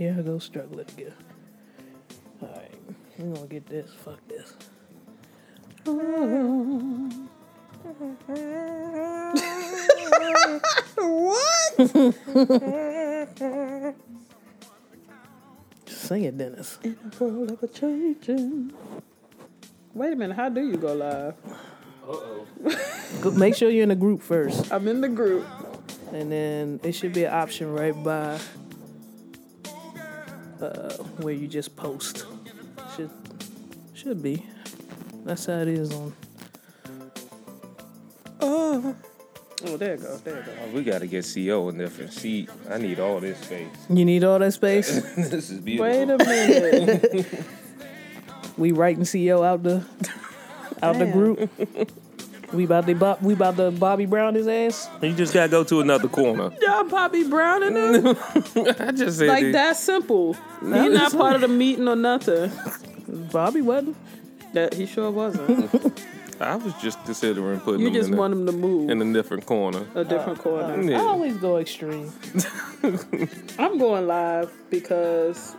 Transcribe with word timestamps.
here 0.00 0.16
I 0.18 0.22
go 0.22 0.38
struggling 0.38 0.86
again. 0.96 1.12
All 2.40 2.48
right, 2.48 2.70
we're 3.18 3.34
gonna 3.34 3.46
get 3.48 3.66
this. 3.66 3.90
Fuck 4.02 4.26
this. 4.28 4.54
what? 10.96 11.76
Sing 15.86 16.24
it, 16.24 16.36
Dennis. 16.38 16.78
In 16.82 16.96
a 17.20 17.24
world 17.24 17.50
of 17.52 17.62
a 17.62 17.68
changing. 17.68 18.72
Wait 19.94 20.12
a 20.12 20.16
minute, 20.16 20.36
how 20.36 20.48
do 20.48 20.60
you 20.60 20.76
go 20.76 20.92
live? 20.94 21.34
Go- 23.20 23.30
Make 23.32 23.54
sure 23.56 23.70
you're 23.70 23.82
in 23.84 23.88
the 23.90 23.94
group 23.96 24.22
first, 24.22 24.72
I'm 24.72 24.86
in 24.88 25.00
the 25.00 25.08
group. 25.08 25.46
and 26.12 26.30
then 26.30 26.80
it 26.82 26.92
should 26.92 27.12
be 27.12 27.24
an 27.24 27.32
option 27.32 27.72
right 27.72 27.94
by 28.04 28.38
uh, 30.62 30.92
where 31.18 31.34
you 31.34 31.46
just 31.46 31.76
post. 31.76 32.26
Should 32.96 33.10
should 33.94 34.22
be. 34.22 34.44
That's 35.24 35.46
how 35.46 35.58
it 35.58 35.68
is 35.68 35.92
on. 35.92 36.12
Oh. 38.40 38.96
Oh, 39.66 39.76
there 39.76 39.94
it 39.94 40.02
goes. 40.02 40.22
There 40.22 40.38
it 40.38 40.46
goes. 40.46 40.54
Oh, 40.62 40.70
we 40.74 40.82
got 40.82 41.00
to 41.00 41.06
get 41.06 41.30
CO 41.32 41.68
in 41.68 41.76
different 41.76 42.12
seat. 42.14 42.48
I 42.70 42.78
need 42.78 42.98
all 42.98 43.20
this 43.20 43.38
space. 43.40 43.68
You 43.90 44.06
need 44.06 44.24
all 44.24 44.38
that 44.38 44.52
space. 44.52 45.02
this 45.16 45.50
is 45.50 45.60
beautiful. 45.60 45.86
Wait 45.86 46.08
a 46.08 46.16
minute. 46.16 47.44
we 48.56 48.72
writing 48.72 49.04
CO 49.04 49.42
out 49.42 49.62
the 49.62 49.84
out 50.82 50.98
the 50.98 51.06
group. 51.06 51.50
We 52.52 52.64
about 52.64 52.86
to 52.86 52.94
Bob, 52.94 53.22
we 53.22 53.34
about 53.34 53.56
to 53.56 53.70
Bobby 53.70 54.06
Brown 54.06 54.34
his 54.34 54.48
ass. 54.48 54.88
You 55.02 55.14
just 55.14 55.32
gotta 55.32 55.48
go 55.48 55.62
to 55.64 55.80
another 55.80 56.08
corner. 56.08 56.50
Y'all 56.60 56.84
Bobby 56.84 57.28
Brown 57.28 57.62
in 57.62 57.74
there? 57.74 58.16
I 58.88 58.92
just 58.92 59.18
said 59.18 59.28
like 59.28 59.44
it. 59.44 59.52
that 59.52 59.76
simple. 59.76 60.34
He 60.60 60.88
not 60.88 61.12
part 61.12 61.36
of 61.36 61.42
the 61.42 61.48
meeting 61.48 61.86
or 61.86 61.96
nothing. 61.96 62.50
Bobby 63.08 63.62
wasn't. 63.62 63.96
That 64.52 64.74
he 64.74 64.86
sure 64.86 65.10
wasn't. 65.10 65.70
I 66.40 66.56
was 66.56 66.72
just 66.80 67.04
considering 67.04 67.60
putting 67.60 67.80
You 67.80 67.86
them 67.88 67.94
just 67.94 68.10
in, 68.10 68.16
want 68.16 68.32
him 68.32 68.46
to 68.46 68.52
move 68.52 68.88
in 68.88 69.00
a 69.02 69.12
different 69.12 69.44
corner. 69.44 69.84
a 69.94 70.04
different 70.04 70.40
uh, 70.40 70.42
corner. 70.42 70.82
Yeah. 70.82 70.96
I 70.98 71.02
always 71.02 71.36
go 71.36 71.58
extreme. 71.58 72.10
I'm 73.58 73.78
going 73.78 74.06
live 74.06 74.50
because. 74.70 75.54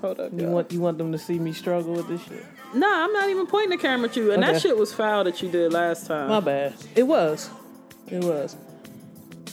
Hold 0.00 0.20
up, 0.20 0.32
You 0.32 0.40
y'all. 0.42 0.50
want 0.52 0.72
you 0.72 0.80
want 0.80 0.98
them 0.98 1.12
to 1.12 1.18
see 1.18 1.38
me 1.38 1.52
struggle 1.52 1.94
with 1.94 2.08
this 2.08 2.22
shit. 2.24 2.44
Nah, 2.74 3.04
I'm 3.04 3.12
not 3.12 3.28
even 3.30 3.46
pointing 3.46 3.70
the 3.70 3.78
camera 3.82 4.08
at 4.08 4.16
you. 4.16 4.32
And 4.32 4.42
Okay. 4.42 4.52
that 4.52 4.60
shit 4.62 4.76
was 4.76 4.92
foul 4.92 5.24
that 5.24 5.42
you 5.42 5.48
did 5.50 5.72
last 5.72 6.06
time. 6.06 6.28
My 6.28 6.40
bad. 6.40 6.74
It 6.94 7.04
was. 7.04 7.48
It 8.08 8.22
was. 8.22 8.56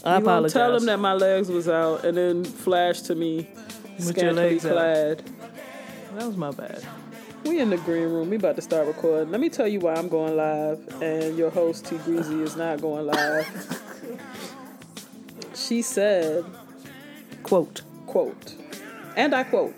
I 0.04 0.18
you 0.18 0.22
gonna 0.22 0.26
apologize. 0.26 0.54
tell 0.54 0.72
them 0.74 0.86
that 0.88 0.98
my 1.00 1.14
legs 1.14 1.48
was 1.50 1.70
out 1.70 2.04
and 2.04 2.18
then 2.18 2.44
flash 2.44 3.02
to 3.04 3.16
me 3.16 3.38
With 3.38 4.00
your 4.00 4.14
scantily 4.14 4.50
legs 4.50 4.66
out. 4.66 4.72
clad. 4.74 5.24
that 6.18 6.28
was 6.28 6.36
my 6.38 6.52
bad. 6.52 6.84
We 7.46 7.60
in 7.60 7.70
the 7.70 7.78
green 7.78 8.04
room. 8.10 8.30
We 8.30 8.36
about 8.38 8.56
to 8.58 8.62
start 8.62 8.88
recording. 8.88 9.32
Let 9.32 9.40
me 9.42 9.50
tell 9.50 9.68
you 9.68 9.80
why 9.80 9.94
I'm 9.96 10.08
going 10.10 10.36
live 10.36 11.02
and 11.02 11.38
your 11.38 11.50
host 11.50 11.86
T 11.86 11.98
Greasy 12.00 12.42
is 12.42 12.56
not 12.58 12.82
going 12.82 13.06
live. 13.06 13.80
she 15.56 15.82
said, 15.82 16.44
Quote. 17.44 17.82
quote, 18.08 18.56
and 19.16 19.34
I 19.36 19.44
quote, 19.44 19.74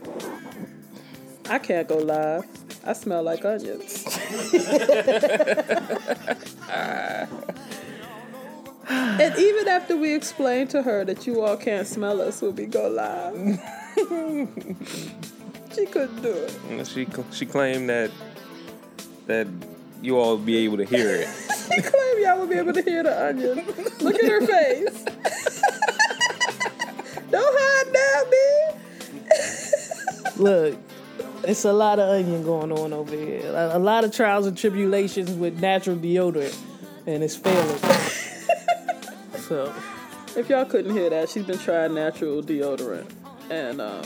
I 1.50 1.60
can't 1.60 1.88
go 1.88 1.98
live. 1.98 2.46
I 2.84 2.94
smell 2.94 3.24
like 3.24 3.46
onions. 3.46 4.04
and 8.90 9.38
even 9.38 9.68
after 9.68 9.96
we 9.98 10.14
explained 10.14 10.70
to 10.72 10.82
her 10.82 11.06
that 11.06 11.26
you 11.28 11.42
all 11.42 11.58
can't 11.58 11.86
smell 11.88 12.22
us 12.22 12.42
when 12.42 12.56
we 12.56 12.66
go 12.66 12.88
live, 12.88 13.60
she 15.76 15.86
couldn't 15.86 16.22
do 16.22 16.32
it. 16.32 16.58
And 16.70 16.88
She 16.88 17.08
she 17.32 17.46
claimed 17.46 17.90
that 17.90 18.12
that 19.28 19.48
you 20.02 20.18
all 20.20 20.38
be 20.38 20.58
able 20.58 20.78
to 20.78 20.86
hear 20.86 21.16
it. 21.16 21.28
She 21.66 21.82
claimed 21.82 22.22
y'all 22.22 22.38
would 22.40 22.50
be 22.50 22.58
able 22.58 22.74
to 22.74 22.82
hear 22.84 23.02
the 23.02 23.26
onion. 23.28 23.56
Look 24.00 24.16
at 24.24 24.30
her 24.30 24.42
face. 24.46 25.04
Don't 27.32 27.58
hide 27.60 27.92
now, 27.92 28.24
man. 28.30 28.76
Look, 30.38 30.78
it's 31.44 31.66
a 31.66 31.74
lot 31.74 32.00
of 32.00 32.10
onion 32.10 32.44
going 32.44 32.72
on 32.72 32.94
over 32.94 33.16
here. 33.16 33.42
A, 33.54 33.80
lot 33.80 34.04
of 34.04 34.14
trials 34.14 34.48
and 34.48 34.58
tribulations 34.58 35.32
with 35.32 35.60
natural 35.60 35.96
deodorant, 35.96 36.58
and 37.06 37.24
it's 37.24 37.36
failing. 37.36 37.78
so 39.48 39.74
If 40.36 40.50
y'all 40.50 40.66
couldn't 40.66 40.94
hear 40.94 41.10
that, 41.10 41.30
she's 41.30 41.46
been 41.46 41.58
trying 41.60 41.94
natural 41.94 42.42
deodorant, 42.44 43.10
and 43.50 43.80
um, 43.80 44.04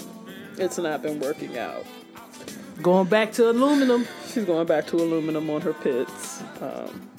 it's 0.57 0.77
not 0.77 1.01
been 1.01 1.19
working 1.19 1.57
out. 1.57 1.85
going 2.81 3.07
back 3.07 3.31
to 3.33 3.49
aluminum. 3.49 4.07
She's 4.31 4.45
going 4.45 4.67
back 4.67 4.85
to 4.87 4.97
aluminum 4.97 5.49
on 5.49 5.61
her 5.61 5.73
pits 5.73 6.43
um, 6.61 7.09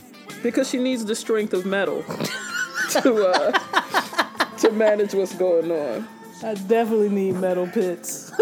because 0.43 0.69
she 0.71 0.79
needs 0.79 1.05
the 1.05 1.15
strength 1.15 1.53
of 1.55 1.67
metal 1.67 2.03
to 2.91 3.27
uh, 3.27 4.57
to 4.59 4.71
manage 4.71 5.13
what's 5.15 5.35
going 5.35 5.71
on. 5.73 6.07
I 6.43 6.55
definitely 6.55 7.09
need 7.11 7.33
metal 7.37 7.67
pits. 7.67 8.33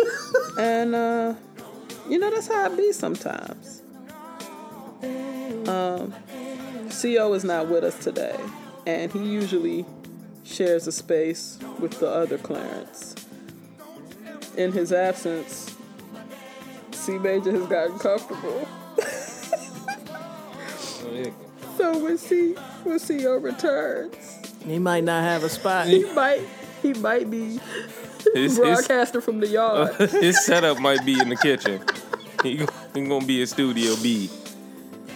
And 0.59 0.95
uh, 0.95 1.35
you 2.09 2.19
know 2.19 2.31
that's 2.31 2.49
how 2.49 2.73
it 2.73 2.77
be 2.77 2.93
sometimes. 2.93 3.83
Um, 5.69 6.15
Co 7.03 7.35
is 7.35 7.45
not 7.45 7.69
with 7.69 7.85
us 7.85 7.99
today, 8.03 8.39
and 8.87 9.13
he 9.13 9.19
usually 9.19 9.85
shares 10.45 10.87
a 10.87 10.93
space 10.93 11.59
with 11.79 11.99
the 12.01 12.09
other 12.09 12.39
Clarence. 12.39 13.15
In 14.57 14.73
his 14.73 14.93
absence, 14.93 15.77
C 16.93 17.19
Major 17.19 17.53
has 17.53 17.67
gotten 17.67 17.99
comfortable. 17.99 18.67
So 21.79 21.97
when 21.97 22.19
C 22.19 22.55
when 22.83 22.99
CO 22.99 23.37
returns, 23.37 24.17
he 24.65 24.81
might 24.81 25.05
not 25.05 25.23
have 25.23 25.45
a 25.45 25.49
spot. 25.49 25.87
he 25.87 26.05
might 26.13 26.43
he 26.83 26.93
might 26.95 27.31
be 27.31 27.61
His, 28.35 28.57
his, 28.57 28.59
broadcaster 28.59 29.21
from 29.21 29.41
the 29.41 29.49
yard. 29.49 29.95
his 30.11 30.45
setup 30.45 30.79
might 30.81 31.05
be 31.05 31.19
in 31.21 31.29
the 31.29 31.37
kitchen. 31.37 31.83
He, 32.43 32.67
he 32.95 33.07
gonna 33.07 33.25
be 33.25 33.41
in 33.41 33.47
Studio 33.47 33.95
B. 34.03 34.31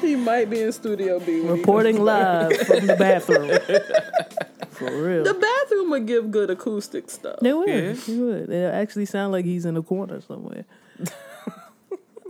He 0.00 0.17
might 0.17 0.50
be 0.50 0.62
in 0.62 0.73
Studio 0.73 1.21
B. 1.21 1.41
Reporting 1.41 2.03
live 2.03 2.56
from 2.67 2.87
the 2.87 2.97
bathroom. 2.97 3.49
For 4.71 4.91
real. 4.91 5.22
The 5.22 5.34
bathroom 5.34 5.91
would 5.91 6.06
give 6.06 6.33
good 6.33 6.51
acoustic 6.51 7.09
stuff. 7.09 7.39
They 7.41 7.53
would. 7.53 7.69
Yeah. 7.69 7.93
He 7.93 8.19
would. 8.19 8.51
It 8.51 8.75
actually 8.75 9.06
sound 9.06 9.33
like 9.33 9.45
he's 9.45 9.65
in 9.65 9.77
a 9.77 9.83
corner 9.83 10.21
somewhere. 10.21 10.65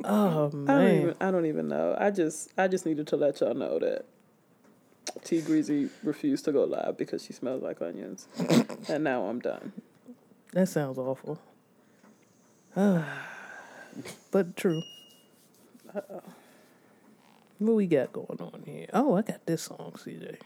oh 0.04 0.46
I 0.46 0.50
don't 0.50 0.64
man. 0.64 1.00
even 1.00 1.14
I 1.20 1.30
don't 1.30 1.46
even 1.46 1.68
know. 1.68 1.96
I 1.98 2.10
just 2.10 2.50
I 2.58 2.68
just 2.68 2.84
needed 2.84 3.06
to 3.08 3.16
let 3.16 3.40
y'all 3.40 3.54
know 3.54 3.78
that 3.78 4.04
T 5.24 5.40
Greasy 5.40 5.88
refused 6.02 6.44
to 6.44 6.52
go 6.52 6.64
live 6.64 6.98
because 6.98 7.24
she 7.24 7.32
smells 7.32 7.62
like 7.62 7.80
onions. 7.80 8.28
and 8.88 9.04
now 9.04 9.24
I'm 9.24 9.38
done. 9.38 9.72
That 10.52 10.68
sounds 10.68 10.98
awful. 10.98 11.38
but 14.30 14.56
true. 14.56 14.82
What 17.58 17.74
we 17.74 17.86
got 17.86 18.12
going 18.12 18.38
on 18.40 18.62
here? 18.66 18.86
Oh, 18.92 19.14
I 19.16 19.22
got 19.22 19.46
this 19.46 19.62
song, 19.62 19.94
CJ. 19.96 20.36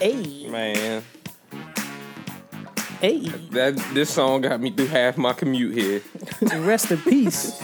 Hey, 0.00 0.48
Man, 0.48 1.02
hey, 3.00 3.20
that 3.50 3.74
this 3.94 4.10
song 4.10 4.42
got 4.42 4.60
me 4.60 4.70
through 4.70 4.86
half 4.86 5.16
my 5.16 5.32
commute 5.32 5.74
here. 5.74 6.02
rest 6.60 6.92
in 6.92 6.98
peace. 6.98 7.58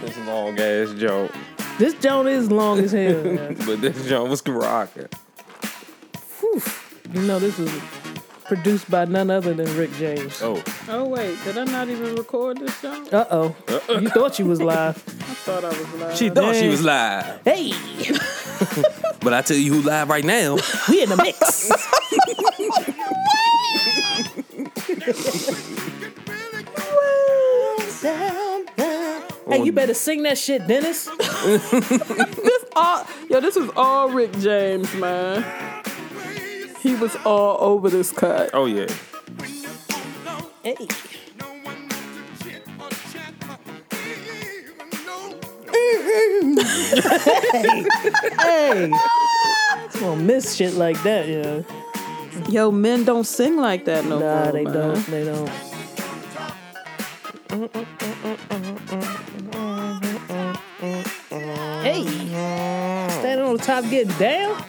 This 0.00 0.16
long 0.26 0.58
ass 0.58 0.92
joke, 0.94 1.32
This 1.78 1.94
joint 1.94 2.28
is 2.28 2.50
long 2.50 2.80
as 2.80 2.92
hell. 2.92 3.22
but 3.66 3.80
this 3.80 4.08
joke 4.08 4.30
was 4.30 4.42
rocking. 4.48 5.08
Whew. 6.40 6.62
You 7.12 7.22
know, 7.22 7.38
this 7.38 7.56
was 7.58 7.70
produced 8.50 8.90
by 8.90 9.04
none 9.04 9.30
other 9.30 9.54
than 9.54 9.76
Rick 9.76 9.92
James. 9.92 10.42
Oh, 10.42 10.60
Oh 10.88 11.08
wait, 11.08 11.38
did 11.44 11.56
I 11.56 11.62
not 11.62 11.88
even 11.88 12.16
record 12.16 12.58
this 12.58 12.76
show? 12.80 13.04
Uh 13.12 13.24
oh. 13.30 13.56
You 13.88 14.08
thought 14.08 14.40
you 14.40 14.46
was 14.46 14.60
live. 14.60 14.96
I 14.96 15.34
thought 15.46 15.64
I 15.64 15.68
was 15.68 15.94
live. 15.94 16.16
she 16.16 16.30
thought 16.30 16.56
she 16.56 16.66
was 16.66 16.82
live, 16.82 17.42
Hey, 17.44 17.68
but 19.20 19.32
I 19.32 19.42
tell 19.42 19.56
you 19.56 19.74
who 19.74 19.82
live 19.82 20.08
right 20.08 20.24
now. 20.24 20.56
we 20.88 21.00
in 21.00 21.10
the 21.10 21.16
mix. 21.16 21.70
Hey, 29.46 29.64
you 29.64 29.72
better 29.72 29.94
sing 29.94 30.22
that 30.24 30.38
shit, 30.38 30.66
Dennis. 30.66 31.04
this 31.44 32.64
all, 32.76 33.04
yo, 33.28 33.40
this 33.40 33.56
is 33.56 33.68
all 33.76 34.08
Rick 34.08 34.32
James, 34.38 34.92
man. 34.94 35.44
He 36.82 36.94
was 36.94 37.14
all 37.24 37.58
over 37.60 37.90
this 37.90 38.10
cut. 38.12 38.50
Oh 38.54 38.66
yeah, 38.66 38.86
Hey. 40.62 40.76
Hey. 48.40 48.86
You 49.94 50.00
don't 50.00 50.26
miss 50.26 50.54
shit 50.56 50.74
like 50.74 51.00
that, 51.02 51.28
you 51.28 51.42
know. 51.42 51.64
Yo, 52.48 52.70
men 52.70 53.04
don't 53.04 53.24
sing 53.24 53.56
like 53.56 53.84
that 53.84 54.04
no 54.04 54.18
Nah, 54.18 54.42
more. 54.44 54.52
they 54.52 54.64
man. 54.64 54.72
don't. 54.74 55.06
They 55.06 55.24
don't. 55.24 55.50
Hey, 61.82 62.04
standing 63.10 63.44
on 63.44 63.56
the 63.56 63.62
top, 63.62 63.84
getting 63.90 64.16
down. 64.18 64.62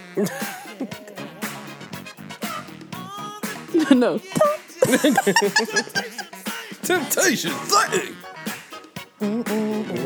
No. 3.73 3.85
No. 4.01 4.19
Temptation, 6.81 7.51
sing. 7.51 8.15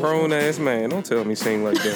Grown 0.01 0.33
ass 0.33 0.59
man, 0.59 0.89
don't 0.89 1.06
tell 1.06 1.23
me 1.23 1.33
sing 1.35 1.63
like 1.63 1.77
that. 1.81 1.95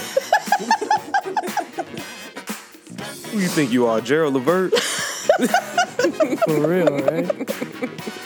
Who 3.31 3.39
you 3.39 3.48
think 3.48 3.71
you 3.71 3.86
are, 3.88 4.00
Gerald 4.01 4.33
Levert? 4.36 4.74
For 6.45 6.68
real, 6.68 6.98
right? 7.00 8.19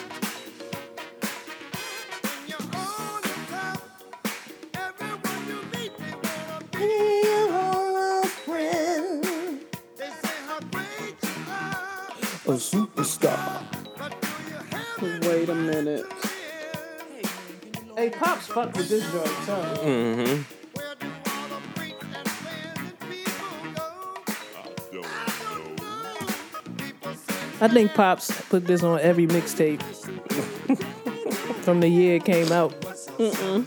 A 12.45 12.55
superstar. 12.55 13.63
Wait 15.01 15.47
a 15.47 15.55
minute. 15.55 16.05
Hey, 17.95 18.09
pops, 18.09 18.47
fuck 18.47 18.75
with 18.75 18.89
this 18.89 19.09
joint. 19.11 19.27
Sorry. 19.45 19.77
Mm-hmm. 19.77 20.41
I 27.61 27.67
think 27.69 27.93
pops 27.93 28.29
put 28.49 28.65
this 28.67 28.83
on 28.83 28.99
every 28.99 29.25
mixtape 29.25 29.81
from 31.63 31.79
the 31.79 31.87
year 31.87 32.15
it 32.17 32.25
came 32.25 32.51
out. 32.51 32.73
To, 32.81 33.65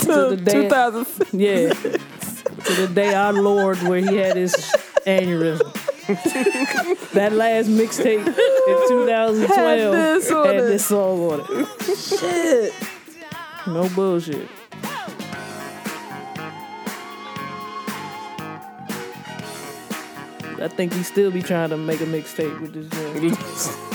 to 0.00 0.30
the 0.30 0.40
day, 0.44 0.62
2000. 0.62 1.26
yeah, 1.38 1.68
to 1.68 2.86
the 2.86 2.90
day 2.94 3.12
our 3.12 3.34
Lord 3.34 3.82
where 3.82 4.00
he 4.00 4.16
had 4.16 4.36
his 4.36 4.54
aneurysm. 5.06 5.79
that 7.14 7.32
last 7.32 7.68
mixtape 7.68 8.26
in 8.26 8.88
2012 8.88 9.48
Had 9.48 10.16
this 10.16 10.28
had 10.30 10.54
it. 10.56 10.60
this 10.62 10.86
song 10.86 11.20
on 11.30 11.40
it. 11.40 11.96
Shit. 11.96 12.74
No 13.66 13.88
bullshit. 13.90 14.48
I 20.62 20.68
think 20.68 20.92
he 20.92 21.02
still 21.02 21.30
be 21.30 21.42
trying 21.42 21.70
to 21.70 21.76
make 21.76 22.00
a 22.00 22.04
mixtape 22.04 22.60
with 22.60 22.74
this 22.74 23.76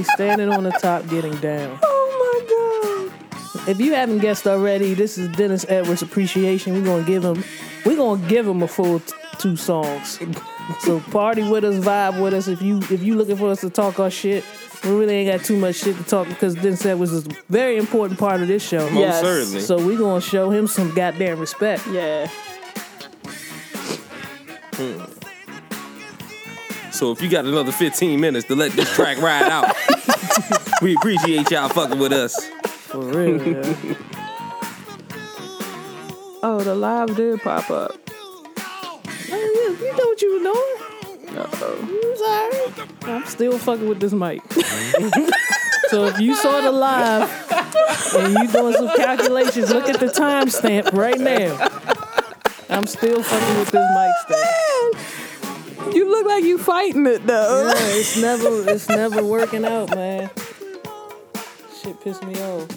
he's 0.00 0.12
standing 0.12 0.48
on 0.48 0.64
the 0.64 0.70
top 0.72 1.06
getting 1.08 1.36
down. 1.40 1.78
Oh 1.92 3.10
my 3.12 3.60
god. 3.60 3.68
If 3.68 3.80
you 3.80 3.92
haven't 3.94 4.18
guessed 4.18 4.46
already, 4.46 4.94
this 4.94 5.18
is 5.18 5.28
Dennis 5.36 5.66
Edwards 5.68 6.02
appreciation. 6.02 6.72
We're 6.74 6.84
gonna 6.84 7.04
give 7.04 7.24
him 7.24 7.44
we're 7.84 7.96
gonna 7.96 8.26
give 8.28 8.46
him 8.46 8.62
a 8.62 8.68
full 8.68 9.00
t- 9.00 9.12
two 9.38 9.56
songs. 9.56 10.18
so 10.80 11.00
party 11.00 11.48
with 11.48 11.64
us, 11.64 11.76
vibe 11.84 12.20
with 12.22 12.32
us. 12.34 12.48
If 12.48 12.62
you 12.62 12.78
if 12.90 13.02
you 13.02 13.14
looking 13.16 13.36
for 13.36 13.50
us 13.50 13.60
to 13.60 13.70
talk 13.70 13.98
our 14.00 14.10
shit, 14.10 14.44
we 14.84 14.90
really 14.90 15.14
ain't 15.14 15.36
got 15.38 15.44
too 15.44 15.56
much 15.56 15.76
shit 15.76 15.96
to 15.96 16.02
talk 16.04 16.28
because 16.28 16.54
Dennis 16.54 16.84
Edwards 16.86 17.12
is 17.12 17.26
a 17.26 17.30
very 17.50 17.76
important 17.76 18.18
part 18.18 18.40
of 18.40 18.48
this 18.48 18.66
show. 18.66 18.88
Most 18.90 18.94
Yes. 19.00 19.20
certainly. 19.20 19.60
So 19.60 19.84
we 19.84 19.96
gonna 19.96 20.20
show 20.20 20.50
him 20.50 20.66
some 20.66 20.94
goddamn 20.94 21.38
respect. 21.38 21.86
Yeah. 21.88 22.28
Hmm. 24.74 25.19
So 27.00 27.12
if 27.12 27.22
you 27.22 27.30
got 27.30 27.46
another 27.46 27.72
15 27.72 28.20
minutes 28.20 28.46
to 28.48 28.54
let 28.54 28.72
this 28.72 28.94
track 28.94 29.16
ride 29.22 29.44
out, 29.44 29.74
we 30.82 30.94
appreciate 30.96 31.50
y'all 31.50 31.70
fucking 31.70 31.98
with 31.98 32.12
us. 32.12 32.44
For 32.66 32.98
real. 32.98 33.42
yeah. 33.42 33.94
Oh, 36.42 36.60
the 36.62 36.74
live 36.74 37.16
did 37.16 37.40
pop 37.40 37.70
up. 37.70 37.92
You, 39.28 39.34
you 39.80 39.96
know 39.96 40.04
what 40.08 40.20
you 40.20 40.32
were 40.34 40.40
doing? 40.40 41.38
Uh-oh. 41.38 41.88
You 41.88 42.00
was 42.10 42.20
alright. 42.20 43.08
I'm 43.08 43.26
still 43.26 43.58
fucking 43.58 43.88
with 43.88 44.00
this 44.00 44.12
mic. 44.12 44.42
so 45.88 46.04
if 46.04 46.20
you 46.20 46.34
saw 46.34 46.60
the 46.60 46.70
live 46.70 47.30
and 48.14 48.34
you 48.34 48.52
doing 48.52 48.74
some 48.74 48.94
calculations, 48.94 49.70
look 49.70 49.88
at 49.88 50.00
the 50.00 50.08
timestamp 50.08 50.92
right 50.92 51.18
now. 51.18 51.56
I'm 52.68 52.86
still 52.86 53.22
fucking 53.22 53.58
with 53.58 53.70
this 53.70 53.88
mic 53.94 54.12
stand. 54.26 55.19
You 55.94 56.08
look 56.08 56.26
like 56.26 56.44
you 56.44 56.56
fighting 56.58 57.06
it 57.06 57.26
though. 57.26 57.66
Yeah, 57.66 57.98
it's 57.98 58.16
never 58.22 58.70
it's 58.70 58.88
never 58.88 59.24
working 59.24 59.64
out, 59.64 59.94
man. 59.94 60.30
Shit 61.82 62.00
pissed 62.00 62.22
me 62.24 62.34
off. 62.42 62.68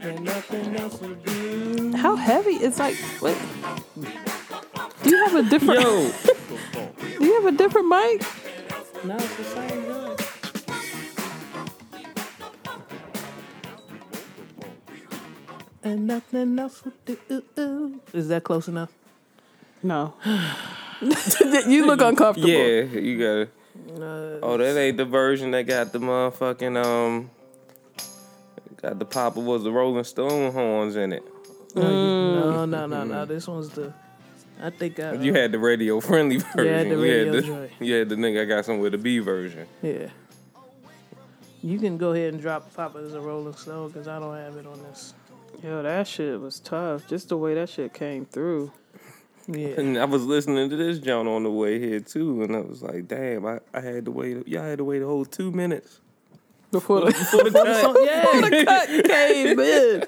And 0.00 0.24
nothing 0.24 0.76
else 0.76 0.98
to 1.00 1.14
do. 1.14 1.92
How 1.96 2.16
heavy? 2.16 2.52
It's 2.52 2.78
like 2.78 2.96
what? 3.20 3.36
Do 5.02 5.10
you 5.10 5.16
have 5.26 5.34
a 5.34 5.42
different? 5.48 5.80
Yo, 5.82 6.10
Do 7.18 7.24
you 7.24 7.34
have 7.34 7.52
a 7.52 7.56
different 7.56 7.88
mic? 7.88 8.22
No, 9.04 9.16
it's 9.16 9.36
the 9.36 9.44
same 9.44 9.89
And 15.82 16.06
nothing 16.06 16.58
else 16.58 16.84
would 16.84 17.26
do. 17.26 18.00
Is 18.12 18.28
that 18.28 18.44
close 18.44 18.68
enough? 18.68 18.90
No. 19.82 20.14
you 21.66 21.86
look 21.86 22.02
uncomfortable. 22.02 22.48
yeah, 22.48 22.82
you 22.82 23.18
got 23.18 23.36
it. 23.38 23.50
Uh, 23.88 24.38
oh, 24.42 24.56
that 24.58 24.76
ain't 24.76 24.98
the 24.98 25.06
version 25.06 25.50
that 25.52 25.62
got 25.66 25.92
the 25.92 25.98
motherfucking 25.98 26.84
um, 26.84 27.30
got 28.82 28.98
the 28.98 29.06
Papa 29.06 29.40
was 29.40 29.64
the 29.64 29.72
Rolling 29.72 30.04
Stone 30.04 30.52
horns 30.52 30.96
in 30.96 31.14
it. 31.14 31.24
Mm. 31.72 31.82
No, 31.82 32.64
no, 32.66 32.86
no, 32.86 33.04
no. 33.04 33.24
This 33.24 33.48
one's 33.48 33.70
the. 33.70 33.94
I 34.60 34.68
think 34.68 35.00
I. 35.00 35.14
You 35.14 35.32
had 35.32 35.52
the 35.52 35.58
radio 35.58 36.00
friendly 36.00 36.36
version. 36.36 36.66
Yeah, 36.66 36.82
the 36.82 36.90
you 36.90 37.02
radio 37.02 37.32
had 37.32 37.44
the, 37.44 37.70
you 37.80 37.94
had 37.94 38.08
the 38.10 38.16
nigga 38.16 38.42
I 38.42 38.44
got 38.44 38.66
some 38.66 38.78
with 38.80 38.92
the 38.92 38.98
B 38.98 39.18
version. 39.20 39.66
Yeah. 39.80 40.08
You 41.62 41.78
can 41.78 41.96
go 41.96 42.12
ahead 42.12 42.34
and 42.34 42.42
drop 42.42 42.74
Papa 42.74 42.98
as 42.98 43.14
a 43.14 43.20
Rolling 43.20 43.54
Stone 43.54 43.88
because 43.88 44.08
I 44.08 44.18
don't 44.18 44.36
have 44.36 44.56
it 44.56 44.66
on 44.66 44.82
this. 44.82 45.14
Yo, 45.62 45.82
that 45.82 46.06
shit 46.06 46.40
was 46.40 46.58
tough. 46.60 47.06
Just 47.06 47.28
the 47.28 47.36
way 47.36 47.54
that 47.54 47.68
shit 47.68 47.92
came 47.92 48.24
through. 48.24 48.72
Yeah. 49.46 49.80
And 49.80 49.98
I 49.98 50.04
was 50.04 50.24
listening 50.24 50.70
to 50.70 50.76
this 50.76 50.98
John 50.98 51.26
on 51.26 51.42
the 51.42 51.50
way 51.50 51.78
here 51.78 52.00
too, 52.00 52.42
and 52.42 52.54
I 52.54 52.60
was 52.60 52.82
like, 52.82 53.08
damn, 53.08 53.44
I, 53.44 53.60
I 53.74 53.80
had 53.80 54.04
to 54.04 54.10
wait. 54.10 54.46
Y'all 54.46 54.62
had 54.62 54.78
to 54.78 54.84
wait 54.84 55.02
a 55.02 55.06
whole 55.06 55.24
two 55.24 55.50
minutes 55.50 56.00
Before 56.70 57.00
the, 57.00 57.12
for 57.12 57.44
the 57.50 57.50
cut. 57.50 57.80
So, 57.80 58.04
yeah. 58.04 58.24
the 58.40 58.64
cut 58.66 58.88
came 59.06 59.60
in. 59.60 60.04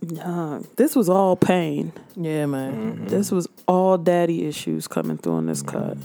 Nah, 0.00 0.60
this 0.76 0.94
was 0.94 1.08
all 1.08 1.36
pain. 1.36 1.92
Yeah, 2.16 2.46
man. 2.46 2.72
Mm-hmm. 2.72 3.06
This 3.06 3.32
was 3.32 3.48
all 3.66 3.98
daddy 3.98 4.46
issues 4.46 4.86
coming 4.86 5.18
through 5.18 5.34
on 5.34 5.46
this 5.46 5.62
mm-hmm. 5.62 5.76
cut. 5.76 5.98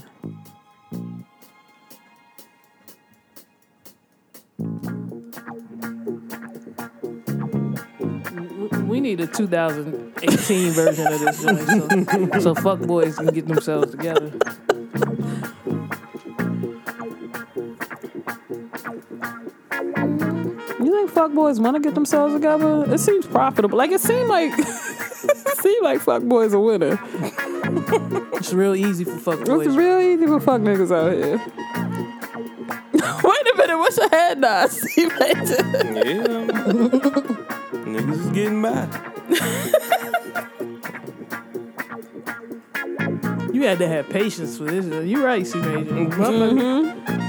We 8.86 9.00
need 9.00 9.20
a 9.20 9.26
2018 9.26 10.70
version 10.72 11.06
of 11.06 11.20
this 11.20 11.42
joint, 11.42 12.10
so, 12.10 12.40
so 12.40 12.54
fuck 12.54 12.80
boys 12.80 13.16
can 13.16 13.26
get 13.26 13.46
themselves 13.46 13.90
together. 13.92 14.32
Think 21.06 21.16
fuckboys 21.16 21.60
want 21.60 21.76
to 21.76 21.80
get 21.80 21.94
themselves 21.94 22.34
together? 22.34 22.84
It 22.92 22.98
seems 22.98 23.26
profitable. 23.26 23.76
Like 23.78 23.90
it 23.90 24.00
seemed 24.00 24.28
like 24.28 24.52
it 24.58 25.58
seemed 25.58 25.84
like 25.84 26.00
fuckboys 26.00 26.52
a 26.52 26.60
winner. 26.60 26.98
It's 28.34 28.52
real 28.52 28.74
easy 28.74 29.04
for 29.04 29.18
fuck 29.18 29.44
boys. 29.44 29.66
It's 29.66 29.76
real 29.76 30.00
easy 30.00 30.26
for 30.26 30.40
fuck 30.40 30.60
niggas 30.60 30.94
out 30.94 31.12
here. 31.12 31.38
Wait 33.24 33.52
a 33.52 33.56
minute, 33.56 33.78
what's 33.78 33.96
your 33.96 34.08
head 34.08 34.38
nod? 34.40 34.70
See 34.70 35.06
later. 35.06 35.56
Yeah, 35.94 36.46
niggas 37.84 38.20
is 38.20 38.30
getting 38.30 38.62
by. 38.62 38.88
You 43.52 43.62
had 43.62 43.78
to 43.78 43.86
have 43.88 44.08
patience 44.10 44.58
for 44.58 44.64
this. 44.64 44.86
You're 45.06 45.24
right, 45.24 45.46
C 45.46 45.58
Major. 45.60 45.84
Mm-hmm. 45.84 46.20
Motherfucker- 46.22 47.23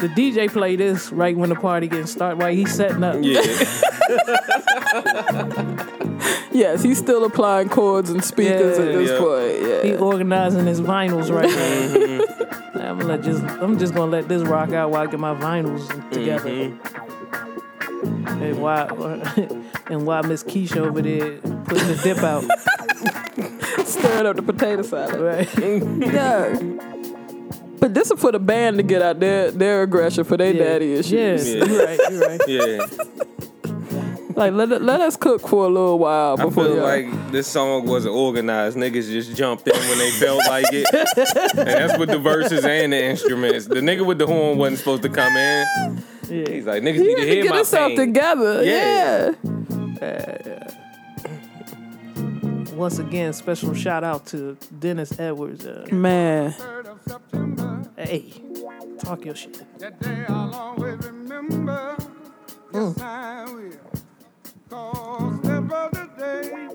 the 0.00 0.08
DJ 0.08 0.50
play 0.50 0.76
this 0.76 1.12
right 1.12 1.36
when 1.36 1.50
the 1.50 1.56
party 1.56 1.88
getting 1.88 2.06
started, 2.06 2.36
right? 2.42 2.56
He's 2.56 2.72
setting 2.74 3.04
up. 3.04 3.16
Yeah. 3.20 3.42
Yes, 6.52 6.82
he's 6.82 6.98
still 6.98 7.24
applying 7.24 7.68
chords 7.68 8.10
and 8.10 8.24
speakers 8.24 8.76
Yeah. 8.76 8.84
at 8.84 8.92
this 8.92 9.10
Yeah. 9.10 9.18
point. 9.18 9.84
He 9.84 9.94
organizing 9.96 10.66
his 10.66 10.80
vinyls 10.80 11.30
right 11.32 11.48
now. 11.48 11.54
Mm-hmm. 11.54 12.78
I'm 12.80 12.98
gonna 12.98 13.12
let 13.14 13.22
just 13.22 13.42
I'm 13.44 13.78
just 13.78 13.94
gonna 13.94 14.10
let 14.10 14.26
this 14.28 14.42
rock 14.42 14.72
out 14.72 14.90
while 14.90 15.02
I 15.02 15.06
get 15.06 15.20
my 15.20 15.32
vinyls 15.34 15.86
together. 16.10 16.50
Mm-hmm. 16.50 18.42
And 18.42 18.60
why 18.60 18.88
and 19.90 20.04
why 20.06 20.22
Miss 20.22 20.42
Keisha 20.42 20.78
over 20.78 21.00
there 21.00 21.38
putting 21.38 21.86
the 21.88 22.00
dip 22.02 22.18
out, 22.18 22.42
Stirring 23.86 24.26
up 24.26 24.34
the 24.36 24.42
potato 24.42 24.82
salad. 24.82 25.20
right? 25.20 25.48
Yeah. 26.12 26.58
But 27.80 27.94
this 27.94 28.10
is 28.10 28.20
for 28.20 28.30
the 28.32 28.38
band 28.38 28.76
to 28.76 28.82
get 28.82 29.02
out 29.02 29.18
their 29.20 29.50
their 29.50 29.82
aggression 29.82 30.24
for 30.24 30.36
their 30.36 30.52
Yeah. 30.52 30.64
daddy 30.64 30.94
issues. 30.94 31.48
Yeah, 31.54 31.64
you're 31.64 31.84
right. 31.86 32.00
You're 32.10 32.20
right. 32.28 32.40
Yeah. 32.48 32.86
Like 34.36 34.52
let 34.54 34.68
let 34.82 35.00
us 35.00 35.16
cook 35.16 35.46
for 35.46 35.64
a 35.66 35.68
little 35.68 35.98
while 35.98 36.36
I 36.38 36.44
before 36.44 36.64
feel 36.64 36.76
y'all- 36.76 36.84
like 36.84 37.32
this 37.32 37.46
song 37.46 37.86
wasn't 37.86 38.14
organized. 38.14 38.76
Niggas 38.76 39.10
just 39.10 39.34
jumped 39.36 39.66
in 39.68 39.74
when 39.76 39.98
they 39.98 40.10
felt 40.12 40.38
like 40.48 40.66
it. 40.72 40.86
and 41.58 41.66
that's 41.68 41.98
with 41.98 42.08
the 42.10 42.18
verses 42.18 42.64
and 42.64 42.92
the 42.92 43.02
instruments. 43.04 43.66
The 43.66 43.76
nigga 43.80 44.06
with 44.06 44.18
the 44.18 44.26
horn 44.26 44.56
wasn't 44.56 44.78
supposed 44.78 45.02
to 45.02 45.08
come 45.10 45.36
in. 45.36 46.02
Yeah. 46.28 46.48
He's 46.48 46.64
like, 46.64 46.82
niggas 46.82 46.94
he 46.94 47.02
need 47.02 47.14
to 47.16 47.20
to 47.22 47.26
hear 47.26 47.42
get 47.42 47.50
my 47.50 47.56
himself 47.56 47.88
pain. 47.88 47.96
together. 47.98 48.62
Yeah. 48.64 49.32
Yeah. 50.00 50.70
Once 52.76 52.98
again, 52.98 53.32
special 53.34 53.74
shout 53.74 54.04
out 54.04 54.24
to 54.26 54.56
Dennis 54.78 55.18
Edwards. 55.20 55.66
Uh, 55.66 55.86
Man. 55.92 56.54
Hey, 58.04 58.42
talk 58.98 59.24
your 59.24 59.34
shit. 59.34 59.64
That 59.78 60.00
day 60.00 60.24
I'll 60.28 60.54
always 60.54 60.98
remember. 60.98 61.96
Yes, 62.72 62.94
mm. 62.94 63.02
I 63.02 63.44
will. 63.44 63.90
Cause 64.68 65.40
was 65.70 65.90
the 65.92 66.08
day 66.18 66.68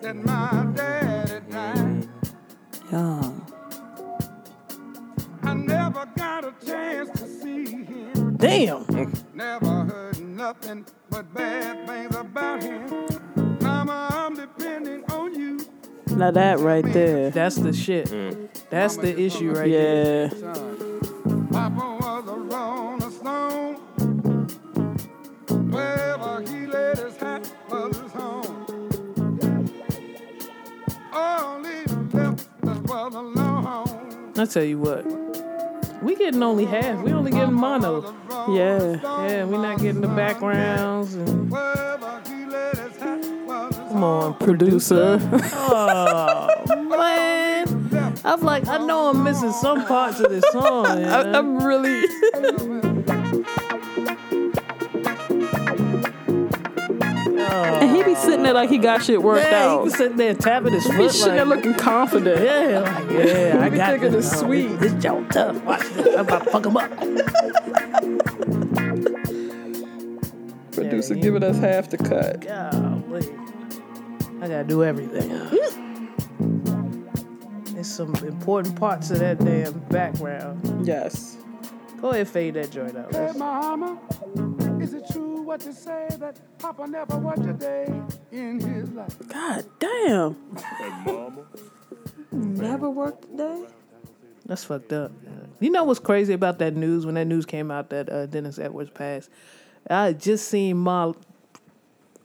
that 0.00 0.16
my 0.16 0.66
daddy 0.74 1.40
died. 1.50 2.08
Yeah. 2.92 3.32
I 5.42 5.54
never 5.54 6.06
got 6.16 6.44
a 6.44 6.54
chance 6.64 7.10
to 7.20 7.26
see 7.26 7.66
him. 7.84 8.36
Damn. 8.36 9.12
Never 9.34 9.84
heard 9.84 10.20
nothing 10.20 10.86
but 11.10 11.32
bad 11.32 11.86
things 11.86 12.14
about 12.14 12.62
him. 12.62 12.90
Mama, 13.60 14.08
I'm 14.12 14.34
depending 14.34 15.04
on 15.10 15.34
you. 15.34 15.55
Now 16.16 16.30
that 16.30 16.60
right 16.60 16.84
there. 16.94 17.30
That's 17.30 17.56
the 17.56 17.74
shit. 17.74 18.06
Mm. 18.08 18.48
That's 18.70 18.96
the 18.96 19.20
issue 19.20 19.52
right 19.52 19.70
there. 19.70 20.24
Yeah. 20.24 20.30
Son. 20.30 21.48
Papa 21.52 21.98
was 22.00 22.28
a 22.28 22.36
rolling 22.36 23.10
stone. 23.10 23.74
Wherever 25.70 26.40
he 26.40 26.66
laid 26.66 26.98
his 26.98 27.16
hat 27.18 27.52
was 27.68 27.98
his 27.98 28.12
home. 28.12 28.66
All 31.12 31.60
left 31.60 32.14
us 32.14 32.44
was 32.84 33.14
a 33.14 34.40
I 34.40 34.44
tell 34.44 34.64
you 34.64 34.78
what, 34.78 35.04
we 36.02 36.14
getting 36.16 36.42
only 36.42 36.64
half. 36.64 37.02
We 37.02 37.12
only 37.12 37.30
getting 37.30 37.54
mono. 37.54 38.14
Yeah. 38.48 39.26
Yeah, 39.26 39.44
we 39.44 39.58
not 39.58 39.80
getting 39.80 40.02
the 40.02 40.08
backgrounds 40.08 41.14
and 41.14 41.50
Wherever 41.50 42.22
he 42.26 42.44
laid 42.44 42.76
his 42.76 42.96
hat 42.96 43.18
was 43.46 43.76
his 43.76 43.86
come 43.96 44.04
on, 44.04 44.34
Producer. 44.34 45.18
Oh 45.68 45.86
man, 45.86 45.95
I'm 48.36 48.44
like 48.44 48.66
I 48.68 48.78
know 48.78 49.08
I'm 49.08 49.24
missing 49.24 49.52
some 49.52 49.84
parts 49.86 50.20
of 50.20 50.30
this 50.30 50.44
song. 50.52 50.86
I, 50.86 50.94
man. 51.24 51.34
I'm 51.34 51.64
really. 51.64 52.04
Oh. 57.48 57.78
and 57.80 57.94
he 57.96 58.02
be 58.02 58.14
sitting 58.14 58.42
there 58.42 58.52
like 58.54 58.68
he 58.70 58.78
got 58.78 59.02
shit 59.02 59.22
worked 59.22 59.44
yeah, 59.44 59.50
he 59.62 59.66
out. 59.68 59.84
was 59.84 59.94
sitting 59.94 60.16
there 60.16 60.34
tapping 60.34 60.72
his 60.72 60.84
He 60.86 60.92
foot 60.92 61.12
sitting 61.12 61.34
there 61.36 61.44
like, 61.44 61.64
looking 61.64 61.74
confident. 61.74 62.42
yeah, 62.42 62.80
like, 62.80 63.10
yeah, 63.10 63.60
I 63.62 63.68
be 63.70 63.76
got 63.76 63.90
thinking 63.92 64.12
this. 64.12 64.32
it's 64.32 64.42
Oh, 64.42 64.46
sweet. 64.46 64.68
This 64.80 64.92
joke 65.02 65.28
tough. 65.30 65.62
Watch 65.64 65.82
this. 65.90 66.06
I'm 66.16 66.26
about 66.26 66.44
to 66.44 66.50
fuck 66.50 66.66
him 66.66 66.76
up. 66.76 66.90
Producer 70.72 71.14
giving 71.14 71.42
us 71.42 71.58
half 71.58 71.88
the 71.90 71.96
cut. 71.98 72.40
Golly. 72.42 73.28
I 74.42 74.48
gotta 74.48 74.64
do 74.64 74.82
everything. 74.84 75.30
There's 77.86 77.94
some 77.94 78.16
important 78.26 78.74
parts 78.74 79.12
of 79.12 79.20
that 79.20 79.38
damn 79.44 79.72
background. 79.90 80.84
Yes. 80.84 81.36
Go 82.00 82.10
ahead, 82.10 82.26
fade 82.26 82.54
that 82.54 82.72
joint 82.72 82.96
out. 82.96 83.14
Hey, 83.14 83.30
mama, 83.36 83.96
is 84.80 84.92
it 84.92 85.04
true 85.12 85.42
what 85.42 85.64
you 85.64 85.72
say 85.72 86.08
that 86.18 86.36
Papa 86.58 86.88
never 86.88 87.16
worked 87.16 87.46
a 87.46 87.52
day 87.52 87.86
in 88.32 88.58
his 88.58 88.90
life? 88.90 89.16
God 89.28 89.66
damn. 89.78 90.36
mama 91.04 91.46
Never 92.32 92.90
worked 92.90 93.26
a 93.32 93.36
day? 93.36 93.64
That's 94.46 94.64
fucked 94.64 94.92
up. 94.92 95.12
You 95.60 95.70
know 95.70 95.84
what's 95.84 96.00
crazy 96.00 96.32
about 96.32 96.58
that 96.58 96.74
news 96.74 97.06
when 97.06 97.14
that 97.14 97.26
news 97.26 97.46
came 97.46 97.70
out 97.70 97.90
that 97.90 98.10
uh, 98.10 98.26
Dennis 98.26 98.58
Edwards 98.58 98.90
passed? 98.90 99.30
I 99.88 100.06
had 100.06 100.20
just 100.20 100.48
seen 100.48 100.76
Ma 100.76 101.12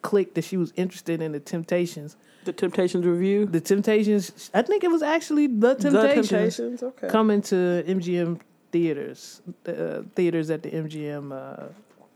click 0.02 0.34
that 0.34 0.44
she 0.44 0.58
was 0.58 0.74
interested 0.76 1.22
in 1.22 1.34
the 1.34 1.40
Temptations. 1.40 2.18
The 2.44 2.54
Temptations 2.54 3.06
Revue? 3.06 3.46
The 3.46 3.62
Temptations, 3.62 4.50
I 4.54 4.62
think 4.62 4.84
it 4.84 4.90
was 4.90 5.04
actually 5.04 5.48
the 5.48 5.76
Temptations, 5.76 6.30
Temptations, 6.30 6.84
okay. 6.84 7.08
coming 7.08 7.42
to 7.44 7.84
MGM 7.88 8.40
theaters, 8.72 9.42
the 9.64 10.00
uh, 10.00 10.04
theaters 10.16 10.50
at 10.50 10.64
the 10.64 10.72
MGM 10.72 11.32
uh, 11.32 11.68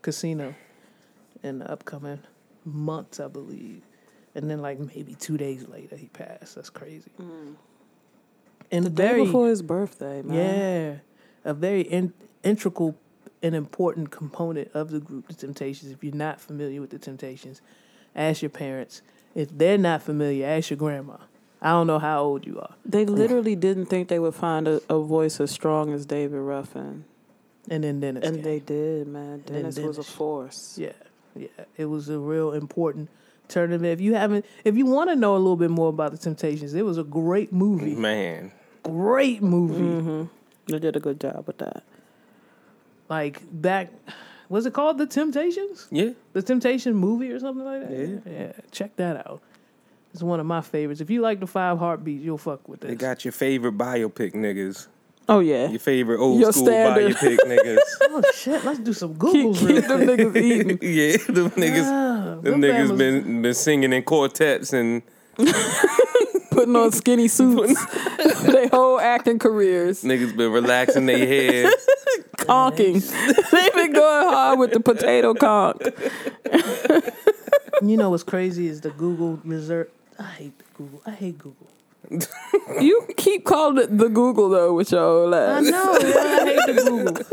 casino 0.01 0.55
in 1.43 1.59
the 1.59 1.71
upcoming 1.71 2.19
months, 2.63 3.19
I 3.19 3.27
believe. 3.27 3.81
And 4.33 4.49
then 4.49 4.61
like 4.61 4.79
maybe 4.79 5.15
two 5.15 5.37
days 5.37 5.67
later, 5.67 5.95
he 5.95 6.07
passed. 6.07 6.55
That's 6.55 6.69
crazy. 6.69 7.11
And 8.71 8.85
The 8.85 8.89
day 8.89 9.23
before 9.23 9.47
his 9.47 9.61
birthday, 9.61 10.21
man. 10.21 10.35
yeah, 10.35 10.95
a 11.49 11.53
very 11.53 11.81
in, 11.81 12.13
integral 12.43 12.97
and 13.41 13.53
important 13.53 14.11
component 14.11 14.71
of 14.73 14.89
the 14.89 14.99
group, 14.99 15.27
the 15.27 15.35
Temptations. 15.35 15.91
If 15.91 16.03
you're 16.03 16.15
not 16.15 16.41
familiar 16.41 16.81
with 16.81 16.89
the 16.89 16.99
Temptations, 16.99 17.61
ask 18.15 18.41
your 18.41 18.49
parents. 18.49 19.01
If 19.35 19.55
they're 19.55 19.77
not 19.77 20.01
familiar, 20.01 20.47
ask 20.47 20.69
your 20.69 20.77
grandma. 20.77 21.17
I 21.61 21.69
don't 21.71 21.87
know 21.87 21.99
how 21.99 22.23
old 22.23 22.45
you 22.45 22.59
are. 22.59 22.75
They 22.85 23.05
literally 23.05 23.55
didn't 23.55 23.87
think 23.87 24.07
they 24.07 24.19
would 24.19 24.35
find 24.35 24.67
a, 24.67 24.81
a 24.89 24.99
voice 24.99 25.39
as 25.39 25.51
strong 25.51 25.93
as 25.93 26.05
David 26.05 26.37
Ruffin. 26.37 27.05
And 27.69 27.83
then 27.83 27.99
Dennis. 27.99 28.23
And 28.23 28.35
came. 28.37 28.43
they 28.43 28.59
did, 28.59 29.07
man. 29.07 29.43
then 29.45 29.63
Dennis 29.63 29.79
was 29.79 29.97
a 29.97 30.03
force. 30.03 30.77
Yeah, 30.77 30.91
yeah. 31.35 31.47
It 31.75 31.85
was 31.85 32.09
a 32.09 32.19
real 32.19 32.53
important 32.53 33.09
tournament. 33.47 33.91
If 33.91 34.01
you 34.01 34.13
haven't, 34.13 34.45
if 34.63 34.77
you 34.77 34.85
want 34.85 35.09
to 35.09 35.15
know 35.15 35.35
a 35.35 35.39
little 35.39 35.55
bit 35.55 35.71
more 35.71 35.89
about 35.89 36.11
the 36.11 36.17
Temptations, 36.17 36.73
it 36.73 36.85
was 36.85 36.97
a 36.97 37.03
great 37.03 37.51
movie. 37.51 37.95
Man. 37.95 38.51
Great 38.83 39.41
movie. 39.41 39.73
Mm-hmm. 39.81 40.23
They 40.71 40.79
did 40.79 40.95
a 40.95 40.99
good 40.99 41.19
job 41.19 41.45
with 41.47 41.57
that. 41.57 41.83
Like 43.09 43.41
back, 43.51 43.91
was 44.49 44.65
it 44.65 44.73
called 44.73 44.97
The 44.97 45.05
Temptations? 45.07 45.87
Yeah. 45.91 46.09
The 46.33 46.41
Temptation 46.41 46.93
movie 46.95 47.31
or 47.31 47.39
something 47.39 47.65
like 47.65 47.87
that. 47.89 47.97
Yeah. 48.25 48.31
yeah. 48.31 48.51
Check 48.71 48.95
that 48.97 49.17
out. 49.27 49.41
It's 50.13 50.23
one 50.23 50.39
of 50.39 50.45
my 50.45 50.61
favorites. 50.61 51.01
If 51.01 51.09
you 51.09 51.21
like 51.21 51.39
the 51.41 51.47
Five 51.47 51.77
Heartbeats, 51.77 52.23
you'll 52.23 52.37
fuck 52.37 52.67
with 52.69 52.79
this. 52.79 52.89
They 52.89 52.95
got 52.95 53.25
your 53.25 53.31
favorite 53.33 53.77
biopic 53.77 54.33
niggas. 54.33 54.87
Oh, 55.27 55.39
yeah. 55.39 55.67
Your 55.69 55.79
favorite 55.79 56.19
old 56.19 56.39
Your 56.39 56.53
school 56.53 56.67
standard. 56.67 57.15
biopic 57.15 57.37
niggas. 57.45 57.79
oh 58.01 58.21
shit! 58.35 58.63
Let's 58.63 58.79
do 58.79 58.93
some 58.93 59.13
Keep, 59.13 59.19
Googles 59.19 59.61
real 59.67 59.75
keep 59.81 59.87
them 59.87 60.01
niggas 60.01 60.35
eating. 60.37 60.69
yeah, 60.81 61.17
them 61.33 61.49
niggas 61.51 61.83
Ah, 61.83 62.35
them 62.41 62.43
them 62.43 62.61
niggas 62.61 62.87
famous- 62.87 62.97
been 63.23 63.41
been 63.41 63.53
singing 63.55 63.91
in 63.91 64.03
quartets 64.03 64.71
and 64.71 65.01
Putting 66.65 66.75
on 66.75 66.91
skinny 66.91 67.27
suits. 67.27 67.85
their 68.43 68.67
whole 68.69 68.99
acting 68.99 69.39
careers. 69.39 70.03
niggas 70.03 70.35
been 70.35 70.51
relaxing 70.51 71.05
their 71.05 71.17
head. 71.25 71.73
Conking. 72.37 72.93
They've 73.51 73.73
been 73.73 73.93
going 73.93 74.27
hard 74.27 74.59
with 74.59 74.71
the 74.71 74.79
potato 74.79 75.33
conk. 75.33 75.81
You 77.81 77.97
know 77.97 78.09
what's 78.09 78.23
crazy 78.23 78.67
is 78.67 78.81
the 78.81 78.91
Google 78.91 79.39
reserve. 79.43 79.89
I 80.19 80.23
hate 80.23 80.53
Google. 80.75 81.01
I 81.05 81.11
hate 81.11 81.37
Google. 81.37 81.67
You 82.79 83.07
keep 83.17 83.45
calling 83.45 83.83
it 83.83 83.97
the 83.97 84.09
Google, 84.09 84.49
though, 84.49 84.73
with 84.73 84.91
your 84.91 85.01
old 85.03 85.33
I 85.33 85.59
know. 85.59 85.97
yeah, 86.01 86.39
I 86.41 86.45
hate 86.45 86.75
the 86.75 86.81
Google. 86.83 87.23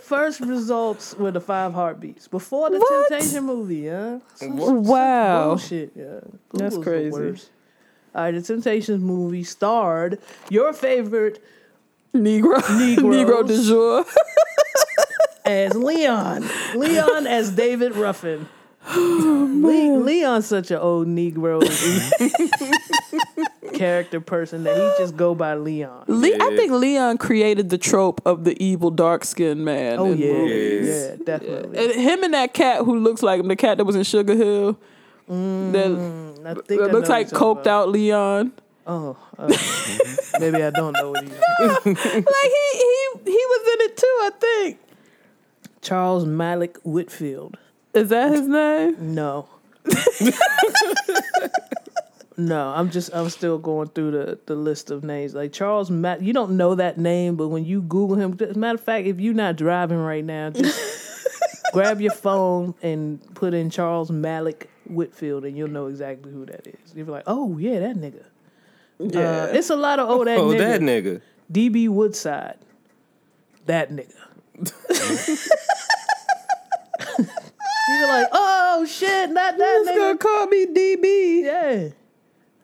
First 0.00 0.40
results 0.40 1.14
were 1.16 1.30
the 1.30 1.40
Five 1.40 1.74
Heartbeats 1.74 2.28
before 2.28 2.70
the 2.70 2.78
What? 2.78 3.08
Temptation 3.10 3.44
movie. 3.44 3.76
Yeah. 3.76 4.20
Wow. 4.40 5.48
Bullshit. 5.50 5.92
Yeah. 5.94 6.20
That's 6.54 6.76
Google's 6.76 6.76
the 6.76 6.82
crazy. 6.82 7.42
Worst. 8.12 8.16
All 8.16 8.22
right, 8.24 8.34
the 8.34 8.42
Temptations 8.42 9.02
movie 9.02 9.44
starred 9.44 10.18
your 10.50 10.72
favorite 10.72 11.42
Negro. 12.14 12.56
Negro 12.62 13.10
Negroes. 13.10 13.48
de 13.48 13.62
jour. 13.68 14.04
as 15.44 15.74
Leon. 15.74 16.48
Leon 16.74 17.26
as 17.26 17.50
David 17.50 17.94
Ruffin. 17.96 18.48
Le- 18.96 19.98
Leon's 19.98 20.46
such 20.46 20.70
an 20.70 20.78
old 20.78 21.06
Negro. 21.08 21.60
character 23.74 24.20
person 24.20 24.64
that 24.64 24.76
he 24.76 25.02
just 25.02 25.16
go 25.16 25.34
by 25.34 25.54
Leon. 25.54 26.04
Le- 26.08 26.34
I 26.34 26.56
think 26.56 26.72
Leon 26.72 27.18
created 27.18 27.70
the 27.70 27.78
trope 27.78 28.20
of 28.26 28.44
the 28.44 28.60
evil 28.62 28.90
dark 28.90 29.24
skinned 29.24 29.64
man. 29.64 29.98
Oh 29.98 30.12
in 30.12 30.18
yeah, 30.18 30.32
movies. 30.32 30.88
yeah, 30.88 31.16
definitely. 31.24 31.78
And 31.78 31.92
him 32.00 32.24
and 32.24 32.34
that 32.34 32.54
cat 32.54 32.84
who 32.84 32.98
looks 32.98 33.22
like 33.22 33.40
him, 33.40 33.48
the 33.48 33.56
cat 33.56 33.78
that 33.78 33.84
was 33.84 33.94
in 33.94 34.02
Sugar 34.04 34.34
Hill, 34.34 34.72
that, 34.72 34.78
Mm, 35.28 36.46
I 36.46 36.54
think 36.54 36.80
that 36.80 36.92
looks 36.92 37.08
like 37.08 37.28
coked 37.28 37.66
out 37.66 37.90
Leon. 37.90 38.52
Oh, 38.86 39.18
uh, 39.38 39.48
maybe 40.40 40.62
I 40.62 40.70
don't 40.70 40.94
know 40.94 41.10
what 41.10 41.22
he. 41.22 41.30
like 41.60 41.84
he 41.84 41.98
he 42.72 43.08
he 43.24 43.30
was 43.32 43.74
in 43.74 43.80
it 43.82 43.96
too. 43.96 44.06
I 44.06 44.30
think. 44.40 44.80
Charles 45.82 46.24
Malik 46.24 46.78
Whitfield. 46.84 47.58
Is 47.94 48.08
that 48.08 48.32
his 48.32 48.48
name? 48.48 49.14
No. 49.14 49.48
no, 52.36 52.68
I'm 52.68 52.90
just 52.90 53.14
I'm 53.14 53.28
still 53.30 53.58
going 53.58 53.88
through 53.88 54.12
the, 54.12 54.38
the 54.46 54.54
list 54.54 54.90
of 54.90 55.04
names. 55.04 55.34
Like 55.34 55.52
Charles 55.52 55.90
Matt 55.90 56.22
you 56.22 56.32
don't 56.32 56.56
know 56.56 56.74
that 56.74 56.98
name, 56.98 57.36
but 57.36 57.48
when 57.48 57.64
you 57.64 57.82
Google 57.82 58.16
him, 58.16 58.36
as 58.40 58.56
a 58.56 58.58
matter 58.58 58.76
of 58.76 58.84
fact, 58.84 59.06
if 59.06 59.20
you're 59.20 59.34
not 59.34 59.56
driving 59.56 59.98
right 59.98 60.24
now, 60.24 60.50
just 60.50 60.80
grab 61.72 62.00
your 62.00 62.12
phone 62.12 62.74
and 62.82 63.22
put 63.34 63.54
in 63.54 63.70
Charles 63.70 64.10
Malik 64.10 64.70
Whitfield 64.90 65.44
and 65.44 65.56
you'll 65.56 65.68
know 65.68 65.86
exactly 65.86 66.32
who 66.32 66.44
that 66.46 66.66
is. 66.66 66.94
You'll 66.94 67.06
be 67.06 67.12
like, 67.12 67.24
Oh 67.26 67.58
yeah, 67.58 67.80
that 67.80 67.96
nigga. 67.96 68.24
Yeah. 68.98 69.44
Uh, 69.44 69.46
it's 69.52 69.70
a 69.70 69.76
lot 69.76 69.98
of 69.98 70.08
oh 70.10 70.24
that 70.24 70.38
Oh, 70.38 70.48
nigga. 70.48 70.58
that 70.58 70.80
nigga. 70.80 71.20
DB 71.52 71.88
Woodside. 71.88 72.58
That 73.66 73.90
nigga. 73.90 74.14
you 77.18 77.98
be 77.98 78.04
like, 78.06 78.26
oh 78.32 78.86
shit, 78.88 79.30
not 79.30 79.56
that 79.58 79.78
He's 79.86 79.96
gonna 79.96 80.14
nigga. 80.14 80.20
call 80.20 80.46
me 80.46 80.66
DB. 80.66 81.42
Yeah. 81.44 81.88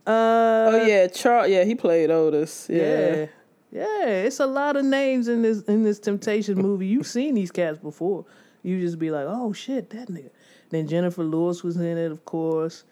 Uh, 0.07 0.71
Oh 0.73 0.85
yeah, 0.87 1.07
Char. 1.09 1.49
Yeah, 1.49 1.65
he 1.65 1.75
played 1.75 2.11
Otis. 2.11 2.67
yeah. 2.71 2.79
Yeah. 3.17 3.27
Yeah, 3.73 4.07
it's 4.07 4.39
a 4.39 4.47
lot 4.47 4.77
of 4.77 4.85
names 4.85 5.27
in 5.27 5.43
this 5.43 5.63
in 5.63 5.83
this 5.83 5.99
Temptation 5.99 6.57
movie. 6.59 6.87
You've 6.87 7.09
seen 7.09 7.35
these 7.35 7.51
cats 7.51 7.77
before. 7.79 8.25
You 8.63 8.81
just 8.81 9.01
be 9.01 9.11
like, 9.11 9.27
oh 9.29 9.53
shit, 9.53 9.91
that 9.91 10.09
nigga. 10.09 10.31
Then 10.75 10.89
Jennifer 10.89 11.23
Lewis 11.23 11.63
was 11.63 11.77
in 11.77 11.97
it, 11.97 12.11
of 12.11 12.25
course. 12.25 12.83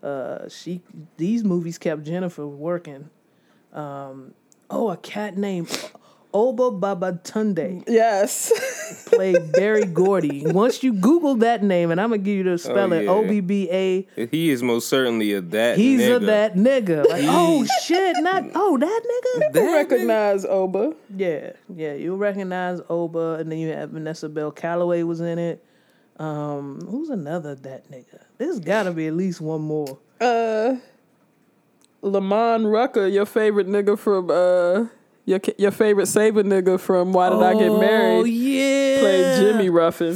Uh, 0.00 0.48
she 0.48 0.80
these 1.16 1.42
movies 1.42 1.76
kept 1.76 2.04
Jennifer 2.04 2.46
working. 2.46 3.10
Um, 3.72 4.34
oh, 4.70 4.90
a 4.90 4.96
cat 4.96 5.36
named 5.36 5.68
Oba 6.32 6.70
Babatunde 6.70 7.82
Yes. 7.88 8.52
played 9.06 9.50
Berry 9.50 9.86
Gordy. 9.86 10.44
Once 10.46 10.84
you 10.84 10.92
Google 10.92 11.34
that 11.36 11.64
name, 11.64 11.90
and 11.90 12.00
I'm 12.00 12.10
gonna 12.10 12.18
give 12.18 12.36
you 12.36 12.44
the 12.44 12.58
spelling 12.58 13.04
yeah. 13.04 13.10
O 13.10 13.26
B 13.26 13.40
B 13.40 13.68
A. 13.72 14.06
He 14.26 14.50
is 14.50 14.62
most 14.62 14.88
certainly 14.88 15.32
a 15.32 15.40
that. 15.40 15.76
He's 15.78 16.00
nigga. 16.00 16.16
a 16.16 16.18
that 16.20 16.54
nigga. 16.54 17.08
Like, 17.08 17.24
oh 17.26 17.66
shit, 17.82 18.18
not 18.20 18.44
oh 18.54 18.78
that 18.78 19.02
nigga. 19.52 19.56
I 19.56 19.74
recognize 19.74 20.44
Oba. 20.44 20.94
Yeah, 21.16 21.54
yeah. 21.74 21.94
You'll 21.94 22.18
recognize 22.18 22.80
Oba, 22.88 23.34
and 23.40 23.50
then 23.50 23.58
you 23.58 23.72
have 23.72 23.90
Vanessa 23.90 24.28
Bell 24.28 24.52
Calloway 24.52 25.02
was 25.02 25.20
in 25.20 25.40
it. 25.40 25.64
Um, 26.22 26.80
who's 26.88 27.10
another 27.10 27.56
that 27.56 27.90
nigga? 27.90 28.22
There's 28.38 28.60
gotta 28.60 28.92
be 28.92 29.08
at 29.08 29.14
least 29.14 29.40
one 29.40 29.62
more. 29.62 29.98
Uh, 30.20 30.76
Lamman 32.00 32.70
Rucker, 32.72 33.08
your 33.08 33.26
favorite 33.26 33.66
nigga 33.66 33.98
from 33.98 34.30
uh, 34.30 34.86
your 35.24 35.40
your 35.58 35.72
favorite 35.72 36.06
Saber 36.06 36.44
nigga 36.44 36.78
from 36.78 37.12
Why 37.12 37.28
Did 37.28 37.42
I 37.42 37.54
Get 37.54 37.60
Married? 37.60 37.70
Oh 37.72 37.80
Married? 37.80 38.32
yeah, 38.32 38.98
Played 39.00 39.36
Jimmy 39.40 39.68
Ruffin. 39.68 40.14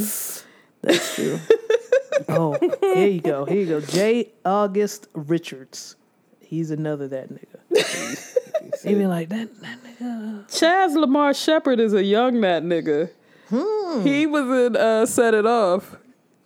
That's 0.82 1.14
true. 1.16 1.40
oh, 2.28 2.56
here 2.80 3.08
you 3.08 3.20
go. 3.20 3.44
Here 3.44 3.60
you 3.62 3.66
go. 3.66 3.80
J. 3.80 4.30
August 4.44 5.08
Richards. 5.12 5.96
He's 6.38 6.70
another 6.70 7.08
that 7.08 7.30
nigga. 7.30 8.32
He 8.82 8.94
be 8.94 9.06
like 9.06 9.28
that 9.30 9.48
that 9.60 9.78
nigga. 9.82 10.46
Chaz 10.48 10.94
Lamar 10.94 11.34
Shepard 11.34 11.80
is 11.80 11.92
a 11.94 12.02
young 12.04 12.40
that 12.42 12.62
nigga. 12.62 13.10
He 13.48 14.26
was 14.26 14.66
in 14.66 14.76
uh, 14.76 15.06
Set 15.06 15.34
It 15.34 15.46
Off. 15.46 15.96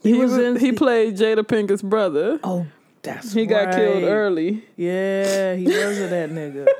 He 0.02 0.14
was 0.14 0.36
in- 0.36 0.56
He 0.58 0.72
played 0.72 1.16
Jada 1.16 1.42
Pinkett's 1.42 1.82
brother. 1.82 2.38
Oh, 2.44 2.66
that's 3.02 3.32
He 3.32 3.46
got 3.46 3.74
killed 3.74 4.04
early. 4.04 4.64
Yeah, 4.76 5.54
he 5.54 5.64
was 5.66 5.98
a 6.00 6.06
that 6.08 6.30
nigga. 6.30 6.66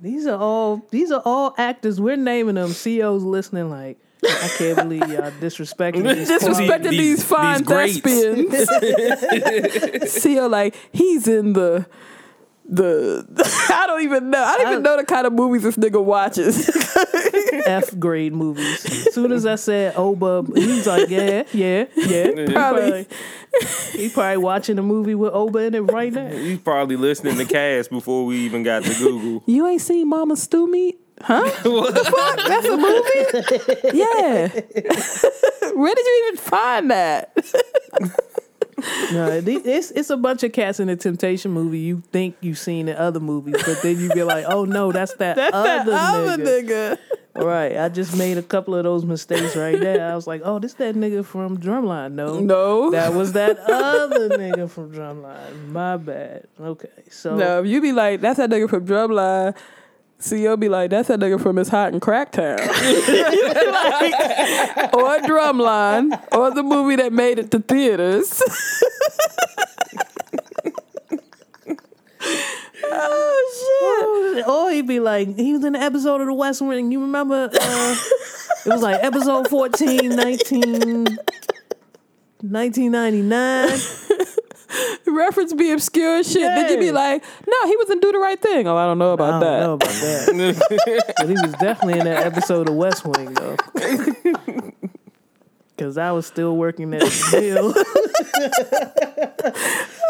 these 0.00 0.26
are 0.26 0.38
all 0.38 0.86
these 0.90 1.10
are 1.10 1.22
all 1.24 1.54
actors. 1.58 2.00
We're 2.00 2.16
naming 2.16 2.54
them. 2.56 2.70
CEOs 2.70 3.22
listening 3.22 3.70
like 3.70 3.98
I 4.24 4.48
can't 4.56 4.76
believe 4.76 5.08
y'all 5.08 5.30
disrespecting 5.32 6.02
these 6.14 6.28
Disrespecting 6.30 6.66
qualities. 6.66 6.90
these, 6.90 7.24
fine 7.24 7.58
these 7.58 7.66
greats. 7.66 8.00
thespians. 8.00 10.10
See, 10.12 10.40
like 10.40 10.74
he's 10.92 11.28
in 11.28 11.52
the 11.52 11.86
the. 12.68 13.24
I 13.70 13.86
don't 13.86 14.02
even 14.02 14.30
know. 14.30 14.42
I 14.42 14.58
don't 14.58 14.72
even 14.72 14.82
know 14.82 14.96
the 14.96 15.04
kind 15.04 15.26
of 15.26 15.32
movies 15.32 15.62
this 15.62 15.76
nigga 15.76 16.02
watches. 16.04 16.66
F 17.66 17.98
grade 17.98 18.32
movies. 18.32 18.84
As 18.84 19.14
soon 19.14 19.32
as 19.32 19.46
I 19.46 19.56
said 19.56 19.94
oh, 19.96 20.10
Oba, 20.10 20.44
he's 20.54 20.86
like, 20.86 21.08
yeah, 21.08 21.44
yeah, 21.52 21.84
yeah. 21.96 22.46
He 22.46 22.52
Probably. 22.52 23.06
he 23.92 24.08
probably 24.10 24.36
watching 24.38 24.78
a 24.78 24.82
movie 24.82 25.14
with 25.14 25.32
Oba 25.32 25.58
in 25.60 25.74
it 25.74 25.80
right 25.80 26.12
now. 26.12 26.28
He's 26.28 26.58
probably 26.58 26.96
listening 26.96 27.36
to 27.38 27.44
Cass 27.44 27.88
before 27.88 28.24
we 28.26 28.38
even 28.40 28.62
got 28.62 28.84
to 28.84 28.94
Google. 28.94 29.42
you 29.46 29.66
ain't 29.66 29.80
seen 29.80 30.08
Mama 30.08 30.36
Stew 30.36 30.70
Meat? 30.70 30.98
Huh? 31.20 31.50
What 31.64 31.94
the 31.94 32.04
fuck? 32.04 32.36
That's 32.46 32.66
a 32.66 32.76
movie? 32.76 33.98
yeah. 33.98 34.48
Where 35.74 35.94
did 35.94 36.06
you 36.06 36.24
even 36.28 36.36
find 36.38 36.90
that? 36.90 37.36
No, 39.12 39.26
it's 39.44 39.90
it's 39.90 40.08
a 40.10 40.16
bunch 40.16 40.44
of 40.44 40.52
cats 40.52 40.78
in 40.78 40.86
the 40.86 40.94
Temptation 40.94 41.50
movie. 41.50 41.80
You 41.80 42.00
think 42.12 42.36
you've 42.40 42.58
seen 42.58 42.86
in 42.86 42.94
other 42.96 43.18
movies, 43.18 43.56
but 43.66 43.82
then 43.82 43.98
you 43.98 44.08
be 44.10 44.22
like, 44.22 44.44
oh 44.46 44.64
no, 44.66 44.92
that's 44.92 45.14
that 45.14 45.34
That's 45.34 45.52
other, 45.52 45.90
that 45.90 46.14
other 46.14 46.36
nigga. 46.44 46.96
nigga. 46.96 46.98
Right. 47.44 47.76
I 47.76 47.88
just 47.88 48.16
made 48.16 48.38
a 48.38 48.42
couple 48.42 48.74
of 48.74 48.84
those 48.84 49.04
mistakes 49.04 49.56
right 49.56 49.78
there. 49.78 50.10
I 50.10 50.14
was 50.14 50.26
like, 50.26 50.42
oh, 50.44 50.58
this 50.58 50.74
that 50.74 50.94
nigga 50.94 51.24
from 51.24 51.58
Drumline. 51.58 52.12
No. 52.12 52.40
No. 52.40 52.90
That 52.90 53.14
was 53.14 53.32
that 53.32 53.58
other 53.58 54.28
nigga 54.30 54.70
from 54.70 54.92
Drumline. 54.92 55.68
My 55.68 55.96
bad. 55.96 56.46
Okay. 56.60 56.88
So 57.10 57.36
No, 57.36 57.62
you 57.62 57.80
be 57.80 57.92
like, 57.92 58.20
that's 58.20 58.38
that 58.38 58.50
nigga 58.50 58.68
from 58.68 58.86
Drumline. 58.86 59.56
CEO 60.20 60.58
be 60.58 60.68
like, 60.68 60.90
that's 60.90 61.06
that 61.08 61.20
nigga 61.20 61.40
from 61.40 61.58
It's 61.58 61.70
Hot 61.70 61.94
in 61.94 62.00
Cracktown. 62.00 62.58
like, 62.58 62.68
or 64.94 65.18
Drumline, 65.20 66.20
or 66.32 66.50
the 66.50 66.64
movie 66.64 66.96
that 66.96 67.12
made 67.12 67.38
it 67.38 67.52
to 67.52 67.60
theaters. 67.60 68.42
oh, 72.92 74.34
shit. 74.34 74.46
Or 74.48 74.70
he'd 74.70 74.86
be 74.86 75.00
like, 75.00 75.36
he 75.36 75.52
was 75.52 75.64
in 75.64 75.72
the 75.74 75.80
episode 75.80 76.20
of 76.20 76.26
The 76.26 76.34
West 76.34 76.60
Wing. 76.62 76.92
You 76.92 77.00
remember? 77.00 77.50
Uh, 77.52 77.96
it 78.66 78.72
was 78.72 78.82
like 78.82 79.02
episode 79.02 79.48
14, 79.48 80.10
19, 80.10 81.04
1999. 82.40 83.78
Reference 85.06 85.54
be 85.54 85.70
obscure 85.72 86.22
shit. 86.22 86.42
Then 86.42 86.70
you 86.70 86.78
be 86.78 86.92
like, 86.92 87.24
no, 87.46 87.66
he 87.66 87.76
was 87.76 87.90
in 87.90 88.00
Do 88.00 88.12
the 88.12 88.18
Right 88.18 88.40
Thing. 88.40 88.68
Oh, 88.68 88.76
I 88.76 88.86
don't 88.86 88.98
know 88.98 89.12
about 89.14 89.34
I 89.34 89.38
about 89.38 89.60
don't 89.60 89.78
that. 89.82 90.36
know 90.36 90.50
about 90.50 90.68
that. 90.68 91.14
but 91.18 91.28
he 91.28 91.34
was 91.34 91.52
definitely 91.54 91.98
in 91.98 92.04
that 92.04 92.26
episode 92.26 92.68
of 92.68 92.74
West 92.74 93.06
Wing, 93.06 93.32
though. 93.34 93.56
Because 95.78 95.96
I 95.96 96.10
was 96.10 96.26
still 96.26 96.56
working 96.56 96.92
at 96.92 97.02
the 97.02 97.40
mill. 97.40 97.72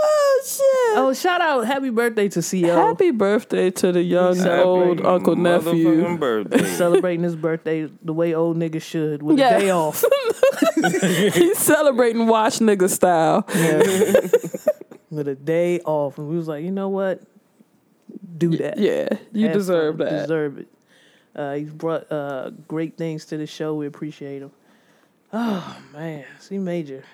Oh, 0.00 0.42
shit. 0.44 0.98
oh, 0.98 1.12
shout 1.14 1.40
out. 1.40 1.66
Happy 1.66 1.90
birthday 1.90 2.28
to 2.28 2.42
CO. 2.42 2.74
Happy 2.74 3.10
birthday 3.10 3.70
to 3.72 3.92
the 3.92 4.02
young 4.02 4.34
Celebrating 4.36 4.66
old 4.66 5.06
uncle 5.06 5.36
nephew. 5.36 5.72
Motherfucking 5.72 6.20
birthday. 6.20 6.64
Celebrating 6.76 7.22
his 7.24 7.36
birthday 7.36 7.90
the 8.02 8.12
way 8.12 8.34
old 8.34 8.56
niggas 8.56 8.82
should 8.82 9.22
with 9.22 9.38
Yeah. 9.38 9.56
a 9.56 9.60
day 9.60 9.70
off. 9.70 10.04
He's 11.34 11.58
celebrating 11.58 12.26
watch 12.26 12.58
nigga 12.60 12.88
style. 12.88 13.44
with 15.10 15.28
a 15.28 15.34
day 15.34 15.80
off. 15.80 16.18
And 16.18 16.28
we 16.28 16.36
was 16.36 16.48
like, 16.48 16.64
you 16.64 16.70
know 16.72 16.88
what? 16.88 17.20
Do 18.36 18.56
that. 18.58 18.78
Yeah, 18.78 19.08
you 19.32 19.46
Have 19.46 19.54
deserve 19.54 19.98
fun. 19.98 20.06
that. 20.06 20.20
Deserve 20.22 20.58
it. 20.58 20.68
Uh, 21.34 21.54
he's 21.54 21.70
brought 21.70 22.10
uh, 22.10 22.50
great 22.66 22.96
things 22.96 23.24
to 23.26 23.36
the 23.36 23.46
show. 23.46 23.74
We 23.74 23.86
appreciate 23.86 24.42
him. 24.42 24.50
Oh 25.32 25.76
man, 25.92 26.24
C 26.38 26.58
major. 26.58 27.04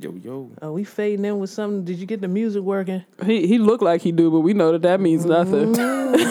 Yo, 0.00 0.12
yo. 0.14 0.50
Are 0.60 0.72
we 0.72 0.84
fading 0.84 1.24
in 1.24 1.38
with 1.38 1.50
something? 1.50 1.84
Did 1.84 1.98
you 1.98 2.06
get 2.06 2.20
the 2.20 2.28
music 2.28 2.62
working? 2.62 3.04
He 3.24 3.46
he 3.46 3.58
looked 3.58 3.82
like 3.82 4.02
he 4.02 4.12
do, 4.12 4.30
but 4.30 4.40
we 4.40 4.52
know 4.52 4.72
that 4.72 4.82
that 4.82 5.00
means 5.00 5.24
nothing. 5.24 5.74
Mm-hmm. 5.74 6.14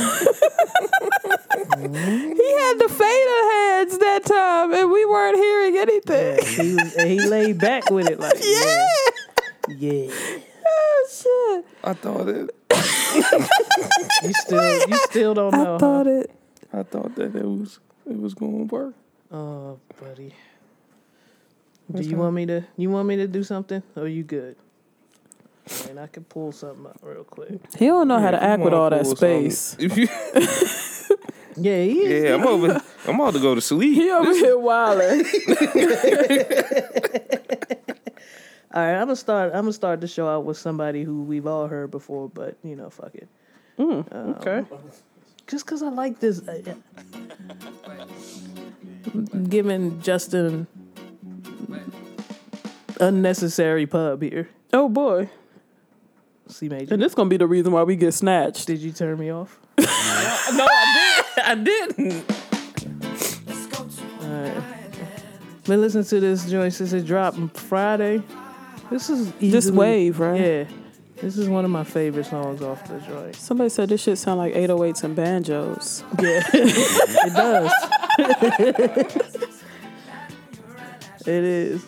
he 1.83 2.53
had 2.53 2.79
the 2.79 2.89
fader 2.89 3.41
heads 3.53 3.97
that 3.97 4.25
time, 4.25 4.73
and 4.73 4.91
we 4.91 5.05
weren't 5.05 5.37
hearing 5.37 5.77
anything. 5.77 6.37
Yeah, 6.37 6.63
he 6.63 6.75
was, 6.75 6.95
and 6.95 7.09
he 7.09 7.19
laid 7.27 7.59
back 7.59 7.89
with 7.89 8.09
it 8.09 8.19
like 8.19 8.35
Yeah. 8.43 8.87
yeah, 9.69 9.91
yeah. 9.91 10.37
Oh 10.65 11.07
shit! 11.11 11.65
I 11.83 11.93
thought 11.93 12.29
it. 12.29 12.49
You 14.23 14.33
still 14.33 14.87
you 14.87 14.97
still 15.09 15.33
don't 15.33 15.53
know. 15.53 15.75
I 15.75 15.79
thought 15.79 16.05
huh? 16.05 16.11
it. 16.11 16.31
I 16.71 16.83
thought 16.83 17.15
that 17.15 17.35
it 17.35 17.43
was 17.43 17.79
it 18.09 18.17
was 18.19 18.33
gonna 18.33 18.63
work. 18.65 18.93
Oh, 19.31 19.79
buddy. 19.99 20.33
Do 21.91 22.01
you 22.01 22.17
want 22.17 22.35
me 22.35 22.45
to? 22.45 22.63
You 22.77 22.89
want 22.89 23.07
me 23.07 23.15
to 23.17 23.27
do 23.27 23.43
something? 23.43 23.83
Or 23.95 24.07
you 24.07 24.23
good? 24.23 24.55
second. 25.93 26.03
I 26.03 26.07
can 26.07 26.23
pull 26.23 26.51
something 26.51 26.85
up 26.85 26.97
real 27.01 27.23
quick. 27.23 27.59
He 27.77 27.87
don't 27.87 28.07
know 28.07 28.19
how 28.19 28.31
to 28.31 28.41
act 28.41 28.61
with 28.61 28.73
all 28.73 28.89
that 28.89 29.05
space. 29.05 29.77
Yeah, 31.55 31.83
he 31.83 32.01
is. 32.01 32.23
yeah, 32.23 32.33
I'm 32.33 32.47
over. 32.47 32.81
I'm 33.07 33.13
about 33.13 33.35
to 33.35 33.39
go 33.39 33.53
to 33.53 33.61
sleep. 33.61 33.93
He 33.93 34.09
over 34.09 34.33
here 34.33 34.57
wilding. 34.57 35.23
All 38.73 38.81
right, 38.81 38.95
I'm 38.95 39.05
gonna 39.05 39.15
start. 39.15 39.51
I'm 39.53 39.61
gonna 39.61 39.73
start 39.73 40.01
the 40.01 40.07
show 40.07 40.27
out 40.27 40.45
with 40.45 40.57
somebody 40.57 41.03
who 41.03 41.21
we've 41.21 41.45
all 41.45 41.67
heard 41.67 41.91
before, 41.91 42.27
but 42.27 42.57
you 42.63 42.75
know, 42.75 42.89
fuck 42.89 43.13
it. 43.13 43.29
okay. 43.79 44.65
Just 45.45 45.67
because 45.67 45.83
I 45.83 45.89
like 45.89 46.19
this, 46.19 46.41
uh, 46.47 46.59
yeah. 46.65 46.73
giving 49.47 50.01
Justin 50.01 50.65
unnecessary 52.99 53.85
pub 53.85 54.21
here. 54.21 54.49
Oh 54.71 54.89
boy. 54.89 55.29
C 56.47 56.69
major. 56.69 56.93
And 56.93 57.01
this 57.01 57.15
gonna 57.15 57.29
be 57.29 57.37
the 57.37 57.47
reason 57.47 57.71
why 57.71 57.83
we 57.83 57.95
get 57.95 58.13
snatched. 58.13 58.67
Did 58.67 58.79
you 58.79 58.91
turn 58.91 59.17
me 59.19 59.29
off? 59.31 59.59
No, 60.53 60.67
I 60.69 61.23
did. 61.35 61.43
I 61.45 61.55
didn't. 61.55 62.25
Been 65.65 65.79
listening 65.79 66.03
to 66.03 66.19
this 66.19 66.49
joint 66.49 66.73
since 66.73 66.91
it 66.91 67.05
dropped 67.05 67.37
Friday. 67.57 68.21
This 68.89 69.09
is 69.09 69.29
easily, 69.39 69.49
This 69.49 69.71
wave, 69.71 70.19
right? 70.19 70.39
Yeah, 70.39 70.65
this 71.21 71.37
is 71.37 71.47
one 71.47 71.63
of 71.63 71.71
my 71.71 71.85
favorite 71.85 72.25
songs 72.25 72.61
off 72.61 72.85
the 72.89 72.99
joint. 72.99 73.37
Somebody 73.37 73.69
said 73.69 73.87
this 73.87 74.03
shit 74.03 74.17
sound 74.17 74.39
like 74.39 74.53
808s 74.53 75.05
and 75.05 75.15
banjos. 75.15 76.03
Yeah, 76.21 76.41
it 76.53 77.33
does. 77.33 77.71
it 81.27 81.43
is. 81.43 81.85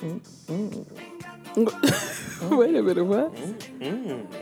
Mm, 0.00 0.20
mm. 0.46 0.84
Wait 2.58 2.74
a 2.76 2.82
minute, 2.82 3.04
what? 3.04 3.32
If, 3.80 4.33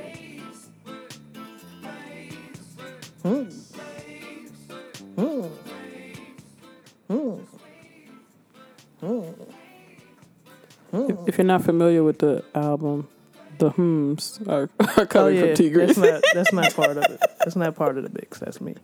if 11.27 11.39
you're 11.39 11.47
not 11.47 11.63
familiar 11.65 12.03
with 12.03 12.19
the 12.19 12.45
album, 12.55 13.09
the 13.59 13.71
hums 13.71 14.41
are, 14.49 14.69
are 14.81 14.89
Oh 14.99 15.07
coming 15.07 15.37
yeah, 15.37 15.47
from 15.47 15.55
Tigris. 15.55 15.97
that's 15.97 15.99
not 15.99 16.23
that's 16.35 16.53
not 16.53 16.75
part 16.75 16.97
of 16.97 17.05
it. 17.05 17.21
That's 17.39 17.57
not 17.57 17.75
part 17.75 17.97
of 17.99 18.05
the 18.05 18.11
mix. 18.11 18.39
That's 18.39 18.61
me. 18.61 18.75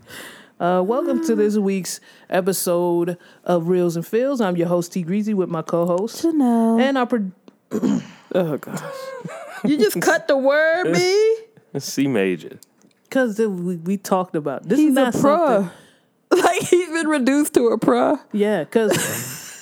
Uh, 0.61 0.83
welcome 0.85 1.25
to 1.25 1.35
this 1.37 1.57
week's 1.57 2.01
episode 2.29 3.17
of 3.45 3.69
Reels 3.69 3.95
and 3.97 4.07
Feels. 4.07 4.41
I'm 4.41 4.57
your 4.57 4.67
host 4.69 4.93
T 4.93 5.03
Greasy 5.03 5.33
with 5.35 5.49
my 5.49 5.63
co-host 5.63 6.23
Chanel. 6.23 6.81
and 6.81 6.99
our 6.99 7.07
pro- 7.07 7.31
Oh 8.35 8.57
gosh. 8.59 8.81
you 9.65 9.79
just 9.79 10.01
cut 10.03 10.29
the 10.29 10.37
word, 10.37 10.93
B. 10.93 11.37
C 11.79 12.09
major. 12.09 12.59
because 13.05 13.39
we, 13.39 13.77
we 13.77 13.97
talked 13.97 14.35
about 14.37 14.65
this. 14.69 14.79
He's 14.79 14.91
is 14.91 14.97
a 14.97 15.01
not 15.01 15.15
something. 15.15 15.69
pro. 15.69 15.71
Like 16.31 16.61
he's 16.61 16.89
been 16.91 17.09
reduced 17.09 17.55
to 17.55 17.69
a 17.69 17.79
pro. 17.79 18.19
Yeah, 18.33 18.65
because 18.65 18.91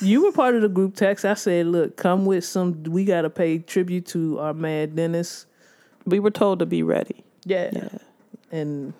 you 0.01 0.25
were 0.25 0.33
part 0.33 0.55
of 0.55 0.63
the 0.63 0.69
group 0.69 0.95
text. 0.97 1.25
I 1.25 1.35
said, 1.35 1.67
look, 1.67 1.97
come 1.97 2.25
with 2.27 2.45
some. 2.45 2.83
We 2.85 3.05
got 3.05 3.23
to 3.23 3.31
pay 3.31 3.59
tribute 3.59 4.07
to 4.07 4.39
our 4.41 4.55
man 4.55 4.95
Dennis. 4.95 5.47
We 6.05 6.21
were 6.21 6.31
told 6.31 6.59
to 6.61 6.67
be 6.67 6.83
ready. 6.83 7.25
Yeah, 7.45 7.71
Yeah. 7.73 7.89
and 8.51 8.93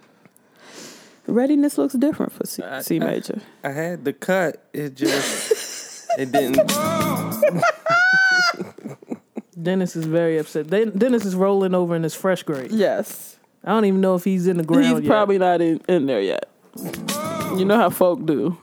Readiness 1.27 1.77
looks 1.79 1.95
different 1.95 2.33
for 2.33 2.47
C, 2.47 2.63
I- 2.63 2.81
C 2.83 2.97
I- 3.01 3.05
major. 3.05 3.41
I 3.65 3.71
had 3.71 4.05
the 4.05 4.13
cut. 4.13 4.63
It 4.73 4.95
just. 4.95 6.09
it 6.19 6.31
didn't. 6.33 6.57
Dennis 9.61 9.97
is 9.97 10.05
very 10.07 10.39
upset. 10.39 10.69
Dennis 10.69 11.25
is 11.25 11.35
rolling 11.35 11.75
over 11.75 11.97
in 11.97 12.03
his 12.03 12.15
fresh 12.15 12.43
grave. 12.43 12.71
Yes. 12.71 13.39
I 13.65 13.71
don't 13.71 13.85
even 13.87 14.01
know 14.01 14.15
if 14.15 14.23
he's 14.25 14.47
in 14.47 14.59
the 14.59 14.63
ground 14.65 14.85
He's 14.85 15.01
yet. 15.01 15.07
probably 15.09 15.39
not 15.39 15.61
in, 15.61 15.81
in 15.89 16.07
there 16.07 16.21
yet. 16.21 16.49
You 17.57 17.65
know 17.65 17.77
how 17.77 17.91
folk 17.91 18.25
do. 18.27 18.59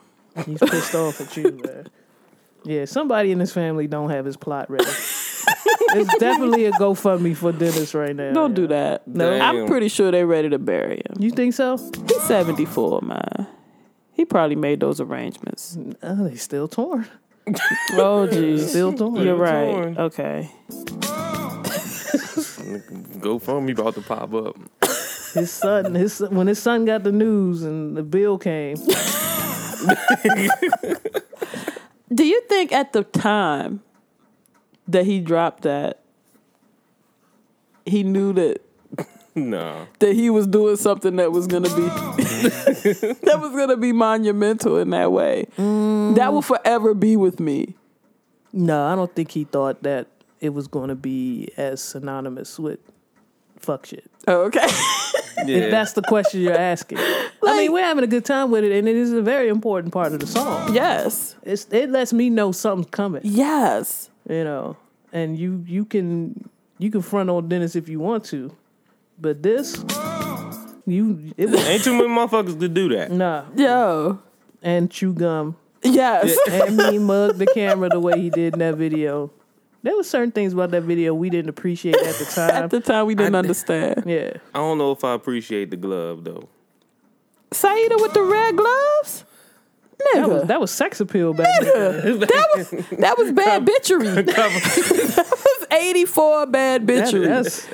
He's 0.46 0.60
pissed 0.60 0.96
off 0.96 1.20
at 1.20 1.36
you, 1.36 1.60
man. 1.66 1.88
Yeah, 2.66 2.86
somebody 2.86 3.32
in 3.32 3.40
his 3.40 3.52
family 3.52 3.88
don't 3.88 4.10
have 4.10 4.26
his 4.26 4.38
plot 4.38 4.70
ready. 4.70 4.86
it's 4.88 6.18
definitely 6.18 6.66
a 6.66 6.72
GoFundMe 6.74 7.36
for 7.36 7.52
Dennis 7.52 7.94
right 7.94 8.16
now. 8.16 8.34
Don't 8.34 8.54
do 8.54 8.68
that. 8.68 9.08
No. 9.08 9.38
I'm 9.40 9.68
pretty 9.68 9.90
sure 9.90 10.12
they're 10.12 10.28
ready 10.28 10.50
to 10.50 10.60
bury 10.60 10.98
him. 10.98 11.22
You 11.22 11.32
think 11.32 11.54
so? 11.54 11.78
He's 11.78 12.24
74, 12.24 13.02
man. 13.02 13.48
He 14.14 14.26
probably 14.26 14.56
made 14.56 14.80
those 14.80 15.02
arrangements. 15.02 15.78
Oh, 16.02 16.28
they 16.28 16.36
still 16.36 16.68
torn. 16.68 17.08
Oh, 17.96 18.26
geez. 18.26 18.70
Still 18.70 18.94
torn. 18.94 19.16
You're 19.22 19.36
right. 19.36 19.66
torn. 19.66 19.98
Okay. 19.98 20.50
GoFundMe 23.20 23.78
about 23.78 23.96
to 23.96 24.02
pop 24.02 24.34
up. 24.34 24.56
His 25.34 25.52
son, 25.52 25.94
his 25.96 26.20
when 26.30 26.48
his 26.48 26.60
son 26.60 26.86
got 26.86 27.04
the 27.04 27.12
news 27.12 27.64
and 27.64 27.98
the 27.98 28.04
bill 28.04 28.38
came, 28.38 28.78
Do 32.14 32.26
you 32.26 32.42
think 32.48 32.72
at 32.72 32.94
the 32.94 33.04
time 33.04 33.82
that 34.88 35.06
he 35.06 35.20
dropped 35.20 35.64
that, 35.64 36.02
he 37.86 38.04
knew 38.04 38.34
that 38.34 38.62
No. 39.36 39.88
that 40.00 40.14
he 40.14 40.30
was 40.30 40.46
doing 40.48 40.76
something 40.76 41.16
that 41.16 41.32
was 41.32 41.48
gonna 41.48 41.70
be 41.76 41.82
that 41.82 43.38
was 43.42 43.52
gonna 43.52 43.78
be 43.78 43.92
monumental 43.92 44.78
in 44.78 44.92
that 44.92 45.12
way? 45.12 45.48
Mm. 45.58 46.16
That 46.16 46.34
will 46.34 46.42
forever 46.44 46.94
be 46.94 47.16
with 47.18 47.40
me. 47.40 47.76
no, 48.52 48.86
I 48.86 48.96
don't 48.96 49.14
think 49.16 49.32
he 49.32 49.46
thought 49.46 49.82
that 49.84 50.08
it 50.40 50.50
was 50.54 50.68
going 50.68 50.90
to 50.90 50.96
be 50.96 51.50
as 51.56 51.82
synonymous 51.82 52.60
with 52.60 52.80
fuck 53.58 53.86
shit. 53.86 54.12
Oh, 54.28 54.44
okay. 54.44 54.68
Yeah. 55.46 55.58
If 55.58 55.72
that's 55.72 55.92
the 55.94 56.02
question 56.04 56.40
you're 56.40 56.54
asking. 56.54 57.00
I 57.00 57.58
mean, 57.58 57.74
we're 57.74 57.84
having 57.84 58.04
a 58.06 58.08
good 58.08 58.24
time 58.24 58.50
with 58.50 58.64
it, 58.64 58.72
and 58.72 58.88
it 58.88 58.96
is 58.96 59.12
a 59.12 59.22
very 59.22 59.50
important 59.50 59.92
part 59.92 60.14
of 60.14 60.20
the 60.22 60.28
song. 60.28 60.74
yes. 60.74 61.36
It's, 61.44 61.66
it 61.70 61.90
lets 61.90 62.14
me 62.14 62.30
know 62.30 62.54
something's 62.54 62.92
coming. 62.92 63.22
Yes. 63.26 64.10
you 64.30 64.44
know 64.46 64.78
and 65.12 65.38
you 65.38 65.64
you 65.68 65.84
can 65.84 66.50
you 66.78 66.90
can 66.90 67.02
front 67.02 67.30
on 67.30 67.50
dennis 67.50 67.76
if 67.76 67.90
you 67.90 68.00
want 68.00 68.24
to 68.26 68.56
but 69.20 69.44
this 69.44 69.76
you 70.86 71.34
it 71.38 71.50
was 71.50 71.60
Ain't 71.68 71.84
too 71.84 71.94
many 71.94 72.08
motherfuckers 72.08 72.58
to 72.60 72.70
do 72.70 72.90
that. 72.90 73.12
nah 73.12 73.44
Yo. 73.56 74.20
and 74.62 74.90
chew 74.90 75.14
gum 75.14 75.56
Yes. 75.84 76.38
and 76.50 76.78
me 76.78 76.98
mug 77.00 77.38
the 77.38 77.48
camera 77.48 77.90
the 77.90 78.00
way 78.00 78.18
he 78.20 78.30
did 78.30 78.54
in 78.54 78.60
that 78.60 78.76
video 78.76 79.30
there 79.84 79.96
were 79.96 80.04
certain 80.04 80.32
things 80.32 80.54
about 80.54 80.72
that 80.72 80.82
video 80.84 81.14
we 81.14 81.30
didn't 81.30 81.50
appreciate 81.50 81.96
at 81.96 82.16
the 82.16 82.26
time 82.36 82.64
At 82.64 82.70
the 82.72 82.80
time, 82.80 83.06
we 83.06 83.16
didn't 83.16 83.36
I- 83.36 83.40
understand. 83.40 84.04
yeah 84.08 84.34
I 84.54 84.60
don't 84.60 84.78
know 84.78 84.92
if 84.92 85.04
I 85.04 85.14
appreciate 85.14 85.70
the 85.70 85.78
glove 85.78 86.24
though. 86.24 86.50
Saida 87.52 87.96
with 88.00 88.14
the 88.14 88.24
red 88.24 88.58
gloves? 88.58 89.26
that 90.16 90.28
was 90.30 90.44
that 90.48 90.60
was 90.60 90.70
sex 90.72 91.00
appeal 91.00 91.34
back 91.34 91.62
then 91.62 92.20
That 92.20 92.48
was 92.56 92.70
that 92.72 93.18
was 93.18 93.32
bad 93.32 93.66
bitchery. 93.66 94.26
that 95.16 95.28
was 95.30 95.68
eighty 95.72 96.06
four 96.06 96.46
bad 96.46 96.86
that, 96.88 97.06
bitchery. 97.14 97.28
that's 97.28 97.68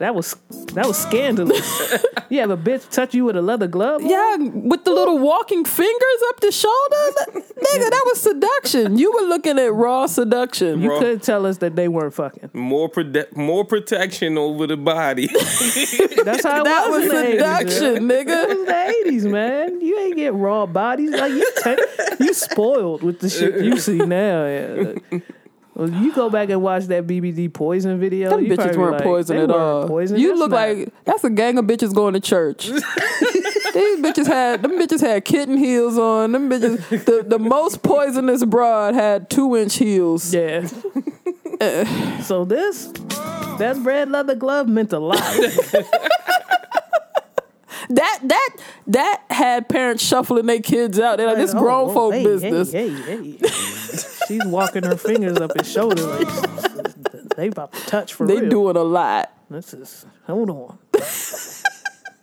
that 0.00 0.14
was 0.14 0.36
that 0.74 0.86
was 0.86 0.96
scandalous 0.98 2.04
you 2.28 2.40
have 2.40 2.50
a 2.50 2.56
bitch 2.56 2.88
touch 2.90 3.14
you 3.14 3.24
with 3.24 3.36
a 3.36 3.42
leather 3.42 3.66
glove 3.68 4.02
on? 4.02 4.08
yeah, 4.10 4.36
with 4.36 4.84
the 4.84 4.90
little 4.90 5.18
walking 5.18 5.64
fingers 5.64 6.20
up 6.30 6.40
the 6.40 6.50
shoulder, 6.50 7.40
nigga, 7.40 7.90
that 7.90 8.02
was 8.06 8.20
seduction. 8.20 8.98
You 8.98 9.12
were 9.12 9.26
looking 9.28 9.58
at 9.58 9.72
raw 9.72 10.06
seduction. 10.06 10.80
you 10.80 10.88
Bro. 10.88 10.98
could 11.00 11.22
tell 11.22 11.46
us 11.46 11.58
that 11.58 11.76
they 11.76 11.88
weren't 11.88 12.14
fucking 12.14 12.50
More 12.52 12.88
prote- 12.90 13.36
more 13.36 13.64
protection 13.64 14.36
over 14.36 14.66
the 14.66 14.76
body. 14.76 15.26
that's 16.24 16.42
how 16.44 16.60
it 16.60 16.64
that 16.64 16.86
was 16.90 17.04
was, 17.04 17.12
in 17.12 17.14
the 17.14 17.14
80s, 17.14 17.38
man. 17.38 17.68
seduction, 17.68 18.10
It 18.10 18.26
nigga. 18.26 18.48
was 18.48 18.66
the 18.66 18.86
eighties, 19.06 19.26
man. 19.26 19.80
You 19.80 19.98
ain't 20.00 20.16
get 20.16 20.34
raw 20.34 20.66
bodies. 20.66 21.10
Like 21.12 21.32
you, 21.32 21.52
te- 21.62 22.24
you 22.24 22.34
spoiled 22.34 23.02
with 23.02 23.20
the 23.20 23.28
shit 23.28 23.64
you 23.64 23.78
see 23.78 23.98
now. 23.98 24.46
Yeah. 24.46 25.18
Well, 25.74 25.90
you 25.90 26.12
go 26.14 26.30
back 26.30 26.50
and 26.50 26.62
watch 26.62 26.84
that 26.84 27.06
BBD 27.06 27.52
poison 27.52 27.98
video. 27.98 28.30
Them 28.30 28.44
you 28.46 28.52
bitches 28.56 28.76
weren't 28.76 28.92
like, 28.92 29.02
poison 29.02 29.36
at 29.36 29.48
weren't 29.48 29.60
all. 29.60 29.88
Poison. 29.88 30.18
You 30.18 30.28
That's 30.28 30.38
look 30.38 30.50
not- 30.50 30.56
like 30.56 30.88
that's 31.04 31.24
a 31.24 31.30
gang 31.30 31.58
of 31.58 31.64
bitches 31.64 31.92
going 31.94 32.14
to 32.14 32.20
church. 32.20 32.66
These 32.68 33.98
bitches 34.00 34.26
had 34.28 34.62
them 34.62 34.78
bitches 34.78 35.00
had 35.00 35.24
kitten 35.24 35.56
heels 35.58 35.98
on. 35.98 36.30
Them 36.32 36.48
bitches 36.48 37.04
the, 37.04 37.24
the 37.26 37.38
most 37.40 37.82
poisonous 37.82 38.44
broad 38.44 38.94
had 38.94 39.28
two 39.30 39.56
inch 39.56 39.76
heels. 39.76 40.32
yeah. 40.32 40.68
Eh. 41.60 42.20
so 42.20 42.44
this 42.44 42.92
that's 43.60 43.78
red 43.78 44.10
leather 44.10 44.34
glove 44.34 44.66
meant 44.68 44.92
a 44.92 44.98
lot. 44.98 45.20
that 47.90 48.20
that 48.22 48.50
that 48.88 49.22
had 49.30 49.68
parents 49.68 50.04
shuffling 50.04 50.46
their 50.46 50.60
kids 50.60 50.98
out. 50.98 51.18
They're 51.18 51.26
like, 51.26 51.36
this 51.36 51.54
Oh, 51.54 51.58
grown 51.58 51.90
oh, 51.90 51.92
folk 51.94 52.14
hey, 52.14 52.24
business. 52.24 52.72
Hey, 52.72 52.88
hey. 52.90 53.38
She's 54.28 54.44
walking 54.46 54.84
her 54.84 54.96
fingers 54.96 55.36
up 55.38 55.52
his 55.58 55.70
shoulder 55.70 56.02
like 56.02 56.28
they 57.36 57.48
about 57.48 57.72
to 57.72 57.80
touch 57.86 58.14
for 58.14 58.26
They 58.26 58.40
real. 58.40 58.50
doing 58.50 58.76
a 58.76 58.82
lot. 58.82 59.32
This 59.50 59.74
is 59.74 60.06
hold 60.26 60.50
on. 60.50 60.78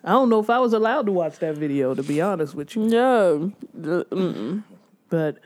I 0.04 0.10
don't 0.13 0.30
know 0.30 0.39
if 0.39 0.50
I 0.50 0.58
was 0.60 0.74
allowed 0.74 1.06
to 1.06 1.12
watch 1.12 1.38
that 1.39 1.56
video 1.56 1.93
to 1.93 2.02
be 2.02 2.21
honest 2.21 2.56
with 2.56 2.76
you. 2.76 2.86
Yeah. 2.88 3.50
Mm. 3.78 4.63
But 5.10 5.38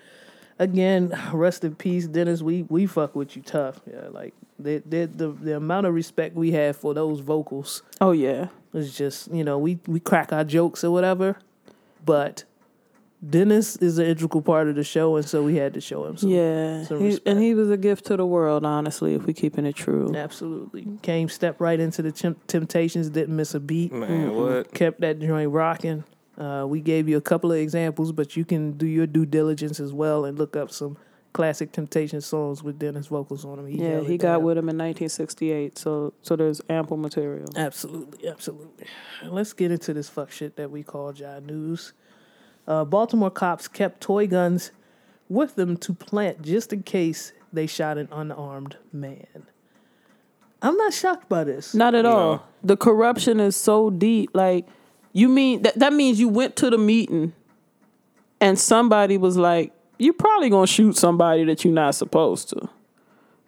again, 0.59 1.13
rest 1.33 1.63
in 1.65 1.75
peace, 1.75 2.07
Dennis. 2.07 2.41
We 2.41 2.63
we 2.63 2.85
fuck 2.85 3.15
with 3.15 3.35
you 3.35 3.41
tough. 3.41 3.81
Yeah, 3.85 4.07
like 4.11 4.33
the 4.57 4.81
the 4.85 5.05
the, 5.07 5.27
the 5.29 5.57
amount 5.57 5.87
of 5.87 5.93
respect 5.93 6.35
we 6.35 6.51
have 6.51 6.77
for 6.77 6.93
those 6.93 7.19
vocals 7.19 7.83
Oh 7.99 8.11
yeah. 8.13 8.47
Is 8.75 8.95
just 8.97 9.31
you 9.33 9.43
know 9.43 9.57
we 9.57 9.79
we 9.87 9.99
crack 9.99 10.31
our 10.33 10.43
jokes 10.43 10.83
or 10.83 10.91
whatever, 10.91 11.37
but 12.05 12.43
Dennis 13.27 13.75
is 13.77 13.97
an 13.97 14.05
integral 14.05 14.41
part 14.43 14.67
of 14.67 14.75
the 14.75 14.83
show, 14.83 15.15
and 15.15 15.25
so 15.27 15.41
we 15.41 15.55
had 15.55 15.73
to 15.73 15.81
show 15.81 16.05
him 16.05 16.17
some. 16.17 16.29
Yeah. 16.29 16.83
some 16.83 16.99
He- 16.99 17.19
and 17.25 17.39
he 17.39 17.55
was 17.55 17.71
a 17.71 17.77
gift 17.77 18.05
to 18.07 18.17
the 18.17 18.25
world, 18.25 18.63
honestly, 18.65 19.15
if 19.15 19.25
we 19.25 19.33
keeping 19.33 19.65
it 19.65 19.75
true. 19.75 20.13
Absolutely. 20.15 20.85
Came, 21.01 21.27
stepped 21.29 21.59
right 21.59 21.79
into 21.79 22.01
the 22.03 22.11
temp- 22.11 22.45
Temptations, 22.45 23.09
didn't 23.09 23.35
miss 23.35 23.55
a 23.55 23.59
beat. 23.59 23.91
Man, 23.91 24.35
what? 24.35 24.71
Kept 24.73 25.01
that 25.01 25.19
joint 25.19 25.49
rocking. 25.49 26.03
Uh, 26.37 26.65
we 26.67 26.81
gave 26.81 27.07
you 27.07 27.17
a 27.17 27.21
couple 27.21 27.51
of 27.51 27.57
examples, 27.57 28.11
but 28.11 28.35
you 28.35 28.45
can 28.45 28.73
do 28.73 28.85
your 28.85 29.07
due 29.07 29.25
diligence 29.25 29.79
as 29.79 29.91
well 29.93 30.25
and 30.25 30.37
look 30.37 30.55
up 30.55 30.69
some 30.69 30.97
classic 31.35 31.73
Temptation 31.73 32.21
songs 32.21 32.63
with 32.63 32.79
Dennis 32.79 33.07
vocals 33.07 33.43
on 33.43 33.57
them. 33.57 33.67
Yeah, 33.67 33.99
he 33.99 34.17
got 34.17 34.37
down. 34.37 34.43
with 34.43 34.57
him 34.57 34.69
in 34.69 34.77
1968, 34.77 35.77
so 35.77 36.13
so 36.21 36.35
there's 36.37 36.61
ample 36.69 36.95
material. 36.97 37.47
Absolutely, 37.57 38.27
absolutely. 38.27 38.87
Let's 39.23 39.51
get 39.53 39.69
into 39.71 39.93
this 39.93 40.07
fuck 40.09 40.31
shit 40.31 40.55
that 40.55 40.71
we 40.71 40.81
call 40.81 41.11
Jai 41.11 41.39
News. 41.39 41.91
Uh, 42.65 42.85
Baltimore 42.85 43.29
cops 43.29 43.67
kept 43.67 43.99
toy 44.01 44.27
guns 44.27 44.71
with 45.27 45.55
them 45.55 45.75
to 45.77 45.93
plant 45.93 46.41
just 46.41 46.71
in 46.71 46.81
case 46.83 47.33
they 47.51 47.67
shot 47.67 47.97
an 47.97 48.07
unarmed 48.11 48.77
man. 48.93 49.47
I'm 50.61 50.77
not 50.77 50.93
shocked 50.93 51.27
by 51.27 51.43
this. 51.43 51.75
Not 51.75 51.93
at 51.95 52.03
No. 52.03 52.11
all. 52.15 52.43
The 52.63 52.77
corruption 52.77 53.39
is 53.41 53.55
so 53.57 53.89
deep. 53.89 54.29
Like, 54.33 54.65
you 55.11 55.27
mean 55.27 55.63
that 55.63 55.77
that 55.79 55.91
means 55.93 56.17
you 56.19 56.29
went 56.29 56.55
to 56.57 56.69
the 56.69 56.77
meeting 56.77 57.33
and 58.39 58.57
somebody 58.57 59.17
was 59.17 59.35
like, 59.37 59.73
You're 59.97 60.13
probably 60.13 60.49
gonna 60.49 60.67
shoot 60.67 60.95
somebody 60.97 61.43
that 61.45 61.63
you're 61.63 61.73
not 61.73 61.95
supposed 61.95 62.49
to. 62.49 62.69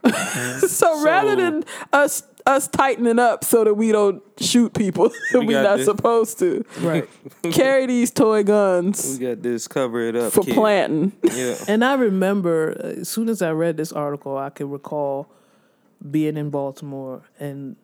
so, 0.68 1.04
rather 1.04 1.36
than 1.36 1.64
us 1.92 2.24
us 2.46 2.68
tightening 2.70 3.20
up 3.20 3.44
so 3.44 3.66
that 3.66 3.74
we 3.74 3.92
don't 3.92 4.24
shoot 4.40 4.74
people 4.74 5.10
that 5.34 5.40
We 5.42 5.48
we're 5.48 5.64
not 5.64 5.78
this. 5.78 5.86
supposed 5.86 6.40
to, 6.40 6.64
Right. 6.80 7.10
carry 7.52 7.88
these 7.88 8.10
toy 8.12 8.44
guns. 8.44 9.18
We 9.20 9.26
got 9.28 9.42
this. 9.44 9.68
Cover 9.68 10.00
it 10.02 10.16
up. 10.16 10.32
for 10.32 10.44
kid. 10.44 10.54
planting. 10.54 11.12
Yeah. 11.24 11.56
And 11.68 11.84
I 11.84 11.96
remember 11.96 12.78
uh, 12.82 12.88
as 13.02 13.10
soon 13.10 13.28
as 13.28 13.42
I 13.42 13.52
read 13.52 13.76
this 13.76 13.92
article, 13.92 14.38
I 14.38 14.50
can 14.50 14.70
recall 14.70 15.28
being 16.10 16.38
in 16.38 16.50
Baltimore 16.50 17.24
and 17.38 17.76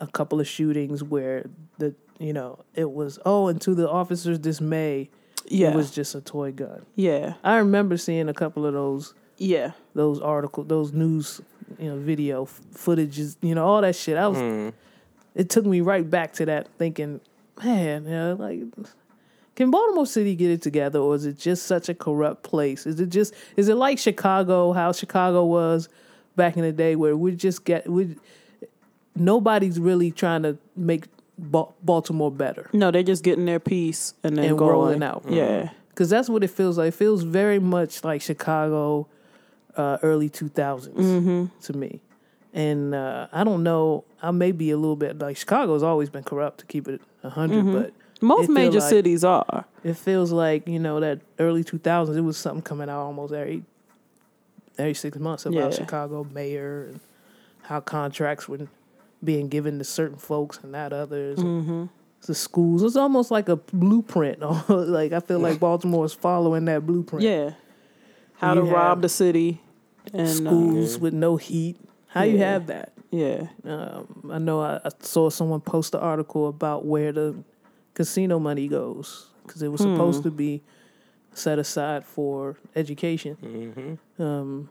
a 0.00 0.06
couple 0.06 0.38
of 0.40 0.46
shootings 0.46 1.02
where 1.02 1.50
the 1.78 1.94
you 2.20 2.32
know 2.32 2.60
it 2.76 2.92
was 2.92 3.18
oh 3.26 3.48
and 3.48 3.60
to 3.62 3.74
the 3.74 3.90
officers' 3.90 4.38
dismay, 4.38 5.10
Yeah. 5.46 5.70
it 5.70 5.76
was 5.76 5.90
just 5.90 6.14
a 6.14 6.20
toy 6.20 6.52
gun. 6.52 6.84
yeah. 6.96 7.34
I 7.44 7.56
remember 7.58 7.96
seeing 7.96 8.28
a 8.28 8.34
couple 8.34 8.66
of 8.66 8.74
those 8.74 9.14
Yeah. 9.38 9.72
those 9.94 10.20
articles, 10.20 10.66
those 10.68 10.92
news 10.92 11.40
you 11.78 11.88
know 11.88 11.96
video 11.98 12.42
f- 12.42 12.60
footages 12.74 13.36
you 13.40 13.54
know 13.54 13.64
all 13.66 13.80
that 13.80 13.94
shit. 13.96 14.16
I 14.16 14.26
was 14.28 14.38
Mm. 14.38 14.72
it 15.34 15.48
took 15.50 15.64
me 15.66 15.80
right 15.80 16.08
back 16.08 16.32
to 16.34 16.44
that 16.46 16.68
thinking, 16.78 17.20
man, 17.62 18.04
you 18.04 18.10
know, 18.10 18.36
like 18.38 18.60
can 19.56 19.70
Baltimore 19.70 20.06
City 20.06 20.34
get 20.34 20.50
it 20.50 20.62
together 20.62 20.98
or 20.98 21.14
is 21.14 21.26
it 21.26 21.38
just 21.38 21.66
such 21.66 21.88
a 21.88 21.94
corrupt 21.94 22.42
place? 22.42 22.86
Is 22.86 22.98
it 23.00 23.08
just 23.10 23.34
is 23.56 23.68
it 23.68 23.76
like 23.76 23.98
Chicago, 23.98 24.72
how 24.72 24.92
Chicago 24.92 25.44
was 25.44 25.88
back 26.36 26.56
in 26.56 26.62
the 26.62 26.72
day 26.72 26.96
where 26.96 27.16
we 27.16 27.32
just 27.36 27.64
get 27.64 27.88
we 27.90 28.16
nobody's 29.14 29.78
really 29.78 30.10
trying 30.10 30.42
to 30.42 30.56
make 30.76 31.06
ba- 31.40 31.72
Baltimore 31.82 32.30
better 32.30 32.68
No, 32.72 32.90
they're 32.90 33.02
just 33.02 33.24
getting 33.24 33.46
their 33.46 33.60
piece 33.60 34.14
and 34.22 34.36
then 34.36 34.44
and 34.46 34.58
going. 34.58 34.70
rolling 34.70 35.02
out. 35.02 35.24
Yeah. 35.28 35.70
Cuz 35.94 36.08
that's 36.10 36.28
what 36.28 36.42
it 36.44 36.50
feels 36.50 36.78
like. 36.78 36.88
It 36.88 36.94
feels 36.94 37.22
very 37.22 37.58
much 37.58 38.04
like 38.04 38.22
Chicago 38.22 39.06
uh, 39.76 39.98
early 40.02 40.28
2000s 40.28 41.50
to 41.62 41.72
me. 41.72 42.00
And 42.52 42.94
uh, 42.94 43.28
I 43.32 43.44
don't 43.44 43.62
know, 43.62 44.04
I 44.22 44.30
may 44.32 44.50
be 44.52 44.70
a 44.70 44.76
little 44.76 44.96
bit 44.96 45.18
like 45.18 45.36
Chicago's 45.36 45.82
always 45.82 46.10
been 46.10 46.24
corrupt 46.24 46.58
to 46.60 46.66
keep 46.66 46.88
it 46.88 47.00
100, 47.22 47.72
but 47.72 47.92
Most 48.20 48.48
major 48.50 48.80
like- 48.80 48.88
cities 48.90 49.22
are. 49.24 49.64
it 49.84 49.96
feels 49.96 50.32
like, 50.32 50.66
you 50.66 50.78
know, 50.80 51.00
that 51.00 51.20
early 51.38 51.62
2000s, 51.64 52.16
it 52.16 52.20
was 52.22 52.36
something 52.36 52.62
coming 52.62 52.88
out 52.90 53.00
almost 53.02 53.32
every 53.32 53.62
every 54.78 54.94
6 54.94 55.18
months 55.18 55.44
about 55.46 55.70
Yeah. 55.72 55.78
Chicago 55.78 56.26
mayor 56.32 56.86
and 56.90 57.00
how 57.62 57.80
contracts 57.80 58.48
were 58.48 58.66
being 59.22 59.48
given 59.48 59.78
to 59.78 59.84
certain 59.84 60.16
folks 60.16 60.58
and 60.62 60.72
not 60.72 60.92
others. 60.92 61.38
Mm-hmm. 61.38 61.86
The 62.26 62.34
schools, 62.34 62.82
it's 62.82 62.96
almost 62.96 63.30
like 63.30 63.48
a 63.48 63.56
blueprint. 63.56 64.40
like 64.68 65.12
I 65.12 65.20
feel 65.20 65.38
like 65.38 65.58
Baltimore 65.58 66.04
is 66.04 66.12
following 66.12 66.66
that 66.66 66.86
blueprint. 66.86 67.24
Yeah. 67.24 67.52
How 68.36 68.54
to 68.54 68.62
rob 68.62 69.02
the 69.02 69.08
city 69.08 69.60
and 70.12 70.22
uh, 70.22 70.26
schools 70.26 70.98
with 70.98 71.14
no 71.14 71.36
heat. 71.36 71.76
How 72.08 72.22
you 72.22 72.38
have 72.38 72.66
that? 72.66 72.92
yeah. 73.10 73.46
Um, 73.64 74.30
I 74.32 74.38
know 74.38 74.60
I, 74.60 74.80
I 74.84 74.90
saw 75.00 75.30
someone 75.30 75.60
post 75.60 75.94
an 75.94 76.00
article 76.00 76.48
about 76.48 76.84
where 76.84 77.12
the 77.12 77.42
casino 77.94 78.38
money 78.38 78.68
goes 78.68 79.28
because 79.46 79.62
it 79.62 79.68
was 79.68 79.80
supposed 79.80 80.22
to 80.22 80.30
be 80.30 80.62
set 81.32 81.58
aside 81.58 82.04
for 82.04 82.58
education. 82.76 83.98
Um, 84.18 84.68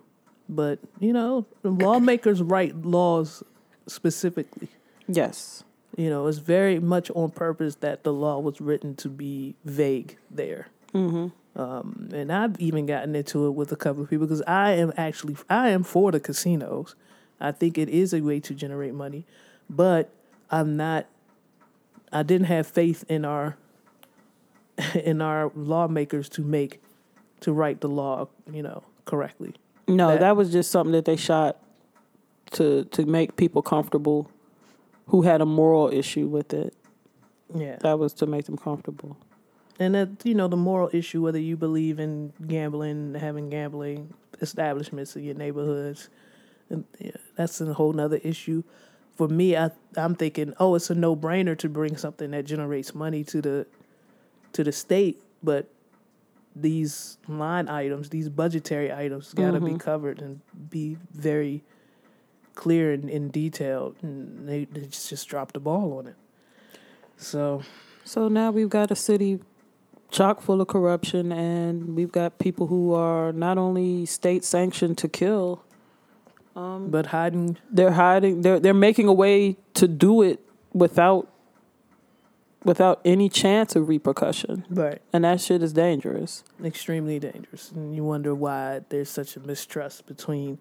but 0.48 0.80
you 1.00 1.14
know, 1.14 1.46
lawmakers 1.64 2.42
write 2.42 2.76
laws 2.76 3.44
specifically. 3.88 4.70
Yes. 5.08 5.64
You 5.98 6.10
know, 6.10 6.28
it's 6.28 6.38
very 6.38 6.80
much 6.80 7.10
on 7.12 7.32
purpose 7.32 7.76
that 7.76 8.04
the 8.04 8.14
law 8.14 8.40
was 8.40 8.62
written 8.62 8.96
to 8.98 9.10
be 9.10 9.56
vague 9.66 10.18
there. 10.30 10.68
Mm-hmm. 10.94 11.60
Um, 11.60 12.10
and 12.14 12.32
I've 12.32 12.60
even 12.60 12.86
gotten 12.86 13.16
into 13.16 13.48
it 13.48 13.52
with 13.52 13.72
a 13.72 13.76
couple 13.76 14.04
of 14.04 14.10
people 14.10 14.26
because 14.28 14.44
I 14.44 14.72
am 14.74 14.94
actually 14.96 15.36
I 15.50 15.70
am 15.70 15.84
for 15.84 16.12
the 16.12 16.20
casinos. 16.20 16.96
I 17.40 17.52
think 17.52 17.78
it 17.78 17.90
is 17.90 18.14
a 18.14 18.22
way 18.22 18.40
to 18.42 18.54
generate 18.54 18.94
money, 18.94 19.26
but 19.70 20.10
I'm 20.52 20.78
not. 20.78 21.08
I 22.12 22.24
didn't 22.24 22.48
have 22.48 22.68
faith 22.68 23.04
in 23.10 23.26
our 23.26 23.58
in 24.94 25.22
our 25.22 25.52
lawmakers 25.56 26.30
to 26.30 26.42
make 26.42 26.82
to 27.42 27.52
write 27.52 27.82
the 27.82 27.90
law, 27.90 28.28
you 28.52 28.62
know, 28.64 28.84
correctly. 29.06 29.56
No, 29.88 30.10
That- 30.10 30.20
that, 30.20 30.36
was 30.38 30.52
just 30.52 30.72
something 30.72 30.92
that 30.92 31.06
they 31.06 31.16
shot 31.16 31.58
to 32.52 32.86
to 32.86 33.06
make 33.06 33.36
people 33.36 33.62
comfortable 33.62 34.30
who 35.08 35.24
had 35.24 35.42
a 35.42 35.46
moral 35.46 35.90
issue 35.92 36.28
with 36.28 36.54
it. 36.54 36.74
Yeah, 37.56 37.78
That 37.82 37.98
was 37.98 38.14
to 38.16 38.28
make 38.28 38.46
them 38.46 38.58
comfortable. 38.58 39.18
and 39.80 39.96
that 39.96 40.10
you 40.24 40.36
know 40.36 40.48
the 40.48 40.58
moral 40.58 40.90
issue 40.94 41.22
whether 41.22 41.40
you 41.40 41.58
believe 41.58 42.00
in 42.00 42.34
gambling, 42.48 43.16
having 43.16 43.50
gambling 43.50 44.14
establishments 44.42 45.16
in 45.16 45.24
your 45.24 45.36
neighborhoods, 45.36 46.10
and 46.70 46.86
yeah, 47.00 47.12
that's 47.36 47.60
a 47.62 47.74
whole 47.74 47.94
nother 47.94 48.20
issue. 48.24 48.64
For 49.16 49.28
me, 49.28 49.58
I 49.58 49.72
I'm 49.98 50.16
thinking, 50.16 50.54
oh, 50.60 50.76
it's 50.76 50.90
a 50.90 50.96
no 50.96 51.16
brainer 51.16 51.58
to 51.58 51.70
bring 51.70 51.98
something 51.98 52.32
that 52.32 52.46
generates 52.46 52.94
money 52.94 53.24
to 53.26 53.42
the 53.42 53.68
to 54.54 54.64
the 54.64 54.72
state, 54.72 55.22
but 55.42 55.70
these 56.56 57.18
line 57.28 57.68
items, 57.70 58.10
these 58.10 58.30
budgetary 58.30 58.92
items, 58.92 59.34
got 59.34 59.52
to 59.52 59.60
be 59.60 59.68
mm-hmm. 59.68 59.78
covered 59.78 60.22
and 60.22 60.42
be 60.70 60.98
very 61.14 61.64
clear 62.60 62.92
and, 62.92 63.10
and 63.10 63.32
detailed, 63.32 63.96
and 64.02 64.48
they, 64.48 64.66
they 64.66 64.82
just, 64.82 65.10
just 65.10 65.26
dropped 65.32 65.54
the 65.54 65.62
ball 65.62 65.98
on 65.98 66.08
it. 66.08 66.16
So 67.16 67.64
So 68.04 68.28
now 68.28 68.52
we've 68.52 68.70
got 68.70 68.92
a 68.92 68.96
city 68.96 69.40
chock 70.12 70.42
full 70.42 70.60
of 70.62 70.68
corruption, 70.68 71.32
and 71.32 71.96
we've 71.96 72.12
got 72.12 72.38
people 72.40 72.68
who 72.68 72.94
are 72.94 73.32
not 73.32 73.58
only 73.58 74.06
state 74.06 74.44
sanctioned 74.44 74.98
to 74.98 75.08
kill, 75.08 75.64
um, 76.56 76.90
but 76.90 77.08
hiding 77.08 77.58
they're 77.72 77.92
hiding. 77.94 78.42
They're 78.42 78.60
they're 78.60 78.74
making 78.90 79.08
a 79.08 79.14
way 79.14 79.56
to 79.76 79.88
do 79.88 80.22
it 80.22 80.40
without 80.74 81.30
without 82.66 83.00
any 83.06 83.30
chance 83.30 83.76
of 83.78 83.88
repercussion, 83.88 84.66
right 84.70 85.02
and 85.14 85.24
that 85.24 85.40
shit 85.40 85.62
is 85.64 85.72
dangerous. 85.72 86.44
extremely 86.66 87.20
dangerous, 87.20 87.72
and 87.72 87.96
you 87.96 88.04
wonder 88.04 88.34
why 88.36 88.82
there's 88.90 89.10
such 89.10 89.38
a 89.38 89.40
mistrust 89.40 90.08
between 90.08 90.58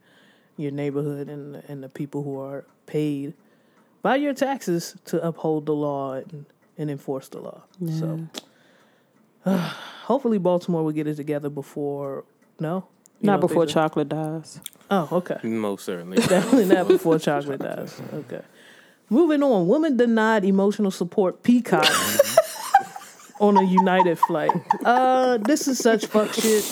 your 0.59 0.73
neighborhood 0.73 1.29
and 1.29 1.62
and 1.68 1.83
the 1.83 1.88
people 1.88 2.23
who 2.23 2.38
are 2.38 2.64
paid 2.87 3.33
by 4.03 4.16
your 4.16 4.35
taxes 4.35 4.97
to 5.07 5.25
uphold 5.27 5.66
the 5.66 5.75
law 5.75 6.12
and, 6.14 6.44
and 6.77 6.90
enforce 6.90 7.29
the 7.29 7.40
law. 7.40 7.62
So 7.99 8.21
hopefully 10.05 10.38
Baltimore 10.38 10.83
will 10.83 10.92
get 10.92 11.07
it 11.07 11.16
together 11.16 11.49
before 11.49 12.25
no. 12.61 12.87
You 13.21 13.27
Not 13.27 13.40
before 13.40 13.66
chocolate 13.66 14.09
dies. 14.09 14.61
Oh, 14.90 15.09
okay. 15.11 15.38
Most 15.49 15.85
certainly. 15.85 16.18
Definitely 16.29 16.66
not 16.66 16.87
before 16.87 17.18
chocolate 17.18 17.61
dies. 17.61 18.01
Okay. 18.14 18.42
Moving 19.11 19.42
on. 19.42 19.66
Woman 19.66 19.97
denied 19.97 20.44
emotional 20.44 20.92
support 20.92 21.42
Peacock 21.42 21.85
on 23.40 23.57
a 23.57 23.64
United 23.64 24.18
flight. 24.18 24.53
Uh, 24.85 25.38
this 25.38 25.66
is 25.66 25.79
such 25.79 26.07
fuck 26.07 26.33
shit. 26.33 26.64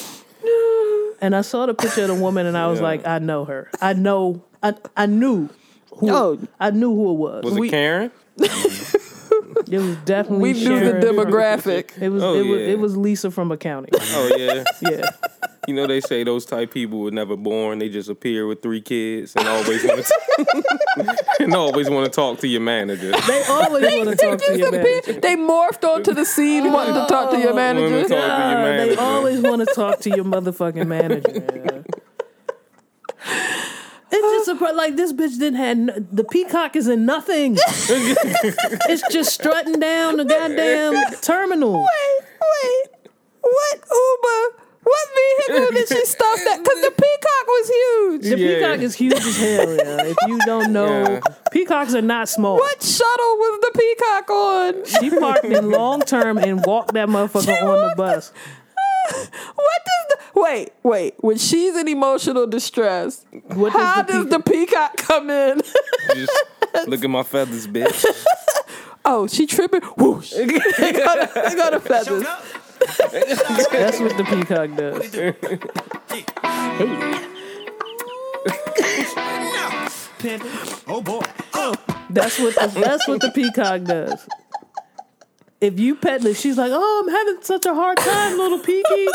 And 1.21 1.35
I 1.35 1.41
saw 1.43 1.67
the 1.67 1.75
picture 1.75 2.03
of 2.03 2.09
the 2.09 2.15
woman, 2.15 2.47
and 2.47 2.57
I 2.57 2.67
was 2.69 2.79
Yeah. 2.81 2.87
like, 2.87 3.07
I 3.07 3.19
know 3.19 3.45
her. 3.45 3.71
I 3.81 3.93
know. 3.95 4.43
I 4.63 4.75
I 4.97 5.07
knew. 5.07 5.49
Who, 5.99 6.11
Oh. 6.11 6.39
I 6.61 6.71
knew 6.71 6.95
who 6.95 7.11
it 7.13 7.15
was. 7.15 7.45
Was 7.45 7.57
it 7.57 7.71
Karen? 7.71 8.11
It 9.71 9.79
was 9.79 9.97
definitely. 10.05 10.53
We 10.53 10.53
knew 10.53 10.79
the 10.79 11.01
Sharon. 11.01 11.03
demographic. 11.03 12.01
It 12.01 12.09
was. 12.11 12.23
Oh, 12.23 12.35
it 12.35 12.47
was. 12.47 12.61
yeah. 12.61 12.67
It 12.69 12.79
was 12.79 12.97
Lisa 12.97 13.31
from 13.31 13.51
accounting. 13.53 13.91
Oh 13.95 14.31
yeah. 14.37 14.65
Yeah. 14.83 15.11
You 15.67 15.75
know 15.75 15.89
they 15.89 16.01
say 16.01 16.23
those 16.23 16.47
type 16.47 16.71
people 16.73 17.01
were 17.01 17.11
never 17.11 17.37
born. 17.37 17.81
They 17.81 17.89
just 17.89 18.09
appear 18.09 18.47
with 18.47 18.63
three 18.63 18.81
kids 18.81 19.35
and 19.35 19.49
always 19.49 19.83
want 19.85 20.07
to 20.07 21.17
and 21.41 21.53
always 21.55 21.91
want 21.91 22.05
to 22.05 22.11
talk 22.13 22.39
to 22.41 22.47
your 22.47 22.61
manager. 22.61 23.11
They 23.27 23.43
always 23.49 23.83
want 23.97 24.11
to 24.11 24.15
talk 24.17 24.39
to 24.45 24.57
your 24.57 24.71
manager. 24.71 25.13
They 25.21 25.35
morphed 25.35 25.83
onto 25.83 26.15
the 26.15 26.25
scene 26.25 26.71
wanting 26.73 26.95
to 26.95 27.07
talk 27.09 27.33
to 27.33 27.39
your 27.39 27.53
Wanna 27.53 27.75
manager. 27.75 28.01
talk 28.03 28.09
to 28.09 28.15
your 28.15 28.29
God, 28.29 28.57
they 28.65 28.77
manager. 28.87 29.01
always 29.01 29.41
want 29.41 29.69
to 29.69 29.75
talk 29.75 29.99
to 30.01 30.11
your 30.11 30.25
motherfucking 30.25 30.87
manager. 30.87 31.85
yeah. 34.23 34.29
It's 34.29 34.37
just 34.37 34.45
surprised, 34.59 34.77
like 34.77 34.97
this 34.97 35.13
bitch 35.13 35.39
didn't 35.39 35.57
have 35.57 36.17
the 36.17 36.25
peacock 36.25 36.77
is 36.77 36.89
in 36.89 37.07
nothing. 37.07 37.57
it's 37.61 39.03
just 39.13 39.33
strutting 39.33 39.79
down 39.81 40.17
the 40.17 40.25
goddamn 40.25 41.03
terminal. 41.21 41.81
Wait, 41.81 42.27
wait. 42.41 43.11
What 43.43 43.75
Uber? 43.91 44.63
What 44.83 45.09
vehicle 45.49 45.73
did 45.73 45.89
she 45.89 46.05
stuff 46.07 46.39
that? 46.45 46.63
Because 46.63 46.81
the 46.81 46.91
peacock 46.93 47.47
was 47.49 47.69
huge. 47.69 48.23
The 48.23 48.39
Yeah. 48.39 48.59
peacock 48.59 48.79
is 48.85 48.95
huge 48.95 49.15
as 49.15 49.37
hell. 49.37 49.75
Yeah. 49.75 50.05
If 50.05 50.17
you 50.29 50.39
don't 50.47 50.73
know, 50.73 51.03
Yeah. 51.03 51.21
peacocks 51.51 51.93
are 51.95 52.03
not 52.03 52.29
small. 52.29 52.57
What 52.57 52.81
shuttle 52.83 53.37
was 53.37 53.61
the 53.63 53.79
peacock 53.81 54.31
on? 54.31 54.85
She 54.85 55.11
parked 55.11 55.45
in 55.45 55.71
long 55.73 56.03
term 56.03 56.39
and 56.39 56.65
walked 56.65 56.95
that 56.95 57.09
motherfucker 57.09 57.63
on 57.63 57.89
the 57.89 57.95
bus. 57.97 58.33
What 59.55 59.81
does 59.85 60.07
the 60.09 60.41
wait, 60.41 60.73
wait? 60.83 61.15
When 61.19 61.39
she's 61.39 61.77
in 61.77 61.89
emotional 61.89 62.47
distress, 62.47 63.25
What 63.55 63.73
does 63.73 63.83
how 63.83 64.03
the 64.03 64.13
does 64.13 64.27
the 64.27 64.41
peacock 64.41 64.97
come 64.97 65.31
in? 65.31 65.61
Just 66.15 66.45
look 66.87 67.05
at 67.05 67.11
my 67.11 67.23
feathers, 67.23 67.67
bitch. 67.67 68.05
oh, 69.05 69.27
she 69.27 69.47
tripping. 69.47 69.83
Whoosh. 69.97 70.31
they 70.31 70.47
got, 70.47 71.35
they 71.35 71.55
got 71.55 71.75
a 71.75 71.81
feathers. 71.81 72.25
That's 72.25 74.01
what 74.01 74.17
the 74.17 74.25
peacock 74.25 74.77
does. 74.77 75.15
hey. 80.21 80.39
Oh 80.89 81.01
boy. 81.03 81.23
That's 82.11 82.39
what 82.39 82.55
the, 82.55 82.81
that's 82.81 83.09
what 83.09 83.21
the 83.21 83.31
peacock 83.31 83.83
does. 83.85 84.27
If 85.67 85.81
you 85.81 85.97
pet 85.97 86.23
her, 86.23 86.33
she's 86.33 86.57
like, 86.57 86.71
"Oh, 86.73 87.03
I'm 87.03 87.11
having 87.13 87.43
such 87.43 87.67
a 87.67 87.75
hard 87.75 87.99
time, 87.99 88.39
little 88.39 88.61
peaky." 88.61 89.09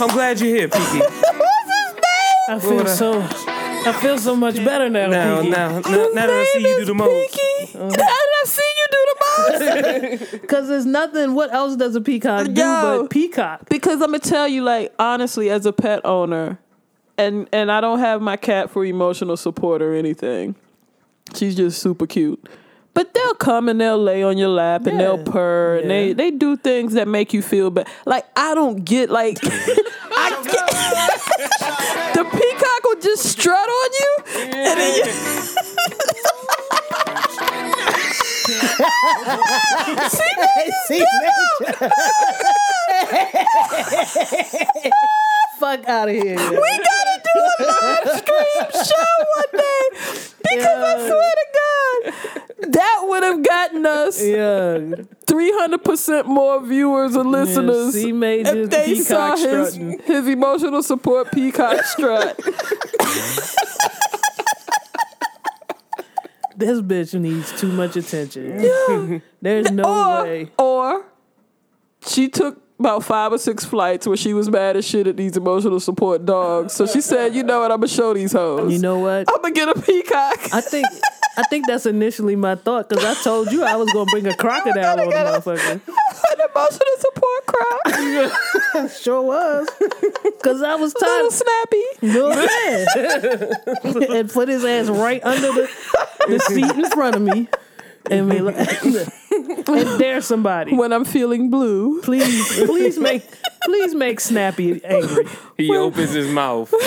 I'm 0.00 0.08
glad 0.08 0.40
you're 0.40 0.56
here, 0.56 0.68
Peaky. 0.68 1.00
I 2.48 2.58
feel 2.60 2.86
so, 2.86 3.20
I 3.20 3.98
feel 4.00 4.18
so 4.18 4.36
much 4.36 4.56
better 4.56 4.88
now, 4.90 5.08
Now, 5.08 5.38
Peaky. 5.38 5.50
now, 5.50 5.68
now, 5.80 5.80
now 5.80 6.08
that 6.14 6.30
I 6.30 6.44
see 6.52 6.60
you 6.68 6.76
do 6.78 6.84
the 6.84 6.94
most. 6.94 7.32
Peaky. 7.32 7.78
How 7.78 7.88
did 7.88 8.00
I 8.00 8.42
see 8.44 8.72
you 8.78 8.86
do 8.90 9.06
the 9.08 10.18
most? 10.20 10.30
Because 10.42 10.68
there's 10.68 10.86
nothing. 10.86 11.34
What 11.34 11.52
else 11.52 11.76
does 11.76 11.96
a 11.96 12.00
peacock 12.00 12.46
do 12.46 12.52
but 12.54 13.08
peacock? 13.10 13.68
because 13.68 13.94
I'm 14.00 14.08
gonna 14.08 14.18
tell 14.20 14.46
you, 14.46 14.62
like 14.62 14.92
honestly, 14.98 15.50
as 15.50 15.66
a 15.66 15.72
pet 15.72 16.04
owner, 16.04 16.58
and 17.18 17.48
and 17.52 17.72
I 17.72 17.80
don't 17.80 17.98
have 18.00 18.20
my 18.22 18.36
cat 18.36 18.70
for 18.70 18.84
emotional 18.84 19.36
support 19.36 19.82
or 19.82 19.94
anything. 19.94 20.54
She's 21.34 21.54
just 21.56 21.80
super 21.80 22.06
cute. 22.06 22.42
But 22.94 23.12
they'll 23.12 23.34
come 23.34 23.68
and 23.68 23.80
they'll 23.80 23.98
lay 24.00 24.22
on 24.22 24.38
your 24.38 24.50
lap 24.50 24.86
and 24.86 25.00
they'll 25.00 25.18
Yeah. 25.18 25.32
and 25.82 25.90
they 25.90 26.12
they 26.12 26.30
do 26.30 26.56
things 26.56 26.92
that 26.94 27.08
make 27.08 27.32
you 27.34 27.42
feel 27.42 27.70
bad. 27.70 27.88
Like 28.06 28.24
I 28.36 28.54
don't 28.54 28.84
get 28.84 29.10
like 29.10 29.38
I 29.44 30.30
get, 30.44 32.14
the 32.14 32.24
peacock 32.24 32.84
will 32.84 33.00
just 33.00 33.24
strut 33.24 33.68
on 33.68 33.90
you 34.00 34.16
and 34.54 34.80
then 34.80 34.94
you, 34.96 35.04
Fuck 45.58 45.86
out 45.88 46.08
of 46.08 46.14
here. 46.14 46.36
we 46.36 46.38
gotta 46.38 47.20
do 47.24 47.40
a 47.40 47.64
live 47.64 48.08
stream 48.18 48.84
show 48.84 49.08
one 49.36 49.52
day 49.52 49.88
because 50.42 50.66
I 50.66 50.96
swear 51.06 51.32
to 51.40 51.46
God 51.54 52.12
that 52.72 52.98
would 53.04 53.22
have 53.22 53.42
gotten 53.42 53.86
us 53.86 54.22
Yeah, 54.22 54.78
three 55.26 55.52
hundred 55.52 55.84
percent 55.84 56.26
more 56.26 56.60
viewers 56.64 57.14
and 57.16 57.30
listeners 57.30 57.92
C 57.94 58.12
major 58.12 58.62
if 58.62 58.70
they 58.70 58.94
saw 58.96 59.36
his 59.36 59.42
strutting. 59.74 59.98
his 60.00 60.26
emotional 60.28 60.82
support 60.82 61.30
peacock 61.32 61.82
strut. 61.84 62.38
This 66.56 66.80
bitch 66.80 67.18
needs 67.18 67.58
too 67.60 67.68
much 67.72 67.96
attention. 67.96 68.60
Yeah. 68.64 69.18
There's 69.42 69.70
no 69.70 69.84
or 69.84 70.22
way. 70.24 70.50
or 70.58 71.04
she 72.06 72.28
took 72.28 72.60
about 72.78 73.04
five 73.04 73.32
or 73.32 73.38
six 73.38 73.64
flights 73.64 74.06
where 74.06 74.16
she 74.16 74.34
was 74.34 74.48
mad 74.50 74.76
as 74.76 74.86
shit 74.86 75.06
at 75.06 75.16
these 75.16 75.36
emotional 75.36 75.80
support 75.80 76.24
dogs. 76.26 76.72
So 76.72 76.86
she 76.86 77.00
said, 77.00 77.34
"You 77.34 77.42
know 77.42 77.60
what? 77.60 77.70
I'm 77.70 77.78
gonna 77.78 77.88
show 77.88 78.12
these 78.14 78.32
hoes. 78.32 78.72
You 78.72 78.78
know 78.78 78.98
what? 78.98 79.26
I'm 79.28 79.40
gonna 79.42 79.54
get 79.54 79.68
a 79.68 79.80
peacock." 79.80 80.52
I 80.52 80.60
think 80.60 80.86
I 81.36 81.42
think 81.44 81.66
that's 81.66 81.86
initially 81.86 82.36
my 82.36 82.54
thought 82.54 82.88
because 82.88 83.04
I 83.04 83.14
told 83.22 83.50
you 83.52 83.64
I 83.64 83.76
was 83.76 83.92
gonna 83.92 84.10
bring 84.10 84.26
a 84.26 84.34
crocodile 84.36 85.00
on 85.00 85.08
the 85.08 85.14
motherfucker. 85.14 85.80
An 86.32 86.40
emotional 86.50 86.96
support 86.98 87.46
crowd. 87.46 88.90
Sure 88.90 89.22
was. 89.22 89.68
Cause 90.42 90.62
I 90.62 90.74
was 90.74 90.94
Little 91.00 91.30
snappy. 91.30 91.84
Little 92.02 92.30
man. 92.30 94.16
and 94.18 94.30
put 94.30 94.48
his 94.48 94.64
ass 94.64 94.88
right 94.88 95.22
under 95.24 95.52
the, 95.52 95.70
the 96.28 96.38
seat 96.40 96.64
in 96.70 96.90
front 96.90 97.16
of 97.16 97.22
me. 97.22 97.48
And 98.10 98.28
be 98.30 98.40
like, 98.40 98.56
and 99.66 99.98
dare 99.98 100.20
somebody. 100.20 100.74
When 100.76 100.92
I'm 100.92 101.04
feeling 101.04 101.50
blue. 101.50 102.02
Please, 102.02 102.64
please 102.66 102.98
make 102.98 103.24
please 103.64 103.94
make 103.94 104.20
Snappy 104.20 104.84
angry. 104.84 105.26
He 105.56 105.74
opens 105.74 106.10
his 106.12 106.28
mouth. 106.28 106.72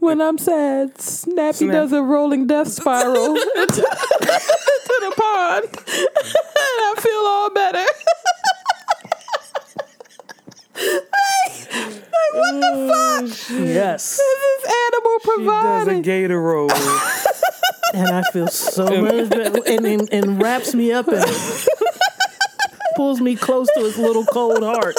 When 0.00 0.22
I'm 0.22 0.38
sad, 0.38 0.98
Snappy 0.98 1.58
Snap. 1.58 1.72
does 1.72 1.92
a 1.92 2.02
rolling 2.02 2.46
death 2.46 2.68
spiral 2.68 3.36
into, 3.36 3.46
into 3.56 3.76
the 3.82 5.12
pond. 5.14 5.64
and 5.66 6.08
I 6.56 6.94
feel 6.98 7.26
all 7.26 7.50
better. 7.52 7.86
Like, 11.72 12.34
what 12.34 12.54
the 12.60 12.70
fuck? 12.88 13.24
Mm, 13.58 13.74
yes. 13.74 14.16
This 14.16 14.20
is 14.20 14.72
animal 14.92 15.18
provider. 15.22 15.40
He 15.40 15.46
does 15.46 15.82
a 15.82 15.84
provided. 15.86 16.04
gator 16.04 16.40
roll. 16.40 16.70
And 17.92 18.08
I 18.08 18.22
feel 18.30 18.46
so 18.46 18.84
much 19.02 19.28
better. 19.30 19.60
And, 19.66 19.84
and, 19.84 20.12
and 20.12 20.40
wraps 20.40 20.74
me 20.76 20.92
up 20.92 21.08
and 21.08 21.24
pulls 22.94 23.20
me 23.20 23.34
close 23.34 23.66
to 23.74 23.80
his 23.80 23.98
little 23.98 24.24
cold 24.26 24.62
heart. 24.62 24.94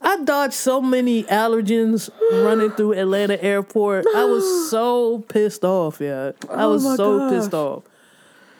I 0.00 0.22
dodged 0.22 0.54
so 0.54 0.80
many 0.80 1.24
allergens 1.24 2.08
running 2.44 2.70
through 2.70 2.92
Atlanta 2.92 3.42
airport. 3.42 4.06
I 4.14 4.24
was 4.26 4.70
so 4.70 5.20
pissed 5.28 5.64
off, 5.64 6.00
yeah. 6.00 6.32
I 6.50 6.64
oh 6.64 6.70
was 6.70 6.84
my 6.84 6.96
so 6.96 7.18
gosh. 7.18 7.32
pissed 7.32 7.54
off. 7.54 7.82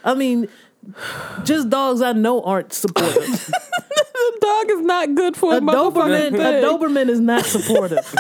I 0.03 0.15
mean, 0.15 0.49
just 1.45 1.69
dogs 1.71 2.01
I 2.03 2.13
know 2.13 2.43
aren't 2.43 2.73
supportive. 2.73 3.51
the 4.33 4.39
dog 4.41 4.71
is 4.71 4.81
not 4.83 5.15
good 5.15 5.37
for 5.37 5.55
a, 5.55 5.57
a 5.57 5.61
Doberman, 5.61 6.35
a. 6.35 6.63
Doberman 6.63 7.09
is 7.09 7.21
not 7.21 7.45
supportive. 7.45 8.15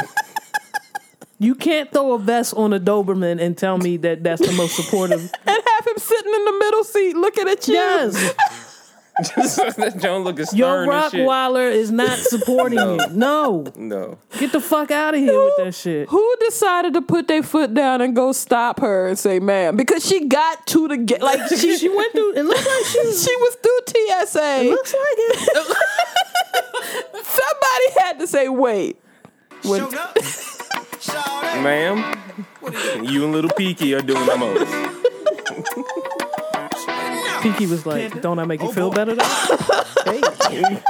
you 1.38 1.54
can't 1.54 1.90
throw 1.92 2.12
a 2.12 2.18
vest 2.18 2.54
on 2.54 2.72
a 2.72 2.80
Doberman 2.80 3.40
and 3.40 3.56
tell 3.56 3.78
me 3.78 3.96
that 3.98 4.22
that's 4.22 4.46
the 4.46 4.52
most 4.52 4.76
supportive. 4.76 5.20
and 5.46 5.62
have 5.66 5.86
him 5.86 5.98
sitting 5.98 6.34
in 6.34 6.44
the 6.44 6.56
middle 6.58 6.84
seat 6.84 7.16
looking 7.16 7.48
at 7.48 7.66
you. 7.68 7.74
Yes, 7.74 8.34
that 9.18 9.96
John 10.00 10.24
looking 10.24 10.44
stern 10.44 10.58
your 10.58 10.92
and 10.92 11.10
shit. 11.12 11.20
Rottweiler 11.26 11.70
is 11.72 11.90
not 11.92 12.18
supporting 12.32 12.76
No. 12.76 12.94
you. 12.94 13.06
No, 13.12 13.64
No. 13.76 14.18
get 14.38 14.50
the 14.52 14.60
fuck 14.60 14.90
out 14.90 15.14
of 15.14 15.20
here 15.20 15.38
with 15.44 15.54
that 15.58 15.74
shit. 15.74 16.08
Who 16.08 16.36
decided 16.40 16.94
to 16.94 17.02
put 17.02 17.28
their 17.28 17.42
foot 17.44 17.74
down 17.74 18.00
and 18.00 18.16
go 18.16 18.32
stop 18.32 18.80
her 18.80 19.06
and 19.06 19.16
say, 19.18 19.38
"Ma'am," 19.38 19.76
because 19.76 20.04
she 20.04 20.26
got 20.26 20.66
to 20.68 20.88
the 20.88 20.96
get 20.96 21.22
like 21.22 21.46
she 21.56 21.76
She 21.78 21.88
went 21.88 22.12
through. 22.12 22.34
It 22.34 22.42
looks 22.44 22.66
like 22.66 22.84
she. 22.86 22.98
Was, 23.06 23.24
she 23.28 23.36
was 23.36 23.54
through 23.56 23.80
TSA. 23.86 24.64
looks 24.70 24.94
like 24.94 25.18
it. 25.18 25.76
Somebody 27.24 28.00
had 28.00 28.18
to 28.18 28.26
say, 28.26 28.48
"Wait." 28.48 28.96
When, 29.62 29.80
Showed 29.80 29.94
up. 29.94 30.16
Ma'am, 31.62 32.18
you 33.02 33.24
and 33.24 33.32
little 33.32 33.50
Peaky 33.56 33.94
are 33.94 34.02
doing 34.02 34.26
the 34.26 34.36
most. 34.36 36.10
Pinky 37.44 37.66
was 37.66 37.84
like, 37.84 38.22
"Don't 38.22 38.38
I 38.38 38.46
make 38.46 38.62
you 38.62 38.68
oh, 38.68 38.72
feel 38.72 38.90
better?" 38.90 39.14
Though? 39.14 39.24
hey, 40.04 40.82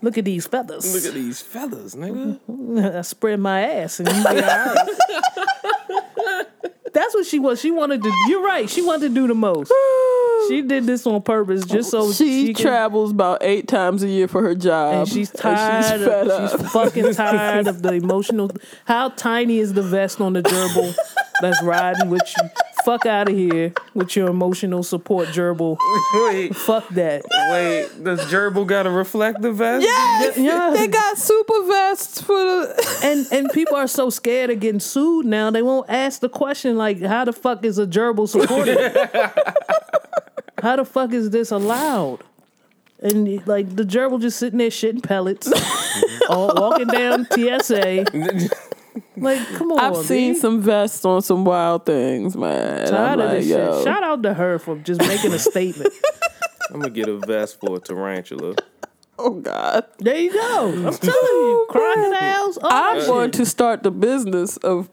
look 0.00 0.16
at 0.16 0.24
these 0.24 0.46
feathers. 0.46 0.94
Look 0.94 1.04
at 1.04 1.14
these 1.14 1.42
feathers, 1.42 1.96
nigga. 1.96 2.94
I 2.98 3.02
spread 3.02 3.40
my 3.40 3.62
ass 3.62 3.98
and 3.98 4.08
you 4.08 4.22
be 4.22 4.28
all 4.28 4.74
right. 4.74 4.88
That's 6.92 7.14
what 7.14 7.26
she 7.26 7.38
was. 7.38 7.60
She 7.60 7.72
wanted 7.72 8.02
to. 8.04 8.12
You're 8.28 8.44
right. 8.44 8.70
She 8.70 8.80
wanted 8.82 9.08
to 9.08 9.14
do 9.14 9.26
the 9.26 9.34
most. 9.34 9.72
She 10.48 10.62
did 10.62 10.86
this 10.86 11.06
on 11.06 11.20
purpose 11.22 11.64
just 11.64 11.90
so 11.90 12.12
she, 12.12 12.46
she 12.46 12.54
can, 12.54 12.62
travels 12.62 13.10
about 13.10 13.42
eight 13.42 13.68
times 13.68 14.02
a 14.02 14.08
year 14.08 14.28
for 14.28 14.40
her 14.42 14.54
job. 14.54 14.94
And 14.94 15.08
she's 15.08 15.30
tired. 15.30 15.84
she's 15.84 16.06
fed 16.06 16.28
of, 16.28 16.28
up. 16.28 16.50
she's 16.50 16.72
fucking 16.72 17.14
tired 17.14 17.66
of 17.66 17.82
the 17.82 17.92
emotional. 17.94 18.50
How 18.84 19.10
tiny 19.10 19.58
is 19.58 19.74
the 19.74 19.82
vest 19.82 20.20
on 20.20 20.34
the 20.34 20.42
gerbil 20.42 20.96
that's 21.42 21.62
riding 21.62 22.08
with 22.08 22.22
you? 22.36 22.48
Fuck 22.88 23.04
out 23.04 23.28
of 23.28 23.36
here 23.36 23.74
with 23.92 24.16
your 24.16 24.30
emotional 24.30 24.82
support 24.82 25.28
gerbil. 25.28 25.76
Wait, 26.14 26.56
Fuck 26.56 26.88
that. 26.94 27.22
wait. 27.50 28.02
Does 28.02 28.20
gerbil 28.32 28.66
got 28.66 28.86
a 28.86 28.90
reflective 28.90 29.56
vest? 29.56 29.84
Yes, 29.84 30.38
Yeah. 30.38 30.70
they 30.74 30.86
got 30.88 31.18
super 31.18 31.66
vests 31.66 32.22
for 32.22 32.32
the. 32.34 32.98
And 33.04 33.26
and 33.30 33.50
people 33.52 33.76
are 33.76 33.86
so 33.86 34.08
scared 34.08 34.48
of 34.48 34.60
getting 34.60 34.80
sued 34.80 35.26
now. 35.26 35.50
They 35.50 35.60
won't 35.60 35.90
ask 35.90 36.20
the 36.20 36.30
question 36.30 36.78
like, 36.78 37.02
"How 37.02 37.26
the 37.26 37.32
fuck 37.34 37.62
is 37.62 37.78
a 37.78 37.86
gerbil 37.86 38.26
supported? 38.26 38.78
How 40.62 40.76
the 40.76 40.86
fuck 40.86 41.12
is 41.12 41.28
this 41.28 41.50
allowed?" 41.50 42.20
And 43.00 43.46
like 43.46 43.76
the 43.76 43.84
gerbil 43.84 44.18
just 44.18 44.38
sitting 44.38 44.58
there 44.58 44.70
shitting 44.70 45.02
pellets, 45.02 45.52
all 46.30 46.54
walking 46.56 46.88
down 46.88 47.26
TSA. 47.30 48.06
Like, 49.16 49.46
come 49.54 49.72
on, 49.72 49.78
I've 49.80 50.04
seen 50.04 50.34
B. 50.34 50.38
some 50.38 50.60
vests 50.60 51.04
on 51.04 51.22
some 51.22 51.44
wild 51.44 51.84
things, 51.86 52.36
man. 52.36 52.86
Tired 52.88 53.20
of 53.20 53.26
like, 53.30 53.38
this 53.40 53.46
yo. 53.48 53.76
shit. 53.76 53.84
Shout 53.84 54.02
out 54.02 54.22
to 54.22 54.34
her 54.34 54.58
for 54.58 54.76
just 54.78 55.00
making 55.00 55.32
a 55.32 55.38
statement. 55.38 55.92
I'm 56.70 56.80
gonna 56.80 56.90
get 56.90 57.08
a 57.08 57.18
vest 57.18 57.58
for 57.60 57.76
a 57.76 57.80
tarantula. 57.80 58.54
Oh 59.18 59.34
God. 59.40 59.84
There 59.98 60.16
you 60.16 60.32
go. 60.32 60.68
I'm 60.68 60.94
telling 60.94 61.12
you, 61.12 61.66
crocodiles. 61.70 62.58
all 62.62 62.70
I'm 62.70 63.06
going 63.06 63.30
to 63.32 63.46
start 63.46 63.82
the 63.82 63.90
business 63.90 64.56
of 64.58 64.88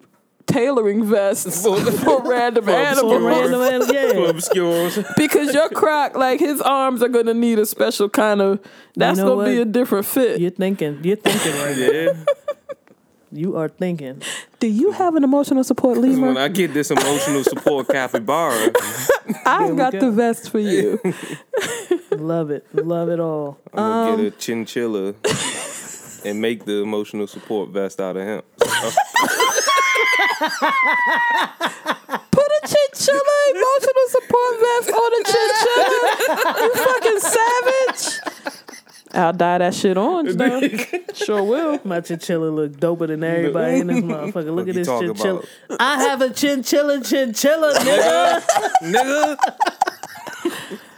tailoring 0.48 1.04
vests 1.06 1.64
for 1.64 2.22
random 2.24 2.64
For 2.66 2.72
animals. 2.72 3.22
random 3.24 3.62
animals, 3.62 3.88
For 3.88 3.94
yeah. 3.94 4.30
obscures. 4.30 5.00
because 5.18 5.54
your 5.54 5.70
croc, 5.70 6.16
like 6.16 6.40
his 6.40 6.62
arms 6.62 7.04
are 7.04 7.08
gonna 7.10 7.34
need 7.34 7.60
a 7.60 7.66
special 7.66 8.10
kind 8.10 8.42
of. 8.42 8.60
That's 8.96 9.18
know 9.20 9.36
gonna 9.36 9.50
be 9.50 9.62
a 9.62 9.66
different 9.66 10.06
fit. 10.06 10.40
You're 10.40 10.52
thinking. 10.52 11.04
You're 11.04 11.18
thinking 11.18 11.52
right 11.62 11.78
now. 11.78 11.92
Yeah. 11.92 12.24
You 13.36 13.58
are 13.58 13.68
thinking. 13.68 14.22
Do 14.60 14.68
you 14.68 14.92
have 14.92 15.16
an 15.16 15.24
emotional 15.24 15.64
support 15.66 15.98
When? 15.98 16.38
I 16.38 16.48
get 16.48 16.74
this 16.74 16.90
emotional 16.90 17.44
support 17.44 17.88
capybara, 17.92 18.72
I've 19.46 19.76
got 19.76 19.92
go. 19.94 20.00
the 20.00 20.12
vest 20.12 20.50
for 20.50 20.60
you. 20.60 21.00
Love 22.12 22.50
it. 22.50 22.66
Love 22.74 23.10
it 23.10 23.20
all. 23.20 23.60
I'm 23.74 23.78
gonna 23.84 24.12
Um, 24.14 24.24
get 24.24 24.34
a 24.34 24.38
chinchilla 24.38 25.14
and 26.26 26.40
make 26.42 26.64
the 26.66 26.82
emotional 26.82 27.28
support 27.28 27.70
vest 27.70 28.00
out 28.00 28.16
of 28.16 28.24
him. 28.26 28.42
Put 32.32 32.48
a 32.48 32.62
chinchilla 32.68 33.38
emotional 33.52 34.08
support 34.10 34.60
vest 34.60 34.90
on 34.92 35.12
a 35.12 35.24
chinchilla. 35.32 36.02
you 36.62 36.74
fucking 36.76 37.20
savage. 37.20 38.04
I'll 39.16 39.34
dye 39.34 39.58
that 39.60 39.74
shit 39.74 39.98
orange 39.98 40.36
though. 40.38 40.62
sure 41.14 41.44
will. 41.44 41.80
My 41.84 42.02
chinchilla 42.02 42.50
look 42.50 42.74
doper 42.74 43.08
than 43.08 43.24
everybody 43.24 43.80
in 43.80 43.88
this 43.88 44.00
motherfucker. 44.02 44.54
Look 44.54 44.68
What 44.68 44.70
at 44.70 44.76
this 44.76 44.88
talking 44.88 45.08
chinchilla. 45.14 45.44
about? 45.70 45.78
I 45.82 46.02
have 46.04 46.22
a 46.22 46.30
chinchilla 46.32 47.02
chinchilla, 47.02 47.74
nigga. 47.76 48.44
Nigga. 48.84 49.38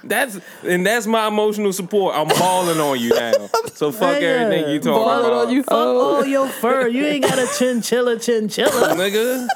That's 0.04 0.40
and 0.64 0.86
that's 0.86 1.06
my 1.06 1.28
emotional 1.28 1.74
support. 1.74 2.16
I'm 2.16 2.28
balling 2.30 2.80
on 2.80 3.00
you 3.00 3.10
now. 3.10 3.50
So 3.76 3.92
fuck 3.92 4.22
Yeah. 4.22 4.28
everything 4.28 4.72
you 4.74 4.80
talking 4.80 4.94
Balling 5.04 5.26
about. 5.26 5.48
on 5.48 5.54
you. 5.54 5.64
Fuck 5.64 5.74
Oh. 5.74 6.16
all 6.16 6.26
your 6.26 6.48
fur. 6.48 6.88
You 6.88 7.06
ain't 7.06 7.24
got 7.26 7.38
a 7.38 7.48
chinchilla 7.58 8.18
chinchilla. 8.18 8.96
nigga. 8.96 9.48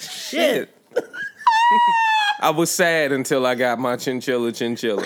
Shit. 0.00 0.74
I 2.40 2.50
was 2.50 2.70
sad 2.70 3.12
until 3.12 3.44
I 3.46 3.54
got 3.54 3.78
my 3.78 3.96
chinchilla 3.96 4.50
chinchilla. 4.52 5.02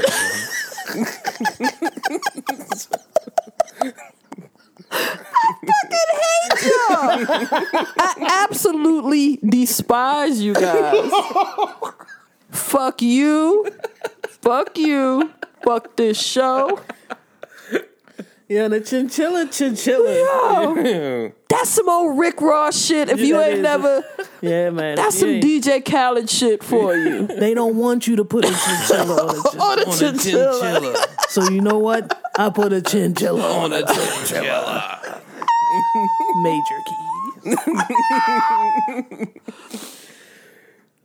I 4.91 5.53
fucking 5.67 6.11
hate 6.23 6.63
you. 6.65 6.87
I 7.99 8.45
absolutely 8.49 9.39
despise 9.39 10.41
you 10.41 10.55
guys. 10.55 11.11
Fuck 12.51 13.03
you. 13.03 13.67
Fuck 14.29 14.79
you. 14.79 15.33
Fuck 15.63 15.97
this 15.97 16.21
show. 16.21 16.81
Yeah, 18.49 18.69
the 18.69 18.81
chinchilla 18.81 19.49
chinchilla. 19.51 20.15
Yo, 20.15 21.33
that's 21.49 21.69
some 21.71 21.89
old 21.89 22.17
Rick 22.17 22.41
Ross 22.41 22.81
shit. 22.81 23.09
If 23.09 23.19
you 23.21 23.41
ain't 23.41 23.61
never, 23.61 24.05
Yeah, 24.41 24.71
man. 24.71 24.95
that's 24.95 25.19
some 25.19 25.31
ain't- 25.31 25.45
DJ 25.45 25.85
Khaled 25.85 26.31
shit 26.31 26.63
for 26.63 26.95
you. 26.97 27.27
They 27.41 27.55
don't 27.55 27.75
want 27.77 28.07
you 28.07 28.15
to 28.17 28.25
put 28.25 28.45
a 28.45 28.49
chinchilla 28.49 29.27
on 29.61 29.79
a 29.81 29.85
chinchilla. 29.87 30.51
On 30.61 30.67
a 30.67 30.81
chinchilla. 30.81 31.07
So 31.29 31.49
you 31.51 31.61
know 31.61 31.79
what? 31.79 32.23
I 32.39 32.51
put 32.51 32.73
a 32.73 32.81
chinchilla 32.81 33.43
on 33.43 33.73
On 33.73 33.83
a 33.83 33.85
chinchilla. 33.85 35.23
major 36.43 36.81
key. 36.87 36.97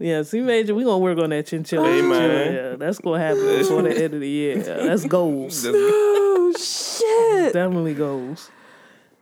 Yeah, 0.02 0.24
see, 0.24 0.42
major, 0.42 0.76
we 0.76 0.84
gonna 0.84 0.98
work 0.98 1.18
on 1.20 1.30
that 1.30 1.48
chinchilla. 1.48 1.88
Hey, 1.88 2.02
man. 2.02 2.30
chinchilla. 2.30 2.70
Yeah, 2.72 2.76
that's 2.78 3.00
gonna 3.00 3.20
happen 3.20 3.46
before 3.58 3.82
the 3.84 4.04
end 4.04 4.14
of 4.14 4.20
the 4.20 4.30
year. 4.30 4.58
Yeah, 4.62 4.86
that's 4.88 5.06
goals. 5.06 5.66
Oh 5.68 6.54
shit. 6.58 7.54
Definitely 7.54 7.94
goals. 7.94 8.50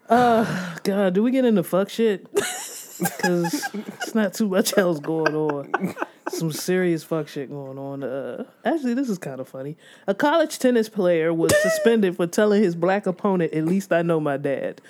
Uh, 0.10 0.76
God, 0.84 1.14
do 1.14 1.24
we 1.24 1.32
get 1.32 1.46
into 1.46 1.64
fuck 1.64 1.90
shit? 1.90 2.32
Because 2.34 3.70
it's 3.74 4.16
not 4.16 4.34
too 4.34 4.48
much 4.48 4.78
else 4.78 5.00
going 5.00 5.36
on. 5.36 5.96
Some 6.30 6.52
serious 6.52 7.04
fuck 7.04 7.28
shit 7.28 7.50
going 7.50 7.78
on. 7.78 8.04
Uh, 8.04 8.44
actually, 8.66 8.94
this 8.94 9.10
is 9.10 9.18
kind 9.18 9.40
of 9.40 9.48
funny. 9.48 9.78
A 10.08 10.14
college 10.14 10.60
tennis 10.60 10.90
player 10.90 11.34
was 11.34 11.56
suspended 11.62 12.16
for 12.16 12.28
telling 12.28 12.62
his 12.62 12.76
black 12.76 13.08
opponent, 13.08 13.54
"At 13.54 13.66
least 13.66 13.94
I 13.94 14.02
know 14.02 14.20
my 14.20 14.38
dad." 14.38 14.82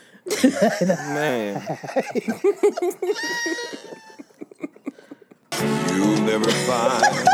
Man. 0.89 1.61
You'll 5.93 6.21
never 6.21 6.49
find. 6.49 7.25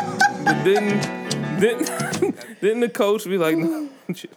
But 0.45 0.63
didn't 0.63 1.26
didn't 1.59 2.59
didn't 2.61 2.80
the 2.82 2.89
coach 2.89 3.26
be 3.26 3.38
like, 3.38 3.57
no, 3.57 3.89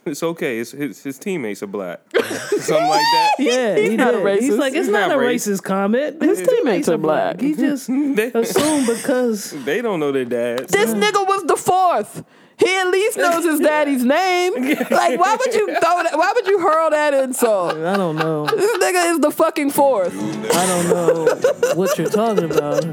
it's 0.05 0.23
okay. 0.23 0.59
It's, 0.59 0.71
his 0.71 1.03
his 1.03 1.19
teammates 1.19 1.61
are 1.63 1.67
black, 1.67 2.01
something 2.15 2.75
like 2.75 3.01
that. 3.01 3.31
Yeah, 3.39 3.75
he 3.77 3.95
not 3.97 4.15
a 4.15 4.23
did. 4.23 4.39
He's 4.41 4.55
like, 4.55 4.73
it's 4.73 4.87
He's 4.87 4.89
not, 4.89 5.09
not 5.09 5.17
a 5.17 5.21
racist. 5.21 5.59
racist 5.59 5.63
comment. 5.63 6.21
His 6.21 6.41
teammates 6.47 6.89
are 6.89 6.97
black. 6.97 7.41
He 7.41 7.55
just 7.55 7.87
They, 8.15 8.31
assumed 8.33 8.87
because 8.87 9.51
they 9.65 9.81
don't 9.81 9.99
know 9.99 10.11
their 10.11 10.25
dads. 10.25 10.71
This 10.71 10.93
nigga 10.93 11.25
was 11.27 11.43
the 11.45 11.57
fourth. 11.57 12.23
He 12.57 12.75
at 12.77 12.87
least 12.89 13.15
knows 13.17 13.45
his 13.45 13.59
daddy's 13.61 14.03
name. 14.03 14.53
Like, 14.53 15.17
why 15.17 15.37
would 15.39 15.53
you 15.53 15.67
throw 15.67 16.03
that? 16.03 16.11
Why 16.17 16.33
would 16.35 16.45
you 16.45 16.59
hurl 16.59 16.89
that 16.89 17.13
insult? 17.13 17.75
I 17.77 17.95
don't 17.95 18.17
know. 18.17 18.47
This 18.47 18.77
nigga 18.83 19.11
is 19.13 19.19
the 19.19 19.31
fucking 19.31 19.71
fourth. 19.71 20.13
I 20.53 20.65
don't 20.67 20.89
know 20.89 21.75
what 21.75 21.97
you're 21.97 22.09
talking 22.09 22.51
about. 22.51 22.83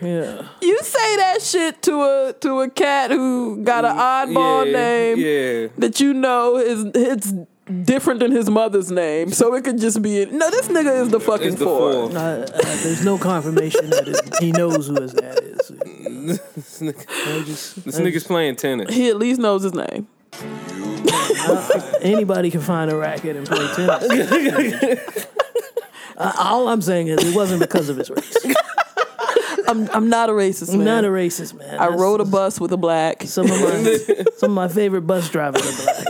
Yeah. 0.00 0.42
You 0.62 0.78
say 0.82 1.16
that 1.16 1.38
shit 1.42 1.82
to 1.82 1.92
a 2.02 2.32
to 2.40 2.60
a 2.60 2.70
cat 2.70 3.10
who 3.10 3.62
got 3.64 3.84
an 3.84 3.96
oddball 3.96 4.66
yeah, 4.66 4.72
name 4.72 5.18
Yeah. 5.18 5.68
that 5.78 5.98
you 6.00 6.14
know 6.14 6.56
is 6.56 6.84
it's 6.94 7.32
different 7.84 8.20
than 8.20 8.30
his 8.32 8.48
mother's 8.48 8.90
name, 8.90 9.30
so 9.32 9.54
it 9.54 9.64
could 9.64 9.78
just 9.78 10.00
be. 10.00 10.24
No, 10.26 10.50
this 10.50 10.68
nigga 10.68 11.02
is 11.02 11.08
the 11.10 11.20
fucking 11.20 11.48
It's 11.48 11.56
the 11.58 11.64
fourth. 11.66 12.12
fourth. 12.12 12.16
Uh, 12.16 12.18
uh, 12.18 12.62
there's 12.82 13.04
no 13.04 13.18
confirmation 13.18 13.90
that 13.90 14.08
it, 14.08 14.20
he 14.42 14.52
knows 14.52 14.86
who 14.86 15.00
his 15.00 15.12
dad 15.12 15.38
is. 15.42 15.72
This 16.28 16.80
nigga- 16.80 17.06
I 17.08 17.44
just- 17.44 17.84
this 17.84 17.98
I 17.98 18.02
nigga's 18.02 18.24
playing 18.24 18.56
tennis. 18.56 18.94
He 18.94 19.08
at 19.08 19.16
least 19.16 19.40
knows 19.40 19.62
his 19.62 19.72
name. 19.74 20.06
just- 20.32 21.96
anybody 22.02 22.50
can 22.50 22.60
find 22.60 22.90
a 22.90 22.96
racket 22.96 23.36
and 23.36 23.46
play 23.46 23.66
tennis. 23.74 25.26
Uh, 26.20 26.32
all 26.36 26.66
I'm 26.68 26.82
saying 26.82 27.06
is 27.06 27.22
it 27.22 27.32
wasn't 27.36 27.60
because 27.60 27.88
of 27.88 27.96
his 27.96 28.10
race. 28.10 28.36
I'm 29.68 29.88
I'm 29.90 30.08
not 30.08 30.30
a 30.30 30.32
racist 30.32 30.72
I'm 30.72 30.78
man. 30.78 30.86
not 30.86 31.04
a 31.04 31.08
racist, 31.08 31.54
man. 31.54 31.74
I 31.74 31.78
That's- 31.84 32.00
rode 32.00 32.20
a 32.20 32.24
bus 32.24 32.60
with 32.60 32.72
a 32.72 32.76
black. 32.76 33.22
Some 33.24 33.46
of 33.50 33.60
my 33.60 34.24
some 34.38 34.50
of 34.52 34.56
my 34.56 34.68
favorite 34.68 35.02
bus 35.02 35.28
drivers 35.28 35.62
are 35.62 35.84
black. 35.86 36.06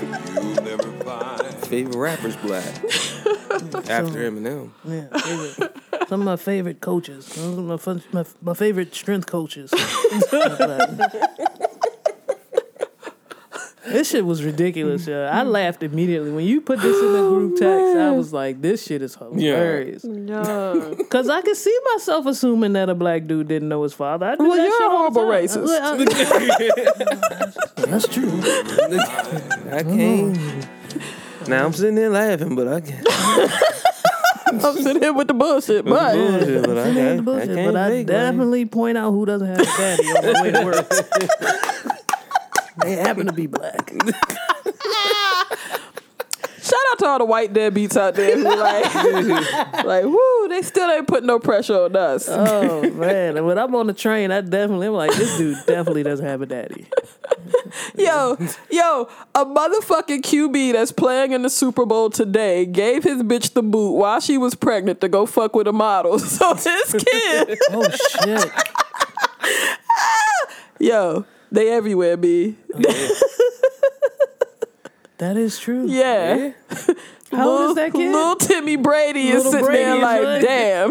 You'll 0.00 0.54
never 0.64 0.82
find. 1.04 1.54
Favorite 1.66 1.96
rapper's 1.96 2.36
black. 2.36 2.64
After 3.90 4.30
Eminem. 4.30 4.70
Yeah, 4.84 5.06
favorite. 5.18 5.76
Some 6.08 6.20
of 6.20 6.24
my 6.26 6.36
favorite 6.36 6.80
coaches. 6.80 7.26
Some 7.26 7.58
of 7.58 7.64
my, 7.64 7.76
fun, 7.76 8.02
my, 8.12 8.24
my 8.42 8.54
favorite 8.54 8.94
strength 8.94 9.26
coaches. 9.26 9.72
are 13.88 13.90
black. 13.90 13.98
This 13.98 14.10
shit 14.10 14.24
was 14.24 14.42
ridiculous, 14.44 15.06
yeah. 15.06 15.30
I 15.32 15.42
laughed 15.42 15.82
immediately 15.82 16.30
when 16.30 16.44
you 16.44 16.60
put 16.60 16.80
this 16.80 16.96
in 17.00 17.12
the 17.12 17.28
group 17.28 17.52
oh, 17.56 17.56
text. 17.58 17.96
I 17.98 18.10
was 18.12 18.32
like, 18.32 18.60
"This 18.60 18.82
shit 18.84 19.02
is 19.02 19.14
hilarious." 19.16 20.04
Yeah. 20.08 20.94
Because 21.08 21.28
I 21.30 21.40
could 21.42 21.56
see 21.56 21.76
myself 21.94 22.26
assuming 22.26 22.74
that 22.74 22.88
a 22.90 22.94
black 22.94 23.26
dude 23.26 23.48
didn't 23.48 23.68
know 23.68 23.82
his 23.82 23.94
father. 23.94 24.26
I 24.26 24.36
do 24.36 24.44
Well, 24.46 24.56
that 24.56 24.62
you're 24.64 24.76
shit 24.76 24.86
a 24.86 24.90
horrible 24.90 25.22
racist. 25.22 25.68
I- 25.80 25.92
I- 27.82 27.86
That's 27.86 28.06
true. 28.08 28.28
I 29.72 29.82
can't. 29.82 31.48
Now 31.48 31.64
I'm 31.64 31.72
sitting 31.72 31.94
there 31.94 32.10
laughing, 32.10 32.54
but 32.54 32.68
I 32.68 32.80
can't. 32.82 33.06
I'm 34.64 34.76
sitting 34.76 35.02
here 35.02 35.12
with 35.12 35.28
the 35.28 35.34
bullshit, 35.34 35.84
but 35.84 36.14
Bullshit, 36.14 36.62
but 36.66 36.78
I, 36.78 36.84
the 36.90 36.94
can't- 36.94 37.18
I 37.20 37.22
bullshit, 37.22 37.54
can't 37.54 37.66
but 37.72 37.76
I 37.76 37.88
think, 37.90 38.08
man. 38.08 38.24
definitely 38.32 38.66
point 38.66 38.98
out 38.98 39.10
who 39.12 39.24
doesn't 39.26 39.46
have 39.46 39.60
a 39.60 39.64
daddy 39.64 40.02
on 40.04 40.24
the 40.24 40.32
way 40.42 40.50
to 40.52 40.64
work. 40.64 41.97
They 42.82 42.96
happen 42.96 43.26
to 43.26 43.32
be 43.32 43.46
black. 43.46 43.92
shout 46.68 46.80
out 46.92 46.98
to 46.98 47.06
all 47.06 47.18
the 47.18 47.24
white 47.24 47.52
deadbeats 47.52 47.96
out 47.96 48.14
there 48.14 48.36
who 48.36 48.44
like, 48.44 48.94
like, 49.84 50.04
woo, 50.04 50.48
they 50.48 50.62
still 50.62 50.90
ain't 50.90 51.06
putting 51.06 51.26
no 51.26 51.38
pressure 51.38 51.84
on 51.84 51.96
us. 51.96 52.28
Oh 52.28 52.88
man! 52.90 53.36
And 53.36 53.46
when 53.46 53.58
I'm 53.58 53.74
on 53.74 53.86
the 53.86 53.94
train, 53.94 54.30
I 54.30 54.40
definitely 54.40 54.88
am 54.88 54.94
like, 54.94 55.12
this 55.14 55.36
dude 55.38 55.56
definitely 55.66 56.02
doesn't 56.02 56.26
have 56.26 56.42
a 56.42 56.46
daddy. 56.46 56.86
Yo, 57.96 58.36
yo, 58.70 59.08
a 59.34 59.44
motherfucking 59.44 60.20
QB 60.20 60.72
that's 60.72 60.92
playing 60.92 61.32
in 61.32 61.42
the 61.42 61.50
Super 61.50 61.86
Bowl 61.86 62.10
today 62.10 62.66
gave 62.66 63.04
his 63.04 63.22
bitch 63.22 63.54
the 63.54 63.62
boot 63.62 63.92
while 63.92 64.20
she 64.20 64.36
was 64.36 64.54
pregnant 64.54 65.00
to 65.00 65.08
go 65.08 65.24
fuck 65.24 65.54
with 65.54 65.66
a 65.66 65.72
model. 65.72 66.18
So 66.18 66.54
his 66.54 66.92
kid, 66.92 67.58
Oh 67.70 67.88
shit! 67.90 68.52
Ah! 69.40 70.46
yo, 70.78 71.24
they 71.52 71.70
everywhere, 71.70 72.16
B. 72.16 72.56
That 75.18 75.36
is 75.36 75.58
true. 75.58 75.86
Yeah. 75.88 76.52
How 77.32 77.48
old 77.48 77.70
is 77.70 77.74
that 77.74 77.92
kid? 77.92 78.12
Little 78.12 78.36
Timmy 78.36 78.76
Brady 78.76 79.28
is 79.30 79.44
Little 79.44 79.50
sitting 79.50 79.66
Brady 79.66 79.84
there 79.84 79.96
is 79.96 80.02
like, 80.02 80.22
like- 80.22 80.42
damn. 80.42 80.88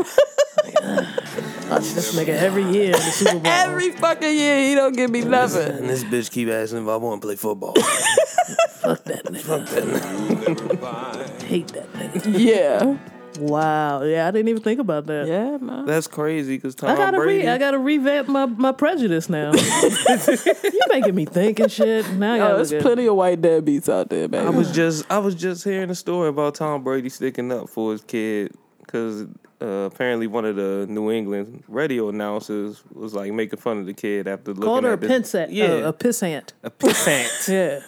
Watch 1.70 1.94
this 1.94 2.14
nigga 2.14 2.30
every 2.30 2.64
year 2.64 2.88
in 2.88 2.92
the 2.92 2.98
Super 3.00 3.40
Bowl. 3.40 3.48
Every 3.48 3.92
fucking 3.92 4.36
year 4.36 4.68
he 4.68 4.76
don't 4.76 4.94
give 4.98 5.10
me 5.10 5.22
nothing. 5.22 5.78
And 5.78 5.90
this 5.90 6.04
bitch 6.04 6.30
keep 6.30 6.50
asking 6.50 6.84
if 6.84 6.90
I 6.90 6.98
want 6.98 7.22
to 7.22 7.26
play 7.28 7.36
football. 7.38 7.74
Fuck 8.82 9.04
that 9.06 9.24
nigga. 9.26 10.46
never 10.46 10.78
find. 10.78 11.42
Hate 11.44 11.68
that 11.70 11.94
nigga. 11.94 12.38
Yeah. 12.38 12.98
Wow. 13.40 14.04
Yeah, 14.04 14.28
I 14.28 14.32
didn't 14.32 14.48
even 14.50 14.62
think 14.64 14.80
about 14.80 15.06
that. 15.08 15.28
Yeah, 15.28 15.58
man. 15.58 15.86
That's 15.86 16.08
crazy 16.08 16.56
because 16.58 16.76
Tom 16.76 16.90
I 16.90 16.96
gotta 16.96 17.18
Brady. 17.18 17.46
re- 17.46 17.48
I 17.52 17.58
gotta 17.58 17.78
revamp 17.80 18.28
my, 18.28 18.46
my 18.46 18.72
prejudice 18.72 19.30
now. 19.30 19.52
You're 20.24 20.88
making 20.90 21.16
me 21.16 21.26
think 21.26 21.60
and 21.60 21.72
shit. 21.72 22.10
Now 22.14 22.34
I 22.36 22.40
Oh, 22.52 22.56
there's 22.58 22.72
look 22.72 22.80
at- 22.80 22.84
plenty 22.84 23.08
of 23.08 23.16
white 23.16 23.42
deadbeats 23.42 23.90
out 23.90 24.10
there, 24.10 24.28
man. 24.28 24.46
I 24.48 24.50
was 24.50 24.72
just 24.72 25.06
I 25.12 25.20
was 25.20 25.36
just 25.36 25.64
hearing 25.64 25.90
a 25.90 25.96
story 25.96 26.30
about 26.30 26.56
Tom 26.56 26.84
Brady 26.84 27.10
sticking 27.10 27.52
up 27.52 27.70
for 27.70 27.92
his 27.92 28.02
kid 28.02 28.54
because 28.80 29.24
uh, 29.62 29.66
apparently 29.92 30.28
one 30.28 30.46
of 30.46 30.56
the 30.56 30.86
New 30.90 31.12
England 31.12 31.64
radio 31.68 32.10
announcers 32.10 32.84
was 32.94 33.14
like 33.14 33.32
making 33.34 33.60
fun 33.60 33.80
of 33.80 33.86
the 33.86 33.94
kid 33.94 34.28
after 34.28 34.52
looking 34.52 34.64
Called 34.64 34.84
her 34.84 34.92
a 34.92 34.94
at 34.94 35.02
the, 35.02 35.08
pinsant. 35.08 35.52
Yeah, 35.52 35.66
uh, 35.66 35.90
a 35.90 35.94
pissant. 35.94 36.50
a 36.64 36.70
pissant. 36.72 37.48
Yeah. 37.52 37.80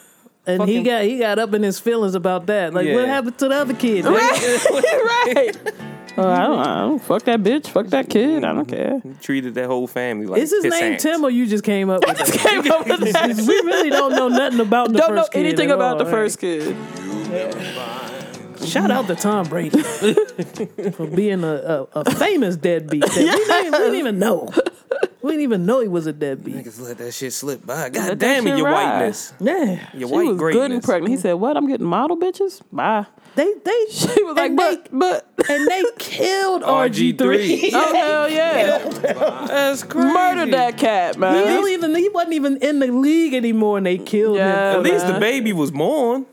And 0.49 0.67
he 0.67 0.83
got 0.83 1.03
he 1.03 1.19
got 1.19 1.39
up 1.39 1.53
in 1.53 1.63
his 1.63 1.79
feelings 1.79 2.15
about 2.15 2.45
that. 2.47 2.73
Like, 2.73 2.87
what 2.93 3.07
happened 3.07 3.37
to 3.39 3.47
the 3.47 3.55
other 3.55 3.73
kid? 3.73 4.05
man? 4.05 4.13
right. 4.13 5.51
Oh, 6.17 6.29
I 6.29 6.39
don't, 6.41 6.59
I 6.59 6.81
don't 6.81 6.99
fuck 6.99 7.23
that 7.23 7.41
bitch, 7.41 7.67
fuck 7.67 7.87
that 7.87 8.09
kid. 8.09 8.43
I 8.43 8.53
don't 8.53 8.65
care. 8.65 9.01
Treated 9.21 9.53
that 9.53 9.67
whole 9.67 9.87
family 9.87 10.25
like 10.25 10.41
Is 10.41 10.51
his 10.51 10.65
name. 10.65 10.97
Tim 10.97 11.23
or 11.23 11.29
you 11.29 11.45
just 11.45 11.63
came 11.63 11.89
up 11.89 12.01
with 12.07 12.17
that? 12.17 12.39
Came 12.39 12.71
up 12.71 12.87
with 12.87 13.13
that. 13.13 13.35
we 13.47 13.55
really 13.71 13.89
don't 13.89 14.11
know 14.11 14.27
nothing 14.27 14.59
about 14.59 14.91
the 14.91 14.97
Don't 14.97 15.15
know 15.15 15.21
first 15.21 15.31
kid 15.31 15.45
anything 15.45 15.69
at 15.69 15.75
about 15.75 15.93
all, 15.93 15.97
the 15.99 16.05
right? 16.05 16.11
first 16.11 16.39
kid. 16.39 16.75
Shout 18.67 18.91
out 18.91 19.07
to 19.07 19.15
Tom 19.15 19.47
Brady 19.47 19.81
for 20.91 21.07
being 21.07 21.43
a, 21.45 21.53
a, 21.53 21.87
a 22.01 22.11
famous 22.15 22.57
deadbeat. 22.57 23.03
That 23.05 23.15
we, 23.15 23.23
didn't, 23.25 23.71
we 23.71 23.77
didn't 23.77 23.95
even 23.95 24.19
know. 24.19 24.49
We 25.21 25.31
didn't 25.31 25.43
even 25.43 25.65
know 25.65 25.81
he 25.81 25.87
was 25.89 26.07
a 26.07 26.13
deadbeat. 26.13 26.55
Niggas 26.55 26.79
let 26.79 26.97
that 26.99 27.13
shit 27.13 27.33
slip 27.33 27.65
by. 27.65 27.89
God 27.89 28.11
that 28.11 28.19
damn 28.19 28.47
it, 28.47 28.57
your 28.57 28.67
ride. 28.67 28.99
whiteness. 28.99 29.33
Yeah, 29.41 29.89
Your 29.93 30.07
She 30.07 30.13
white 30.15 30.27
was 30.27 30.37
greatness. 30.37 30.61
good 30.63 30.71
and 30.71 30.83
pregnant. 30.83 31.11
He 31.11 31.17
said, 31.17 31.33
"What? 31.33 31.57
I'm 31.57 31.67
getting 31.67 31.85
model 31.85 32.15
bitches? 32.17 32.61
Bye." 32.71 33.05
they 33.35 33.53
they 33.63 33.85
She 33.91 34.23
was 34.23 34.35
like, 34.37 34.47
and 34.51 34.55
"But, 34.57 34.87
but." 34.91 35.27
they, 35.45 35.55
and 35.55 35.67
they 35.67 35.83
killed 35.97 36.61
RG 36.63 37.17
three. 37.17 37.69
Oh 37.73 37.93
hell 37.95 38.29
yeah! 38.29 38.87
That's 39.47 39.83
crazy. 39.83 40.07
Murdered 40.13 40.51
that 40.53 40.77
cat, 40.77 41.15
He, 41.15 41.19
man. 41.21 41.45
don't 41.47 41.69
even, 41.69 41.95
he 41.95 42.07
wasn't 42.09 42.33
even 42.33 42.57
in 42.57 42.79
the 42.79 42.87
league 42.87 43.33
anymore, 43.33 43.77
and 43.77 43.85
they 43.85 43.97
killed 43.97 44.37
Yeah. 44.37 44.71
him. 44.71 44.77
At 44.77 44.83
least 44.91 45.05
the 45.07 45.19
baby 45.19 45.51
was 45.53 45.71
born. 45.71 46.25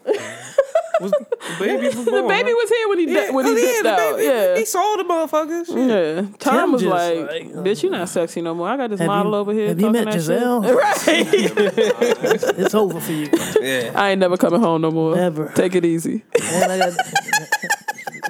Was, 1.00 1.10
the 1.10 1.56
baby 1.60 1.86
was 1.86 1.94
born. 2.06 2.22
The 2.22 2.28
baby 2.28 2.52
was 2.54 2.68
here 2.70 2.88
when 2.88 2.98
he 2.98 3.12
Yeah, 3.12 3.26
di- 3.26 3.30
when 3.32 3.44
he 3.46 3.52
oh, 3.52 3.54
yeah, 3.56 3.64
dipped 3.72 3.86
out. 3.86 4.16
baby- 4.16 4.24
Yeah. 4.24 4.56
He 4.58 4.64
saw 4.64 4.96
the 4.96 5.04
motherfuckers. 5.04 5.66
Shit. 5.66 5.76
Yeah, 5.88 6.36
Tom 6.38 6.54
Tim 6.60 6.72
was 6.72 6.82
just 6.82 6.90
like, 6.92 7.30
like, 7.30 7.64
"Bitch, 7.64 7.82
you 7.82 7.88
uh, 7.90 7.98
not 7.98 8.08
sexy 8.08 8.40
no 8.42 8.54
more. 8.54 8.68
I 8.68 8.76
got 8.76 8.90
this 8.90 9.00
Have 9.00 9.08
model 9.08 9.32
you- 9.32 9.38
over 9.38 9.52
here." 9.52 9.68
have 9.68 9.80
you 9.80 9.90
met 9.90 10.04
that 10.06 10.14
Gisele? 10.14 10.62
Shit. 10.62 10.76
Right. 10.76 12.56
It's 12.58 12.74
over 12.74 13.00
for 13.00 13.12
you. 13.12 13.28
Yeah. 13.60 13.92
I 13.94 14.10
ain't 14.10 14.20
never 14.20 14.36
coming 14.36 14.60
home 14.60 14.80
no 14.82 14.90
more. 14.90 15.14
Never. 15.16 15.48
Take 15.54 15.74
it 15.74 15.84
easy. 15.84 16.24
Got, 16.34 16.94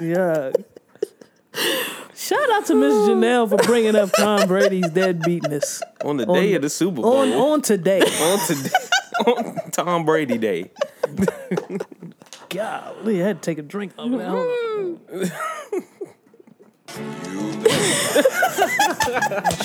yeah. 0.01 0.51
Shout 2.15 2.51
out 2.51 2.65
to 2.67 2.75
Miss 2.75 2.93
oh. 2.93 3.09
Janelle 3.09 3.49
for 3.49 3.57
bringing 3.57 3.95
up 3.95 4.11
Tom 4.11 4.47
Brady's 4.47 4.89
deadbeatness 4.89 5.81
On 6.03 6.17
the 6.17 6.25
day 6.25 6.53
of 6.55 6.61
the 6.61 6.69
Super 6.69 7.01
Bowl. 7.01 7.17
on 7.17 7.31
on 7.33 7.61
today. 7.61 8.01
on 8.01 8.39
today. 8.45 8.69
on 9.25 9.71
Tom 9.71 10.05
Brady 10.05 10.37
Day. 10.37 10.71
Golly, 12.49 13.21
I 13.23 13.27
had 13.27 13.41
to 13.41 13.45
take 13.51 13.57
a 13.57 13.61
drink 13.61 13.93
of 13.97 14.11
that. 14.11 14.27
Hold 14.27 15.01
on. 15.11 15.31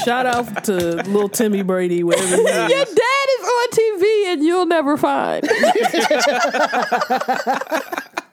Shout 0.04 0.26
out 0.26 0.64
to 0.64 0.72
little 0.74 1.28
Timmy 1.28 1.62
Brady, 1.62 2.02
wherever 2.02 2.24
he 2.26 2.42
is. 2.42 2.70
Your 2.70 2.84
dad 2.84 3.28
is 3.38 3.44
on 3.46 3.68
TV 3.70 4.32
and 4.32 4.42
you'll 4.44 4.66
never 4.66 4.96
find. 4.96 5.44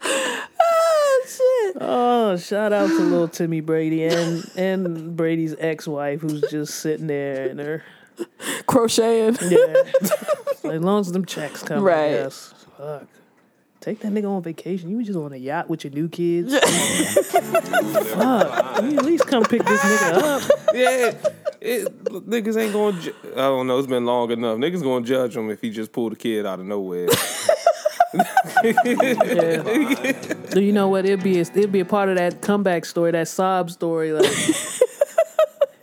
oh 0.02 1.24
shit! 1.28 1.78
Oh, 1.82 2.38
shout 2.38 2.74
out 2.74 2.88
to 2.89 3.00
little 3.00 3.28
Timmy 3.28 3.62
Brady 3.62 4.06
and 4.06 4.50
and 4.56 5.16
Brady's 5.16 5.56
ex-wife 5.60 6.22
who's 6.22 6.41
just 6.50 6.76
sitting 6.76 7.08
there 7.08 7.45
in 7.47 7.58
her 7.60 7.84
Crocheting. 8.68 9.38
yeah. 9.52 9.74
as 10.72 10.82
long 10.82 11.00
as 11.02 11.12
them 11.12 11.26
checks 11.26 11.64
come, 11.64 11.84
Right. 11.84 12.08
I 12.08 12.24
guess. 12.24 12.54
Fuck. 12.78 13.08
Take 13.82 14.02
that 14.02 14.12
nigga 14.12 14.30
on 14.30 14.44
vacation. 14.44 14.90
You 14.90 14.98
was 14.98 15.08
just 15.08 15.18
on 15.18 15.32
a 15.32 15.38
yacht 15.38 15.70
with 15.70 15.86
your 15.86 15.94
new 15.94 16.10
kids. 16.10 16.54
Fuck. 16.60 16.68
You 18.84 18.98
at 18.98 19.06
least 19.06 19.26
come 19.26 19.44
pick 19.44 19.64
this 19.64 19.80
nigga 19.80 20.22
up. 20.22 20.42
Yeah. 20.74 21.14
It, 21.62 22.04
niggas 22.06 22.58
ain't 22.58 22.74
gonna. 22.74 22.98
I 23.34 23.48
don't 23.48 23.68
know. 23.68 23.78
It's 23.78 23.88
been 23.88 24.06
long 24.06 24.32
enough. 24.32 24.58
Niggas 24.58 24.84
gonna 24.84 25.06
judge 25.06 25.38
him 25.38 25.50
if 25.50 25.62
he 25.62 25.70
just 25.70 25.94
pulled 25.94 26.12
a 26.14 26.16
kid 26.18 26.46
out 26.46 26.60
of 26.60 26.66
nowhere. 26.66 27.08
Yeah. 28.64 29.62
Do 30.50 30.62
you 30.62 30.74
know 30.74 30.88
what? 30.88 31.06
It'd 31.06 31.24
be 31.24 31.38
a, 31.38 31.42
it'd 31.42 31.72
be 31.72 31.80
a 31.80 31.86
part 31.86 32.10
of 32.10 32.16
that 32.16 32.42
comeback 32.42 32.86
story, 32.86 33.12
that 33.12 33.28
sob 33.28 33.70
story. 33.70 34.12
Like, 34.12 34.26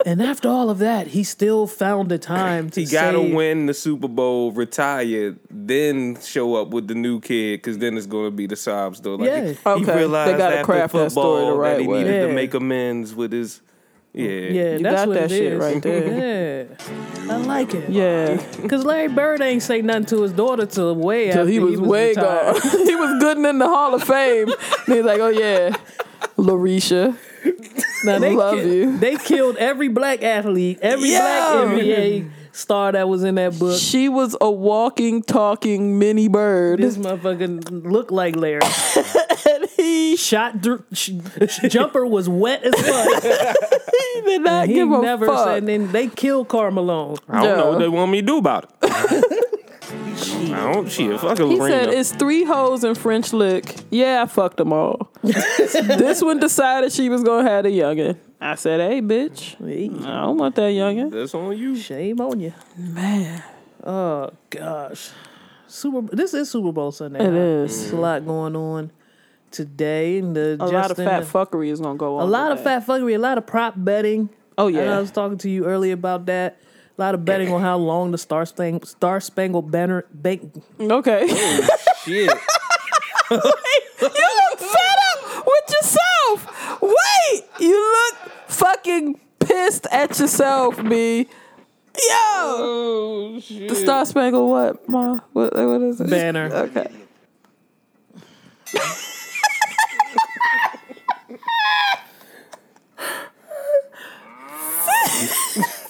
and 0.07 0.23
after 0.23 0.49
all 0.49 0.71
of 0.71 0.79
that, 0.79 1.09
he 1.09 1.23
still 1.25 1.67
found 1.67 2.09
the 2.11 2.17
time 2.19 2.71
to 2.75 2.81
He 2.81 2.87
gotta 2.87 3.19
save- 3.19 3.35
win 3.35 3.67
the 3.67 3.75
Super 3.75 4.09
Bowl, 4.09 4.53
retire, 4.53 5.37
then 5.51 6.19
show 6.23 6.55
up 6.55 6.69
with 6.69 6.87
the 6.89 6.95
new 6.95 7.21
kid, 7.21 7.59
because 7.59 7.77
then 7.77 7.99
it's 7.99 8.07
gonna 8.07 8.31
be 8.31 8.47
the 8.47 8.57
sob 8.57 8.97
story. 8.97 9.19
Like, 9.19 9.29
Yeah. 9.29 9.45
he- 9.45 9.59
Okay, 9.67 9.79
He 9.81 9.85
they 9.85 9.97
realized 9.97 10.39
gotta 10.39 10.55
after 10.61 10.65
craft 10.65 10.95
that 10.95 11.11
story 11.13 11.41
the 11.41 11.47
football 11.47 11.59
right 11.59 11.71
that 11.75 11.81
he 11.83 11.89
way. 11.89 11.99
needed 11.99 12.15
Yeah. 12.15 12.27
to 12.29 12.33
make 12.33 12.55
amends 12.55 13.15
with 13.15 13.33
his. 13.33 13.61
Yeah. 14.15 14.25
Yeah, 14.31 14.73
You 14.77 14.79
that's 14.79 14.97
got 14.97 15.09
what 15.09 15.15
that 15.19 15.25
it 15.25 15.37
shit 15.37 15.53
is. 15.53 15.59
right 15.61 15.83
there. 15.83 16.67
Yeah, 17.29 17.33
I 17.35 17.37
like 17.37 17.75
it. 17.75 17.91
Yeah, 17.91 18.39
Cause 18.69 18.83
Larry 18.83 19.09
Bird 19.09 19.43
ain't 19.43 19.63
say 19.63 19.83
nothing 19.83 20.07
to 20.07 20.23
his 20.23 20.33
daughter 20.33 20.65
till 20.65 20.95
way 20.97 21.31
till 21.33 21.41
after 21.41 21.51
he 21.53 21.59
was, 21.59 21.79
way 21.79 22.09
retired. 22.15 22.55
gone. 22.63 22.71
he 22.87 22.95
was 22.97 23.21
good 23.21 23.37
and 23.37 23.45
in 23.47 23.59
the 23.59 23.67
Hall 23.69 23.95
of 23.95 24.03
Fame. 24.05 24.49
and 24.87 24.95
he's 24.97 25.05
like, 25.05 25.21
"Oh 25.21 25.29
yeah, 25.29 25.77
Larisha." 26.39 27.15
Now 28.05 28.19
they 28.19 28.35
Love 28.35 28.55
ki- 28.57 28.77
you. 28.77 28.99
They 28.99 29.17
killed 29.17 29.57
every 29.57 29.89
black 29.89 30.23
athlete, 30.23 30.79
every 30.83 31.11
Yo. 31.13 31.19
black 31.19 31.67
NBA 31.69 32.31
star 32.53 32.93
that 32.93 33.09
was 33.09 33.23
in 33.25 33.35
that 33.37 33.59
book. 33.59 33.79
She 33.79 34.09
was 34.09 34.37
a 34.41 34.51
walking, 34.51 35.23
talking 35.23 35.99
mini 35.99 36.29
bird. 36.29 36.81
This 36.81 36.97
motherfucker 36.97 37.85
looked 37.91 38.11
like 38.11 38.35
Larry. 38.37 38.61
and 39.51 39.67
he, 39.77 40.17
Shot 40.17 40.61
dr- 40.63 40.83
sh- 40.93 41.11
jumper 41.69 42.07
was 42.07 42.29
wet 42.29 42.63
as 42.65 42.75
fuck. 42.75 43.23
he 44.15 44.21
did 44.23 44.41
not 44.43 44.69
he 44.69 44.75
give 44.75 44.91
a 44.91 45.01
never 45.03 45.27
fuck. 45.27 45.47
said. 45.47 45.59
And 45.59 45.69
then 45.69 45.93
they 45.93 46.09
killed 46.09 46.49
Carmelo. 46.49 47.17
I 47.29 47.43
don't 47.43 47.57
know 47.59 47.71
what 47.71 47.79
they 47.79 47.89
want 47.89 48.11
me 48.11 48.21
to 48.23 48.27
do 48.27 48.39
about 48.39 48.73
it. 48.83 49.25
I 50.17 50.73
don't 50.73 50.91
shit. 50.91 51.19
Fuck 51.21 51.39
a 51.41 51.47
He 51.47 51.57
Lorena. 51.57 51.85
said 51.85 51.89
it's 51.95 52.13
three 52.13 52.45
hoes 52.45 52.85
in 52.85 52.95
French 52.95 53.33
Lick. 53.33 53.75
Yeah, 53.91 54.23
I 54.23 54.27
fucked 54.27 54.57
them 54.57 54.73
all. 54.73 55.11
this 55.23 56.23
one 56.23 56.39
decided 56.41 56.93
she 56.93 57.09
was 57.09 57.23
gonna 57.23 57.49
have 57.49 57.65
a 57.65 57.69
youngin. 57.69 58.17
I 58.41 58.55
said, 58.55 58.81
"Hey, 58.81 59.01
bitch, 59.01 59.57
Hey, 59.65 59.87
I 60.07 60.23
don't 60.23 60.39
want 60.39 60.55
that 60.57 60.71
youngin." 60.73 61.11
That's 61.11 61.35
on 61.35 61.57
you. 61.57 61.77
shame 61.77 62.21
on 62.21 62.41
you. 62.41 62.53
Man, 62.77 63.43
Oh 63.85 64.31
gosh, 64.51 65.11
Super. 65.67 66.15
This 66.15 66.33
is 66.35 66.51
Super 66.51 66.73
Bowl 66.73 66.93
Sunday. 66.93 67.21
It 67.25 67.31
huh? 67.33 67.37
is. 67.65 67.93
A 67.93 67.97
lot 67.97 68.25
going 68.27 68.57
on 68.57 68.91
today. 69.51 70.19
And 70.19 70.35
the 70.37 70.57
a 70.61 70.67
lot 70.67 70.91
of 70.91 70.97
fat 70.97 71.25
fuckery 71.25 71.69
is 71.71 71.81
gonna 71.81 71.99
go 71.99 72.17
on. 72.17 72.23
A 72.23 72.27
lot 72.31 72.53
of 72.53 72.59
today. 72.59 72.79
fat 72.81 72.87
fuckery. 72.87 73.15
A 73.15 73.19
lot 73.19 73.39
of 73.39 73.47
prop 73.47 73.75
betting. 73.77 74.29
Oh 74.59 74.69
And 74.69 74.79
I 74.79 74.83
yeah, 74.85 74.99
was 75.01 75.11
talking 75.11 75.39
to 75.39 75.51
you 75.51 75.65
earlier 75.67 75.95
about 75.95 76.27
that. 76.27 76.59
A 76.99 77.03
lot 77.03 77.15
of 77.15 77.25
betting 77.27 77.53
on 77.53 77.61
how 77.61 77.77
long 77.77 78.11
the 78.11 78.17
Star 78.19 78.47
Spangled 78.47 78.89
Star 78.89 79.21
Spangled 79.21 79.71
Banner. 79.71 80.07
Bank, 80.13 80.51
okay. 80.81 81.27
Oh, 81.29 81.69
Shit. 82.05 82.31
you 83.31 83.37
look 83.37 84.59
fed 84.59 84.99
up 85.13 85.47
with 85.47 85.71
yourself. 85.71 86.81
Wait. 86.83 87.45
You 87.61 87.93
look 87.93 88.17
fucking 88.49 89.21
pissed 89.41 89.87
at 89.91 90.19
yourself, 90.19 90.83
me. 90.83 91.27
Yo, 91.99 92.09
Oh 92.09 93.41
shit. 93.41 93.69
the 93.69 93.75
Star 93.75 94.07
Spangled 94.07 94.49
what, 94.49 94.89
ma? 94.89 95.19
What, 95.33 95.55
what 95.55 95.83
is 95.83 96.01
it? 96.01 96.09
Banner. 96.09 96.51
Okay. 96.55 96.91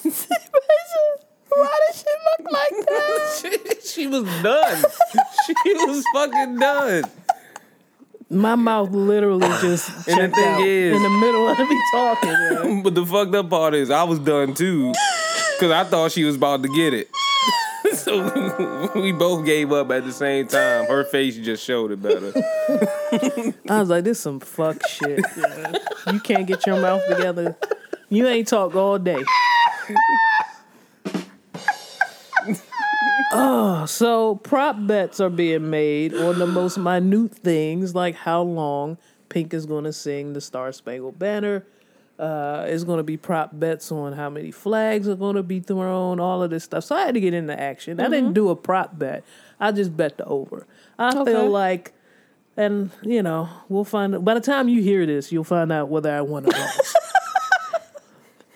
Why 1.56 1.78
does 1.88 1.98
she 1.98 2.04
look 2.44 2.52
like 2.52 2.86
that? 2.86 3.80
she, 3.82 3.88
she 4.02 4.06
was 4.06 4.24
done. 4.42 4.84
she 5.46 5.74
was 5.74 6.04
fucking 6.12 6.56
done. 6.58 7.04
My 8.28 8.56
mouth 8.56 8.90
literally 8.90 9.46
just 9.60 9.88
And 10.08 10.18
the 10.18 10.22
checked 10.22 10.34
thing 10.34 10.44
out 10.54 10.60
is- 10.60 10.96
in 10.96 11.02
the 11.02 11.08
middle 11.10 11.48
of 11.48 11.58
me 11.58 11.82
talking. 11.92 12.30
man. 12.32 12.82
But 12.82 12.94
the 12.94 13.06
fucked 13.06 13.34
up 13.34 13.48
part 13.50 13.74
is 13.74 13.90
I 13.90 14.02
was 14.02 14.18
done 14.18 14.54
too. 14.54 14.92
Cause 15.60 15.70
I 15.70 15.84
thought 15.84 16.12
she 16.12 16.24
was 16.24 16.36
about 16.36 16.62
to 16.64 16.68
get 16.68 16.92
it. 16.92 17.08
so 17.94 18.90
we 18.96 19.12
both 19.12 19.46
gave 19.46 19.72
up 19.72 19.90
at 19.92 20.04
the 20.04 20.12
same 20.12 20.48
time. 20.48 20.86
Her 20.86 21.04
face 21.04 21.36
just 21.36 21.64
showed 21.64 21.92
it 21.92 22.02
better. 22.02 22.32
I 23.70 23.78
was 23.80 23.88
like, 23.88 24.02
"This 24.04 24.18
some 24.20 24.40
fuck 24.40 24.86
shit. 24.88 25.20
man. 25.36 25.76
You 26.12 26.18
can't 26.20 26.46
get 26.46 26.66
your 26.66 26.80
mouth 26.80 27.00
together. 27.08 27.56
You 28.10 28.26
ain't 28.26 28.48
talk 28.48 28.74
all 28.74 28.98
day." 28.98 29.22
Oh, 33.32 33.86
so 33.86 34.36
prop 34.36 34.76
bets 34.86 35.20
are 35.20 35.30
being 35.30 35.70
made 35.70 36.14
on 36.14 36.38
the 36.38 36.46
most 36.46 36.78
minute 36.78 37.34
things, 37.34 37.94
like 37.94 38.14
how 38.14 38.42
long 38.42 38.98
Pink 39.28 39.52
is 39.54 39.66
going 39.66 39.84
to 39.84 39.92
sing 39.92 40.32
the 40.32 40.40
Star 40.40 40.72
Spangled 40.72 41.18
Banner. 41.18 41.64
Uh, 42.18 42.64
it's 42.66 42.84
going 42.84 42.96
to 42.96 43.02
be 43.02 43.16
prop 43.18 43.50
bets 43.52 43.92
on 43.92 44.14
how 44.14 44.30
many 44.30 44.50
flags 44.50 45.06
are 45.06 45.16
going 45.16 45.36
to 45.36 45.42
be 45.42 45.60
thrown, 45.60 46.18
all 46.18 46.42
of 46.42 46.48
this 46.50 46.64
stuff. 46.64 46.84
So 46.84 46.96
I 46.96 47.02
had 47.02 47.14
to 47.14 47.20
get 47.20 47.34
into 47.34 47.58
action. 47.58 48.00
I 48.00 48.08
didn't 48.08 48.32
do 48.32 48.48
a 48.48 48.56
prop 48.56 48.98
bet. 48.98 49.22
I 49.60 49.70
just 49.72 49.94
bet 49.96 50.16
the 50.16 50.24
over. 50.24 50.66
I 50.98 51.14
Okay. 51.14 51.32
feel 51.32 51.50
like 51.50 51.92
and 52.56 52.90
you 53.02 53.22
know, 53.22 53.50
we'll 53.68 53.84
find. 53.84 54.24
By 54.24 54.32
the 54.32 54.40
time 54.40 54.66
you 54.70 54.80
hear 54.82 55.04
this, 55.04 55.30
you'll 55.30 55.44
find 55.44 55.70
out 55.70 55.90
whether 55.90 56.10
I 56.10 56.22
won 56.22 56.46
or 56.46 56.52
lost. 56.58 56.96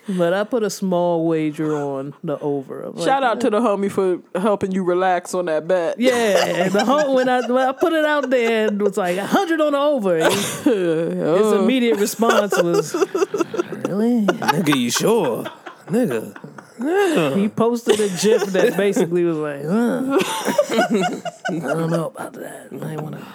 But 0.07 0.33
I 0.33 0.43
put 0.43 0.63
a 0.63 0.69
small 0.69 1.27
wager 1.27 1.75
on 1.75 2.13
the 2.23 2.37
over. 2.39 2.89
Like, 2.89 3.05
Shout 3.05 3.23
out 3.23 3.41
to 3.41 3.49
the 3.49 3.59
homie 3.59 3.91
for 3.91 4.19
helping 4.39 4.71
you 4.71 4.83
relax 4.83 5.33
on 5.33 5.45
that 5.45 5.67
bet. 5.67 5.99
yeah. 5.99 6.69
The 6.69 6.85
whole 6.85 7.15
when 7.15 7.29
I 7.29 7.41
when 7.47 7.67
I 7.67 7.71
put 7.71 7.93
it 7.93 8.05
out 8.05 8.29
there, 8.29 8.67
it 8.67 8.77
was 8.77 8.97
like 8.97 9.17
a 9.17 9.25
hundred 9.25 9.61
on 9.61 9.73
the 9.73 9.79
over. 9.79 10.17
And 10.17 10.33
his 10.33 10.67
oh. 10.67 11.63
immediate 11.63 11.97
response 11.97 12.59
was, 12.61 12.93
"Really?" 12.93 14.25
Nigga, 14.25 14.75
you 14.75 14.91
sure? 14.91 15.45
Nigga. 15.87 17.37
He 17.37 17.47
posted 17.49 17.99
a 17.99 18.09
GIF 18.09 18.47
that 18.53 18.75
basically 18.75 19.23
was 19.23 19.37
like, 19.37 19.63
huh. 19.63 20.17
"I 21.49 21.73
don't 21.73 21.91
know 21.91 22.07
about 22.07 22.33
that. 22.33 22.69
I 22.71 22.95
want 22.95 23.15
to." 23.15 23.25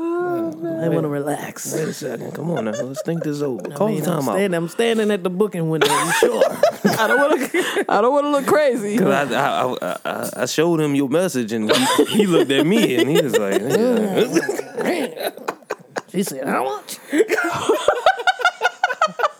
I 0.00 0.88
want 0.88 1.02
to 1.02 1.08
relax. 1.08 1.74
Wait 1.74 1.88
a 1.88 1.92
second. 1.92 2.32
Come 2.32 2.50
on 2.52 2.66
now. 2.66 2.70
Let's 2.70 3.02
think 3.02 3.24
this 3.24 3.42
over. 3.42 3.60
I 3.72 3.74
Call 3.74 3.88
mean, 3.88 4.02
the 4.02 4.10
I'm, 4.12 4.20
time 4.20 4.28
out. 4.28 4.34
standing, 4.34 4.54
I'm 4.56 4.68
standing 4.68 5.10
at 5.10 5.24
the 5.24 5.30
booking 5.30 5.68
window. 5.70 5.88
You 5.88 6.12
sure? 6.12 6.44
I 6.84 7.06
don't 7.08 7.18
want 7.18 7.50
to. 7.50 7.84
I 7.88 8.00
don't 8.00 8.12
want 8.12 8.26
to 8.26 8.30
look 8.30 8.46
crazy. 8.46 8.96
Cause 8.98 9.32
I, 9.32 9.34
I, 9.34 9.98
I, 10.04 10.30
I, 10.42 10.46
showed 10.46 10.80
him 10.80 10.94
your 10.94 11.08
message 11.08 11.52
and 11.52 11.70
he, 11.72 12.04
he 12.04 12.26
looked 12.26 12.50
at 12.50 12.64
me 12.66 12.96
and 12.96 13.08
he 13.08 13.20
was 13.20 13.36
like. 13.36 13.60
She 16.12 16.22
said, 16.22 16.46
I 16.46 16.52
don't 16.52 16.64
watch. 16.64 16.98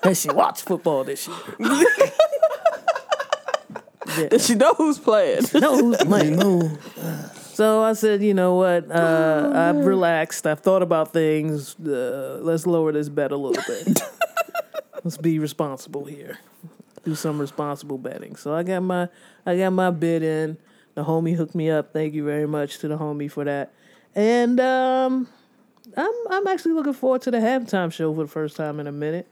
and 0.02 0.16
she 0.16 0.30
watched 0.30 0.62
football 0.64 1.04
this 1.04 1.28
year. 1.28 1.36
Did 4.28 4.40
she 4.40 4.54
know 4.56 4.74
who's 4.74 4.98
playing? 4.98 5.42
No, 5.54 5.76
who's 5.78 5.98
playing? 5.98 6.78
So 7.59 7.82
I 7.82 7.94
said, 7.94 8.22
you 8.22 8.34
know 8.34 8.54
what? 8.54 8.88
Uh, 8.88 9.50
I've 9.52 9.84
relaxed. 9.84 10.46
I've 10.46 10.61
thought 10.61 10.80
about 10.80 11.12
things. 11.12 11.74
Uh, 11.74 12.38
let's 12.40 12.68
lower 12.68 12.92
this 12.92 13.09
bet 13.09 13.32
a 13.32 13.36
little 13.36 13.61
bit. 13.66 14.00
let's 15.02 15.16
be 15.16 15.40
responsible 15.40 16.04
here. 16.04 16.38
Do 17.02 17.16
some 17.16 17.36
responsible 17.40 17.98
betting. 17.98 18.36
So 18.36 18.54
I 18.54 18.62
got 18.62 18.84
my 18.84 19.09
I 19.44 19.59
got 19.59 19.70
my 19.70 19.90
bid 19.90 20.22
in. 20.22 20.56
The 20.94 21.02
homie 21.02 21.34
hooked 21.34 21.56
me 21.56 21.68
up. 21.68 21.92
Thank 21.92 22.14
you 22.14 22.24
very 22.24 22.46
much 22.46 22.78
to 22.78 22.86
the 22.86 22.96
homie 22.96 23.28
for 23.28 23.42
that. 23.42 23.72
And 24.14 24.61
um, 24.61 25.26
I'm 25.96 26.14
I'm 26.30 26.46
actually 26.46 26.74
looking 26.74 26.92
forward 26.92 27.22
to 27.22 27.32
the 27.32 27.38
halftime 27.38 27.92
show 27.92 28.14
for 28.14 28.22
the 28.22 28.30
first 28.30 28.56
time 28.56 28.78
in 28.78 28.86
a 28.86 28.92
minute. 28.92 29.26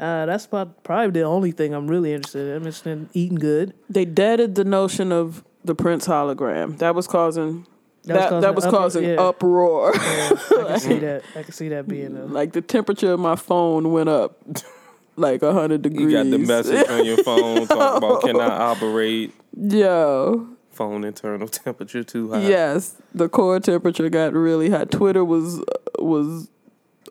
Uh, 0.00 0.26
that's 0.26 0.46
about, 0.46 0.82
probably 0.82 1.20
the 1.20 1.22
only 1.22 1.52
thing 1.52 1.74
I'm 1.74 1.86
really 1.86 2.12
interested 2.12 2.48
in. 2.48 2.56
I'm 2.56 2.62
interested 2.62 2.90
in 2.90 3.08
eating 3.12 3.38
good. 3.38 3.72
They 3.88 4.04
deaded 4.04 4.56
the 4.56 4.64
notion 4.64 5.12
of 5.12 5.44
the 5.64 5.74
Prince 5.74 6.06
hologram. 6.06 6.78
That 6.78 6.94
was 6.94 7.06
causing. 7.06 7.66
That 8.04 8.14
was 8.14 8.30
That, 8.30 8.40
that 8.40 8.54
was 8.54 8.64
causing 8.64 9.04
causing 9.04 9.18
uproar, 9.18 9.92
yeah. 9.94 10.30
uproar. 10.32 10.64
I 10.66 10.68
can 10.70 10.80
see 10.80 10.98
that. 10.98 11.22
I 11.36 11.42
can 11.44 11.52
see 11.52 11.68
that 11.68 11.86
being 11.86 12.16
a. 12.16 12.24
like 12.24 12.52
the 12.52 12.60
temperature 12.60 13.12
of 13.12 13.20
my 13.20 13.36
phone 13.36 13.92
went 13.92 14.08
up 14.08 14.38
like 15.16 15.42
a 15.42 15.52
hundred 15.52 15.82
degrees. 15.82 16.10
you 16.10 16.16
got 16.16 16.30
the 16.30 16.38
message 16.38 16.88
on 16.88 17.04
your 17.04 17.18
phone 17.18 17.66
talking 17.68 17.96
about 17.98 18.22
cannot 18.22 18.60
operate. 18.60 19.32
Yo, 19.56 20.48
Phone 20.70 21.04
internal 21.04 21.46
temperature 21.48 22.02
too 22.02 22.32
high. 22.32 22.40
yes, 22.40 22.96
the 23.14 23.28
core 23.28 23.60
temperature 23.60 24.08
got 24.08 24.32
really 24.32 24.70
hot. 24.70 24.90
Twitter 24.90 25.24
was 25.24 25.62
was 25.98 26.48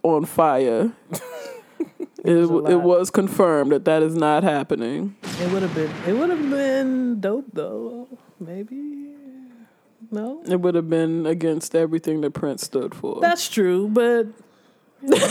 on 0.03 0.25
fire. 0.25 0.91
It, 2.23 2.49
was 2.49 2.69
it 2.69 2.81
was 2.81 3.09
confirmed 3.09 3.71
that 3.71 3.85
that 3.85 4.03
is 4.03 4.13
not 4.15 4.43
happening. 4.43 5.15
It 5.39 5.51
would 5.51 5.61
have 5.63 5.73
been. 5.73 5.91
It 6.05 6.13
would 6.19 6.29
have 6.29 6.49
been 6.49 7.19
dope 7.19 7.45
though. 7.53 8.07
Maybe. 8.41 9.13
No. 10.11 10.41
It 10.45 10.59
would 10.59 10.75
have 10.75 10.89
been 10.89 11.25
against 11.25 11.75
everything 11.75 12.21
that 12.21 12.31
Prince 12.31 12.63
stood 12.63 12.93
for. 12.95 13.21
That's 13.21 13.47
true, 13.47 13.87
but 13.87 14.27
Wait, 15.03 15.23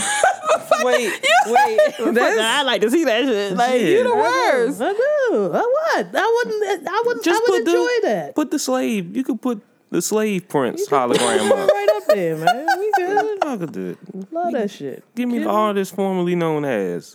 wait. 1.46 1.80
Oh 2.00 2.38
I 2.40 2.62
like 2.62 2.80
to 2.80 2.90
see 2.90 3.04
that 3.04 3.24
shit. 3.24 3.56
Like 3.56 3.80
you 3.82 4.02
the 4.04 4.14
worst. 4.14 4.80
I 4.80 4.92
do. 4.92 5.50
I 5.52 5.96
would. 5.96 6.16
I 6.16 6.42
wouldn't. 6.44 6.88
I 6.88 7.02
would. 7.06 7.22
Just 7.22 7.42
I 7.42 7.50
would 7.50 7.58
put 7.58 7.64
the- 7.64 7.70
enjoy 7.70 8.08
that. 8.08 8.34
Put 8.34 8.50
the 8.50 8.58
slave. 8.58 9.14
You 9.16 9.22
could 9.24 9.40
put 9.42 9.60
the 9.90 10.00
slave 10.00 10.48
prince 10.48 10.88
hologram 10.88 11.48
Put 11.48 11.58
up. 11.58 11.68
right 11.68 11.88
up 11.96 12.06
there, 12.06 12.36
man. 12.36 12.66
We 12.78 12.92
good. 12.96 13.44
I 13.44 13.56
could 13.58 13.72
do 13.72 13.88
it. 13.90 14.32
Love 14.32 14.52
that 14.52 14.70
shit. 14.70 15.04
Give 15.14 15.28
me 15.28 15.34
Give 15.38 15.44
the 15.44 15.50
artist 15.50 15.94
formerly 15.94 16.36
known 16.36 16.64
as 16.64 17.14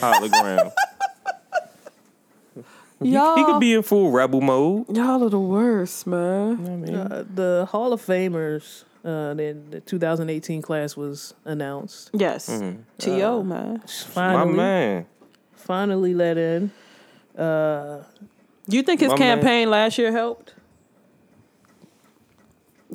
hologram. 0.00 0.72
Y'all, 3.02 3.36
He 3.36 3.44
could 3.44 3.60
be 3.60 3.74
in 3.74 3.82
full 3.82 4.10
rebel 4.10 4.40
mode. 4.40 4.86
y'all 4.96 5.22
are 5.22 5.28
the 5.28 5.38
worst, 5.38 6.06
man. 6.06 6.52
I 6.66 6.70
mean, 6.76 6.94
Uh, 6.94 7.24
the 7.34 7.66
Hall 7.70 7.92
of 7.92 8.00
Famers. 8.04 8.84
Uh, 9.04 9.34
the, 9.34 9.56
the 9.70 9.80
2018 9.80 10.62
class 10.62 10.96
was 10.96 11.32
announced. 11.44 12.10
Yes, 12.12 12.46
To 12.98 13.10
man. 13.44 13.44
my 13.44 13.86
Finally, 13.86 14.52
man. 14.56 15.06
finally 15.54 16.14
let 16.14 16.36
in. 16.38 16.72
Uh, 17.38 18.02
Do 18.68 18.76
you 18.76 18.82
think 18.82 18.98
his 19.00 19.10
My 19.10 19.18
man. 19.18 19.36
campaign 19.38 19.70
last 19.70 19.96
year 19.98 20.10
helped? 20.10 20.54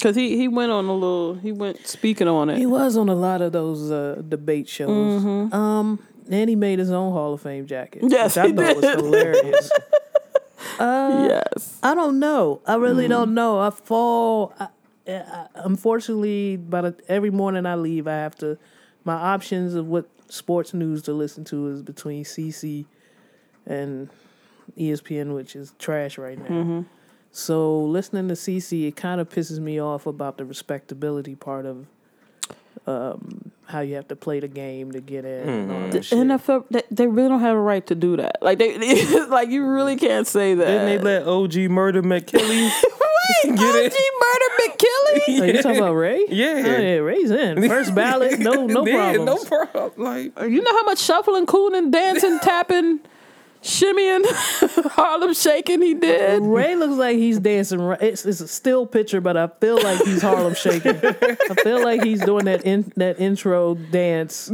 Cause 0.02 0.16
he 0.16 0.36
he 0.38 0.48
went 0.48 0.72
on 0.72 0.86
a 0.86 0.94
little 0.94 1.36
he 1.36 1.52
went 1.52 1.86
speaking 1.86 2.28
on 2.28 2.50
it. 2.50 2.58
He 2.58 2.66
was 2.66 2.98
on 2.98 3.08
a 3.10 3.14
lot 3.16 3.42
of 3.42 3.52
those 3.52 3.92
uh, 3.92 4.22
debate 4.28 4.68
shows. 4.68 5.24
Um, 5.54 6.00
and 6.30 6.50
he 6.50 6.56
made 6.56 6.80
his 6.80 6.92
own 6.92 7.12
Hall 7.12 7.34
of 7.34 7.42
Fame 7.42 7.66
jacket. 7.66 8.04
Yes, 8.08 8.36
which 8.36 8.46
I 8.46 8.48
he 8.48 8.54
thought 8.54 8.76
was 8.76 8.86
did. 8.86 9.00
hilarious. 9.00 9.72
yes. 10.80 11.80
Uh, 11.82 11.88
I 11.88 11.96
don't 11.96 12.20
know. 12.20 12.62
I 12.66 12.76
really 12.76 13.04
mm-hmm. 13.04 13.12
don't 13.12 13.34
know. 13.34 13.60
I 13.60 13.70
fall. 13.70 14.54
I, 14.60 14.68
I, 15.08 15.48
unfortunately, 15.56 16.58
by 16.58 16.82
the, 16.82 16.96
every 17.08 17.32
morning 17.32 17.66
I 17.66 17.76
leave, 17.76 18.08
I 18.08 18.14
have 18.14 18.36
to. 18.38 18.58
My 19.04 19.16
options 19.16 19.74
of 19.74 19.88
what 19.88 20.08
sports 20.30 20.74
news 20.74 21.02
to 21.04 21.14
listen 21.14 21.44
to 21.46 21.68
is 21.68 21.82
between 21.82 22.24
CC 22.24 22.86
and 23.66 24.10
ESPN, 24.78 25.34
which 25.34 25.56
is 25.56 25.74
trash 25.80 26.18
right 26.18 26.38
now. 26.38 26.46
Mm-hmm. 26.46 26.82
So 27.32 27.82
listening 27.84 28.28
to 28.28 28.34
CC, 28.34 28.88
it 28.88 28.96
kind 28.96 29.22
of 29.22 29.30
pisses 29.30 29.60
me 29.60 29.80
off 29.80 30.06
about 30.06 30.38
the 30.38 30.46
respectability 30.46 31.36
part 31.36 31.66
of 31.66 31.88
um, 32.86 33.52
how 33.72 33.80
you 33.80 33.96
have 33.96 34.08
to 34.10 34.16
play 34.16 34.40
the 34.40 34.48
game 34.48 34.92
to 34.92 35.02
get 35.02 35.26
in. 35.26 35.50
and 35.50 35.72
all 35.72 35.78
mm-hmm. 35.78 35.92
that 35.92 36.06
shit. 36.06 36.20
NFL 36.20 36.66
they, 36.70 36.84
they 36.92 37.08
really 37.08 37.30
don't 37.30 37.40
have 37.40 37.56
a 37.56 37.60
right 37.60 37.86
to 37.88 37.96
do 37.96 38.18
that. 38.18 38.38
Like 38.42 38.60
they 38.60 39.26
like 39.28 39.50
you 39.50 39.66
really 39.66 39.96
can't 39.96 40.28
say 40.28 40.54
that. 40.54 40.66
Didn't 40.66 40.86
they 40.86 40.98
let 41.00 41.28
OG 41.28 41.56
murder 41.72 42.02
McKilly 42.04 42.70
get 43.44 43.60
OG 43.60 43.94
it? 43.94 44.14
murder 44.22 44.46
McKilly. 44.62 45.42
Oh, 45.42 45.46
you 45.46 45.62
talking 45.62 45.78
about 45.78 45.94
Ray? 45.94 46.26
Yeah. 46.30 46.64
Oh, 46.66 46.82
yeah, 46.82 46.96
Ray's 46.98 47.32
in. 47.32 47.68
First 47.68 47.96
ballot, 47.96 48.40
no 48.40 48.68
no 48.68 48.86
Yeah, 48.86 49.14
problems. 49.14 49.26
No 49.26 49.58
problem. 49.66 49.92
Like 49.98 50.40
You 50.50 50.62
know 50.62 50.72
how 50.72 50.84
much 50.84 51.00
shuffling, 51.00 51.46
cooning, 51.46 51.92
dancing, 51.92 52.40
tapping 52.40 53.00
shimmying, 53.62 54.24
Harlem 54.92 55.34
shaking. 55.34 55.82
He 55.82 55.94
did. 55.94 56.42
Ray 56.44 56.76
looks 56.76 56.96
like 56.96 57.18
he's 57.18 57.40
dancing. 57.40 57.80
It's, 58.02 58.26
it's 58.26 58.42
a 58.42 58.48
still 58.48 58.86
picture, 58.86 59.22
but 59.22 59.38
I 59.38 59.48
feel 59.48 59.82
like 59.82 60.04
he's 60.04 60.22
Harlem 60.22 60.56
shaking. 60.56 60.96
I 60.98 61.56
feel 61.64 61.84
like 61.84 62.04
he's 62.04 62.22
doing 62.24 62.46
that 62.46 62.64
in, 62.66 62.92
that 62.98 63.20
intro 63.20 63.76
dance. 63.76 64.52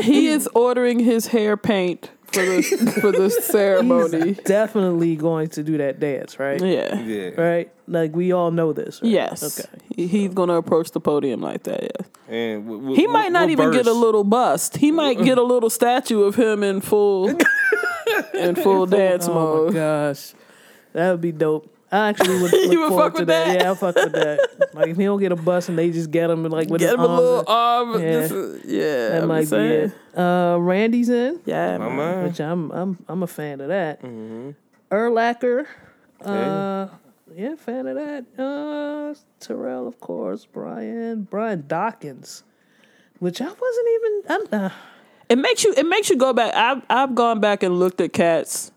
He 0.00 0.26
is 0.26 0.48
ordering 0.54 0.98
his 0.98 1.26
hair 1.28 1.56
paint 1.56 2.10
for 2.26 2.40
this 2.44 2.94
for 3.00 3.12
this 3.12 3.44
ceremony. 3.46 4.28
He's 4.28 4.38
definitely 4.38 5.16
going 5.16 5.48
to 5.50 5.62
do 5.62 5.78
that 5.78 6.00
dance, 6.00 6.38
right? 6.38 6.60
Yeah. 6.60 6.98
Yeah. 7.00 7.40
Right? 7.40 7.72
Like 7.86 8.14
we 8.16 8.32
all 8.32 8.50
know 8.50 8.72
this. 8.72 9.00
Right? 9.02 9.12
Yes. 9.12 9.60
Okay. 9.60 9.68
He- 9.96 10.06
He's 10.06 10.32
gonna 10.34 10.54
approach 10.54 10.90
the 10.92 11.00
podium 11.00 11.40
like 11.42 11.64
that. 11.64 11.82
Yeah. 11.82 12.06
And 12.34 12.64
w- 12.64 12.80
w- 12.80 12.96
He 12.96 13.02
w- 13.02 13.12
might 13.12 13.30
not 13.32 13.42
what 13.42 13.50
even 13.50 13.70
get 13.72 13.86
a 13.86 13.92
little 13.92 14.24
bust. 14.24 14.78
He 14.78 14.90
might 14.90 15.22
get 15.22 15.36
a 15.38 15.42
little 15.42 15.68
statue 15.70 16.22
of 16.22 16.34
him 16.36 16.62
in 16.62 16.80
full 16.80 17.28
in 18.34 18.54
full 18.54 18.86
dance 18.86 19.26
Oh 19.28 19.34
mode. 19.34 19.68
my 19.74 19.78
gosh, 19.80 20.34
that 20.92 21.10
would 21.10 21.20
be 21.20 21.32
dope. 21.32 21.68
I 21.90 22.08
actually 22.08 22.40
would 22.40 22.52
look 22.52 22.72
You 22.72 22.80
would 22.80 22.88
forward 22.88 23.02
fuck 23.04 23.14
to 23.14 23.20
with 23.20 23.28
that. 23.28 23.46
that? 23.48 23.60
Yeah, 23.60 23.66
I'll 23.68 23.74
fuck 23.74 23.94
with 23.96 24.12
that. 24.12 24.48
Like 24.74 24.88
if 24.88 24.96
he 24.96 25.04
don't 25.04 25.20
get 25.20 25.32
a 25.32 25.36
bus 25.36 25.68
and 25.68 25.76
they 25.78 25.90
just 25.90 26.10
get 26.10 26.30
him 26.30 26.44
like 26.44 26.70
with 26.70 26.80
Get 26.80 26.86
his 26.90 26.94
him 26.94 27.00
a 27.00 27.06
little 27.14 27.44
arm. 27.46 27.92
Yeah. 27.92 27.98
This 27.98 28.30
is- 28.30 28.64
yeah. 28.64 29.08
that 29.10 29.22
I'm 29.22 29.28
might 29.28 29.40
just 29.42 29.52
be 29.52 29.58
it. 29.58 29.92
Uh, 30.16 30.56
Randy's 30.58 31.10
in, 31.10 31.40
Yeah. 31.44 31.76
My 31.76 31.88
man. 31.88 31.96
man. 31.98 32.24
which 32.24 32.40
I'm 32.40 32.70
I'm 32.70 32.98
I'm 33.08 33.22
a 33.22 33.26
fan 33.26 33.60
of 33.60 33.68
that. 33.68 34.00
Urlacher, 34.90 35.66
uh, 36.24 36.88
yeah, 37.34 37.54
fan 37.56 37.86
of 37.86 37.96
that. 37.96 38.24
Uh, 38.38 39.14
Terrell, 39.40 39.86
of 39.86 40.00
course. 40.00 40.46
Brian, 40.46 41.22
Brian 41.30 41.64
Dawkins, 41.66 42.42
which 43.18 43.40
I 43.40 43.46
wasn't 43.46 43.88
even. 43.94 44.22
I'm, 44.52 44.64
uh, 44.64 44.70
It 45.32 45.38
makes 45.38 45.64
you. 45.64 45.72
It 45.76 45.86
makes 45.86 46.10
you 46.10 46.16
go 46.16 46.32
back. 46.32 46.54
I've 46.54 46.82
I've 46.90 47.14
gone 47.14 47.40
back 47.40 47.62
and 47.62 47.78
looked 47.78 48.00
at 48.00 48.12
cats, 48.12 48.70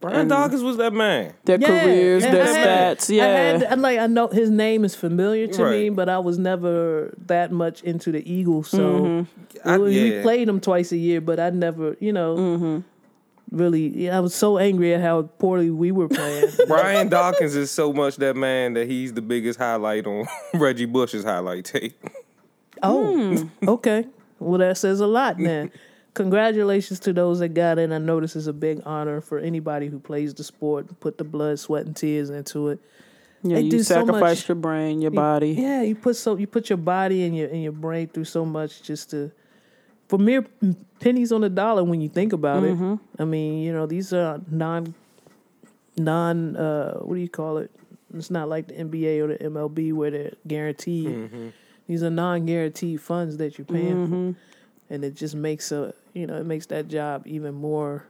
Brian 0.00 0.28
Dawkins 0.28 0.62
was 0.62 0.76
that 0.78 0.92
man. 0.92 1.32
their 1.44 1.58
Yeah, 1.60 1.66
careers, 1.68 2.24
yeah, 2.24 2.30
their 2.32 2.42
I 2.44 2.46
had- 2.52 2.98
stats. 2.98 3.14
Yeah. 3.14 3.24
I 3.24 3.28
had, 3.28 3.64
I'm 3.64 3.80
like 3.80 3.98
I 3.98 4.06
know 4.08 4.28
his 4.28 4.50
name 4.50 4.84
is 4.84 4.94
familiar 4.94 5.46
to 5.46 5.70
me, 5.70 5.88
Right. 5.88 5.96
but 5.96 6.08
I 6.08 6.18
was 6.18 6.38
never 6.38 7.14
that 7.26 7.50
much 7.52 7.82
into 7.82 8.12
the 8.12 8.22
Eagles. 8.30 8.68
So 8.68 8.78
Mm-hmm. 8.78 9.68
I- 9.68 9.78
we, 9.78 9.84
we 9.84 10.14
yeah. 10.16 10.22
played 10.22 10.48
them 10.48 10.60
twice 10.60 10.92
a 10.92 10.96
year, 10.96 11.20
but 11.20 11.38
I 11.40 11.50
never, 11.50 11.96
you 12.00 12.12
know, 12.12 12.36
Mm-hmm. 12.36 13.56
really. 13.56 13.86
Yeah, 14.04 14.16
I 14.16 14.20
was 14.20 14.34
so 14.34 14.58
angry 14.58 14.94
at 14.94 15.00
how 15.00 15.22
poorly 15.22 15.70
we 15.70 15.92
were 15.92 16.08
playing. 16.08 16.48
Brian 16.66 17.08
Dawkins 17.08 17.54
is 17.56 17.70
so 17.70 17.92
much 17.92 18.16
that 18.16 18.36
man 18.36 18.74
that 18.74 18.86
he's 18.88 19.12
the 19.14 19.22
biggest 19.22 19.58
highlight 19.58 20.06
on 20.06 20.26
Reggie 20.54 20.86
Bush's 20.86 21.24
highlight 21.24 21.64
tape. 21.64 21.98
oh, 22.82 23.36
Hmm. 23.36 23.68
okay. 23.68 24.06
Well, 24.38 24.58
that 24.58 24.76
says 24.78 25.00
a 25.00 25.06
lot, 25.06 25.38
then. 25.38 25.70
Congratulations 26.14 26.98
to 27.00 27.12
those 27.12 27.40
that 27.40 27.50
got 27.50 27.78
in. 27.78 27.92
I 27.92 27.98
know 27.98 28.20
this 28.20 28.36
is 28.36 28.46
a 28.46 28.52
big 28.54 28.80
honor 28.86 29.20
for 29.20 29.38
anybody 29.38 29.88
who 29.88 29.98
plays 29.98 30.32
the 30.32 30.44
sport, 30.44 30.98
put 30.98 31.18
the 31.18 31.24
blood, 31.24 31.58
sweat, 31.58 31.84
and 31.84 31.94
tears 31.94 32.30
into 32.30 32.68
it. 32.68 32.80
yeah, 33.42 33.56
they 33.56 33.62
you 33.62 33.70
do 33.70 33.82
so 33.82 33.94
sacrifice 33.96 34.48
your 34.48 34.56
brain, 34.56 35.02
your 35.02 35.10
body. 35.10 35.50
Yeah, 35.50 35.82
you 35.82 35.94
put 35.94 36.16
so 36.16 36.36
you 36.36 36.46
put 36.46 36.70
your 36.70 36.78
body 36.78 37.24
and 37.24 37.36
your 37.36 37.48
and 37.50 37.62
your 37.62 37.72
brain 37.72 38.08
through 38.08 38.24
so 38.24 38.46
much 38.46 38.82
just 38.82 39.10
to 39.10 39.30
for 40.08 40.18
mere 40.18 40.46
pennies 41.00 41.32
on 41.32 41.42
the 41.42 41.50
dollar 41.50 41.84
when 41.84 42.00
you 42.00 42.08
think 42.08 42.32
about 42.32 42.62
Mm-hmm. 42.62 42.92
it. 42.94 42.98
I 43.18 43.24
mean, 43.26 43.58
you 43.62 43.72
know, 43.74 43.84
these 43.84 44.14
are 44.14 44.40
non 44.50 44.94
non 45.98 46.56
uh 46.56 46.94
what 47.00 47.14
do 47.16 47.20
you 47.20 47.28
call 47.28 47.58
it? 47.58 47.70
It's 48.14 48.30
not 48.30 48.48
like 48.48 48.68
the 48.68 48.74
NBA 48.74 49.22
or 49.22 49.26
the 49.28 49.44
MLB 49.44 49.92
where 49.92 50.10
they're 50.10 50.32
guaranteed. 50.46 51.52
These 51.86 52.02
are 52.02 52.10
non-guaranteed 52.10 53.00
funds 53.00 53.36
that 53.38 53.58
you're 53.58 53.64
paying 53.64 53.94
Mm-hmm. 54.06 54.32
for. 54.32 54.38
And 54.88 55.04
it 55.04 55.14
just 55.14 55.34
makes 55.34 55.72
a 55.72 55.94
you 56.14 56.26
know, 56.26 56.36
it 56.36 56.46
makes 56.46 56.66
that 56.66 56.88
job 56.88 57.26
even 57.26 57.54
more 57.54 58.04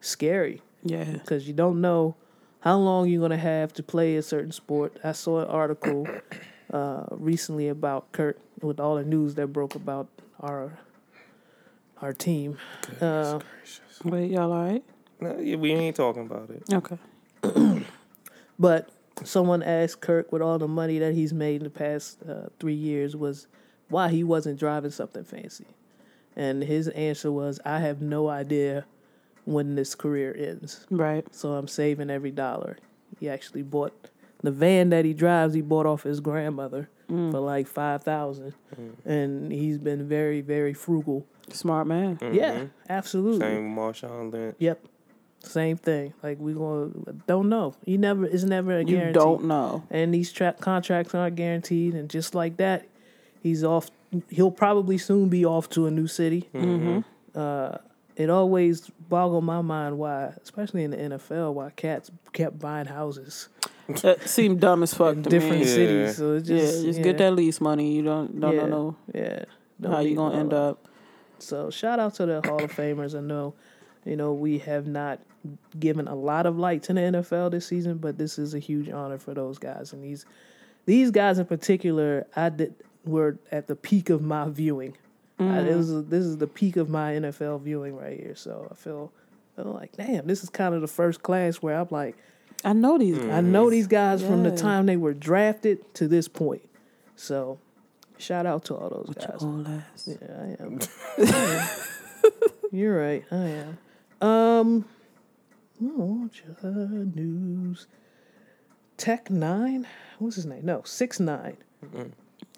scary 0.00 0.62
Yeah. 0.84 1.04
because 1.04 1.48
you 1.48 1.54
don't 1.54 1.80
know 1.80 2.14
how 2.60 2.76
long 2.78 3.08
you're 3.08 3.18
going 3.20 3.30
to 3.30 3.36
have 3.36 3.72
to 3.74 3.82
play 3.82 4.16
a 4.16 4.22
certain 4.22 4.52
sport. 4.52 4.96
I 5.02 5.12
saw 5.12 5.40
an 5.40 5.48
article 5.48 6.06
uh, 6.72 7.04
recently 7.10 7.68
about 7.68 8.12
Kirk 8.12 8.38
with 8.60 8.78
all 8.80 8.96
the 8.96 9.04
news 9.04 9.34
that 9.36 9.48
broke 9.48 9.74
about 9.74 10.08
our 10.40 10.78
our 12.00 12.12
team. 12.12 12.58
Uh, 13.00 13.40
Wait, 14.04 14.30
y'all 14.30 14.52
all 14.52 14.62
right? 14.64 14.84
No, 15.20 15.32
we 15.58 15.72
ain't 15.72 15.96
talking 15.96 16.22
about 16.26 16.50
it. 16.50 16.62
Okay. 16.72 16.98
but 18.58 18.88
someone 19.24 19.62
asked 19.62 20.00
Kirk 20.00 20.32
with 20.32 20.42
all 20.42 20.58
the 20.58 20.68
money 20.68 20.98
that 20.98 21.14
he's 21.14 21.32
made 21.32 21.56
in 21.56 21.64
the 21.64 21.70
past 21.70 22.18
uh, 22.28 22.48
three 22.58 22.74
years 22.74 23.16
was 23.16 23.46
why 23.88 24.08
he 24.08 24.22
wasn't 24.22 24.58
driving 24.58 24.90
something 24.90 25.24
fancy, 25.24 25.66
and 26.36 26.62
his 26.62 26.88
answer 26.88 27.32
was, 27.32 27.60
"I 27.64 27.80
have 27.80 28.00
no 28.00 28.28
idea 28.28 28.84
when 29.44 29.74
this 29.74 29.94
career 29.94 30.34
ends." 30.38 30.86
Right. 30.90 31.26
So 31.34 31.54
I'm 31.54 31.68
saving 31.68 32.10
every 32.10 32.30
dollar. 32.30 32.78
He 33.18 33.28
actually 33.28 33.62
bought 33.62 34.10
the 34.42 34.50
van 34.50 34.90
that 34.90 35.04
he 35.04 35.14
drives. 35.14 35.54
He 35.54 35.62
bought 35.62 35.86
off 35.86 36.02
his 36.02 36.20
grandmother 36.20 36.88
mm. 37.10 37.30
for 37.30 37.40
like 37.40 37.66
five 37.66 38.02
thousand, 38.02 38.54
mm-hmm. 38.74 39.08
and 39.08 39.52
he's 39.52 39.78
been 39.78 40.06
very, 40.08 40.40
very 40.40 40.74
frugal. 40.74 41.26
Smart 41.50 41.86
man. 41.86 42.16
Mm-hmm. 42.18 42.34
Yeah, 42.34 42.64
absolutely. 42.88 43.40
Same 43.40 43.74
with 43.74 43.78
Marshawn 43.78 44.32
Lynch. 44.32 44.56
Yep, 44.58 44.84
same 45.48 45.76
thing. 45.76 46.14
Like 46.22 46.38
we 46.38 46.52
gonna 46.52 46.90
don't 47.26 47.48
know. 47.48 47.74
He 47.84 47.96
never. 47.98 48.24
It's 48.26 48.44
never 48.44 48.78
a 48.78 48.84
You 48.84 49.12
don't 49.12 49.44
know. 49.44 49.84
And 49.90 50.12
these 50.14 50.30
tra- 50.32 50.54
contracts 50.60 51.14
aren't 51.14 51.36
guaranteed. 51.36 51.94
And 51.94 52.08
just 52.08 52.34
like 52.34 52.56
that, 52.58 52.86
he's 53.42 53.64
off. 53.64 53.90
He'll 54.30 54.50
probably 54.50 54.98
soon 54.98 55.28
be 55.28 55.44
off 55.44 55.68
to 55.70 55.86
a 55.86 55.90
new 55.90 56.06
city. 56.06 56.48
Uh, 57.34 57.78
it 58.16 58.30
always 58.30 58.90
boggled 59.08 59.44
my 59.44 59.60
mind 59.62 59.98
why, 59.98 60.32
especially 60.42 60.82
in 60.84 60.90
the 60.90 60.96
NFL, 60.96 61.54
why 61.54 61.70
cats 61.70 62.10
kept 62.32 62.58
buying 62.58 62.86
houses 62.86 63.48
That 64.02 64.28
seemed 64.28 64.60
dumb 64.60 64.82
as 64.82 64.92
fuck 64.92 65.14
to 65.14 65.22
different 65.22 65.60
me. 65.60 65.66
Yeah. 65.66 65.74
cities. 65.74 66.16
So 66.16 66.32
it 66.34 66.46
Yeah, 66.46 66.56
just 66.56 66.82
just 66.84 66.98
yeah, 66.98 67.04
get 67.04 67.18
that 67.18 67.34
lease 67.34 67.60
money. 67.60 67.94
You 67.94 68.02
don't 68.02 68.40
don't 68.40 68.54
yeah, 68.56 68.66
know 68.66 68.96
Yeah, 69.14 69.44
Don't 69.80 69.92
how 69.92 70.00
you 70.00 70.16
gonna 70.16 70.38
end 70.40 70.50
that. 70.50 70.56
up. 70.56 70.88
So 71.38 71.70
shout 71.70 72.00
out 72.00 72.14
to 72.16 72.26
the 72.26 72.40
Hall 72.44 72.62
of 72.64 72.72
Famers. 72.72 73.16
I 73.16 73.20
know, 73.20 73.54
you 74.04 74.16
know, 74.16 74.32
we 74.32 74.58
have 74.58 74.86
not 74.88 75.20
given 75.78 76.08
a 76.08 76.14
lot 76.14 76.46
of 76.46 76.58
light 76.58 76.82
to 76.84 76.92
the 76.92 77.00
NFL 77.00 77.50
this 77.50 77.66
season, 77.66 77.98
but 77.98 78.18
this 78.18 78.38
is 78.38 78.54
a 78.54 78.58
huge 78.58 78.88
honor 78.88 79.18
for 79.18 79.34
those 79.34 79.58
guys. 79.58 79.92
And 79.92 80.02
these 80.02 80.26
these 80.86 81.10
guys 81.10 81.38
in 81.38 81.46
particular, 81.46 82.26
I 82.34 82.48
did 82.48 82.74
were 83.04 83.38
at 83.50 83.66
the 83.66 83.76
peak 83.76 84.10
of 84.10 84.22
my 84.22 84.48
viewing. 84.48 84.96
I, 85.40 85.60
it 85.60 85.76
was 85.76 86.06
this 86.06 86.24
is 86.24 86.38
the 86.38 86.48
peak 86.48 86.76
of 86.76 86.88
my 86.88 87.12
NFL 87.12 87.62
viewing 87.62 87.96
right 87.96 88.18
here. 88.18 88.34
So 88.34 88.66
I 88.70 88.74
feel, 88.74 89.12
I 89.56 89.62
feel 89.62 89.72
like, 89.72 89.96
damn, 89.96 90.26
this 90.26 90.42
is 90.42 90.50
kind 90.50 90.74
of 90.74 90.80
the 90.80 90.88
first 90.88 91.22
class 91.22 91.56
where 91.56 91.78
I'm 91.78 91.86
like, 91.90 92.16
I 92.64 92.72
know 92.72 92.98
these 92.98 93.18
guys. 93.18 93.30
I 93.30 93.40
know 93.40 93.70
these 93.70 93.86
guys 93.86 94.20
from 94.20 94.42
the 94.42 94.56
time 94.56 94.86
they 94.86 94.96
were 94.96 95.14
drafted 95.14 95.94
to 95.94 96.08
this 96.08 96.26
point. 96.26 96.68
So 97.14 97.58
shout 98.18 98.46
out 98.46 98.64
to 98.64 98.74
all 98.74 98.88
those 98.88 99.14
guys. 99.14 99.42
Old 99.42 99.68
ass. 99.68 100.08
Yeah, 100.08 100.56
I 100.58 100.62
am. 100.62 100.80
You're 102.72 102.98
right. 102.98 103.24
I 103.30 103.64
am. 104.20 104.28
Um, 104.28 104.84
oh, 105.82 106.28
just 106.32 106.62
news. 107.14 107.86
Tech 108.96 109.30
Nine. 109.30 109.86
What's 110.18 110.36
his 110.36 110.46
name? 110.46 110.64
No, 110.64 110.82
Six 110.84 111.20
Nine. 111.20 111.56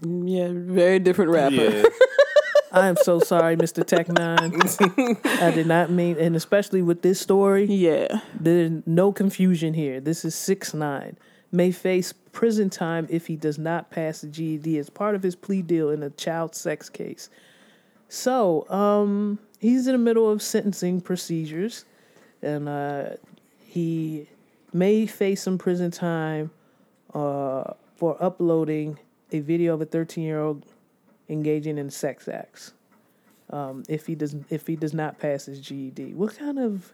Yeah, 0.02 0.48
very 0.52 0.98
different 0.98 1.30
rapper. 1.30 1.54
Yeah. 1.54 1.82
I 2.72 2.86
am 2.86 2.96
so 2.96 3.18
sorry, 3.18 3.56
Mr. 3.56 3.84
Tech 3.84 4.08
Nine. 4.08 4.54
I 5.42 5.50
did 5.50 5.66
not 5.66 5.90
mean, 5.90 6.16
and 6.18 6.36
especially 6.36 6.82
with 6.82 7.02
this 7.02 7.20
story, 7.20 7.64
Yeah. 7.64 8.20
there's 8.38 8.70
no 8.86 9.12
confusion 9.12 9.74
here. 9.74 10.00
This 10.00 10.24
is 10.24 10.34
Six 10.34 10.72
Nine. 10.72 11.18
May 11.52 11.72
face 11.72 12.12
prison 12.30 12.70
time 12.70 13.08
if 13.10 13.26
he 13.26 13.34
does 13.34 13.58
not 13.58 13.90
pass 13.90 14.20
the 14.20 14.28
GED 14.28 14.78
as 14.78 14.88
part 14.88 15.16
of 15.16 15.22
his 15.24 15.34
plea 15.34 15.62
deal 15.62 15.90
in 15.90 16.02
a 16.04 16.10
child 16.10 16.54
sex 16.54 16.88
case. 16.88 17.28
So, 18.08 18.70
um, 18.70 19.40
he's 19.58 19.88
in 19.88 19.92
the 19.92 19.98
middle 19.98 20.30
of 20.30 20.40
sentencing 20.40 21.00
procedures, 21.00 21.84
and 22.42 22.68
uh, 22.68 23.10
he 23.66 24.26
may 24.72 25.06
face 25.06 25.42
some 25.42 25.58
prison 25.58 25.90
time 25.90 26.50
uh, 27.14 27.72
for 27.96 28.16
uploading 28.22 28.98
a 29.32 29.40
video 29.40 29.74
of 29.74 29.80
a 29.80 29.84
13 29.86 30.24
year 30.24 30.40
old 30.40 30.64
engaging 31.28 31.78
in 31.78 31.90
sex 31.90 32.28
acts. 32.28 32.72
Um, 33.50 33.82
if 33.88 34.06
he 34.06 34.14
does, 34.14 34.36
if 34.48 34.66
he 34.66 34.76
does 34.76 34.94
not 34.94 35.18
pass 35.18 35.46
his 35.46 35.60
GED, 35.60 36.14
what 36.14 36.36
kind 36.38 36.58
of? 36.58 36.92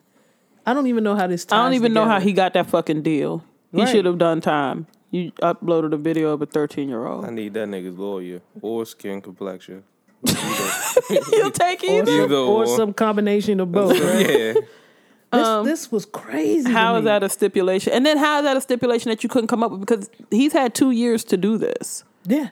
I 0.65 0.73
don't 0.75 0.87
even 0.87 1.05
know 1.05 1.15
how 1.15 1.27
this. 1.27 1.47
I 1.51 1.57
don't 1.57 1.67
ties 1.73 1.75
even 1.77 1.93
know 1.93 2.07
how 2.07 2.19
he 2.19 2.33
got 2.33 2.55
that 2.55 2.67
fucking 2.67 3.03
deal. 3.03 3.45
He 3.73 3.81
Right. 3.83 3.89
should 3.89 4.05
have 4.07 4.17
done 4.19 4.41
time. 4.41 4.87
You 5.11 5.33
uploaded 5.43 5.93
a 5.93 5.97
video 5.99 6.31
of 6.33 6.41
a 6.43 6.47
13 6.47 6.89
year 6.89 7.07
old. 7.07 7.25
I 7.27 7.31
need 7.31 7.53
that 7.55 7.69
nigga's 7.69 7.99
lawyer 7.99 8.41
or 8.63 8.85
skin 8.87 9.21
complexion. 9.21 9.85
He'll 11.31 11.51
take 11.51 11.83
or, 11.83 11.87
either. 11.87 12.07
some, 12.07 12.21
Either 12.25 12.35
or 12.37 12.65
or. 12.65 12.77
some 12.77 12.93
combination 12.95 13.61
of 13.61 13.71
both. 13.71 13.99
Right? 14.01 14.29
yeah. 14.29 14.55
This, 15.33 15.47
um, 15.47 15.67
this 15.67 15.91
was 15.91 16.05
crazy. 16.07 16.71
How 16.71 16.97
is 16.97 17.05
that 17.05 17.23
a 17.23 17.29
stipulation? 17.29 17.93
And 17.93 18.07
then 18.07 18.17
how 18.17 18.39
is 18.39 18.45
that 18.45 18.57
a 18.57 18.61
stipulation 18.61 19.11
that 19.11 19.23
you 19.23 19.29
couldn't 19.29 19.49
come 19.49 19.63
up 19.63 19.71
with? 19.73 19.81
Because 19.81 20.09
he's 20.31 20.53
had 20.53 20.75
two 20.75 20.93
years 20.93 21.25
to 21.25 21.37
do 21.37 21.59
this. 21.59 22.05
Yeah. 22.25 22.49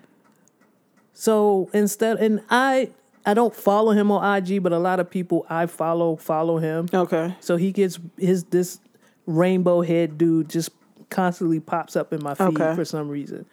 So 1.12 1.70
instead, 1.72 2.18
and 2.18 2.42
I, 2.50 2.90
I 3.24 3.34
don't 3.34 3.54
follow 3.54 3.92
him 3.92 4.10
on 4.10 4.36
IG, 4.42 4.62
but 4.62 4.72
a 4.72 4.78
lot 4.78 4.98
of 5.00 5.08
people 5.08 5.46
I 5.48 5.66
follow 5.66 6.16
follow 6.16 6.58
him. 6.58 6.88
Okay. 6.92 7.34
So 7.40 7.56
he 7.56 7.72
gets 7.72 7.98
his 8.18 8.44
this 8.44 8.80
rainbow 9.26 9.82
head 9.82 10.18
dude 10.18 10.50
just 10.50 10.70
constantly 11.10 11.60
pops 11.60 11.94
up 11.96 12.12
in 12.12 12.22
my 12.22 12.34
feed 12.34 12.60
Okay. 12.60 12.74
for 12.74 12.84
some 12.84 13.08
reason. 13.08 13.46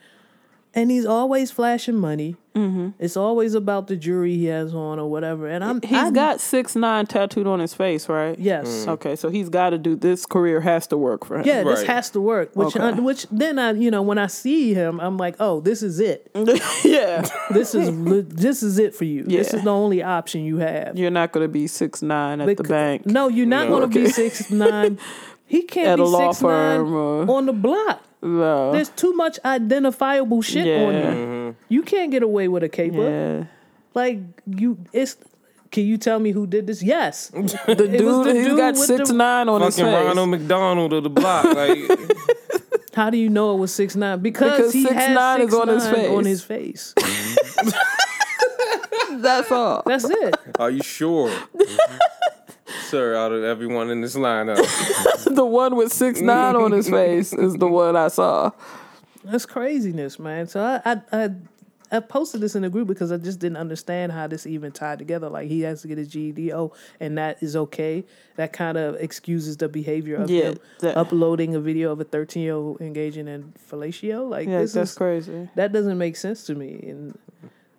And 0.74 0.90
he's 0.90 1.06
always 1.06 1.52
flashing 1.52 1.96
money. 1.98 2.38
Mm-hmm. 2.56 2.90
It's 2.98 3.18
always 3.18 3.56
about 3.56 3.88
the 3.88 3.98
jewelry 3.98 4.36
he 4.38 4.46
has 4.46 4.74
on 4.74 5.00
or 5.00 5.10
whatever. 5.10 5.46
And 5.48 5.64
I'm 5.66 5.82
He's 5.82 5.98
I- 5.98 6.12
got 6.12 6.40
six 6.40 6.78
nine 6.78 7.06
tattooed 7.08 7.46
on 7.46 7.60
his 7.60 7.74
face, 7.74 8.08
right? 8.08 8.40
yes. 8.40 8.88
Okay, 8.88 9.18
so 9.18 9.30
he's 9.30 9.50
got 9.50 9.72
to 9.72 9.78
do 9.78 9.98
this. 9.98 10.26
Career 10.26 10.62
has 10.62 10.88
to 10.88 10.98
work 10.98 11.26
for 11.26 11.40
him. 11.40 11.46
Yeah, 11.46 11.64
this 11.64 11.80
Right. 11.80 11.88
has 11.88 12.10
to 12.12 12.22
work. 12.22 12.56
Which, 12.56 12.76
Okay. 12.78 12.86
I, 12.86 12.92
which 12.92 13.28
then 13.32 13.60
I, 13.60 13.72
you 13.74 13.92
know, 13.92 14.02
when 14.02 14.18
I 14.18 14.28
see 14.28 14.74
him, 14.74 15.02
I'm 15.02 15.18
like, 15.18 15.36
oh, 15.42 15.60
this 15.60 15.84
is 15.84 16.00
it. 16.00 16.32
yeah. 16.86 17.28
This 17.52 17.76
is 17.76 17.92
this 18.30 18.64
is 18.64 18.80
it 18.80 18.96
for 18.96 19.04
you. 19.06 19.24
This 19.24 19.54
is 19.54 19.64
the 19.66 19.70
only 19.72 20.02
option 20.02 20.46
you 20.46 20.58
have. 20.60 20.98
You're 20.98 21.12
not 21.12 21.34
going 21.34 21.44
to 21.44 21.52
be 21.52 21.68
six 21.68 22.02
nine 22.02 22.40
at 22.40 22.56
the 22.58 22.64
bank. 22.64 23.06
No, 23.06 23.28
you're 23.28 23.46
not 23.46 23.68
No. 23.68 23.78
going 23.80 23.90
to 23.92 24.00
be 24.00 24.08
six 24.10 24.50
nine. 24.50 25.00
He 25.46 25.64
can't 25.74 25.88
At 25.90 25.96
be 25.98 26.02
a 26.04 26.06
law 26.06 26.32
six 26.32 26.42
nine 26.44 26.78
firm 26.80 26.94
or- 26.94 27.30
on 27.38 27.46
the 27.46 27.54
block. 27.54 28.04
No. 28.22 28.72
There's 28.72 28.90
too 28.90 29.14
much 29.14 29.40
identifiable 29.44 30.42
shit 30.42 30.68
on 30.68 30.94
Yeah. 30.94 31.12
you. 31.12 31.16
Mm-hmm. 31.16 31.58
You 31.70 31.82
can't 31.84 32.12
get 32.12 32.24
away 32.24 32.48
with 32.48 32.64
a 32.64 32.70
caper. 32.70 33.10
yeah. 33.10 33.44
Like 33.94 34.20
you, 34.46 34.78
it's. 34.94 35.18
Can 35.72 35.86
you 35.86 35.98
tell 35.98 36.20
me 36.20 36.32
who 36.32 36.46
did 36.46 36.68
this? 36.68 36.84
Yes, 36.84 37.30
The 37.34 37.42
dude, 37.46 38.26
the 38.26 38.34
he's 38.34 38.46
dude 38.46 38.58
got 38.58 38.76
six 38.76 39.08
the- 39.10 39.16
nine 39.16 39.48
on 39.48 39.62
his 39.62 39.78
Fucking 39.80 39.94
face. 39.94 40.06
Ronald 40.06 40.30
McDonald 40.30 40.92
of 40.94 41.04
the 41.04 41.10
block. 41.10 41.46
Like, 41.46 41.80
How 42.94 43.10
do 43.10 43.18
you 43.18 43.30
know 43.30 43.56
it 43.56 43.58
was 43.58 43.74
six 43.74 43.96
nine? 43.96 44.20
Because, 44.20 44.58
Because 44.58 44.74
he 44.74 44.86
6ix9ine 44.86 45.40
has 45.40 45.48
is 45.48 45.54
on 45.56 45.68
his 45.70 45.84
6ix9ine 45.84 45.94
face. 45.96 46.10
On 46.10 46.26
his 46.26 46.44
face. 46.44 46.94
Mm-hmm. 46.98 49.22
That's 49.22 49.52
all. 49.52 49.84
That's 49.86 50.10
it. 50.10 50.36
are 50.60 50.72
you 50.72 50.84
sure? 50.84 51.30
Mm-hmm. 51.30 51.98
Sir, 52.84 53.16
out 53.16 53.32
of 53.32 53.44
everyone 53.44 53.90
in 53.90 54.02
this 54.02 54.16
lineup. 54.16 54.58
the 55.36 55.46
one 55.46 55.76
with 55.76 55.92
six 55.94 56.22
nine 56.22 56.56
on 56.56 56.72
his 56.72 56.90
face 56.90 57.34
is 57.34 57.56
the 57.56 57.68
one 57.68 57.96
I 57.96 58.08
saw. 58.10 58.52
That's 59.24 59.46
craziness, 59.46 60.18
man. 60.20 60.48
So 60.48 60.62
I, 60.64 60.82
I, 60.92 61.02
I, 61.12 61.30
I 61.94 62.00
posted 62.00 62.42
this 62.42 62.56
in 62.56 62.62
the 62.64 62.70
group 62.70 62.88
because 62.88 63.12
I 63.12 63.18
just 63.18 63.40
didn't 63.40 63.58
understand 63.58 64.12
how 64.14 64.26
this 64.28 64.48
even 64.48 64.72
tied 64.72 64.98
together. 64.98 65.30
Like 65.30 65.48
he 65.48 65.62
has 65.62 65.82
to 65.84 65.88
get 65.88 65.98
his 65.98 66.08
GED, 66.08 66.54
oh, 66.54 66.72
and 67.00 67.18
that 67.18 67.42
is 67.44 67.56
okay. 67.56 68.04
That 68.38 68.54
kind 68.54 68.78
of 68.78 68.96
excuses 68.96 69.58
the 69.58 69.68
behavior 69.70 70.16
of 70.16 70.30
Yeah, 70.30 70.44
him 70.52 70.60
that- 70.80 70.98
uploading 70.98 71.54
a 71.56 71.60
video 71.60 71.92
of 71.92 72.00
a 72.00 72.04
thirteen 72.04 72.44
year 72.44 72.54
old 72.56 72.82
engaging 72.82 73.28
in 73.28 73.54
fellatio. 73.70 74.28
Like 74.30 74.48
Yeah, 74.48 74.60
this 74.60 74.74
that's 74.74 74.92
is 74.92 74.98
crazy. 74.98 75.50
that 75.56 75.72
doesn't 75.72 75.98
make 75.98 76.16
sense 76.16 76.46
to 76.46 76.56
me. 76.56 76.80
And 76.88 77.18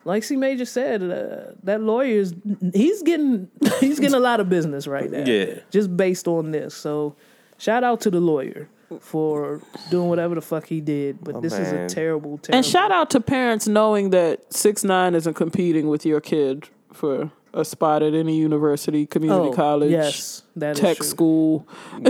like 0.05 0.25
C 0.25 0.37
Major 0.37 0.65
said, 0.65 1.03
uh, 1.03 1.53
that 1.63 1.81
lawyer's 1.81 2.35
he's 2.75 3.03
getting 3.03 3.49
he's 3.81 4.01
getting 4.01 4.15
a 4.17 4.21
lot 4.21 4.41
of 4.41 4.49
business 4.49 4.87
right 4.87 5.11
now. 5.11 5.25
Yeah. 5.25 5.61
just 5.71 5.97
based 5.97 6.27
on 6.29 6.51
this. 6.51 6.75
So 6.75 7.15
shout 7.59 7.85
out 7.85 8.01
to 8.03 8.11
the 8.11 8.21
lawyer 8.21 8.69
for 9.01 9.61
doing 9.91 10.09
whatever 10.09 10.35
the 10.35 10.41
fuck 10.43 10.67
he 10.67 10.81
did. 10.81 11.23
But 11.25 11.37
Oh, 11.37 11.41
this 11.41 11.55
is 11.55 11.73
a 11.73 11.89
terrible, 11.89 12.39
terrible. 12.39 12.57
And 12.57 12.65
shout 12.67 12.91
out 12.93 13.11
to 13.11 13.21
parents 13.21 13.67
knowing 13.69 14.11
that 14.11 14.53
six 14.53 14.85
nine 14.85 15.15
isn't 15.15 15.35
competing 15.35 15.89
with 15.89 16.05
your 16.05 16.21
kid 16.21 16.69
for 16.93 17.31
a 17.55 17.65
spot 17.67 18.03
at 18.03 18.15
any 18.15 18.37
university, 18.39 19.05
community 19.07 19.49
Oh, 19.49 19.53
college, 19.53 19.91
yes, 19.91 20.43
that 20.57 20.73
is 20.73 20.81
tech 20.81 20.97
true. 20.99 21.07
school. 21.07 21.69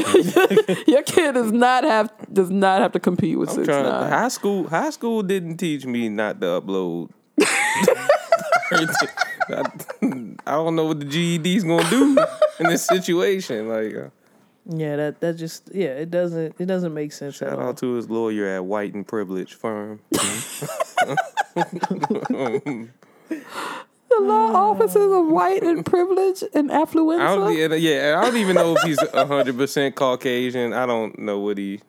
your 0.86 1.02
kid 1.02 1.32
does 1.34 1.52
not 1.52 1.84
have 1.84 2.12
does 2.32 2.50
not 2.50 2.80
have 2.80 2.92
to 2.92 3.00
compete 3.00 3.38
with 3.38 3.50
I'm 3.50 3.54
six 3.56 3.66
trying, 3.68 3.84
nine. 3.84 4.10
high 4.10 4.28
school 4.28 4.68
high 4.68 4.90
school 4.90 5.22
didn't 5.22 5.56
teach 5.58 5.84
me 5.84 6.08
not 6.08 6.40
to 6.40 6.46
upload. 6.46 7.10
I, 8.72 9.64
I 10.46 10.50
don't 10.52 10.74
know 10.76 10.86
what 10.86 11.00
the 11.00 11.06
GED's 11.06 11.64
gonna 11.64 11.88
do 11.90 12.16
in 12.60 12.66
this 12.68 12.84
situation. 12.86 13.68
Like, 13.68 13.94
uh, 13.94 14.08
Yeah, 14.66 14.96
that 14.96 15.20
that 15.20 15.36
just 15.36 15.70
yeah, 15.74 15.88
it 15.88 16.10
doesn't 16.10 16.54
it 16.58 16.66
doesn't 16.66 16.94
make 16.94 17.12
sense 17.12 17.40
at 17.42 17.48
shout 17.50 17.58
all. 17.58 17.68
out 17.70 17.76
to 17.78 17.94
his 17.94 18.08
lawyer 18.08 18.46
at 18.48 18.64
White 18.64 18.94
and 18.94 19.06
Privilege 19.06 19.54
Firm. 19.54 20.00
The 24.08 24.20
law 24.20 24.52
offices 24.70 25.10
of 25.10 25.26
white 25.28 25.62
and 25.62 25.86
privilege 25.86 26.44
and 26.54 26.70
I 26.70 26.76
don't, 26.84 26.86
affluenza. 26.86 27.56
yeah, 27.58 27.74
yeah, 27.76 28.18
I 28.20 28.24
don't 28.26 28.36
even 28.36 28.56
know 28.56 28.76
if 28.76 28.82
he's 28.82 29.00
hundred 29.10 29.56
percent 29.56 29.94
Caucasian. 29.94 30.74
I 30.74 30.84
don't 30.84 31.18
know 31.18 31.38
what 31.40 31.56
he. 31.56 31.80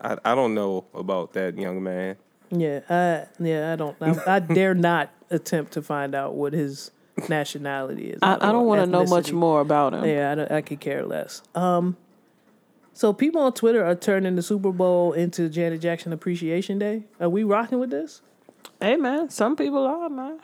I, 0.00 0.16
I 0.24 0.34
don't 0.36 0.54
know 0.54 0.84
about 0.94 1.32
that 1.32 1.58
young 1.58 1.82
man. 1.82 2.16
Yeah, 2.50 2.80
I 2.88 3.26
yeah, 3.40 3.72
I 3.72 3.76
don't. 3.76 3.96
I, 4.00 4.36
I 4.36 4.38
dare 4.40 4.74
not 4.74 5.10
attempt 5.30 5.72
to 5.72 5.82
find 5.82 6.14
out 6.14 6.34
what 6.34 6.52
his 6.52 6.90
nationality 7.28 8.10
is. 8.10 8.18
I, 8.22 8.34
I 8.36 8.52
don't 8.52 8.66
want 8.66 8.80
to 8.82 8.86
know 8.86 9.04
much 9.06 9.32
more 9.32 9.60
about 9.60 9.94
him. 9.94 10.04
Yeah, 10.04 10.32
I, 10.32 10.34
don't- 10.36 10.52
I 10.52 10.60
could 10.60 10.80
care 10.80 11.04
less. 11.04 11.42
Um, 11.54 11.96
so 12.92 13.12
people 13.12 13.40
on 13.42 13.52
Twitter 13.52 13.84
are 13.84 13.94
turning 13.94 14.36
the 14.36 14.42
Super 14.42 14.70
Bowl 14.72 15.12
into 15.12 15.48
Janet 15.48 15.80
Jackson 15.80 16.12
Appreciation 16.12 16.78
Day. 16.78 17.04
Are 17.20 17.28
we 17.28 17.42
rocking 17.44 17.78
with 17.78 17.90
this? 17.90 18.22
Hey 18.80 18.96
man, 18.96 19.28
some 19.30 19.56
people 19.56 19.84
are 19.84 20.08
man. 20.08 20.38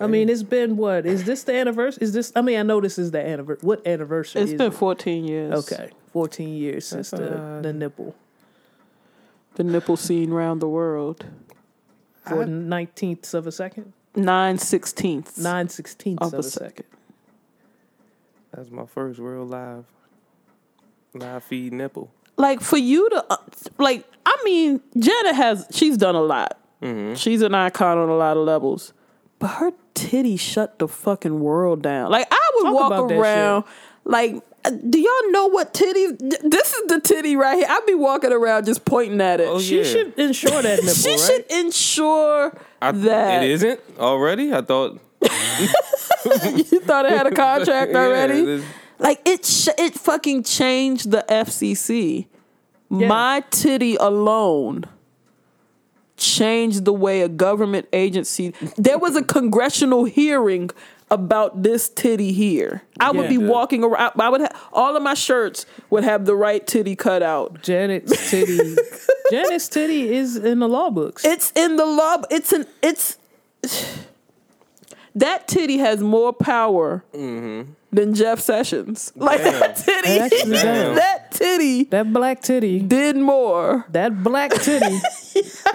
I 0.00 0.06
mean, 0.06 0.28
it's 0.30 0.42
been 0.42 0.76
what? 0.78 1.04
Is 1.04 1.24
this 1.24 1.44
the 1.44 1.54
anniversary? 1.54 2.02
Is 2.02 2.12
this? 2.14 2.32
I 2.34 2.40
mean, 2.40 2.58
I 2.58 2.62
know 2.62 2.80
this 2.80 2.98
is 2.98 3.10
the 3.10 3.20
anniversary. 3.24 3.66
What 3.66 3.86
anniversary? 3.86 4.42
It's 4.42 4.52
been 4.54 4.72
it? 4.72 4.74
14 4.74 5.24
years. 5.24 5.70
okay, 5.70 5.90
fourteen 6.10 6.56
years 6.56 6.86
since 6.86 7.10
the 7.10 7.60
the 7.62 7.72
nipple 7.72 8.14
The 9.56 9.64
nipple 9.64 9.96
scene 9.96 10.30
round 10.30 10.62
the 10.62 10.68
world. 10.68 11.26
For 12.26 12.46
nineteenths 12.46 13.34
of 13.34 13.46
a 13.46 13.52
second, 13.52 13.92
Nine 14.16 14.58
sixteenths 14.58 15.38
nine 15.38 15.68
sixteenths 15.68 16.22
of 16.26 16.34
of 16.34 16.34
a 16.34 16.38
a 16.40 16.42
second. 16.42 16.68
second. 16.68 16.86
That's 18.52 18.70
my 18.70 18.86
first 18.86 19.18
real 19.18 19.44
live 19.44 19.84
live 21.14 21.42
feed 21.44 21.72
nipple. 21.72 22.10
Like 22.36 22.60
for 22.60 22.76
you 22.76 23.08
to, 23.10 23.24
uh, 23.30 23.36
like, 23.78 24.04
I 24.26 24.36
mean, 24.44 24.80
Jenna 24.98 25.34
has, 25.34 25.66
she's 25.70 25.96
done 25.96 26.16
a 26.16 26.20
lot. 26.22 26.58
Mm-hmm. 26.82 27.14
She's 27.14 27.42
an 27.42 27.54
icon 27.54 27.96
on 27.98 28.08
a 28.08 28.16
lot 28.16 28.36
of 28.36 28.44
levels. 28.44 28.92
But 29.38 29.48
her 29.48 29.70
titty 29.94 30.36
shut 30.36 30.78
the 30.80 30.88
fucking 30.88 31.38
world 31.38 31.82
down. 31.82 32.10
Like, 32.10 32.26
I 32.30 32.50
would 32.56 32.64
Talk 32.72 32.90
walk 32.90 33.10
around, 33.12 33.64
like, 34.04 34.42
do 34.70 34.98
y'all 34.98 35.30
know 35.30 35.46
what 35.48 35.74
titty? 35.74 36.06
This 36.42 36.72
is 36.74 36.86
the 36.88 37.00
titty 37.00 37.36
right 37.36 37.56
here. 37.56 37.66
I'd 37.68 37.86
be 37.86 37.94
walking 37.94 38.32
around 38.32 38.64
just 38.66 38.84
pointing 38.84 39.20
at 39.20 39.40
it. 39.40 39.48
Oh, 39.48 39.60
She 39.60 39.78
yeah. 39.78 39.84
should 39.84 40.18
insure 40.18 40.62
that 40.62 40.78
nipple, 40.80 40.94
she 40.94 41.10
right? 41.10 41.20
should 41.20 41.44
ensure 41.50 42.58
I, 42.80 42.92
that. 42.92 43.44
it 43.44 43.50
isn't 43.50 43.80
already. 43.98 44.52
I 44.54 44.62
thought 44.62 44.98
You 45.22 46.80
thought 46.80 47.06
it 47.06 47.12
had 47.12 47.26
a 47.26 47.34
contract 47.34 47.90
Yeah, 47.92 47.98
already? 47.98 48.38
it 48.40 48.48
is. 48.48 48.64
Like 48.98 49.20
it, 49.26 49.44
sh- 49.44 49.68
it 49.76 49.94
fucking 49.94 50.44
changed 50.44 51.10
the 51.10 51.24
FCC. 51.28 52.26
Yeah. 52.90 53.08
My 53.08 53.42
titty 53.50 53.96
alone 53.96 54.84
changed 56.16 56.84
the 56.84 56.92
way 56.92 57.22
a 57.22 57.28
government 57.28 57.88
agency. 57.92 58.54
There 58.76 58.98
was 58.98 59.16
a 59.16 59.22
congressional 59.22 60.04
hearing 60.04 60.70
about 61.14 61.62
this 61.62 61.88
titty 61.88 62.32
here. 62.32 62.82
I 63.00 63.12
would 63.12 63.28
be 63.28 63.38
walking 63.38 63.84
around. 63.84 64.20
I 64.20 64.28
would 64.28 64.42
have 64.42 64.68
all 64.72 64.96
of 64.96 65.02
my 65.02 65.14
shirts 65.14 65.64
would 65.88 66.04
have 66.04 66.26
the 66.26 66.34
right 66.34 66.66
titty 66.66 66.96
cut 66.96 67.22
out. 67.22 67.62
Janet's 67.62 68.30
titty. 68.30 68.76
Janet's 69.30 69.68
titty 69.68 70.12
is 70.12 70.36
in 70.36 70.58
the 70.58 70.68
law 70.68 70.90
books. 70.90 71.24
It's 71.24 71.52
in 71.54 71.76
the 71.76 71.86
law. 71.86 72.22
It's 72.30 72.52
an. 72.52 72.66
It's 72.82 73.16
that 75.14 75.46
titty 75.48 75.78
has 75.78 76.02
more 76.02 76.32
power 76.32 77.04
mm-hmm. 77.14 77.72
Than 77.94 78.14
Jeff 78.14 78.40
Sessions. 78.40 79.12
Like 79.16 79.42
that 79.42 79.76
titty. 79.76 80.10
It 80.10 80.46
that 80.96 81.30
titty 81.32 81.84
that 81.84 82.12
black 82.12 82.42
titty. 82.42 82.80
did 82.80 83.16
more. 83.16 83.86
That 83.90 84.22
black 84.22 84.50
titty. 84.52 84.98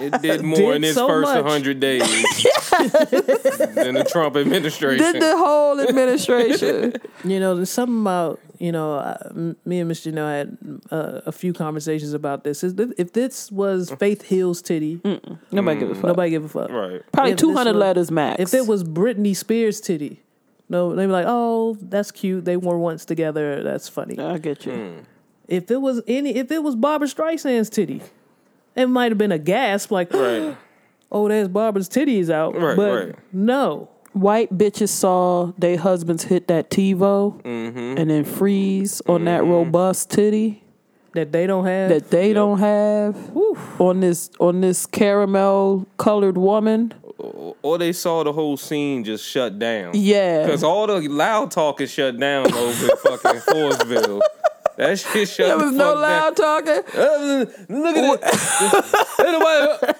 It 0.00 0.22
did 0.22 0.40
more 0.42 0.56
Did 0.56 0.76
in 0.76 0.84
its 0.84 0.94
so 0.94 1.06
first 1.06 1.28
much. 1.28 1.42
100 1.44 1.78
days 1.80 2.00
than 2.70 3.94
the 3.94 4.06
Trump 4.10 4.34
administration. 4.36 5.12
Did 5.12 5.20
the 5.22 5.36
whole 5.36 5.78
administration. 5.80 6.94
You 7.24 7.38
know, 7.40 7.54
there's 7.56 7.68
something 7.70 8.00
about 8.00 8.40
you 8.58 8.72
know, 8.72 8.94
uh, 8.94 9.52
me 9.64 9.80
and 9.80 9.88
Miss 9.88 10.06
Janelle 10.06 10.30
had 10.38 10.58
uh, 10.90 11.20
a 11.26 11.32
few 11.32 11.52
conversations 11.52 12.12
about 12.14 12.44
this. 12.44 12.62
Is 12.64 12.74
th- 12.74 12.90
If 12.98 13.12
this 13.12 13.50
was 13.50 13.90
Faith 13.98 14.22
Hill's 14.22 14.60
titty, 14.62 15.00
Nobody 15.50 15.80
gives 15.80 15.92
a 15.92 15.94
fuck. 15.94 16.04
nobody 16.04 16.30
give 16.30 16.44
a 16.44 16.48
fuck. 16.48 16.70
right. 16.70 17.02
Probably 17.12 17.32
If 17.32 17.38
this 17.38 17.48
200 17.48 17.72
was- 17.72 17.80
letters 17.80 18.10
max. 18.10 18.40
If 18.40 18.54
it 18.54 18.66
was 18.66 18.84
Britney 18.84 19.34
Spears' 19.36 19.80
titty, 19.80 20.22
no, 20.70 20.94
they'd 20.96 21.06
be 21.06 21.12
like, 21.12 21.26
"Oh, 21.28 21.76
that's 21.82 22.10
cute. 22.10 22.46
They 22.46 22.56
were 22.56 22.78
once 22.78 23.04
together. 23.04 23.62
That's 23.62 23.88
funny." 23.88 24.18
I 24.18 24.38
get 24.38 24.64
you. 24.64 24.72
Hmm. 24.72 24.98
If 25.48 25.70
it 25.70 25.80
was 25.82 26.00
any, 26.06 26.36
if 26.36 26.50
it 26.50 26.62
was 26.62 26.76
Barbra 26.76 27.08
Streisand's 27.08 27.68
titty, 27.68 28.00
it 28.76 28.86
might 28.86 29.10
have 29.10 29.18
been 29.18 29.32
a 29.32 29.38
gasp, 29.38 29.90
like, 29.90 30.12
Right. 30.14 30.56
"Oh, 31.12 31.28
there's 31.28 31.48
Barbara's 31.48 31.88
titties 31.88 32.30
out." 32.30 32.54
Right, 32.56 32.76
but 32.76 33.06
right. 33.06 33.14
no, 33.32 33.88
White 34.12 34.56
bitches 34.56 34.88
saw 34.88 35.52
their 35.58 35.76
husbands 35.76 36.24
hit 36.24 36.48
that 36.48 36.70
TiVo 36.70 37.42
Mm-hmm. 37.42 37.98
and 37.98 38.10
then 38.10 38.24
freeze 38.24 39.00
on 39.06 39.24
that 39.26 39.44
robust 39.44 40.10
titty 40.10 40.62
that 41.14 41.32
they 41.32 41.46
don't 41.46 41.64
have. 41.66 41.88
that 41.90 42.10
they 42.10 42.32
don't 42.32 42.58
have 42.60 43.16
on 43.80 44.00
this 44.00 44.30
on 44.38 44.60
this 44.60 44.86
caramel 44.86 45.86
colored 45.96 46.38
woman. 46.38 46.92
Or 47.62 47.78
they 47.78 47.92
saw 47.92 48.22
the 48.24 48.32
whole 48.32 48.56
scene 48.56 49.04
just 49.04 49.24
shut 49.26 49.58
down. 49.58 49.92
Yeah. 49.94 50.42
Because 50.44 50.62
all 50.64 50.86
the 50.86 51.00
loud 51.08 51.50
talking 51.50 51.86
shut 51.86 52.18
down 52.18 52.52
over 52.52 52.84
in 52.90 52.96
fucking 52.98 53.40
Forestville. 53.48 54.20
That 54.76 54.98
shit 54.98 55.28
shut 55.28 55.48
down. 55.48 55.58
There 55.58 55.58
the 55.58 55.64
was 55.66 55.74
no 55.74 55.92
fuck 55.92 56.02
loud 56.02 56.36
talking. 56.36 56.74
down. 56.74 56.84
Uh, 56.96 57.46
Look 57.68 57.96
at 57.96 58.20
it. 58.22 59.26
Ain't 59.26 59.32
nobody- 59.40 59.94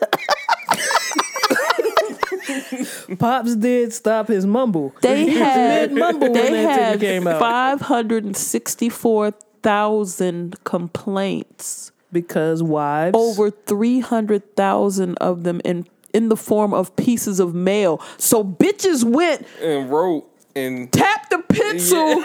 Pops 3.18 3.54
did 3.56 3.92
stop 3.92 4.28
his 4.28 4.46
mumble. 4.46 4.94
They 5.02 5.24
He 5.24 5.38
was 5.38 5.38
had 5.38 5.92
mid-mumble 5.92 6.20
when 6.32 6.32
they 6.32 6.50
that 6.62 6.74
ticket 6.74 6.82
had 6.84 7.00
came 7.00 7.26
out. 7.26 7.38
five 7.40 7.80
hundred 7.82 8.24
and 8.24 8.36
sixty 8.36 8.88
four 8.88 9.32
thousand 9.62 10.62
complaints. 10.64 11.92
because 12.12 12.62
wives 12.62 13.14
Over 13.16 13.50
three 13.50 14.00
hundred 14.00 14.56
thousand 14.56 15.16
of 15.18 15.42
them 15.44 15.60
in 15.64 15.86
in 16.12 16.28
the 16.28 16.36
form 16.36 16.74
of 16.74 16.94
pieces 16.96 17.40
of 17.40 17.54
mail. 17.54 18.02
So 18.18 18.44
bitches 18.44 19.04
went 19.04 19.46
and 19.62 19.90
wrote 19.90 20.26
and 20.56 20.92
tapped 20.92 21.30
the 21.30 21.38
pencil. 21.38 22.22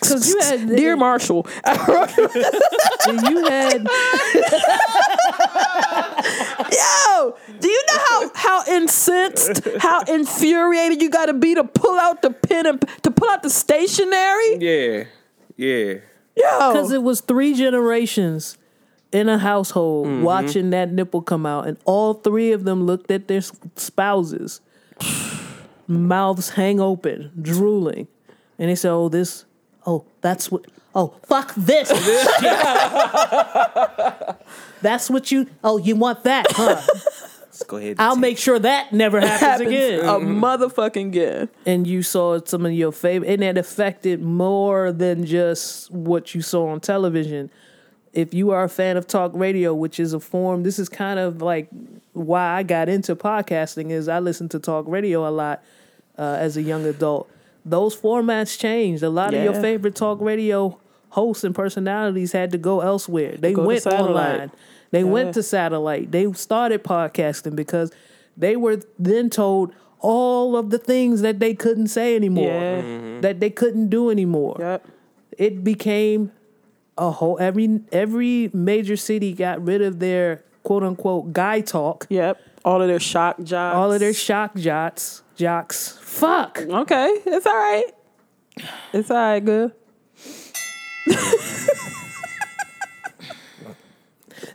because 0.00 0.28
you 0.28 0.40
had 0.40 0.68
Dear 0.68 0.96
Marshall, 0.96 1.46
you 1.66 3.44
had 3.46 3.86
Yo, 6.72 7.36
do 7.60 7.68
you 7.68 7.82
know 7.88 7.98
how 8.08 8.30
how 8.34 8.64
incensed, 8.68 9.68
how 9.78 10.02
infuriated 10.02 11.02
you 11.02 11.10
got 11.10 11.26
to 11.26 11.34
be 11.34 11.54
to 11.54 11.64
pull 11.64 11.98
out 11.98 12.22
the 12.22 12.30
pen 12.30 12.66
and 12.66 12.80
to 13.02 13.10
pull 13.10 13.28
out 13.28 13.42
the 13.42 13.50
stationery? 13.50 14.56
yeah, 14.60 15.04
yeah. 15.56 15.94
because 16.34 16.90
it 16.92 17.02
was 17.02 17.20
three 17.20 17.54
generations 17.54 18.56
in 19.14 19.28
a 19.30 19.38
household 19.38 20.06
Mm-hmm. 20.08 20.22
watching 20.24 20.70
that 20.70 20.92
nipple 20.92 21.22
come 21.22 21.46
out, 21.46 21.66
and 21.66 21.78
all 21.86 22.12
three 22.14 22.52
of 22.52 22.64
them 22.64 22.84
looked 22.84 23.10
at 23.10 23.28
their 23.28 23.40
spouses, 23.76 24.60
mouths 25.86 26.50
hang 26.50 26.80
open, 26.80 27.30
drooling, 27.40 28.08
and 28.58 28.68
they 28.70 28.74
said, 28.74 28.90
"Oh, 28.92 29.08
this, 29.08 29.44
oh, 29.86 30.04
that's 30.20 30.50
what." 30.50 30.66
Oh, 30.96 31.12
fuck 31.26 31.52
this. 31.56 31.88
That's 34.82 35.08
what 35.10 35.32
you, 35.32 35.46
oh, 35.64 35.78
you 35.78 35.96
want 35.96 36.22
that, 36.24 36.46
huh? 36.50 36.80
Let's 37.40 37.62
go 37.64 37.78
ahead. 37.78 37.96
I'll 37.98 38.14
make 38.16 38.38
sure 38.38 38.58
that 38.58 38.92
never 38.92 39.18
happens, 39.20 39.40
happens 39.40 39.68
again. 39.68 40.00
a 40.00 40.12
motherfucking 40.20 41.06
again. 41.08 41.48
and 41.66 41.86
you 41.86 42.02
saw 42.02 42.38
some 42.44 42.64
of 42.66 42.72
your 42.72 42.92
favorite, 42.92 43.28
and 43.30 43.42
it 43.42 43.56
affected 43.58 44.22
more 44.22 44.92
than 44.92 45.24
just 45.26 45.90
what 45.90 46.34
you 46.34 46.42
saw 46.42 46.68
on 46.68 46.80
television. 46.80 47.50
If 48.14 48.32
you 48.32 48.50
are 48.52 48.64
a 48.64 48.68
fan 48.68 48.96
of 48.96 49.06
talk 49.06 49.32
radio, 49.34 49.74
which 49.74 49.98
is 49.98 50.12
a 50.12 50.20
form, 50.20 50.62
this 50.62 50.78
is 50.78 50.88
kind 50.88 51.18
of 51.18 51.42
like 51.42 51.68
why 52.12 52.56
I 52.58 52.62
got 52.62 52.88
into 52.88 53.16
podcasting. 53.16 53.90
Is 53.90 54.08
I 54.08 54.20
listened 54.20 54.52
to 54.52 54.60
talk 54.60 54.86
radio 54.86 55.28
a 55.28 55.30
lot 55.30 55.62
uh, 56.16 56.36
as 56.38 56.56
a 56.56 56.62
young 56.62 56.84
adult. 56.86 57.28
Those 57.64 57.96
formats 57.96 58.58
changed. 58.58 59.02
A 59.02 59.10
lot 59.10 59.34
of 59.34 59.42
your 59.42 59.54
favorite 59.54 59.96
talk 59.96 60.20
radio 60.20 60.78
hosts 61.10 61.44
and 61.44 61.54
personalities 61.54 62.32
had 62.32 62.50
to 62.52 62.58
go 62.58 62.80
elsewhere. 62.80 63.36
They 63.36 63.52
go 63.52 63.64
went 63.66 63.86
online. 63.86 64.50
They 64.90 65.00
Yeah. 65.00 65.04
went 65.10 65.34
to 65.34 65.42
satellite. 65.42 66.12
They 66.12 66.30
started 66.34 66.84
podcasting 66.84 67.56
because 67.56 67.90
they 68.36 68.54
were 68.56 68.80
then 68.98 69.28
told 69.30 69.72
all 70.00 70.56
of 70.56 70.70
the 70.70 70.78
things 70.78 71.22
that 71.22 71.40
they 71.40 71.54
couldn't 71.54 71.86
say 71.88 72.14
anymore, 72.14 72.44
Yeah. 72.52 73.20
that 73.22 73.40
they 73.40 73.50
couldn't 73.50 73.88
do 73.88 74.10
anymore. 74.10 74.56
Yep. 74.60 74.86
It 75.38 75.64
became 75.64 76.30
a 76.96 77.10
whole 77.10 77.36
every 77.40 77.80
every 77.92 78.50
major 78.52 78.96
city 78.96 79.32
got 79.32 79.62
rid 79.64 79.82
of 79.82 79.98
their 79.98 80.44
quote 80.62 80.82
unquote 80.82 81.32
guy 81.32 81.60
talk, 81.60 82.06
Yep. 82.10 82.40
All 82.64 82.80
of 82.80 82.88
their 82.88 83.00
shock 83.00 83.42
jobs. 83.42 83.76
all 83.76 83.92
of 83.92 84.00
their 84.00 84.14
shock 84.14 84.54
jots, 84.56 85.22
jocks. 85.36 85.98
Fuck. 86.00 86.62
Okay, 86.62 87.08
it's 87.26 87.46
all 87.46 87.52
right. 87.54 87.84
It's 88.92 89.10
all 89.10 89.16
right, 89.16 89.44
good. 89.44 89.72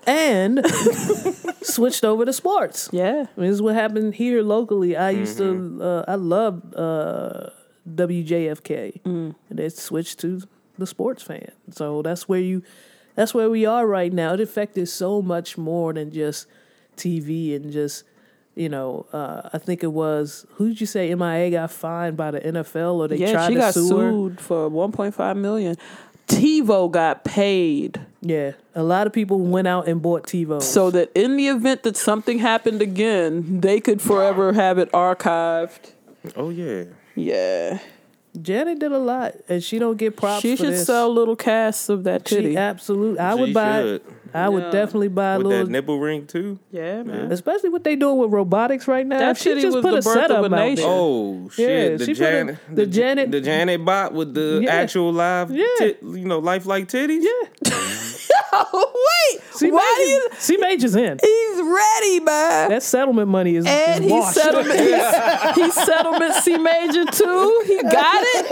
And 0.05 0.65
switched 1.61 2.03
over 2.03 2.25
to 2.25 2.33
sports. 2.33 2.89
Yeah. 2.91 3.25
I 3.37 3.39
mean, 3.39 3.49
this 3.49 3.55
is 3.55 3.61
what 3.61 3.75
happened 3.75 4.15
here 4.15 4.41
locally. 4.41 4.95
I 4.97 5.11
used 5.11 5.37
to, 5.37 5.79
uh, 5.81 6.05
I 6.07 6.15
loved 6.15 6.73
uh, 6.75 7.49
WJFK, 7.87 9.01
and 9.05 9.35
they 9.51 9.69
switched 9.69 10.19
to 10.19 10.41
the 10.79 10.87
sports 10.87 11.21
fan. 11.23 11.51
So 11.71 12.01
that's 12.01 12.27
where 12.27 12.39
you, 12.39 12.63
that's 13.15 13.33
where 13.33 13.49
we 13.49 13.65
are 13.65 13.85
right 13.85 14.11
now. 14.11 14.33
It 14.33 14.39
affected 14.41 14.87
so 14.89 15.21
much 15.21 15.57
more 15.57 15.93
than 15.93 16.11
just 16.11 16.47
TV 16.97 17.55
and 17.55 17.71
just, 17.71 18.03
you 18.55 18.69
know, 18.69 19.05
uh, 19.13 19.49
I 19.53 19.57
think 19.57 19.83
it 19.83 19.91
was 19.93 20.45
who 20.55 20.69
did 20.69 20.81
you 20.81 20.87
say 20.87 21.13
MIA 21.13 21.51
got 21.51 21.71
fined 21.71 22.17
by 22.17 22.31
the 22.31 22.39
NFL 22.41 22.95
or 22.95 23.07
they 23.07 23.17
yeah, 23.17 23.31
tried 23.33 23.47
she 23.47 23.53
to 23.55 23.59
got 23.59 23.73
sue 23.73 23.97
her? 23.97 24.11
sued 24.11 24.41
for 24.41 24.69
1.5 24.69 25.37
million. 25.37 25.75
TiVo 26.27 26.91
got 26.91 27.23
paid 27.23 27.99
Yeah, 28.21 28.51
a 28.75 28.83
lot 28.83 29.07
of 29.07 29.13
people 29.13 29.39
went 29.39 29.67
out 29.67 29.87
and 29.87 29.99
bought 29.99 30.27
TiVo. 30.27 30.61
so 30.61 30.91
that 30.91 31.11
in 31.15 31.37
the 31.37 31.47
event 31.47 31.81
that 31.83 31.97
something 31.97 32.37
happened 32.37 32.81
again, 32.83 33.61
they 33.61 33.79
could 33.79 33.99
forever 34.01 34.53
have 34.53 34.77
it 34.77 34.91
archived. 34.91 35.91
Oh 36.35 36.49
yeah. 36.51 36.83
Yeah. 37.15 37.79
Janet 38.41 38.79
did 38.79 38.91
a 38.91 38.99
lot, 38.99 39.33
and 39.49 39.63
she 39.63 39.79
don't 39.79 39.97
get 39.97 40.15
props. 40.15 40.41
She 40.41 40.55
for 40.55 40.63
should 40.65 40.73
this. 40.73 40.85
sell 40.85 41.11
little 41.13 41.35
casts 41.35 41.89
of 41.89 42.03
that 42.03 42.27
She 42.27 42.35
titty. 42.35 42.57
absolutely. 42.57 43.19
I 43.19 43.35
She 43.35 43.41
would 43.41 43.53
buy. 43.53 43.81
should. 43.81 44.01
I 44.33 44.49
would 44.49 44.63
Yeah. 44.63 44.71
definitely 44.71 45.07
buy 45.09 45.33
a 45.33 45.37
With 45.37 45.47
little. 45.47 45.65
that 45.65 45.71
nipple 45.71 45.99
ring 45.99 46.25
too. 46.27 46.59
yeah, 46.71 47.03
man. 47.03 47.31
Especially 47.31 47.69
what 47.69 47.83
they 47.83 47.95
doing 47.95 48.17
with 48.17 48.31
robotics 48.31 48.87
right 48.87 49.05
now. 49.05 49.19
That 49.19 49.31
If 49.31 49.37
she 49.39 49.49
shitty 49.51 49.61
just 49.61 49.75
was 49.77 49.83
put 49.83 49.91
the 49.91 49.97
a 49.97 50.01
birth 50.01 50.07
of 50.07 50.13
setup 50.29 50.41
a 50.41 50.45
out 50.45 50.51
nation. 50.51 50.75
there. 50.83 50.85
Oh 50.87 51.49
Yeah, 51.57 51.65
shit! 51.65 51.99
she 52.01 52.05
the 52.05 52.05
put 52.05 52.09
a- 52.09 52.13
Janet, 52.15 52.57
the 52.73 52.85
Janet- 52.85 53.31
the 53.31 53.41
Janet 53.41 53.85
bot 53.85 54.13
with 54.13 54.33
the 54.33 54.61
Yeah. 54.63 54.71
actual 54.75 55.11
live, 55.13 55.51
Yeah. 55.51 55.65
tit, 55.77 55.99
you 56.03 56.25
know, 56.25 56.39
lifelike 56.39 56.87
titties. 56.87 57.23
Yeah, 57.23 57.71
Oh, 58.51 58.91
wait. 59.33 59.41
C 59.53 59.69
Why 59.69 59.95
do 59.97 60.03
you. 60.09 60.19
Major's, 60.29 60.39
C 60.39 60.57
Major's 60.57 60.95
in. 60.95 61.19
He's 61.21 61.57
ready, 61.61 62.19
man. 62.21 62.69
That 62.69 62.81
settlement 62.81 63.27
money 63.27 63.55
is, 63.55 63.65
and 63.67 64.03
is 64.03 64.09
he 64.09 64.17
washed. 64.17 64.33
settlement, 64.33 64.79
he's, 64.79 65.55
he 65.65 65.71
settlement 65.71 66.33
C 66.35 66.57
major 66.57 67.05
too. 67.05 67.63
He 67.67 67.81
got 67.83 68.23
it. 68.23 68.47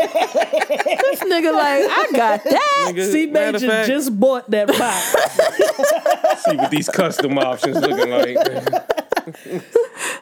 This 1.01 1.19
nigga 1.21 1.51
like, 1.53 1.89
I 1.89 2.09
got 2.13 2.43
that. 2.43 2.85
Nigga, 2.93 3.11
C 3.11 3.25
matter 3.25 3.55
of 3.57 3.61
Major 3.63 3.67
fact, 3.73 3.87
just 3.87 4.19
bought 4.19 4.49
that 4.51 4.67
box. 4.77 5.15
see 6.39 6.55
what 6.55 6.71
these 6.71 6.89
custom 6.89 7.37
options 7.37 7.77
looking 7.79 8.09
like. 8.09 8.37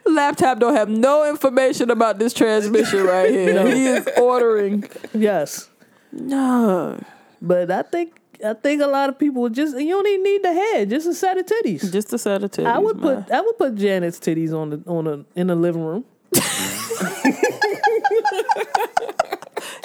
Laptop 0.06 0.60
don't 0.60 0.76
have 0.76 0.90
no 0.90 1.30
information 1.30 1.90
about 1.92 2.18
this 2.20 2.34
transmission 2.34 3.04
right 3.04 3.30
here. 3.30 3.68
He 3.68 3.86
is 3.88 4.08
ordering. 4.20 4.84
yes, 5.14 5.70
No, 6.12 7.00
but 7.42 7.70
I 7.72 7.84
think 7.84 8.20
I 8.46 8.54
think 8.54 8.82
a 8.82 8.88
lot 8.88 9.10
of 9.10 9.18
people 9.20 9.48
just 9.50 9.78
you 9.80 9.90
don't 9.92 10.08
even 10.08 10.24
need 10.24 10.44
the 10.44 10.54
head, 10.54 10.90
just 10.90 11.08
a 11.08 11.14
set 11.14 11.38
of 11.38 11.46
titties. 11.46 11.92
just 11.92 12.12
a 12.14 12.18
set 12.18 12.44
of 12.44 12.52
titties. 12.52 12.66
I 12.68 12.80
would 12.80 12.98
man. 12.98 13.24
put 13.24 13.32
I 13.34 13.42
would 13.42 13.58
put 13.58 13.76
Janet's 13.76 14.20
titties 14.20 14.54
on 14.54 14.70
the 14.72 14.82
on 14.88 15.08
a 15.08 15.26
in 15.40 15.48
the 15.48 15.56
living 15.56 15.84
room. 15.84 16.04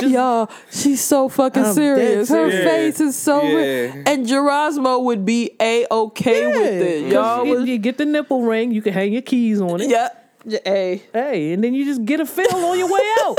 Y'all, 0.02 0.50
she's 0.70 1.02
so 1.02 1.28
fucking 1.28 1.64
I'm 1.64 1.74
serious. 1.74 2.28
Her 2.28 2.50
serious. 2.50 2.70
face 2.70 3.00
is 3.00 3.16
so 3.16 3.42
Yeah. 3.42 3.54
real. 3.54 3.92
And 4.06 4.26
Gerasmo 4.26 5.02
would 5.04 5.24
be 5.24 5.50
a 5.60 5.86
okay 5.90 6.46
with 6.46 6.82
it. 6.82 7.12
Y'all 7.12 7.44
you, 7.44 7.54
would. 7.54 7.68
you 7.68 7.78
get 7.78 7.98
the 7.98 8.06
nipple 8.06 8.42
ring, 8.42 8.72
you 8.72 8.82
can 8.82 8.92
hang 8.92 9.12
your 9.12 9.22
keys 9.22 9.60
on 9.60 9.80
it. 9.80 9.90
Yeah. 9.90 10.08
Hey. 10.64 11.02
Hey, 11.12 11.52
and 11.52 11.62
then 11.62 11.74
you 11.74 11.84
just 11.84 12.04
get 12.04 12.20
a 12.20 12.26
feel 12.26 12.54
on 12.54 12.78
your 12.78 12.90
way 12.90 13.00
out. 13.22 13.36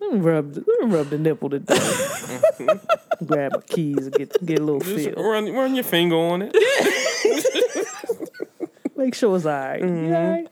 Let 0.00 0.12
me 0.14 0.20
rub 0.20 0.54
the, 0.54 0.64
let 0.66 0.88
me 0.88 0.96
rub 0.96 1.10
the 1.10 1.18
nipple 1.18 1.50
today. 1.50 1.76
Grab 3.26 3.52
my 3.54 3.60
keys 3.60 4.06
and 4.06 4.12
get 4.12 4.44
get 4.44 4.58
a 4.58 4.62
little 4.62 4.80
Just 4.80 5.10
feel. 5.10 5.14
run, 5.14 5.52
run 5.52 5.74
your 5.74 5.84
finger 5.84 6.16
on 6.16 6.42
it. 6.42 6.56
Make 8.96 9.14
sure 9.14 9.36
it's 9.36 9.46
all 9.46 9.52
right. 9.52 9.80
You 9.80 9.86
all 9.86 9.92
mm-hmm. 9.92 10.12
right? 10.12 10.48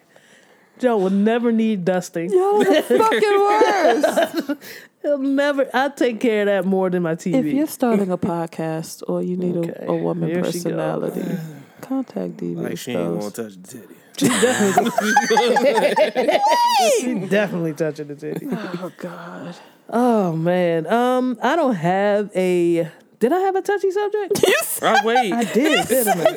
Joe 0.78 0.96
will 0.98 1.10
never 1.10 1.52
need 1.52 1.84
dusting. 1.84 2.30
Y'all 2.30 2.58
the 2.58 2.82
fucking 2.88 4.58
worst. 4.58 4.62
He'll 5.02 5.18
never. 5.18 5.68
I 5.72 5.88
take 5.90 6.20
care 6.20 6.42
of 6.42 6.46
that 6.46 6.64
more 6.68 6.90
than 6.90 7.02
my 7.02 7.14
TV. 7.14 7.34
If 7.34 7.46
you're 7.46 7.66
starting 7.66 8.10
a 8.10 8.18
podcast 8.18 9.02
or 9.08 9.22
you 9.22 9.36
need 9.36 9.56
Okay, 9.56 9.86
a, 9.86 9.90
a 9.92 9.96
woman 9.96 10.28
here 10.28 10.42
personality, 10.42 11.38
contact 11.80 12.36
DV. 12.38 12.56
Like 12.56 12.78
she 12.78 12.92
ain't 12.92 13.20
gonna 13.20 13.30
touch 13.30 13.54
the 13.62 13.68
titty. 13.68 13.94
She 14.18 14.28
definitely 14.28 14.90
she 17.00 17.14
definitely 17.28 17.72
touching 17.74 18.08
the 18.08 18.16
titty. 18.16 18.46
Oh 18.50 18.90
God. 18.98 19.54
Oh 19.90 20.32
man. 20.36 20.86
Um, 20.88 21.38
I 21.42 21.54
don't 21.56 21.74
have 21.76 22.30
a. 22.34 22.90
Did 23.20 23.32
I 23.32 23.38
have 23.40 23.56
a 23.56 23.62
touchy 23.62 23.90
subject? 23.90 24.44
Oh 24.80 24.94
wait, 25.04 25.32
I 25.32 25.42
did, 25.42 25.88
didn't 25.88 26.20
I? 26.20 26.36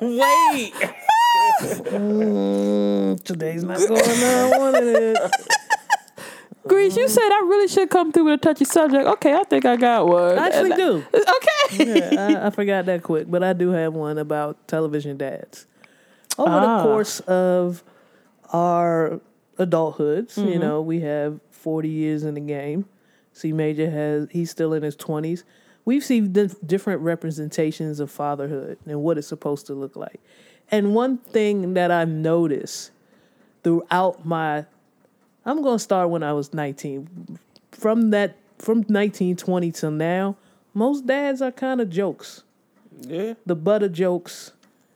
wait. 0.00 0.72
Mm, 1.34 3.22
today's 3.24 3.64
not 3.64 3.78
going 3.78 4.04
how 4.04 4.50
I 4.52 4.58
wanted 4.58 4.96
it. 5.16 5.18
Grease, 6.68 6.96
you 6.96 7.08
said 7.08 7.22
I 7.22 7.40
really 7.48 7.68
should 7.68 7.90
come 7.90 8.12
through 8.12 8.24
with 8.24 8.34
a 8.34 8.38
touchy 8.38 8.64
subject. 8.64 9.04
Okay, 9.06 9.32
I 9.34 9.44
think 9.44 9.64
I 9.64 9.76
got 9.76 10.06
one. 10.06 10.38
I 10.38 10.48
actually 10.48 10.76
do. 10.76 11.04
Okay. 11.14 12.00
Yeah, 12.12 12.38
I, 12.42 12.46
I 12.46 12.50
forgot 12.50 12.86
that 12.86 13.02
quick, 13.02 13.30
but 13.30 13.42
I 13.42 13.52
do 13.52 13.70
have 13.70 13.94
one 13.94 14.18
about 14.18 14.68
television 14.68 15.16
dads. 15.16 15.66
over 16.38 16.50
Ah. 16.50 16.78
the 16.78 16.82
course 16.84 17.20
of 17.20 17.82
our 18.52 19.20
adulthoods, 19.58 20.36
you 20.36 20.44
Mm-hmm. 20.44 20.60
know, 20.60 20.80
we 20.82 21.00
have 21.00 21.40
40 21.50 21.88
years 21.88 22.24
in 22.24 22.34
the 22.34 22.40
game. 22.40 22.86
C 23.32 23.52
Major 23.52 23.88
has, 23.90 24.28
he's 24.30 24.50
still 24.50 24.72
in 24.74 24.82
his 24.82 24.96
20s. 24.96 25.44
We've 25.84 26.04
seen 26.04 26.32
di- 26.32 26.50
different 26.66 27.00
representations 27.02 28.00
of 28.00 28.10
fatherhood 28.10 28.78
and 28.86 29.02
what 29.02 29.16
it's 29.18 29.26
supposed 29.26 29.66
to 29.66 29.74
look 29.74 29.96
like. 29.96 30.20
And 30.70 30.94
one 30.94 31.18
thing 31.18 31.74
that 31.74 31.90
I've 31.90 32.08
noticed 32.08 32.90
throughout 33.64 34.24
my, 34.24 34.64
I'm 35.44 35.62
going 35.62 35.76
to 35.78 35.82
start 35.82 36.10
when 36.10 36.22
I 36.22 36.32
was 36.32 36.54
19. 36.54 37.38
From 37.72 38.10
that, 38.10 38.36
from 38.58 38.78
1920 38.78 39.72
till 39.72 39.90
now, 39.90 40.36
most 40.74 41.06
dads 41.06 41.42
are 41.42 41.50
kind 41.50 41.80
of 41.80 41.90
jokes 41.90 42.42
Yeah. 43.00 43.34
the 43.46 43.56
butter 43.56 43.88
jokes, 43.88 44.52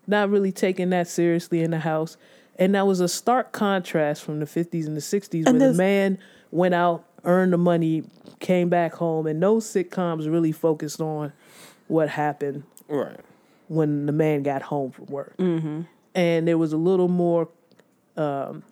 not 0.07 0.31
really 0.31 0.53
taking 0.53 0.91
that 0.91 1.09
seriously 1.09 1.63
in 1.63 1.71
the 1.71 1.81
house. 1.81 2.17
And 2.59 2.75
that 2.77 2.87
was 2.87 3.01
a 3.01 3.09
stark 3.09 3.51
contrast 3.53 4.23
from 4.23 4.39
the 4.39 4.47
50s 4.47 4.87
and 4.87 4.97
the 4.97 5.01
60s 5.01 5.47
And 5.47 5.59
where 5.59 5.73
the 5.73 5.77
man 5.77 6.19
went 6.53 6.75
out, 6.75 7.05
earned 7.25 7.53
the 7.53 7.59
money, 7.59 8.05
came 8.39 8.69
back 8.69 8.95
home, 8.95 9.27
and 9.27 9.41
no 9.41 9.57
sitcoms 9.57 10.31
really 10.31 10.53
focused 10.53 11.01
on 11.01 11.33
what 11.89 12.11
happened 12.11 12.63
Right. 12.87 13.19
When 13.69 14.07
the 14.07 14.13
man 14.13 14.43
got 14.43 14.63
home 14.63 14.91
from 14.91 15.07
work. 15.07 15.37
Mm-hmm. 15.39 15.83
And 16.15 16.47
there 16.49 16.59
was 16.59 16.73
a 16.73 16.77
little 16.77 17.09
more, 17.09 17.49
um, 18.17 18.63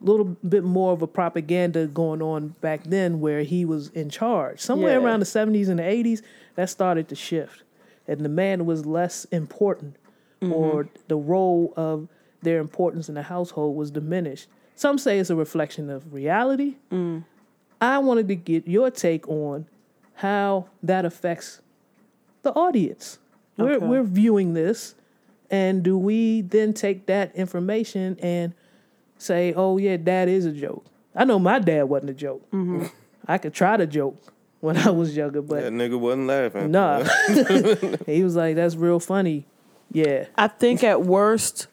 little 0.00 0.24
bit 0.48 0.64
more 0.64 0.92
of 0.92 1.02
a 1.02 1.06
propaganda 1.06 1.86
going 1.86 2.22
on 2.22 2.48
back 2.60 2.84
then 2.84 3.20
where 3.20 3.42
he 3.42 3.64
was 3.64 3.88
in 3.90 4.10
charge. 4.10 4.60
Somewhere 4.60 4.98
Yeah. 4.98 5.04
around 5.04 5.20
the 5.20 5.26
70s 5.26 5.68
and 5.68 5.78
the 5.78 5.82
80s, 5.84 6.22
that 6.54 6.70
started 6.70 7.08
to 7.08 7.14
shift. 7.14 7.62
And 8.06 8.20
the 8.20 8.28
man 8.28 8.64
was 8.66 8.86
less 8.86 9.24
important, 9.26 9.96
or 10.40 10.88
the 11.08 11.16
role 11.16 11.72
of 11.76 12.08
their 12.42 12.58
importance 12.60 13.08
in 13.08 13.14
the 13.16 13.22
household 13.22 13.76
was 13.76 13.90
diminished. 13.90 14.48
Some 14.76 14.96
say 14.98 15.18
it's 15.18 15.30
a 15.30 15.36
reflection 15.36 15.90
of 15.90 16.12
reality. 16.14 16.76
I 17.80 17.98
wanted 17.98 18.28
to 18.28 18.34
get 18.36 18.66
your 18.66 18.90
take 18.90 19.28
on 19.28 19.66
how 20.14 20.66
that 20.82 21.04
affects 21.04 21.60
the 22.42 22.52
audience. 22.52 23.18
We're 23.58 23.74
Okay. 23.76 23.86
we're 23.86 24.02
viewing 24.04 24.54
this, 24.54 24.94
and 25.50 25.82
do 25.82 25.98
we 25.98 26.40
then 26.42 26.72
take 26.72 27.06
that 27.06 27.34
information 27.36 28.16
and 28.22 28.54
say, 29.18 29.52
"Oh 29.54 29.76
yeah, 29.78 29.96
dad 29.98 30.28
is 30.28 30.46
a 30.46 30.52
joke"? 30.52 30.84
I 31.14 31.24
know 31.24 31.38
my 31.38 31.58
dad 31.58 31.82
wasn't 31.84 32.10
a 32.10 32.14
joke. 32.14 32.42
Mm-hmm. 32.52 32.86
I 33.26 33.36
could 33.38 33.52
try 33.52 33.76
to 33.76 33.86
joke 33.86 34.16
when 34.60 34.76
I 34.78 34.90
was 34.90 35.16
younger, 35.16 35.42
but 35.42 35.62
That 35.62 35.72
nigga 35.72 35.98
wasn't 35.98 36.28
laughing. 36.28 36.70
nah. 36.70 37.02
he 38.06 38.22
was 38.24 38.36
like, 38.36 38.54
"That's 38.56 38.76
real 38.76 39.00
funny." 39.00 39.44
Yeah, 39.92 40.26
I 40.36 40.48
think 40.48 40.84
at 40.84 41.02
worst, 41.02 41.66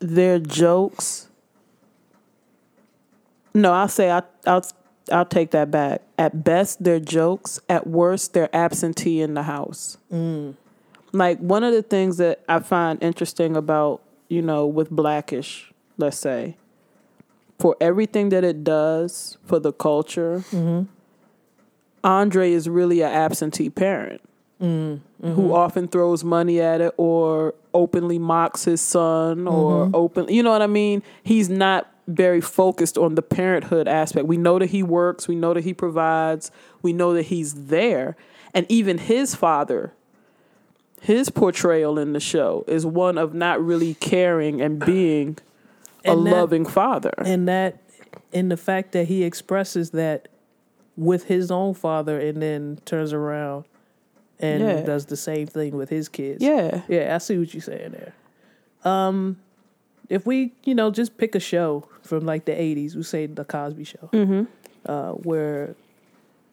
their 0.00 0.38
jokes. 0.38 1.28
No, 3.54 3.72
I'll 3.72 3.88
say 3.88 4.10
I, 4.10 4.22
I'll 4.46 4.64
I'll 5.12 5.24
take 5.26 5.50
that 5.50 5.70
back. 5.70 6.02
At 6.18 6.44
best, 6.44 6.82
they're 6.84 7.00
jokes. 7.00 7.60
At 7.68 7.86
worst, 7.86 8.32
they're 8.32 8.54
absentee 8.54 9.20
in 9.20 9.34
the 9.34 9.42
house. 9.42 9.98
Mm. 10.12 10.54
Like 11.12 11.38
one 11.38 11.64
of 11.64 11.72
the 11.72 11.82
things 11.82 12.18
that 12.18 12.44
I 12.48 12.60
find 12.60 13.02
interesting 13.02 13.56
about 13.56 14.02
you 14.28 14.42
know 14.42 14.66
with 14.66 14.90
Blackish, 14.90 15.72
let's 15.96 16.18
say, 16.18 16.56
for 17.58 17.76
everything 17.80 18.28
that 18.30 18.44
it 18.44 18.64
does 18.64 19.36
for 19.44 19.58
the 19.58 19.72
culture, 19.72 20.44
mm-hmm. 20.50 20.82
Andre 22.02 22.52
is 22.52 22.68
really 22.68 23.02
an 23.02 23.10
absentee 23.10 23.70
parent 23.70 24.22
mm-hmm. 24.60 25.32
who 25.32 25.54
often 25.54 25.88
throws 25.88 26.24
money 26.24 26.60
at 26.60 26.80
it 26.80 26.94
or 26.96 27.54
openly 27.74 28.18
mocks 28.18 28.64
his 28.64 28.80
son 28.80 29.46
or 29.46 29.86
mm-hmm. 29.86 29.94
open 29.94 30.28
you 30.28 30.42
know 30.42 30.50
what 30.50 30.62
I 30.62 30.66
mean? 30.66 31.02
He's 31.22 31.48
not 31.48 31.92
very 32.06 32.40
focused 32.40 32.98
on 32.98 33.14
the 33.14 33.22
parenthood 33.22 33.86
aspect. 33.86 34.26
We 34.26 34.36
know 34.36 34.58
that 34.58 34.70
he 34.70 34.82
works, 34.82 35.28
we 35.28 35.36
know 35.36 35.54
that 35.54 35.64
he 35.64 35.74
provides, 35.74 36.50
we 36.82 36.92
know 36.92 37.14
that 37.14 37.26
he's 37.26 37.66
there. 37.66 38.16
And 38.52 38.66
even 38.68 38.98
his 38.98 39.34
father, 39.34 39.92
his 41.00 41.30
portrayal 41.30 41.98
in 41.98 42.12
the 42.12 42.20
show 42.20 42.64
is 42.68 42.84
one 42.86 43.16
of 43.18 43.34
not 43.34 43.64
really 43.64 43.94
caring 43.94 44.60
and 44.60 44.78
being 44.84 45.38
a 46.04 46.08
that- 46.08 46.16
loving 46.16 46.64
father. 46.66 47.12
and 47.18 47.48
that, 47.48 47.78
in 48.32 48.48
the 48.48 48.56
fact 48.56 48.92
that 48.92 49.06
he 49.08 49.24
expresses 49.24 49.90
that 49.90 50.28
with 50.96 51.24
his 51.24 51.50
own 51.50 51.72
father, 51.74 52.18
and 52.20 52.42
then 52.42 52.78
turns 52.84 53.12
around 53.12 53.64
and 54.38 54.62
Yeah. 54.62 54.82
does 54.82 55.06
the 55.06 55.16
same 55.16 55.46
thing 55.46 55.74
with 55.76 55.88
his 55.88 56.08
kids. 56.08 56.42
yeah. 56.42 56.82
Yeah, 56.88 57.14
I 57.14 57.18
see 57.18 57.38
what 57.38 57.52
you're 57.54 57.60
saying 57.62 57.92
there. 57.92 58.14
Um, 58.84 59.38
if 60.08 60.26
we, 60.26 60.52
you 60.64 60.74
know, 60.74 60.90
just 60.90 61.16
pick 61.16 61.34
a 61.34 61.40
show 61.40 61.86
from 62.02 62.26
like 62.26 62.44
the 62.44 62.52
'80s, 62.52 62.96
we 62.96 63.02
say 63.02 63.26
the 63.26 63.44
Cosby 63.44 63.84
Show, 63.84 64.08
Mm-hmm. 64.12 64.44
uh, 64.86 65.12
where 65.12 65.74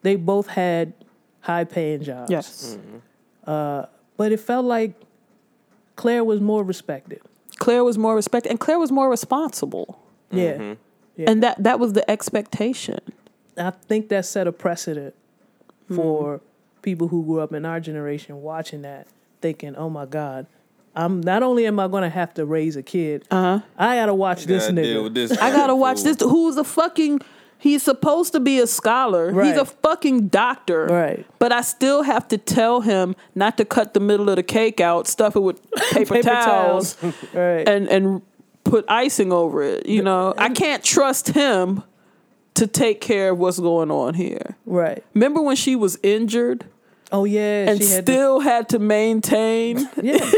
they 0.02 0.16
both 0.16 0.46
had 0.48 0.92
high-paying 1.40 2.02
jobs. 2.02 2.30
Yes. 2.30 2.78
But 4.18 4.30
it 4.32 4.40
felt 4.40 4.66
like 4.66 4.92
Claire 5.96 6.22
was 6.24 6.40
more 6.40 6.62
respected. 6.62 7.22
Claire 7.56 7.82
was 7.82 7.96
more 7.96 8.14
respected 8.14 8.50
and 8.50 8.60
Claire 8.60 8.78
was 8.78 8.92
more 8.92 9.08
responsible. 9.08 9.98
Yeah, 10.30 10.74
And 11.16 11.42
that 11.42 11.62
that 11.62 11.80
was 11.80 11.94
the 11.94 12.08
expectation. 12.10 12.98
I 13.56 13.70
think 13.70 14.10
that 14.10 14.26
set 14.26 14.46
a 14.46 14.52
precedent 14.52 15.14
for 15.94 16.40
people 16.82 17.08
who 17.08 17.24
grew 17.24 17.40
up 17.40 17.52
in 17.52 17.64
our 17.64 17.80
generation 17.80 18.42
watching 18.42 18.82
that, 18.82 19.06
thinking, 19.40 19.74
"Oh 19.76 19.88
my 19.90 20.04
God." 20.06 20.46
I'm 20.94 21.20
not 21.20 21.42
only 21.44 21.64
am 21.66 21.78
I 21.78 21.86
going 21.86 22.02
to 22.02 22.08
have 22.08 22.34
to 22.34 22.44
raise 22.44 22.74
a 22.74 22.82
kid, 22.82 23.24
Uh-huh. 23.30 23.60
I 23.78 23.94
gotta 23.96 24.14
watch 24.14 24.46
this 24.46 24.64
Gotta 24.64 24.74
nigga. 24.80 24.82
deal 24.82 25.02
with 25.04 25.14
this 25.14 25.30
I 25.38 25.50
gotta 25.52 25.76
watch 25.76 26.02
this. 26.02 26.16
Who's 26.20 26.56
a 26.56 26.64
fucking? 26.64 27.20
He's 27.58 27.82
supposed 27.82 28.32
to 28.32 28.40
be 28.40 28.60
a 28.60 28.66
scholar. 28.66 29.32
He's 29.42 29.56
a 29.56 29.64
fucking 29.64 30.28
doctor. 30.28 30.86
Right. 30.86 31.26
But 31.38 31.52
I 31.52 31.62
still 31.62 32.02
have 32.02 32.28
to 32.28 32.38
tell 32.38 32.82
him 32.82 33.16
not 33.34 33.56
to 33.58 33.64
cut 33.64 33.94
the 33.94 34.00
middle 34.00 34.30
of 34.30 34.36
the 34.36 34.42
cake 34.42 34.80
out, 34.80 35.08
stuff 35.08 35.34
it 35.34 35.40
with 35.40 35.60
paper, 35.92 36.14
Paper 36.14 36.22
towels, 36.22 36.94
towels. 36.94 37.14
right. 37.34 37.68
and 37.68 37.88
and 37.88 38.22
put 38.64 38.84
icing 38.88 39.32
over 39.32 39.62
it. 39.62 39.86
You 39.86 40.02
know, 40.02 40.34
I 40.38 40.50
can't 40.50 40.84
trust 40.84 41.28
him 41.28 41.82
to 42.54 42.66
take 42.66 43.00
care 43.00 43.30
of 43.30 43.38
what's 43.38 43.58
going 43.58 43.90
on 43.90 44.14
here. 44.14 44.56
right. 44.66 45.02
Remember 45.14 45.40
when 45.42 45.56
she 45.56 45.74
was 45.76 45.98
injured 46.02 46.64
Oh 47.10 47.24
yeah, 47.24 47.68
and 47.70 47.82
she 47.82 47.88
had 47.88 48.04
to- 48.06 48.12
still 48.12 48.40
had 48.40 48.68
to 48.70 48.78
maintain? 48.78 49.78
yeah, 50.02 50.30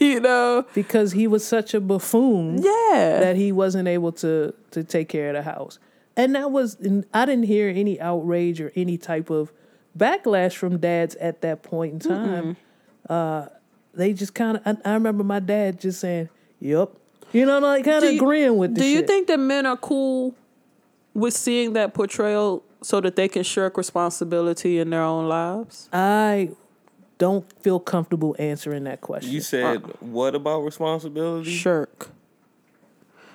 you 0.00 0.20
know, 0.20 0.66
because 0.74 1.12
he 1.12 1.26
was 1.26 1.46
such 1.46 1.72
a 1.74 1.80
buffoon 1.80 2.58
yeah. 2.62 3.18
that 3.20 3.36
he 3.36 3.50
wasn't 3.50 3.88
able 3.88 4.12
to 4.12 4.52
to 4.72 4.84
take 4.84 5.08
care 5.08 5.28
of 5.30 5.34
the 5.36 5.42
house, 5.42 5.78
and 6.18 6.34
that 6.34 6.50
was 6.50 6.74
and 6.80 7.06
I 7.14 7.24
didn't 7.24 7.44
hear 7.44 7.68
any 7.70 7.98
outrage 7.98 8.60
or 8.60 8.72
any 8.76 8.98
type 8.98 9.30
of 9.30 9.52
backlash 9.96 10.54
from 10.56 10.78
dads 10.78 11.14
at 11.14 11.40
that 11.40 11.62
point 11.62 11.94
in 11.94 11.98
time. 12.00 12.56
Uh, 13.08 13.46
they 13.94 14.12
just 14.12 14.34
kind 14.34 14.58
of 14.58 14.66
I, 14.84 14.90
I 14.90 14.94
remember 14.94 15.24
my 15.24 15.40
dad 15.40 15.80
just 15.80 16.00
saying, 16.00 16.28
"Yep," 16.60 16.90
you 17.32 17.46
know, 17.46 17.60
like 17.60 17.84
kind 17.84 18.04
of 18.04 18.14
agreeing 18.14 18.58
with. 18.58 18.74
The 18.74 18.80
Do 18.82 18.86
you 18.86 18.98
shit. 18.98 19.06
think 19.06 19.28
that 19.28 19.38
men 19.38 19.64
are 19.64 19.76
cool 19.76 20.34
with 21.14 21.34
seeing 21.34 21.72
that 21.72 21.94
portrayal 21.94 22.64
so 22.82 23.00
that 23.00 23.16
they 23.16 23.28
can 23.28 23.44
shirk 23.44 23.78
responsibility 23.78 24.78
in 24.78 24.90
their 24.90 25.02
own 25.02 25.28
lives? 25.28 25.88
I 25.92 26.50
don't 27.18 27.50
feel 27.62 27.80
comfortable 27.80 28.34
answering 28.38 28.84
that 28.84 29.00
question. 29.00 29.32
You 29.32 29.40
said 29.40 29.78
what 30.00 30.34
about 30.34 30.60
responsibility? 30.60 31.50
Shirk. 31.50 32.10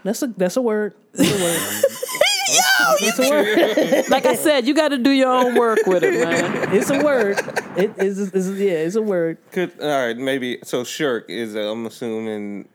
that's 0.03 0.21
a 0.21 0.27
that's 0.27 0.57
a 0.57 0.61
word. 0.61 0.95
That's 1.13 1.31
a 1.31 1.43
word. 1.43 2.19
It's 3.01 3.19
a 3.19 3.29
word. 3.29 4.05
Like 4.09 4.25
I 4.25 4.35
said, 4.35 4.67
you 4.67 4.73
got 4.73 4.89
to 4.89 4.97
do 4.97 5.09
your 5.11 5.29
own 5.31 5.55
work 5.55 5.79
with 5.85 6.03
it, 6.03 6.23
man. 6.23 6.73
It's 6.73 6.89
a 6.89 7.03
word. 7.03 7.39
It 7.77 7.97
is. 7.97 8.31
Yeah, 8.59 8.71
it's 8.71 8.95
a 8.95 9.01
word. 9.01 9.37
Could 9.51 9.79
all 9.79 9.87
right, 10.07 10.17
maybe 10.17 10.59
so 10.63 10.83
shirk 10.83 11.29
is 11.29 11.55
uh, 11.55 11.71
I'm 11.71 11.85
assuming 11.85 12.67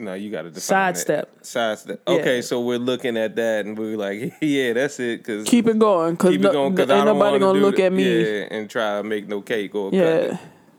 no, 0.00 0.14
you 0.14 0.30
got 0.30 0.42
to 0.42 0.50
define 0.50 0.94
Sidestep. 0.94 1.36
It. 1.40 1.46
Sidestep. 1.46 2.02
Yeah. 2.06 2.14
Okay, 2.14 2.42
so 2.42 2.60
we're 2.60 2.78
looking 2.78 3.16
at 3.16 3.34
that 3.36 3.66
and 3.66 3.76
we're 3.76 3.96
like, 3.96 4.34
yeah, 4.40 4.72
that's 4.72 5.00
it. 5.00 5.24
Cause 5.24 5.44
Keep 5.44 5.66
it 5.66 5.78
going, 5.78 6.16
cause, 6.16 6.30
keep 6.30 6.40
no, 6.40 6.50
it 6.50 6.52
going. 6.52 6.76
Cause 6.76 6.90
ain't 6.90 7.06
nobody 7.06 7.38
gonna 7.38 7.58
look 7.58 7.76
the- 7.76 7.84
at 7.84 7.92
me. 7.92 8.22
Yeah, 8.22 8.46
and 8.50 8.70
try 8.70 8.98
to 8.98 9.02
make 9.02 9.26
no 9.26 9.40
cake 9.40 9.74
or 9.74 9.90
cut 9.90 9.96
Yeah, 9.96 10.06
it. 10.16 10.38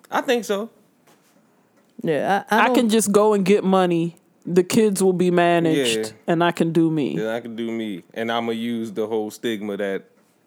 I 0.10 0.22
think 0.22 0.46
so. 0.46 0.70
Yeah, 2.02 2.46
I, 2.50 2.56
I, 2.56 2.72
I, 2.72 2.76
can 2.76 2.88
just 2.88 3.12
go 3.12 3.34
and 3.34 3.44
get 3.44 3.64
money. 3.64 4.16
The 4.46 4.64
kids 4.64 5.04
will 5.04 5.14
be 5.14 5.32
managed, 5.32 5.98
Yeah. 5.98 6.12
and 6.28 6.44
I 6.44 6.52
can 6.52 6.72
do 6.72 6.90
me. 6.90 7.16
Then 7.18 7.28
I 7.28 7.40
can 7.40 7.56
do 7.56 7.70
me, 7.72 8.04
and 8.14 8.32
I'm 8.32 8.46
gonna 8.46 8.58
use 8.58 8.92
the 8.92 9.06
whole 9.08 9.32
stigma 9.32 9.78
that. 9.78 10.06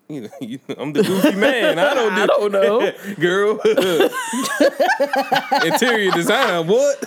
You 0.09 0.23
know, 0.23 0.28
you 0.40 0.59
I'm 0.77 0.93
the 0.93 1.02
goofy 1.02 1.32
man. 1.36 1.78
I 1.78 1.94
don't. 1.94 2.14
Do, 2.14 2.20
I 2.23 2.27
don't 2.27 2.52
know. 2.52 2.93
girl. 3.20 3.60
Interior 5.64 6.10
design. 6.10 6.66
What? 6.66 7.05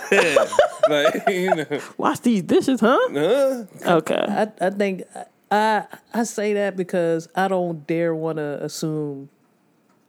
like 0.88 1.28
you 1.28 1.54
know. 1.54 1.80
Watch 1.98 2.22
these 2.22 2.42
dishes, 2.42 2.80
huh? 2.80 2.98
Huh? 3.12 3.64
Okay. 3.86 4.24
I, 4.28 4.48
I 4.60 4.70
think 4.70 5.02
I 5.50 5.84
I 6.14 6.24
say 6.24 6.54
that 6.54 6.76
because 6.76 7.28
I 7.34 7.48
don't 7.48 7.86
dare 7.86 8.14
want 8.14 8.38
to 8.38 8.64
assume 8.64 9.28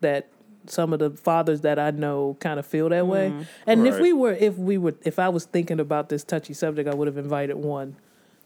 that 0.02 0.28
some 0.70 0.94
of 0.94 1.00
the 1.00 1.10
fathers 1.12 1.62
that 1.62 1.80
I 1.80 1.92
know 1.92 2.38
kind 2.40 2.60
of 2.60 2.66
feel 2.66 2.90
that 2.90 3.08
way. 3.08 3.34
And 3.66 3.86
if 3.88 4.00
we 4.00 4.14
were, 4.14 4.34
if 4.34 4.58
we 4.58 4.78
were, 4.78 4.96
if 5.04 5.20
I 5.20 5.30
was 5.30 5.46
thinking 5.46 5.80
about 5.80 6.10
this 6.10 6.24
touchy 6.24 6.54
subject, 6.54 6.88
I 6.90 6.96
would 6.96 7.08
have 7.08 7.18
invited 7.18 7.56
one 7.58 7.96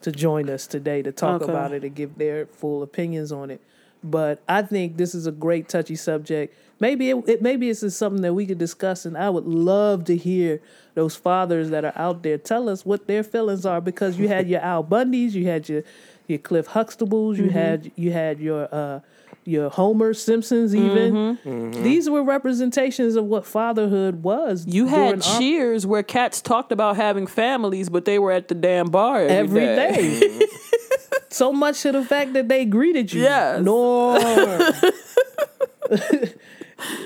to 0.01 0.11
join 0.11 0.49
us 0.49 0.65
today 0.67 1.01
to 1.03 1.11
talk 1.11 1.41
Okay. 1.41 1.51
about 1.51 1.71
it 1.73 1.83
and 1.83 1.93
give 1.95 2.17
their 2.17 2.47
full 2.47 2.81
opinions 2.83 3.31
on 3.31 3.51
it. 3.51 3.61
But 4.03 4.41
I 4.49 4.63
think 4.63 4.97
this 4.97 5.13
is 5.13 5.27
a 5.27 5.31
great 5.31 5.69
touchy 5.69 5.95
subject. 5.95 6.55
Maybe 6.79 7.11
it, 7.11 7.23
it 7.29 7.41
maybe 7.43 7.69
it's 7.69 7.81
just 7.81 7.99
something 7.99 8.23
that 8.23 8.33
we 8.33 8.47
could 8.47 8.57
discuss, 8.57 9.05
and 9.05 9.15
I 9.15 9.29
would 9.29 9.45
love 9.45 10.05
to 10.05 10.17
hear 10.17 10.59
those 10.95 11.15
fathers 11.15 11.69
that 11.69 11.85
are 11.85 11.93
out 11.95 12.23
there 12.23 12.39
tell 12.39 12.67
us 12.67 12.83
what 12.83 13.05
their 13.05 13.21
feelings 13.21 13.63
are 13.63 13.79
because 13.79 14.17
you 14.17 14.27
had 14.27 14.49
your 14.49 14.59
Al 14.71 14.83
Bundys, 14.83 15.33
you 15.33 15.45
had 15.45 15.69
your 15.69 15.83
your 16.27 16.39
Cliff 16.39 16.69
Huxtables, 16.69 17.33
Mm-hmm. 17.35 17.43
you 17.43 17.49
had 17.51 17.91
you 17.95 18.11
had 18.11 18.39
your 18.39 18.67
uh, 18.73 19.01
your 19.43 19.69
Homer 19.69 20.13
Simpsons. 20.13 20.75
Even 20.75 21.37
Mm-hmm. 21.37 21.83
these 21.83 22.09
were 22.09 22.23
representations 22.23 23.15
of 23.15 23.25
what 23.25 23.45
fatherhood 23.45 24.23
was. 24.23 24.65
You 24.67 24.87
had 24.87 24.97
during 25.19 25.21
our- 25.23 25.39
cheers 25.39 25.85
where 25.87 26.03
cats 26.03 26.41
talked 26.41 26.71
about 26.71 26.95
having 26.95 27.27
families, 27.27 27.89
but 27.89 28.05
they 28.05 28.19
were 28.19 28.31
at 28.31 28.47
the 28.47 28.55
damn 28.55 28.87
bar 28.87 29.21
every 29.21 29.61
day. 29.61 30.19
day. 30.19 30.45
so 31.29 31.51
much 31.53 31.81
to 31.81 31.91
the 31.91 32.03
fact 32.05 32.33
that 32.33 32.47
they 32.49 32.65
greeted 32.65 33.11
you. 33.13 33.21
Yes. 33.23 33.61
Norm. 33.63 34.21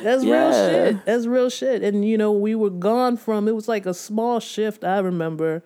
That's 0.03 0.23
real 0.23 0.51
shit. 0.53 1.05
That's 1.05 1.25
real 1.25 1.49
shit. 1.49 1.83
And 1.83 2.07
you 2.07 2.17
know, 2.17 2.31
we 2.31 2.55
were 2.55 2.69
gone 2.69 3.17
from 3.17 3.47
it 3.47 3.55
was 3.55 3.67
like 3.67 3.85
a 3.85 3.93
small 3.93 4.39
shift, 4.39 4.83
I 4.83 4.99
remember, 4.99 5.63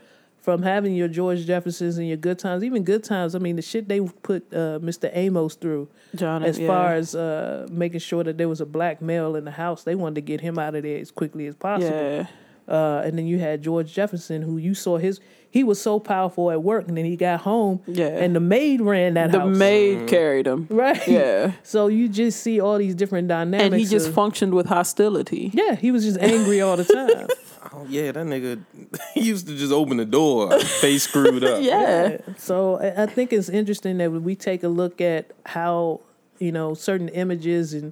from 0.49 0.63
having 0.63 0.95
your 0.95 1.07
George 1.07 1.45
Jeffersons 1.45 1.97
and 1.97 2.07
your 2.07 2.17
good 2.17 2.39
times, 2.39 2.63
even 2.63 2.83
good 2.83 3.03
times. 3.03 3.35
I 3.35 3.39
mean, 3.39 3.55
the 3.55 3.61
shit 3.61 3.87
they 3.87 3.99
put 4.01 4.51
uh, 4.51 4.79
Mr. 4.81 5.09
Amos 5.13 5.53
through 5.55 5.87
John, 6.15 6.43
as 6.43 6.57
yeah. 6.57 6.67
far 6.67 6.95
as 6.95 7.13
uh, 7.13 7.67
making 7.69 7.99
sure 7.99 8.23
that 8.23 8.37
there 8.37 8.49
was 8.49 8.59
a 8.59 8.65
black 8.65 8.99
male 9.01 9.35
in 9.35 9.45
the 9.45 9.51
house. 9.51 9.83
They 9.83 9.95
wanted 9.95 10.15
to 10.15 10.21
get 10.21 10.41
him 10.41 10.57
out 10.57 10.73
of 10.73 10.83
there 10.83 10.99
as 10.99 11.11
quickly 11.11 11.45
as 11.45 11.55
possible. 11.55 11.91
yeah, 11.91 12.27
Uh, 12.67 13.03
and 13.05 13.17
then 13.17 13.27
you 13.27 13.37
had 13.37 13.61
George 13.61 13.93
Jefferson, 13.93 14.41
who 14.41 14.57
you 14.57 14.73
saw 14.73 14.97
his 14.97 15.19
he 15.51 15.63
was 15.63 15.81
so 15.81 15.99
powerful 15.99 16.51
at 16.51 16.61
work, 16.61 16.87
and 16.87 16.95
then 16.97 17.05
he 17.05 17.15
got 17.15 17.41
home, 17.41 17.81
Yeah. 17.87 18.07
and 18.07 18.35
the 18.35 18.39
maid 18.39 18.81
ran 18.81 19.15
that 19.15 19.31
the 19.31 19.39
house, 19.39 19.57
maid 19.57 20.07
carried 20.07 20.45
him. 20.47 20.67
right? 20.69 21.07
Yeah, 21.07 21.53
So 21.63 21.87
you 21.87 22.07
just 22.07 22.41
see 22.41 22.59
all 22.59 22.77
these 22.77 22.93
different 22.95 23.27
dynamics, 23.27 23.63
and 23.65 23.73
he 23.75 23.85
just 23.85 24.09
of- 24.09 24.13
functioned 24.13 24.53
with 24.53 24.67
hostility. 24.67 25.49
yeah, 25.53 25.75
he 25.75 25.91
was 25.91 26.03
just 26.03 26.19
angry 26.19 26.61
all 26.61 26.77
the 26.77 26.85
time. 26.85 27.27
Oh 27.73 27.85
yeah, 27.89 28.11
that 28.13 28.25
nigga 28.25 28.63
he 29.13 29.19
used 29.21 29.45
to 29.47 29.55
just 29.55 29.71
open 29.73 29.97
the 29.97 30.05
door, 30.05 30.57
face 30.59 31.03
screwed 31.03 31.43
up. 31.43 31.61
Yeah, 31.61 32.17
So 32.37 32.77
I 32.79 33.03
I 33.03 33.05
think 33.05 33.33
it's 33.33 33.49
interesting 33.49 33.97
that 33.97 34.09
we 34.11 34.33
take 34.35 34.63
a 34.63 34.69
look 34.69 35.01
at 35.01 35.31
how 35.45 35.99
you 36.39 36.51
know 36.53 36.73
certain 36.73 37.09
images 37.09 37.73
and 37.73 37.91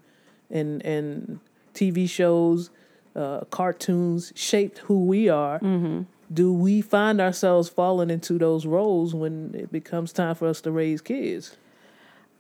and 0.49 0.84
and 0.85 1.39
TV 1.75 2.09
shows, 2.09 2.69
uh, 3.15 3.41
cartoons 3.51 4.31
shaped 4.35 4.79
who 4.88 5.05
we 5.05 5.27
are. 5.29 5.59
Mm-hmm. 5.59 6.03
Do 6.32 6.52
we 6.52 6.82
find 6.82 7.22
ourselves 7.22 7.70
falling 7.70 8.10
into 8.10 8.38
those 8.38 8.66
roles 8.66 9.16
when 9.16 9.56
it 9.56 9.72
becomes 9.72 10.12
time 10.12 10.36
for 10.36 10.48
us 10.48 10.60
to 10.62 10.72
raise 10.72 11.02
kids? 11.02 11.56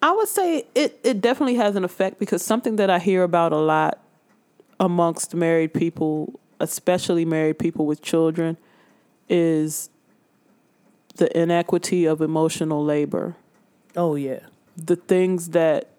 I 0.01 0.11
would 0.11 0.27
say 0.27 0.65
it, 0.75 0.99
it 1.03 1.21
definitely 1.21 1.55
has 1.55 1.75
an 1.75 1.83
effect 1.83 2.19
because 2.19 2.43
something 2.43 2.75
that 2.75 2.89
I 2.89 2.99
hear 2.99 3.23
about 3.23 3.53
a 3.53 3.57
lot 3.57 3.99
amongst 4.79 5.33
married 5.33 5.73
people, 5.73 6.39
especially 6.59 7.25
married 7.25 7.57
people 7.59 7.85
with 7.85 8.01
children, 8.01 8.57
is 9.29 9.89
the 11.15 11.35
inequity 11.35 12.05
of 12.05 12.21
emotional 12.21 12.83
labor. 12.83 13.35
Oh 13.95 14.15
yeah, 14.15 14.41
The 14.75 14.95
things 14.95 15.49
that 15.49 15.89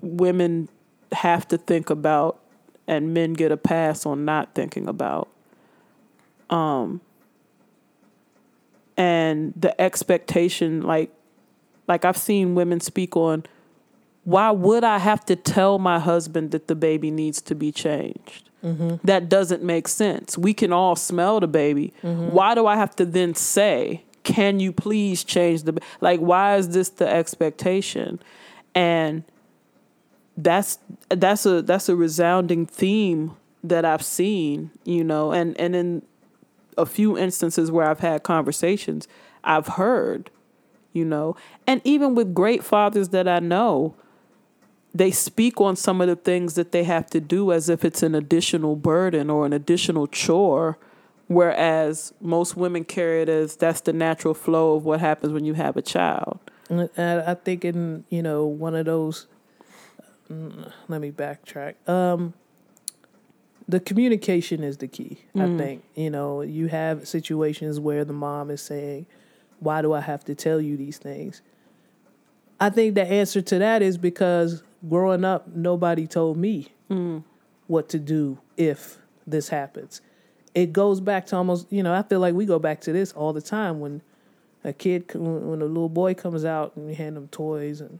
women 0.00 0.68
have 1.10 1.48
to 1.48 1.58
think 1.58 1.90
about 1.90 2.38
and 2.86 3.12
men 3.12 3.32
get 3.32 3.50
a 3.50 3.56
pass 3.56 4.06
on 4.06 4.24
not 4.24 4.54
thinking 4.54 4.86
about. 4.86 5.28
Um 6.48 7.00
and 9.02 9.52
the 9.56 9.72
expectation 9.80 10.82
like 10.82 11.10
like 11.88 12.04
I've 12.04 12.16
seen 12.16 12.54
women 12.54 12.78
speak 12.78 13.16
on 13.16 13.44
why 14.24 14.52
would 14.52 14.84
I 14.84 14.98
have 14.98 15.24
to 15.26 15.34
tell 15.34 15.80
my 15.80 15.98
husband 15.98 16.52
that 16.52 16.68
the 16.68 16.76
baby 16.76 17.10
needs 17.10 17.42
to 17.42 17.56
be 17.56 17.72
changed? 17.72 18.50
Mm-hmm. 18.62 18.96
That 19.02 19.28
doesn't 19.28 19.64
make 19.64 19.88
sense. 19.88 20.38
We 20.38 20.54
can 20.54 20.72
all 20.72 20.94
smell 20.94 21.40
the 21.40 21.48
baby. 21.48 21.92
Mm-hmm. 22.04 22.30
Why 22.30 22.54
do 22.54 22.68
I 22.68 22.76
have 22.76 22.94
to 22.96 23.04
then 23.04 23.34
say, 23.34 24.04
"Can 24.22 24.60
you 24.60 24.70
please 24.70 25.24
change 25.24 25.64
the 25.64 25.80
like 26.00 26.20
why 26.20 26.56
is 26.56 26.68
this 26.68 26.88
the 26.90 27.08
expectation?" 27.08 28.20
And 28.76 29.24
that's 30.36 30.78
that's 31.08 31.44
a 31.44 31.60
that's 31.62 31.88
a 31.88 31.96
resounding 31.96 32.66
theme 32.66 33.32
that 33.64 33.84
I've 33.84 34.04
seen, 34.04 34.70
you 34.84 35.02
know, 35.02 35.32
and 35.32 35.58
and 35.58 35.74
in 35.74 36.02
a 36.78 36.86
few 36.86 37.16
instances 37.18 37.70
where 37.70 37.86
I've 37.88 38.00
had 38.00 38.22
conversations, 38.22 39.08
I've 39.44 39.66
heard, 39.68 40.30
you 40.92 41.04
know, 41.04 41.36
and 41.66 41.80
even 41.84 42.14
with 42.14 42.34
great 42.34 42.62
fathers 42.64 43.10
that 43.10 43.26
I 43.28 43.40
know, 43.40 43.94
they 44.94 45.10
speak 45.10 45.60
on 45.60 45.74
some 45.76 46.00
of 46.00 46.08
the 46.08 46.16
things 46.16 46.54
that 46.54 46.72
they 46.72 46.84
have 46.84 47.06
to 47.10 47.20
do 47.20 47.50
as 47.52 47.68
if 47.68 47.84
it's 47.84 48.02
an 48.02 48.14
additional 48.14 48.76
burden 48.76 49.30
or 49.30 49.46
an 49.46 49.52
additional 49.54 50.06
chore, 50.06 50.76
whereas 51.28 52.12
most 52.20 52.56
women 52.56 52.84
carry 52.84 53.22
it 53.22 53.28
as 53.28 53.56
that's 53.56 53.80
the 53.80 53.92
natural 53.92 54.34
flow 54.34 54.74
of 54.74 54.84
what 54.84 55.00
happens 55.00 55.32
when 55.32 55.44
you 55.46 55.54
have 55.54 55.76
a 55.78 55.82
child. 55.82 56.38
And 56.68 56.90
I 56.98 57.34
think 57.34 57.64
in 57.64 58.04
you 58.10 58.22
know 58.22 58.44
one 58.46 58.74
of 58.74 58.86
those. 58.86 59.26
mm, 60.30 60.70
Let 60.88 61.00
me 61.00 61.10
backtrack. 61.10 61.74
Um, 61.88 62.34
the 63.68 63.80
communication 63.80 64.62
is 64.62 64.78
the 64.78 64.88
key. 64.88 65.18
I 65.34 65.40
mm. 65.40 65.58
think 65.58 65.84
you 65.94 66.10
know 66.10 66.42
you 66.42 66.68
have 66.68 67.06
situations 67.06 67.80
where 67.80 68.04
the 68.04 68.12
mom 68.12 68.50
is 68.50 68.62
saying, 68.62 69.06
"Why 69.60 69.82
do 69.82 69.92
I 69.92 70.00
have 70.00 70.24
to 70.24 70.34
tell 70.34 70.60
you 70.60 70.76
these 70.76 70.98
things?" 70.98 71.42
I 72.60 72.70
think 72.70 72.94
the 72.94 73.04
answer 73.04 73.42
to 73.42 73.58
that 73.58 73.82
is 73.82 73.98
because 73.98 74.62
growing 74.88 75.24
up, 75.24 75.48
nobody 75.48 76.06
told 76.06 76.36
me 76.36 76.68
mm. 76.88 77.24
what 77.66 77.88
to 77.88 77.98
do 77.98 78.38
if 78.56 78.98
this 79.26 79.48
happens. 79.48 80.00
It 80.54 80.72
goes 80.72 81.00
back 81.00 81.26
to 81.26 81.36
almost, 81.36 81.66
you 81.72 81.82
know, 81.82 81.92
I 81.92 82.02
feel 82.02 82.20
like 82.20 82.34
we 82.34 82.44
go 82.44 82.60
back 82.60 82.80
to 82.82 82.92
this 82.92 83.10
all 83.12 83.32
the 83.32 83.40
time 83.40 83.80
when 83.80 84.02
a 84.62 84.72
kid, 84.72 85.12
when 85.14 85.60
a 85.60 85.64
little 85.64 85.88
boy 85.88 86.14
comes 86.14 86.44
out 86.44 86.76
and 86.76 86.86
we 86.86 86.94
hand 86.94 87.16
him 87.16 87.26
toys 87.28 87.80
and 87.80 87.98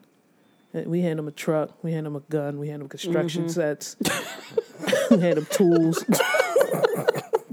we 0.73 1.01
hand 1.01 1.19
him 1.19 1.28
a 1.28 1.32
truck, 1.32 1.82
we 1.82 1.93
hand 1.93 2.07
him 2.07 2.16
a 2.16 2.20
gun, 2.20 2.59
we 2.59 2.69
hand 2.69 2.82
him 2.82 2.89
construction 2.89 3.44
mm-hmm. 3.44 3.51
sets, 3.51 3.97
we 5.11 5.19
hand 5.19 5.39
him 5.39 5.47
tools. 5.51 6.05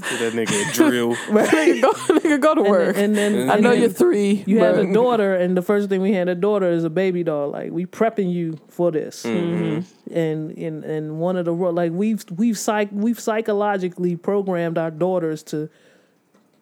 Give 0.10 0.20
that 0.20 0.34
nigga 0.34 0.70
a 0.70 0.74
drill. 0.74 1.16
nigga, 1.28 1.82
go, 1.82 1.92
nigga, 1.92 2.40
go 2.40 2.56
to 2.56 2.62
work. 2.64 2.98
And 2.98 3.16
then, 3.16 3.36
and 3.36 3.50
then 3.50 3.52
I 3.52 3.60
know 3.60 3.72
and 3.72 3.82
you're 3.82 3.90
three. 3.90 4.44
You 4.48 4.60
have 4.60 4.78
a 4.78 4.92
daughter, 4.92 5.36
and 5.36 5.56
the 5.56 5.62
first 5.62 5.90
thing 5.90 6.02
we 6.02 6.14
hand 6.14 6.30
a 6.30 6.36
daughter 6.36 6.70
is 6.70 6.84
a 6.84 6.90
baby 6.90 7.24
doll. 7.24 7.50
Like 7.50 7.72
we 7.72 7.86
prepping 7.86 8.32
you 8.32 8.58
for 8.70 8.92
this, 8.92 9.24
mm-hmm. 9.24 10.12
and 10.12 10.58
and 10.58 10.84
and 10.84 11.20
one 11.20 11.36
of 11.36 11.46
the 11.46 11.54
ro- 11.54 11.72
like 11.72 11.92
we've 11.92 12.24
we've 12.36 12.58
psych 12.58 12.90
we've 12.92 13.20
psychologically 13.20 14.16
programmed 14.16 14.78
our 14.78 14.90
daughters 14.90 15.44
to 15.44 15.70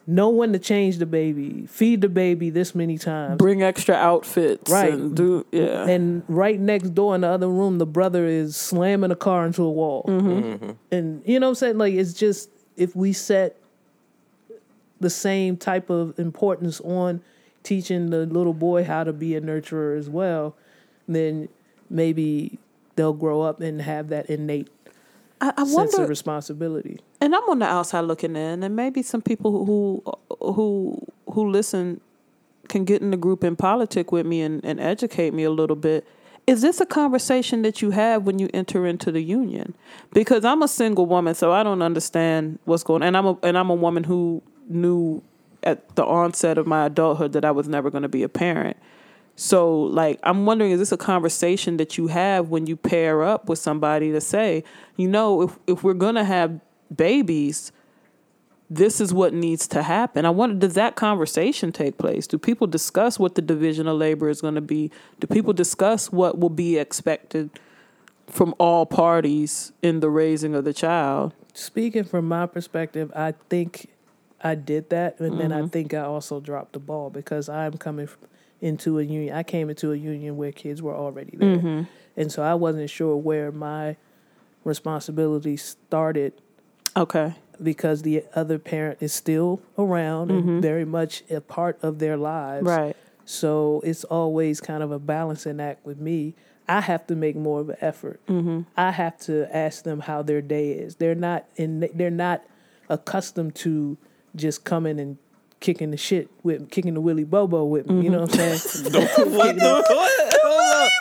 know 0.07 0.29
when 0.29 0.53
to 0.53 0.59
change 0.59 0.97
the 0.97 1.05
baby, 1.05 1.65
feed 1.67 1.99
the 2.01 2.09
baby 2.09 2.49
this 2.49 2.73
many 2.73 2.97
times. 2.97 3.37
bring 3.37 3.61
extra 3.61 3.93
outfits. 3.93 4.71
Right. 4.71 4.93
And 4.93 5.15
do 5.15 5.45
yeah. 5.51 5.85
And 5.85 6.23
right 6.27 6.59
next 6.59 6.95
door 6.95 7.13
in 7.13 7.21
the 7.21 7.27
other 7.27 7.49
room, 7.49 7.77
the 7.77 7.85
brother 7.85 8.25
is 8.25 8.55
slamming 8.55 9.11
a 9.11 9.15
car 9.15 9.45
into 9.45 9.63
a 9.63 9.71
wall. 9.71 10.05
Mm-hmm. 10.07 10.29
Mm-hmm. 10.29 10.71
And 10.91 11.21
you 11.25 11.39
know 11.39 11.47
what 11.47 11.51
I'm 11.51 11.55
saying? 11.55 11.77
Like, 11.77 11.93
it's 11.93 12.13
just 12.13 12.49
if 12.77 12.95
we 12.95 13.11
set 13.11 13.57
the 14.99 15.09
same 15.09 15.57
type 15.57 15.89
of 15.89 16.17
importance 16.17 16.79
on 16.81 17.21
teaching 17.63 18.09
the 18.09 18.25
little 18.25 18.53
boy 18.53 18.83
how 18.83 19.03
to 19.03 19.11
be 19.11 19.35
a 19.35 19.41
nurturer 19.41 19.97
as 19.97 20.09
well, 20.09 20.55
then 21.07 21.49
maybe 21.89 22.57
they'll 22.95 23.13
grow 23.13 23.41
up 23.41 23.61
and 23.61 23.81
have 23.81 24.07
that 24.09 24.27
innate 24.27 24.69
I, 25.39 25.53
I 25.57 25.63
sense 25.63 25.73
wonder. 25.73 26.03
of 26.03 26.09
responsibility. 26.09 26.99
and 27.21 27.35
I'm 27.35 27.43
on 27.43 27.59
the 27.59 27.65
outside 27.65 28.01
looking 28.01 28.35
in, 28.35 28.63
and 28.63 28.75
maybe 28.75 29.01
some 29.01 29.21
people 29.21 29.65
who 29.65 30.03
who 30.41 31.05
who 31.31 31.49
listen 31.49 32.01
can 32.67 32.83
get 32.85 33.01
in 33.01 33.11
the 33.11 33.17
group 33.17 33.43
and 33.43 33.57
politic 33.57 34.11
with 34.11 34.25
me 34.25 34.41
and, 34.41 34.63
and 34.65 34.79
educate 34.79 35.33
me 35.33 35.43
a 35.43 35.51
little 35.51 35.75
bit. 35.75 36.05
Is 36.47 36.61
this 36.61 36.79
a 36.79 36.85
conversation 36.85 37.61
that 37.63 37.81
you 37.81 37.91
have 37.91 38.23
when 38.23 38.39
you 38.39 38.49
enter 38.53 38.87
into 38.87 39.11
the 39.11 39.21
union? 39.21 39.73
Because 40.13 40.45
I'm 40.45 40.61
a 40.61 40.67
single 40.67 41.05
woman, 41.05 41.35
so 41.35 41.51
I 41.51 41.61
don't 41.63 41.81
understand 41.81 42.59
what's 42.65 42.83
going. 42.83 43.03
And 43.03 43.17
I'm 43.17 43.25
a 43.25 43.37
and 43.43 43.57
I'm 43.57 43.69
a 43.69 43.75
woman 43.75 44.03
who 44.03 44.41
knew 44.69 45.21
at 45.63 45.95
the 45.95 46.05
onset 46.05 46.57
of 46.57 46.65
my 46.65 46.85
adulthood 46.85 47.33
that 47.33 47.43
I 47.43 47.51
was 47.51 47.67
never 47.67 47.89
going 47.89 48.03
to 48.03 48.09
be 48.09 48.23
a 48.23 48.29
parent. 48.29 48.77
So, 49.37 49.83
like, 49.83 50.19
I'm 50.23 50.45
wondering, 50.45 50.71
is 50.71 50.79
this 50.79 50.91
a 50.91 50.97
conversation 50.97 51.77
that 51.77 51.97
you 51.97 52.07
have 52.07 52.49
when 52.49 52.67
you 52.67 52.75
pair 52.75 53.23
up 53.23 53.47
with 53.47 53.59
somebody 53.59 54.11
to 54.11 54.19
say, 54.19 54.63
you 54.97 55.07
know, 55.07 55.43
if 55.43 55.57
if 55.67 55.83
we're 55.83 55.93
gonna 55.93 56.25
have 56.25 56.59
babies, 56.93 57.71
this 58.69 58.99
is 58.99 59.13
what 59.13 59.33
needs 59.33 59.67
to 59.69 59.83
happen. 59.83 60.25
I 60.25 60.31
wonder, 60.31 60.55
does 60.55 60.73
that 60.73 60.95
conversation 60.95 61.71
take 61.71 61.97
place? 61.97 62.27
Do 62.27 62.37
people 62.37 62.67
discuss 62.67 63.17
what 63.17 63.35
the 63.35 63.41
division 63.41 63.87
of 63.87 63.97
labor 63.97 64.27
is 64.27 64.41
going 64.41 64.55
to 64.55 64.61
be? 64.61 64.91
Do 65.21 65.27
people 65.27 65.53
discuss 65.53 66.11
what 66.11 66.37
will 66.37 66.49
be 66.49 66.77
expected 66.77 67.49
from 68.27 68.53
all 68.59 68.85
parties 68.85 69.71
in 69.81 69.99
the 70.01 70.09
raising 70.09 70.53
of 70.53 70.65
the 70.65 70.73
child. 70.73 71.33
Speaking 71.53 72.03
from 72.03 72.27
my 72.27 72.45
perspective, 72.45 73.11
I 73.15 73.33
think 73.49 73.89
I 74.41 74.55
did 74.55 74.89
that, 74.89 75.19
and 75.19 75.39
then 75.39 75.49
Mm-hmm. 75.49 75.65
I 75.65 75.67
think 75.69 75.93
I 75.93 76.01
also 76.01 76.39
dropped 76.39 76.73
the 76.73 76.79
ball 76.79 77.09
because 77.09 77.49
I'm 77.49 77.73
coming 77.73 78.07
f- 78.07 78.17
into 78.61 78.99
a 78.99 79.03
union. 79.03 79.35
I 79.35 79.43
came 79.43 79.69
into 79.69 79.91
a 79.91 79.95
union 79.95 80.37
where 80.37 80.51
kids 80.51 80.81
were 80.81 80.95
already 80.95 81.35
there, 81.37 81.57
Mm-hmm. 81.57 81.83
and 82.15 82.31
so 82.31 82.41
I 82.43 82.53
wasn't 82.55 82.89
sure 82.89 83.15
where 83.15 83.51
my 83.51 83.95
responsibility 84.63 85.57
started 85.57 86.33
Okay. 86.95 87.33
because 87.61 88.01
the 88.01 88.23
other 88.35 88.57
parent 88.59 88.97
is 89.01 89.13
still 89.13 89.61
around 89.77 90.31
and 90.31 90.61
very 90.61 90.85
much 90.85 91.23
a 91.29 91.39
part 91.41 91.77
of 91.83 91.99
their 91.99 92.17
lives. 92.17 92.67
Mm-hmm. 92.67 92.81
Right. 92.85 92.95
So 93.25 93.81
it's 93.83 94.03
always 94.05 94.61
kind 94.61 94.81
of 94.83 94.91
a 94.91 94.99
balancing 94.99 95.59
act 95.59 95.85
with 95.85 95.99
me. 95.99 96.33
I 96.67 96.81
have 96.81 97.07
to 97.07 97.15
make 97.15 97.35
more 97.35 97.61
of 97.61 97.69
an 97.69 97.77
effort. 97.81 98.19
Mm-hmm. 98.27 98.61
I 98.75 98.91
have 98.91 99.17
to 99.21 99.47
ask 99.55 99.83
them 99.83 100.01
how 100.01 100.21
their 100.21 100.41
day 100.41 100.71
is. 100.71 100.95
They're 100.95 101.15
not 101.15 101.45
in. 101.55 101.89
They're 101.93 102.09
not 102.09 102.43
accustomed 102.89 103.55
to 103.55 103.97
just 104.35 104.63
coming 104.65 104.99
and 104.99 105.17
kicking 105.59 105.91
the 105.91 105.97
shit 105.97 106.29
with 106.43 106.69
kicking 106.69 106.93
the 106.93 107.01
willy 107.01 107.23
bobo 107.23 107.65
with 107.65 107.89
me. 107.89 108.03
You 108.05 108.09
know 108.11 108.21
what 108.21 108.39
I'm 108.39 108.57
saying? 108.57 108.83
what 108.93 109.55
the 109.55 109.83
what? 109.87 110.37
Hold 110.43 110.85
up. 110.85 110.91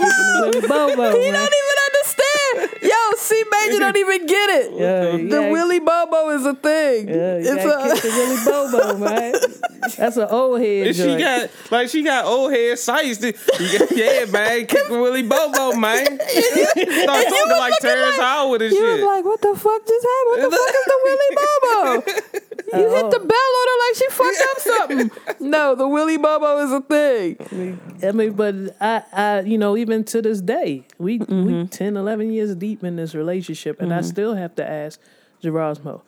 the 0.00 0.50
willy 0.52 0.68
bobo. 0.68 1.18
He 1.18 1.30
man. 1.30 1.34
don't 1.34 1.54
even 1.54 1.78
understand. 1.86 2.82
Yo, 2.82 3.16
C 3.16 3.44
major 3.50 3.78
don't 3.80 3.96
even 3.96 4.26
get 4.26 4.50
it. 4.50 4.72
Yeah, 4.72 5.16
the 5.16 5.28
gotta- 5.28 5.50
Willy 5.52 5.80
Bobo 5.80 6.30
is 6.30 6.44
a 6.46 6.54
thing. 6.54 7.08
Yeah, 7.08 7.38
you 7.38 7.44
gotta 7.56 7.90
a 7.90 7.94
kick 7.94 8.02
the 8.02 8.08
willy 8.10 8.44
bobo, 8.44 8.98
man. 9.04 9.34
That's 9.98 10.16
an 10.16 10.28
old 10.30 10.60
head 10.60 10.86
And 10.88 10.96
she 10.96 11.02
joint. 11.02 11.20
got 11.20 11.50
like 11.70 11.88
she 11.88 12.02
got 12.02 12.24
old 12.26 12.52
head 12.52 12.78
to- 12.78 13.34
Yeah, 13.94 14.24
man, 14.26 14.66
kick 14.66 14.88
Willie 14.88 15.22
Bobo, 15.22 15.72
man. 15.76 16.06
Start 16.06 17.26
talking 17.28 17.58
like 17.58 17.74
Terrence 17.80 18.16
Howard 18.16 18.62
and 18.62 18.72
You 18.72 18.82
was 18.82 19.00
like, 19.02 19.24
what 19.24 19.40
the 19.40 19.54
fuck 19.58 19.86
just 19.86 20.06
happened? 20.06 20.42
What 20.42 20.50
the 20.50 20.56
fuck 20.56 20.74
is 20.74 20.86
the 20.86 20.98
Willy 21.04 21.30
Bobo? 21.36 22.43
You 22.78 22.88
hit 22.90 23.10
the 23.10 23.18
bell 23.18 23.52
on 23.60 23.66
her 23.68 23.78
like 23.86 23.96
she 23.96 24.08
fucked 24.10 24.42
up 24.50 24.58
something. 24.58 25.10
No, 25.50 25.74
the 25.74 25.86
Willy 25.88 26.16
Bobo 26.16 26.58
is 26.64 26.72
a 26.72 26.80
thing. 26.80 27.80
I 28.02 28.12
mean, 28.12 28.32
but 28.32 28.54
I, 28.80 29.02
I, 29.12 29.40
you 29.40 29.58
know, 29.58 29.76
even 29.76 30.04
to 30.04 30.22
this 30.22 30.40
day, 30.40 30.84
we 30.98 31.18
Mm-hmm. 31.18 31.60
we 31.62 31.66
10, 31.66 31.96
11 31.96 32.32
years 32.32 32.54
deep 32.56 32.82
in 32.84 32.96
this 32.96 33.14
relationship, 33.14 33.80
and 33.80 33.92
I 33.94 34.00
still 34.02 34.34
have 34.34 34.54
to 34.56 34.68
ask 34.68 35.00
Gerasmo, 35.42 36.02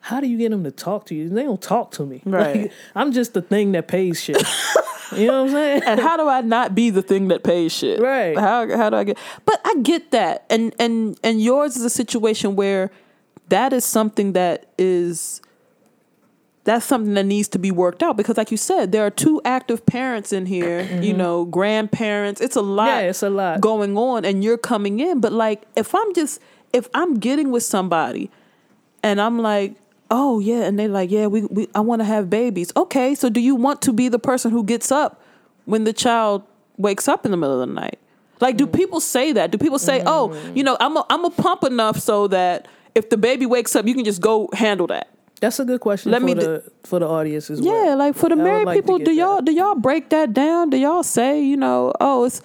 how 0.00 0.20
do 0.20 0.26
you 0.28 0.38
get 0.38 0.50
them 0.50 0.62
to 0.64 0.70
talk 0.70 1.06
to 1.06 1.14
you? 1.14 1.28
They 1.28 1.42
don't 1.42 1.60
talk 1.60 1.90
to 1.92 2.06
me. 2.06 2.22
Right. 2.26 2.62
Like, 2.62 2.72
I'm 2.94 3.12
just 3.12 3.34
the 3.34 3.42
thing 3.42 3.72
that 3.72 3.88
pays 3.88 4.20
shit. 4.22 4.40
you 5.16 5.26
know 5.26 5.42
what 5.44 5.48
I'm 5.48 5.54
saying? 5.54 5.82
And 5.84 6.00
how 6.00 6.16
do 6.16 6.28
I 6.28 6.40
not 6.42 6.74
be 6.74 6.90
the 6.90 7.02
thing 7.02 7.28
that 7.28 7.42
pays 7.44 7.72
shit? 7.72 8.00
Right. 8.00 8.36
How 8.38 8.68
how 8.76 8.90
do 8.90 8.96
I 8.96 9.04
get? 9.04 9.18
But 9.44 9.60
I 9.64 9.74
get 9.82 10.10
that, 10.12 10.44
and 10.50 10.74
and 10.78 11.18
and 11.22 11.40
yours 11.42 11.76
is 11.76 11.84
a 11.84 11.90
situation 11.90 12.54
where 12.56 12.90
that 13.48 13.72
is 13.72 13.84
something 13.84 14.32
that 14.32 14.66
is 14.78 15.40
that's 16.66 16.84
something 16.84 17.14
that 17.14 17.24
needs 17.24 17.48
to 17.48 17.58
be 17.58 17.70
worked 17.70 18.02
out 18.02 18.16
because 18.16 18.36
like 18.36 18.50
you 18.50 18.56
said 18.58 18.92
there 18.92 19.06
are 19.06 19.10
two 19.10 19.40
active 19.44 19.86
parents 19.86 20.32
in 20.32 20.44
here 20.46 20.80
you 21.02 21.14
know 21.14 21.44
grandparents. 21.46 22.40
It's 22.40 22.56
a 22.56 22.60
lot 22.62 22.88
Mm-hmm. 22.88 23.00
Yeah, 23.04 23.10
it's 23.10 23.22
a 23.22 23.30
lot. 23.30 23.60
going 23.60 23.96
on 23.96 24.24
and 24.24 24.44
you're 24.44 24.58
coming 24.58 25.00
in. 25.00 25.20
But 25.20 25.32
like 25.32 25.62
if 25.76 25.94
i'm 25.94 26.12
just 26.14 26.40
if 26.72 26.88
i'm 26.92 27.14
getting 27.18 27.50
with 27.50 27.62
somebody 27.62 28.30
and 29.02 29.20
i'm 29.20 29.38
like 29.38 29.74
oh 30.10 30.38
yeah 30.40 30.62
and 30.66 30.78
they're 30.78 30.88
like 30.88 31.10
yeah 31.10 31.26
we, 31.26 31.42
we 31.46 31.68
i 31.74 31.80
want 31.80 32.00
to 32.00 32.04
have 32.04 32.28
babies. 32.28 32.72
Okay 32.76 33.14
so 33.14 33.28
do 33.30 33.40
you 33.40 33.54
want 33.54 33.80
to 33.82 33.92
be 33.92 34.08
the 34.08 34.18
person 34.18 34.50
who 34.50 34.62
gets 34.62 34.92
up 34.92 35.22
when 35.64 35.84
the 35.84 35.92
child 35.92 36.42
wakes 36.76 37.08
up 37.08 37.24
in 37.24 37.30
the 37.30 37.36
middle 37.36 37.60
of 37.62 37.66
the 37.68 37.74
night? 37.74 37.98
Like 38.40 38.56
do 38.58 38.66
people 38.66 39.00
say 39.00 39.32
that? 39.32 39.50
Do 39.50 39.58
people 39.58 39.78
say 39.78 40.02
oh 40.06 40.34
you 40.54 40.62
know 40.62 40.76
i'm 40.80 40.96
a, 40.96 41.06
I'm 41.10 41.24
a 41.24 41.30
pump 41.30 41.64
enough 41.64 41.98
so 41.98 42.28
that 42.28 42.68
if 42.94 43.08
the 43.10 43.16
baby 43.16 43.46
wakes 43.46 43.74
up 43.76 43.86
you 43.86 43.94
can 43.94 44.04
just 44.04 44.20
go 44.20 44.48
handle 44.52 44.86
that 44.88 45.08
That's 45.40 45.60
a 45.60 45.64
good 45.64 45.80
question 45.80 46.12
Let 46.12 46.22
for 46.22 46.26
me 46.26 46.34
the 46.34 46.72
for 46.84 46.98
the 46.98 47.06
audience 47.06 47.50
as 47.50 47.60
yeah, 47.60 47.72
well. 47.72 47.86
Yeah, 47.86 47.94
like 47.94 48.14
for 48.14 48.28
the 48.28 48.36
married 48.36 48.66
like 48.66 48.76
people, 48.76 48.98
do 48.98 49.12
y'all 49.12 49.42
do 49.42 49.52
y'all 49.52 49.74
break 49.74 50.08
that 50.10 50.32
down? 50.32 50.70
Do 50.70 50.78
y'all 50.78 51.02
say, 51.02 51.42
you 51.42 51.56
know, 51.56 51.92
oh, 52.00 52.24
it's 52.24 52.40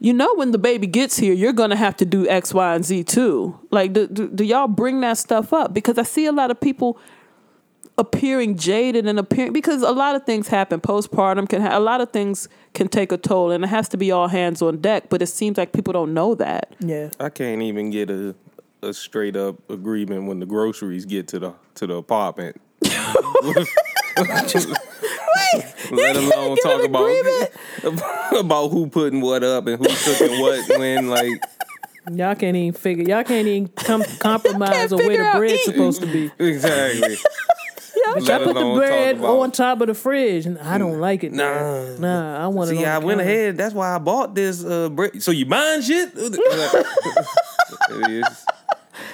you 0.00 0.12
know 0.12 0.34
when 0.34 0.50
the 0.50 0.58
baby 0.58 0.86
gets 0.86 1.16
here, 1.16 1.32
you're 1.32 1.52
gonna 1.52 1.76
have 1.76 1.96
to 1.98 2.04
do 2.04 2.28
X, 2.28 2.52
Y, 2.52 2.74
and 2.74 2.84
Z 2.84 3.04
too. 3.04 3.58
Like, 3.70 3.92
do, 3.92 4.06
do, 4.08 4.28
do 4.28 4.44
y'all 4.44 4.68
bring 4.68 5.00
that 5.00 5.18
stuff 5.18 5.52
up? 5.52 5.72
Because 5.72 5.96
I 5.98 6.02
see 6.02 6.26
a 6.26 6.32
lot 6.32 6.50
of 6.50 6.60
people 6.60 6.98
appearing 7.98 8.56
jaded 8.56 9.06
and 9.06 9.18
appearing 9.18 9.52
because 9.52 9.82
a 9.82 9.90
lot 9.90 10.14
of 10.14 10.24
things 10.24 10.48
happen. 10.48 10.80
Postpartum 10.80 11.48
can 11.48 11.60
ha- 11.60 11.76
a 11.76 11.80
lot 11.80 12.00
of 12.00 12.10
things 12.10 12.48
can 12.74 12.88
take 12.88 13.12
a 13.12 13.16
toll, 13.16 13.50
and 13.50 13.62
it 13.62 13.68
has 13.68 13.88
to 13.90 13.96
be 13.96 14.10
all 14.10 14.28
hands 14.28 14.60
on 14.60 14.80
deck. 14.80 15.08
But 15.08 15.22
it 15.22 15.26
seems 15.26 15.56
like 15.56 15.72
people 15.72 15.92
don't 15.92 16.14
know 16.14 16.34
that. 16.36 16.74
Yeah. 16.80 17.10
I 17.20 17.28
can't 17.28 17.62
even 17.62 17.90
get 17.90 18.10
a 18.10 18.34
a 18.82 18.92
straight 18.94 19.36
up 19.36 19.56
agreement 19.70 20.24
when 20.26 20.40
the 20.40 20.46
groceries 20.46 21.04
get 21.04 21.28
to 21.28 21.38
the 21.38 21.52
to 21.76 21.86
the 21.86 21.94
apartment. 21.94 22.60
Wait, 22.82 23.66
Let 25.92 26.16
alone 26.16 26.54
get 26.56 26.62
talk 26.62 26.84
about 26.84 27.10
about 28.38 28.68
who 28.68 28.88
putting 28.88 29.20
what 29.20 29.42
up 29.44 29.66
and 29.66 29.84
who's 29.84 30.04
cooking 30.04 30.40
what 30.40 30.78
when. 30.78 31.08
Like 31.08 31.30
Y'all 32.12 32.34
can't 32.34 32.56
even 32.56 32.72
figure. 32.72 33.04
Y'all 33.04 33.24
can't 33.24 33.46
even 33.46 33.68
com- 33.68 34.02
compromise 34.18 34.70
Can't 34.70 34.92
on 34.92 34.98
where 35.06 35.16
the 35.18 35.24
out 35.24 35.36
bread's 35.38 35.54
eating. 35.54 35.72
supposed 35.74 36.00
to 36.00 36.06
be. 36.06 36.30
exactly. 36.38 37.16
Bitch, 38.16 38.30
I 38.30 38.42
put 38.42 38.54
the 38.54 38.74
bread 38.74 39.20
on 39.20 39.52
top 39.52 39.82
of 39.82 39.88
the 39.88 39.94
fridge, 39.94 40.46
and 40.46 40.58
I 40.58 40.78
don't 40.78 40.98
like 40.98 41.24
it. 41.24 41.32
Nah. 41.32 41.96
nah, 41.98 42.42
I 42.42 42.46
want 42.46 42.70
it. 42.70 42.76
See, 42.76 42.84
on 42.84 42.90
I 42.90 43.00
the 43.00 43.06
went 43.06 43.20
ahead. 43.20 43.58
That's 43.58 43.74
why 43.74 43.94
I 43.94 43.98
bought 43.98 44.34
this 44.34 44.64
uh, 44.64 44.88
bread. 44.88 45.22
So 45.22 45.30
you 45.30 45.44
buying 45.44 45.82
shit? 45.82 46.12
It 46.14 46.38
is. 48.10 48.46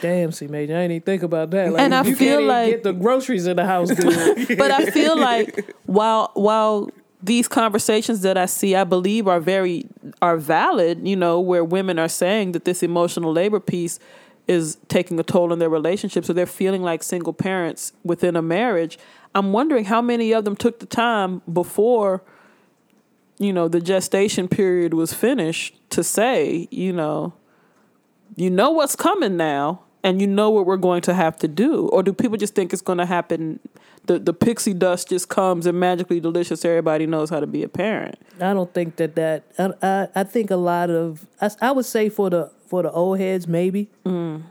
Damn, 0.05 0.33
see, 0.33 0.49
major, 0.49 0.75
I 0.77 0.83
didn't 0.83 0.91
even 0.97 1.03
think 1.07 1.23
about 1.23 1.51
that. 1.53 1.73
Like, 1.73 1.81
And 1.81 1.95
I 1.95 2.03
you 2.05 2.15
feel 2.15 2.37
can't 2.41 2.47
like- 2.47 2.71
get 2.73 2.83
the 2.83 2.93
groceries 2.93 3.47
in 3.47 3.57
the 3.57 3.65
house 3.65 3.91
good. 3.91 4.59
but 4.59 4.71
I 4.71 4.85
feel 4.91 5.17
like 5.19 5.75
while 5.87 6.31
while 6.35 6.91
these 7.23 7.49
conversations 7.49 8.21
that 8.21 8.37
I 8.37 8.45
see, 8.45 8.77
I 8.77 8.85
believe 8.85 9.27
are 9.27 9.41
very 9.41 9.87
are 10.21 10.37
valid. 10.37 11.09
You 11.09 11.17
know, 11.17 11.41
where 11.41 11.65
women 11.65 11.99
are 11.99 12.09
saying 12.09 12.53
that 12.53 12.67
this 12.67 12.83
emotional 12.83 13.33
labor 13.33 13.61
piece 13.61 13.99
is 14.47 14.77
taking 14.89 15.19
a 15.19 15.23
toll 15.23 15.53
on 15.53 15.59
their 15.59 15.71
relationship, 15.71 16.27
so 16.27 16.35
they're 16.35 16.45
feeling 16.45 16.83
like 16.83 17.03
single 17.03 17.33
parents 17.33 17.95
within 18.05 18.37
a 18.37 18.43
marriage. 18.43 18.99
I'm 19.35 19.55
wondering 19.55 19.87
how 19.87 20.03
many 20.03 20.33
of 20.35 20.45
them 20.45 20.55
took 20.55 20.81
the 20.81 20.87
time 20.87 21.41
before, 21.51 22.23
you 23.39 23.55
know, 23.55 23.69
the 23.69 23.81
gestation 23.81 24.49
period 24.49 24.93
was 24.93 25.15
finished 25.15 25.77
to 25.93 26.05
say, 26.05 26.69
you 26.71 26.93
know, 26.93 27.33
you 28.37 28.51
know 28.51 28.71
what's 28.71 28.97
coming 28.97 29.39
now 29.39 29.81
and 30.05 30.21
you 30.21 30.27
know 30.29 30.51
what 30.51 30.65
we're 30.67 30.77
going 30.89 31.01
to 31.03 31.15
have 31.15 31.37
to 31.39 31.49
do 31.49 31.89
or 31.89 32.03
do 32.03 32.13
people 32.13 32.37
just 32.37 32.55
think 32.55 32.73
it's 32.73 32.83
going 32.83 32.99
to 32.99 33.07
happen 33.07 33.59
the 34.07 34.19
the 34.19 34.33
pixie 34.33 34.75
dust 34.75 35.09
just 35.09 35.29
comes 35.29 35.67
and 35.67 35.81
magically 35.81 36.21
delicious 36.21 36.65
everybody 36.65 37.07
knows 37.07 37.31
how 37.31 37.41
to 37.41 37.47
be 37.47 37.63
a 37.65 37.69
parent 37.69 38.15
I 38.41 38.53
don't 38.53 38.73
think 38.75 38.97
that 38.97 39.15
that. 39.17 39.43
I, 39.59 39.73
I, 39.83 40.09
I 40.21 40.25
think 40.25 40.51
a 40.51 40.57
lot 40.57 40.91
of. 40.91 41.27
I, 41.41 41.51
I 41.61 41.71
would 41.73 41.87
say 41.87 42.09
for 42.09 42.29
the 42.31 42.51
for 42.67 42.83
the 42.83 42.91
old 42.91 43.19
heads, 43.21 43.47
maybe, 43.47 43.89
Mm. 44.05 44.43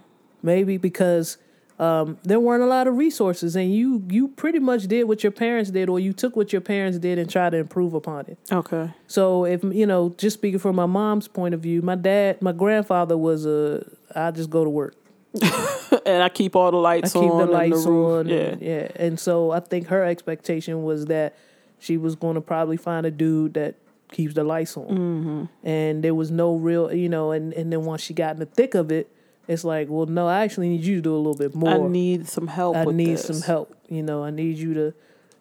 maybe 0.41 0.77
because 0.77 1.37
um, 1.79 2.17
there 2.23 2.39
weren't 2.39 2.63
a 2.63 2.67
lot 2.67 2.87
of 2.87 2.95
resources, 2.97 3.55
and 3.57 3.73
you 3.75 4.03
you 4.09 4.29
pretty 4.29 4.59
much 4.59 4.87
did 4.87 5.03
what 5.03 5.21
your 5.23 5.33
parents 5.33 5.69
did, 5.71 5.89
or 5.89 5.99
you 5.99 6.13
took 6.13 6.35
what 6.37 6.53
your 6.53 6.61
parents 6.61 6.97
did 6.97 7.19
and 7.19 7.29
tried 7.29 7.49
to 7.51 7.57
improve 7.57 7.93
upon 7.93 8.21
it. 8.27 8.37
okay 8.51 8.91
So 9.07 9.43
if 9.45 9.61
you 9.63 9.85
know, 9.85 10.15
just 10.17 10.35
speaking 10.39 10.59
from 10.59 10.77
my 10.77 10.85
mom's 10.85 11.27
point 11.27 11.53
of 11.53 11.59
view, 11.59 11.81
my 11.81 11.95
dad, 11.95 12.41
my 12.41 12.53
grandfather 12.53 13.17
was 13.17 13.45
a. 13.45 13.85
I 14.15 14.31
just 14.31 14.49
go 14.49 14.63
to 14.63 14.69
work. 14.69 14.95
and 16.05 16.21
i 16.23 16.29
keep 16.29 16.55
all 16.55 16.71
the 16.71 16.77
I 16.77 16.81
lights 16.81 17.13
keep 17.13 17.23
on 17.23 17.45
the 17.47 17.51
lights 17.51 17.85
roof. 17.85 18.19
on. 18.19 18.27
yeah 18.29 18.35
and- 18.37 18.61
yeah. 18.61 18.87
And 18.95 19.19
so 19.19 19.51
I 19.51 19.59
think 19.59 19.87
her 19.87 20.03
expectation 20.03 20.83
was 20.83 21.05
that 21.07 21.35
she 21.79 21.97
was 21.97 22.15
going 22.15 22.35
to 22.35 22.41
probably 22.41 22.77
find 22.77 23.05
a 23.05 23.11
dude 23.11 23.55
that 23.55 23.75
keeps 24.11 24.35
the 24.35 24.43
lights 24.43 24.77
on. 24.77 24.87
Mm-hmm. 24.87 25.67
And 25.67 26.03
there 26.03 26.13
was 26.15 26.29
no 26.31 26.55
real, 26.55 26.93
you 26.93 27.09
know, 27.09 27.31
and, 27.31 27.51
and 27.53 27.73
then 27.73 27.83
once 27.83 28.01
she 28.01 28.13
got 28.13 28.33
in 28.35 28.39
the 28.39 28.45
thick 28.45 28.73
of 28.75 28.91
it, 28.91 29.09
it's 29.47 29.63
like, 29.65 29.87
well, 29.89 30.05
no, 30.05 30.27
I 30.27 30.43
actually 30.43 30.69
need 30.69 30.83
you 30.85 30.95
to 30.97 31.01
do 31.01 31.13
a 31.13 31.17
little 31.17 31.35
bit 31.35 31.53
more. 31.55 31.85
i 31.85 31.87
need 31.89 32.29
some 32.29 32.47
help 32.47 32.77
I 32.77 32.85
with 32.85 32.95
need 32.95 33.17
this. 33.17 33.25
some 33.25 33.41
help. 33.41 33.75
You 33.89 34.01
know, 34.03 34.23
I 34.23 34.29
need 34.29 34.57
you 34.57 34.73
to, 34.75 34.93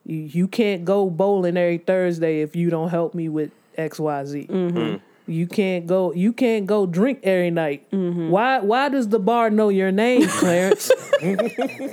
you, 0.04 0.16
you 0.16 0.48
can't 0.48 0.84
go 0.84 1.08
bowling 1.10 1.56
every 1.56 1.78
Thursday 1.78 2.40
if 2.40 2.56
you 2.56 2.70
don't 2.70 2.88
help 2.88 3.14
me 3.14 3.28
with 3.28 3.52
X, 3.76 4.00
Y, 4.00 4.24
Z. 4.24 4.46
Mm-hmm. 4.50 4.96
You 5.32 5.46
can't 5.46 5.86
go. 5.86 6.12
You 6.12 6.32
can't 6.32 6.66
go 6.66 6.86
drink 6.86 7.20
every 7.22 7.50
night. 7.50 7.90
Mm-hmm. 7.90 8.30
Why? 8.30 8.60
Why 8.60 8.88
does 8.88 9.08
the 9.08 9.18
bar 9.18 9.50
know 9.50 9.68
your 9.68 9.90
name, 9.90 10.28
Clarence? 10.28 10.90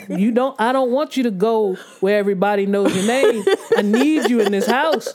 you 0.10 0.32
don't. 0.32 0.60
I 0.60 0.72
don't 0.72 0.92
want 0.92 1.18
you 1.18 1.24
to 1.24 1.32
go 1.32 1.76
where 2.00 2.18
everybody 2.20 2.66
knows 2.66 2.96
your 2.96 3.06
name. 3.06 3.44
I 3.78 3.82
need 3.82 4.30
you 4.30 4.42
in 4.42 4.52
this 4.52 4.68
house 4.68 5.12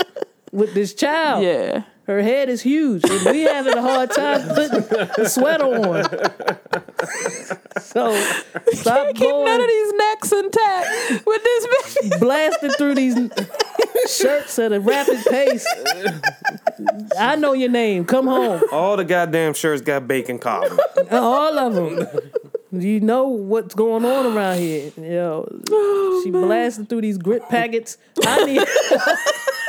with 0.53 0.75
this 0.75 0.95
child. 0.95 1.43
yeah 1.45 1.85
Her 2.07 2.23
head 2.23 2.49
is 2.49 2.63
huge. 2.63 3.03
And 3.09 3.25
we 3.27 3.43
having 3.43 3.77
a 3.77 3.83
hard 3.83 4.11
time 4.11 4.49
putting 4.55 4.81
the 5.17 5.29
sweater 5.29 5.65
on. 5.65 6.05
So 7.81 8.15
stop 8.73 9.15
keep 9.15 9.21
none 9.21 9.45
going 9.45 9.61
of 9.61 9.67
these 9.69 9.93
necks 9.95 10.33
intact 10.33 11.27
with 11.27 11.43
this 11.43 11.67
bitch 11.67 12.21
blasting 12.21 12.71
through 12.71 12.95
these 12.97 13.17
shirts 14.09 14.59
at 14.59 14.73
a 14.73 14.81
rapid 14.81 15.25
pace. 15.25 15.67
I 17.19 17.37
know 17.37 17.55
your 17.55 17.71
name. 17.71 18.05
Come 18.05 18.27
home. 18.27 18.63
All 18.71 18.97
the 18.97 19.05
goddamn 19.05 19.55
shirts 19.55 19.81
got 19.81 20.07
bacon 20.07 20.39
collar. 20.39 20.77
All 21.11 21.59
of 21.59 21.75
them. 21.75 22.07
You 22.73 23.01
know 23.01 23.29
what's 23.29 23.75
going 23.75 24.05
on 24.05 24.37
around 24.37 24.59
here. 24.59 24.91
Yo, 24.97 25.49
oh, 25.71 26.21
she 26.25 26.31
blasting 26.33 26.87
through 26.87 27.03
these 27.03 27.19
grit 27.19 27.49
packets. 27.49 27.99
I 28.27 28.45
need. 28.45 28.63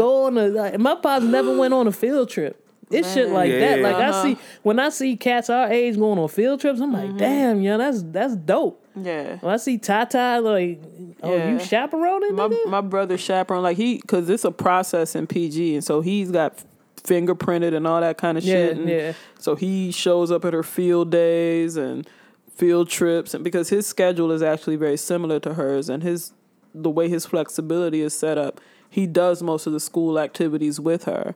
Go 0.00 0.26
on 0.26 0.38
a. 0.38 0.48
Like, 0.48 0.78
my 0.78 0.94
pops 0.94 1.24
never 1.24 1.56
went 1.56 1.74
on 1.74 1.86
a 1.86 1.92
field 1.92 2.30
trip. 2.30 2.66
It's 2.90 3.12
shit 3.12 3.28
like 3.30 3.50
that. 3.52 3.78
Yeah. 3.78 3.88
Like 3.88 3.96
I 3.96 4.22
see 4.22 4.36
when 4.62 4.78
I 4.80 4.88
see 4.88 5.16
cats 5.16 5.48
our 5.48 5.70
age 5.70 5.96
going 5.96 6.18
on 6.18 6.28
field 6.28 6.60
trips, 6.60 6.80
I'm 6.80 6.92
like, 6.92 7.08
mm-hmm. 7.08 7.18
damn, 7.18 7.60
yo, 7.60 7.78
that's 7.78 8.02
that's 8.02 8.34
dope. 8.34 8.84
Yeah. 8.96 9.36
When 9.36 9.54
I 9.54 9.58
see 9.58 9.78
Tata, 9.78 10.40
like, 10.40 10.80
oh, 11.22 11.36
Yeah. 11.36 11.52
you 11.52 11.58
chaperoning? 11.60 12.34
my 12.34 12.48
nigga? 12.48 12.66
my 12.66 12.80
brother 12.80 13.16
chaperone 13.16 13.62
like 13.62 13.76
he 13.76 13.98
because 13.98 14.28
it's 14.28 14.44
a 14.44 14.50
process 14.50 15.14
in 15.14 15.28
PG 15.28 15.76
and 15.76 15.84
so 15.84 16.00
he's 16.00 16.32
got 16.32 16.64
fingerprinted 16.96 17.74
and 17.74 17.86
all 17.86 18.00
that 18.00 18.18
kind 18.18 18.36
of 18.36 18.42
shit. 18.42 18.76
And 18.76 18.88
yeah. 18.88 19.12
So 19.38 19.54
he 19.54 19.92
shows 19.92 20.32
up 20.32 20.44
at 20.44 20.52
her 20.52 20.64
field 20.64 21.10
days 21.10 21.76
and 21.76 22.08
field 22.56 22.88
trips 22.88 23.34
and 23.34 23.44
because 23.44 23.68
his 23.68 23.86
schedule 23.86 24.32
is 24.32 24.42
actually 24.42 24.76
very 24.76 24.96
similar 24.96 25.38
to 25.40 25.54
hers 25.54 25.88
and 25.88 26.02
his 26.02 26.32
the 26.74 26.90
way 26.90 27.08
his 27.08 27.24
flexibility 27.26 28.00
is 28.00 28.14
set 28.14 28.36
up, 28.38 28.60
he 28.90 29.06
does 29.06 29.42
most 29.42 29.66
of 29.66 29.72
the 29.72 29.80
school 29.80 30.18
activities 30.18 30.80
with 30.80 31.04
her. 31.04 31.34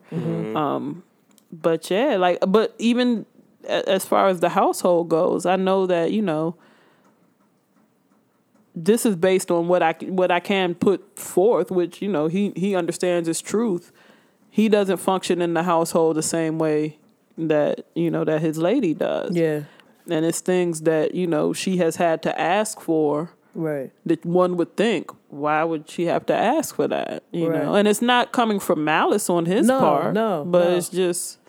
Um, 0.55 1.03
but 1.51 1.89
yeah, 1.89 2.17
like 2.17 2.39
but 2.47 2.75
even 2.77 3.25
as 3.67 4.05
far 4.05 4.27
as 4.27 4.41
the 4.41 4.49
household 4.49 5.09
goes, 5.09 5.45
I 5.45 5.55
know 5.55 5.87
that 5.87 6.11
you 6.11 6.21
know 6.21 6.55
this 8.75 9.05
is 9.05 9.15
based 9.15 9.49
on 9.49 9.67
what 9.67 9.81
I 9.81 9.93
what 10.01 10.31
I 10.31 10.41
can 10.41 10.75
put 10.75 11.17
forth, 11.17 11.71
which 11.71 12.01
you 12.01 12.09
know 12.09 12.27
he 12.27 12.51
he 12.55 12.75
understands 12.75 13.29
is 13.29 13.41
truth. 13.41 13.91
He 14.49 14.69
doesn't 14.69 14.97
function 14.97 15.41
in 15.41 15.53
the 15.53 15.63
household 15.63 16.17
the 16.17 16.23
same 16.23 16.59
way 16.59 16.97
that 17.37 17.85
you 17.95 18.11
know 18.11 18.25
that 18.25 18.41
his 18.41 18.57
lady 18.57 18.93
does, 18.93 19.35
yeah, 19.35 19.63
and 20.09 20.25
it's 20.25 20.41
things 20.41 20.81
that 20.81 21.15
you 21.15 21.27
know 21.27 21.53
she 21.53 21.77
has 21.77 21.95
had 21.95 22.21
to 22.23 22.39
ask 22.39 22.81
for 22.81 23.31
right. 23.55 23.91
that 24.05 24.23
one 24.25 24.55
would 24.57 24.75
think 24.77 25.09
why 25.29 25.63
would 25.63 25.89
she 25.89 26.05
have 26.05 26.25
to 26.27 26.33
ask 26.35 26.75
for 26.75 26.87
that 26.87 27.23
you 27.31 27.49
know 27.49 27.73
and 27.75 27.87
it's 27.87 28.01
not 28.01 28.31
coming 28.31 28.59
from 28.59 28.83
malice 28.83 29.29
on 29.29 29.45
his 29.45 29.65
No, 29.67 29.79
part 29.79 30.13
no, 30.13 30.45
but 30.45 30.69
no. 30.69 30.75
it's 30.75 30.89
just 30.89 31.39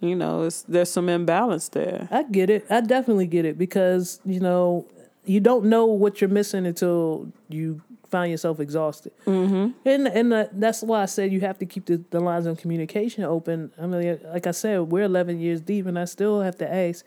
you 0.00 0.14
know 0.14 0.44
it's 0.44 0.62
there's 0.62 0.90
some 0.90 1.08
imbalance 1.08 1.68
there 1.70 2.08
I 2.10 2.22
get 2.22 2.48
it. 2.50 2.64
I 2.70 2.80
definitely 2.80 3.26
get 3.26 3.44
it 3.44 3.58
because 3.58 4.20
you 4.24 4.40
know 4.40 4.86
you 5.24 5.40
don't 5.40 5.66
know 5.66 5.84
what 5.86 6.20
you're 6.20 6.30
missing 6.30 6.64
until 6.66 7.30
you 7.48 7.82
find 8.10 8.30
yourself 8.30 8.58
exhausted. 8.58 9.12
Mm-hmm. 9.26 9.70
And 9.84 10.08
and 10.08 10.32
uh, 10.32 10.46
that's 10.52 10.82
why 10.82 11.02
I 11.02 11.06
said 11.06 11.30
you 11.32 11.40
have 11.42 11.58
to 11.58 11.66
keep 11.66 11.84
the, 11.86 12.02
the 12.10 12.18
lines 12.20 12.46
of 12.46 12.58
communication 12.58 13.24
open. 13.24 13.70
I 13.80 13.86
mean, 13.86 14.18
like 14.32 14.46
I 14.46 14.50
said, 14.52 14.80
we're 14.90 15.04
11 15.04 15.38
years 15.38 15.60
deep, 15.60 15.86
and 15.86 15.98
I 15.98 16.06
still 16.06 16.40
have 16.40 16.56
to 16.58 16.74
ask 16.74 17.04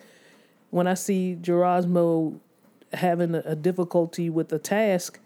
when 0.69 0.87
I 0.87 0.93
see 0.93 1.35
Gerasmo 1.41 2.39
having 2.93 3.35
a, 3.35 3.55
difficulty 3.55 4.29
with 4.29 4.51
a 4.53 4.59
task. 4.59 5.19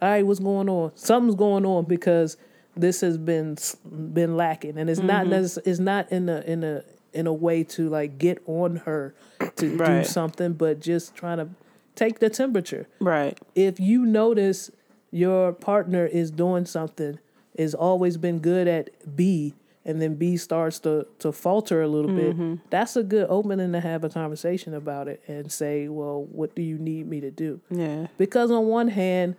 All 0.00 0.08
right, 0.10 0.26
what's 0.26 0.40
going 0.40 0.68
on? 0.68 0.92
Something's 0.94 1.34
going 1.34 1.66
on 1.66 1.84
because 1.84 2.36
this 2.76 3.00
has 3.02 3.18
been 3.18 3.56
been 3.84 4.36
lacking, 4.36 4.78
and 4.78 4.88
it's 4.88 5.00
not 5.00 5.26
mm-hmm. 5.26 5.68
it's 5.68 5.78
not 5.78 6.10
in 6.10 6.28
a 6.28 6.40
in 6.40 6.64
a 6.64 6.84
in 7.12 7.26
a 7.26 7.32
way 7.32 7.62
to 7.64 7.88
like 7.88 8.18
get 8.18 8.42
on 8.46 8.76
her 8.76 9.14
to 9.56 9.76
do 9.76 10.04
something, 10.04 10.54
but 10.54 10.80
just 10.80 11.14
trying 11.14 11.38
to 11.38 11.48
take 11.94 12.18
the 12.20 12.30
temperature. 12.30 12.88
right 13.00 13.38
If 13.54 13.78
you 13.78 14.04
notice 14.04 14.70
your 15.10 15.52
partner 15.52 16.06
is 16.06 16.30
doing 16.30 16.64
something, 16.64 17.18
is 17.54 17.74
always 17.74 18.16
been 18.16 18.38
good 18.38 18.66
at 18.66 19.16
B, 19.16 19.54
and 19.84 20.00
then 20.00 20.14
B 20.14 20.36
starts 20.36 20.78
to 20.80 21.06
to 21.20 21.32
falter 21.32 21.82
a 21.82 21.88
little 21.88 22.14
bit, 22.14 22.70
that's 22.70 22.96
a 22.96 23.02
good 23.02 23.26
opening 23.28 23.72
to 23.72 23.80
have 23.80 24.04
a 24.04 24.08
conversation 24.08 24.74
about 24.74 25.08
it 25.08 25.22
and 25.26 25.50
say, 25.50 25.88
well, 25.88 26.24
what 26.24 26.54
do 26.54 26.62
you 26.62 26.78
need 26.78 27.08
me 27.08 27.20
to 27.20 27.30
do? 27.30 27.60
yeah 27.70 28.06
Because 28.18 28.50
on 28.50 28.66
one 28.66 28.88
hand, 28.88 29.36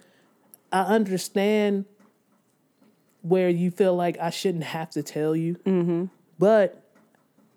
I 0.71 0.81
understand 0.81 1.85
where 3.21 3.49
you 3.49 3.71
feel 3.71 3.95
like 3.95 4.17
I 4.19 4.29
shouldn't 4.31 4.65
have 4.65 4.89
to 4.91 5.03
tell 5.03 5.35
you, 5.35 5.55
mm-hmm. 5.65 6.05
but 6.37 6.79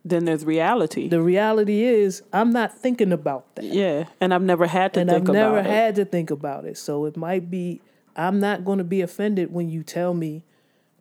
then 0.04 0.24
there's 0.24 0.44
reality 0.44 1.08
the 1.08 1.20
reality 1.20 1.82
is 1.82 2.22
I'm 2.32 2.50
not 2.52 2.78
thinking 2.78 3.10
about 3.10 3.56
that. 3.56 3.64
yeah 3.64 4.04
and 4.20 4.32
i've 4.32 4.40
never 4.42 4.68
had 4.68 4.94
to 4.94 5.00
and 5.00 5.10
think 5.10 5.28
I've 5.28 5.34
never 5.34 5.58
about 5.58 5.68
it 5.68 5.74
had 5.74 5.94
to 5.96 6.04
think 6.04 6.30
about 6.30 6.64
it. 6.64 6.78
So 6.78 7.06
it 7.06 7.16
might 7.16 7.50
be 7.50 7.80
I'm 8.14 8.38
not 8.38 8.64
going 8.64 8.78
to 8.78 8.84
be 8.84 9.00
offended 9.00 9.52
when 9.52 9.68
you 9.68 9.82
tell 9.82 10.14
me 10.14 10.44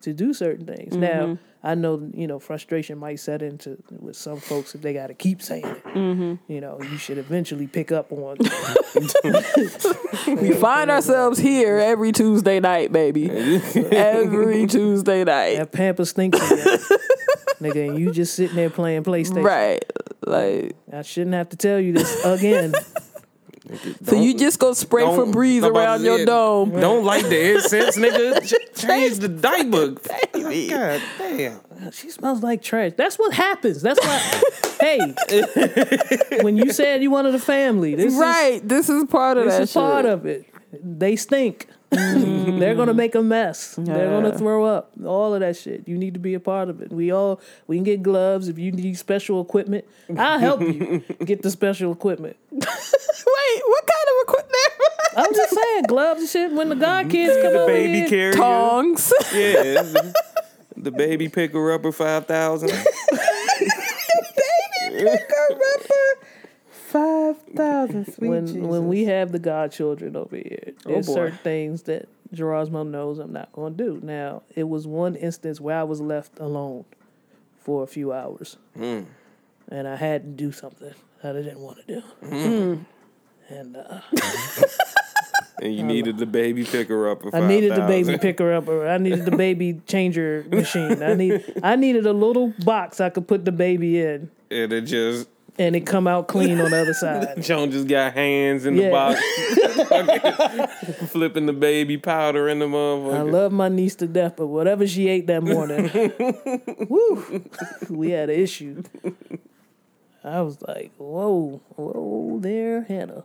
to 0.00 0.12
do 0.12 0.34
certain 0.34 0.66
things. 0.66 0.94
Mm-hmm. 0.94 1.00
Now 1.00 1.38
I 1.66 1.74
know 1.74 2.08
you 2.14 2.28
know 2.28 2.38
frustration 2.38 2.98
might 2.98 3.18
set 3.18 3.42
into 3.42 3.76
with 3.90 4.14
some 4.14 4.38
folks 4.38 4.76
if 4.76 4.82
they 4.82 4.92
got 4.92 5.08
to 5.08 5.14
keep 5.14 5.42
saying 5.42 5.66
it. 5.66 5.84
Mm-hmm. 5.84 6.52
You 6.52 6.60
know, 6.60 6.80
you 6.80 6.96
should 6.96 7.18
eventually 7.18 7.66
pick 7.66 7.90
up 7.90 8.12
on. 8.12 8.36
we 10.40 10.52
find 10.52 10.92
ourselves 10.92 11.40
here 11.40 11.78
every 11.78 12.12
tuesday 12.12 12.60
night 12.60 12.92
baby 12.92 13.28
every 13.90 14.66
tuesday 14.68 15.24
night 15.24 15.56
that 15.56 15.72
pamper 15.72 16.04
stinks. 16.04 16.38
Nigga, 17.60 17.88
and 17.88 17.98
you 17.98 18.12
just 18.12 18.34
sitting 18.34 18.54
there 18.54 18.70
playing 18.70 19.02
PlayStation. 19.02 19.42
right 19.42 19.84
like 20.24 20.76
I 20.92 21.02
shouldn't 21.02 21.34
have 21.34 21.48
to 21.48 21.56
tell 21.56 21.80
you 21.80 21.92
this 21.92 22.24
again. 22.24 22.74
so 24.04 24.20
you 24.20 24.34
just 24.36 24.58
go 24.58 24.72
spray 24.72 25.02
Don't- 25.02 25.32
Febreze 25.32 25.62
around 25.62 26.04
your 26.04 26.18
say, 26.18 26.24
dome 26.24 26.70
Don't 26.72 27.04
light 27.04 27.24
the 27.24 27.54
incense, 27.54 27.96
nigga. 27.98 28.76
Change 28.76 29.18
the 29.18 29.28
diaper. 29.28 29.88
God 30.32 31.02
damn. 31.18 31.90
She 31.92 32.10
smells 32.10 32.42
like 32.42 32.62
trash. 32.62 32.92
That's 32.96 33.18
what 33.18 33.32
happens. 33.34 33.82
That's 33.82 33.98
why. 34.00 34.42
hey, 34.80 35.14
when 36.42 36.56
you 36.56 36.72
said 36.72 37.02
you 37.02 37.10
wanted 37.10 37.34
a 37.34 37.38
family, 37.38 37.94
this 37.94 38.12
is 38.14 38.18
right 38.18 38.60
this 38.66 38.88
is 38.88 39.04
part 39.04 39.36
of 39.38 39.44
This 39.44 39.54
that 39.54 39.62
is 39.62 39.72
part 39.72 40.04
shit. 40.04 40.12
of 40.12 40.26
it. 40.26 40.46
They 40.82 41.16
stink. 41.16 41.66
They're 42.58 42.74
gonna 42.74 42.94
make 42.94 43.14
a 43.14 43.22
mess. 43.22 43.74
They're 43.78 44.10
gonna 44.10 44.36
throw 44.36 44.64
up. 44.64 44.92
All 45.04 45.34
of 45.34 45.40
that 45.40 45.56
shit. 45.56 45.86
You 45.88 45.96
need 45.96 46.14
to 46.14 46.20
be 46.20 46.34
a 46.34 46.40
part 46.40 46.68
of 46.68 46.80
it. 46.82 46.92
We 46.92 47.10
all 47.10 47.40
we 47.66 47.76
can 47.76 47.84
get 47.84 48.02
gloves 48.02 48.48
if 48.48 48.58
you 48.58 48.72
need 48.72 48.96
special 48.98 49.40
equipment. 49.40 49.84
I'll 50.16 50.38
help 50.38 50.60
you 50.60 51.02
get 51.24 51.42
the 51.42 51.50
special 51.50 51.92
equipment. 51.92 52.36
Wait, 52.52 52.62
what 52.62 53.84
kind 53.86 54.08
of 54.08 54.28
equipment? 54.28 54.72
I'm 55.16 55.34
just 55.34 55.54
saying 55.54 55.82
gloves 55.88 56.20
and 56.20 56.28
shit. 56.28 56.52
When 56.52 56.68
the 56.68 56.74
god 56.76 57.10
kids 57.10 57.34
come 57.42 57.52
The 57.54 57.60
over 57.60 57.72
baby 57.72 58.00
here, 58.00 58.08
carrier. 58.08 58.32
Tongs. 58.34 59.12
Yeah. 59.32 59.82
The, 59.82 60.14
the 60.76 60.90
baby 60.90 61.28
picker 61.28 61.72
upper 61.72 61.90
5,000. 61.90 62.70
Five 66.86 67.42
thousand 67.56 68.06
sweet 68.14 68.28
when 68.28 68.68
when 68.68 68.88
we 68.88 69.04
have 69.04 69.32
the 69.32 69.38
godchildren 69.40 70.14
over 70.14 70.36
here, 70.36 70.72
there's 70.84 71.06
boy. 71.06 71.14
certain 71.14 71.38
things 71.38 71.82
that 71.82 72.08
Gerasmo 72.32 72.88
knows 72.88 73.18
I'm 73.18 73.32
not 73.32 73.52
going 73.52 73.76
to 73.76 73.84
do. 73.84 74.00
Now, 74.02 74.42
it 74.54 74.68
was 74.68 74.86
one 74.86 75.16
instance 75.16 75.60
where 75.60 75.78
I 75.78 75.82
was 75.82 76.00
left 76.00 76.38
alone 76.38 76.84
for 77.58 77.82
a 77.82 77.86
few 77.86 78.12
hours, 78.12 78.56
and 78.74 79.06
I 79.70 79.96
had 79.96 80.22
to 80.22 80.28
do 80.28 80.52
something 80.52 80.94
that 81.22 81.36
I 81.36 81.42
didn't 81.42 81.60
want 81.60 81.78
to 81.86 82.02
do. 82.20 82.84
And 83.48 83.76
uh, 83.76 84.00
And 85.62 85.74
you 85.74 85.84
needed 85.84 86.18
the 86.18 86.26
baby 86.26 86.64
picker 86.64 87.08
up. 87.08 87.22
I 87.32 87.46
needed 87.46 87.74
the 87.76 87.86
baby 87.86 88.18
picker 88.18 88.52
up, 88.52 88.68
or 88.68 88.88
I 88.88 88.98
needed 88.98 89.24
the 89.24 89.36
baby 89.36 89.80
changer 89.86 90.44
machine. 90.50 91.02
I 91.02 91.14
need 91.14 91.60
I 91.62 91.76
needed 91.76 92.06
a 92.06 92.12
little 92.12 92.52
box 92.64 93.00
I 93.00 93.08
could 93.08 93.26
put 93.26 93.44
the 93.44 93.52
baby 93.52 94.02
in, 94.02 94.30
And 94.50 94.72
it 94.72 94.82
just, 94.82 95.28
and 95.58 95.74
it 95.76 95.86
come 95.86 96.06
out 96.06 96.28
clean 96.28 96.60
on 96.60 96.70
the 96.70 96.80
other 96.80 96.94
side. 96.94 97.34
Joan 97.42 97.70
just 97.70 97.88
got 97.88 98.12
hands 98.14 98.66
in 98.66 98.76
Yeah. 98.76 98.84
the 98.84 98.90
box. 98.90 99.20
Flipping 101.10 101.46
the 101.46 101.52
baby 101.52 101.96
powder 101.96 102.48
in 102.48 102.58
the 102.58 102.68
mother. 102.68 103.16
I 103.16 103.22
love 103.22 103.52
my 103.52 103.68
niece 103.68 103.94
to 103.96 104.06
death, 104.06 104.34
but 104.36 104.46
whatever 104.48 104.86
she 104.86 105.08
ate 105.08 105.26
that 105.28 105.42
morning, 105.42 105.90
woo, 106.88 107.44
we 107.88 108.10
had 108.10 108.30
an 108.30 108.38
issue. 108.40 108.82
I 110.24 110.40
was 110.42 110.60
like, 110.62 110.92
whoa, 110.98 111.60
whoa 111.76 112.38
there, 112.40 112.82
Hannah. 112.82 113.22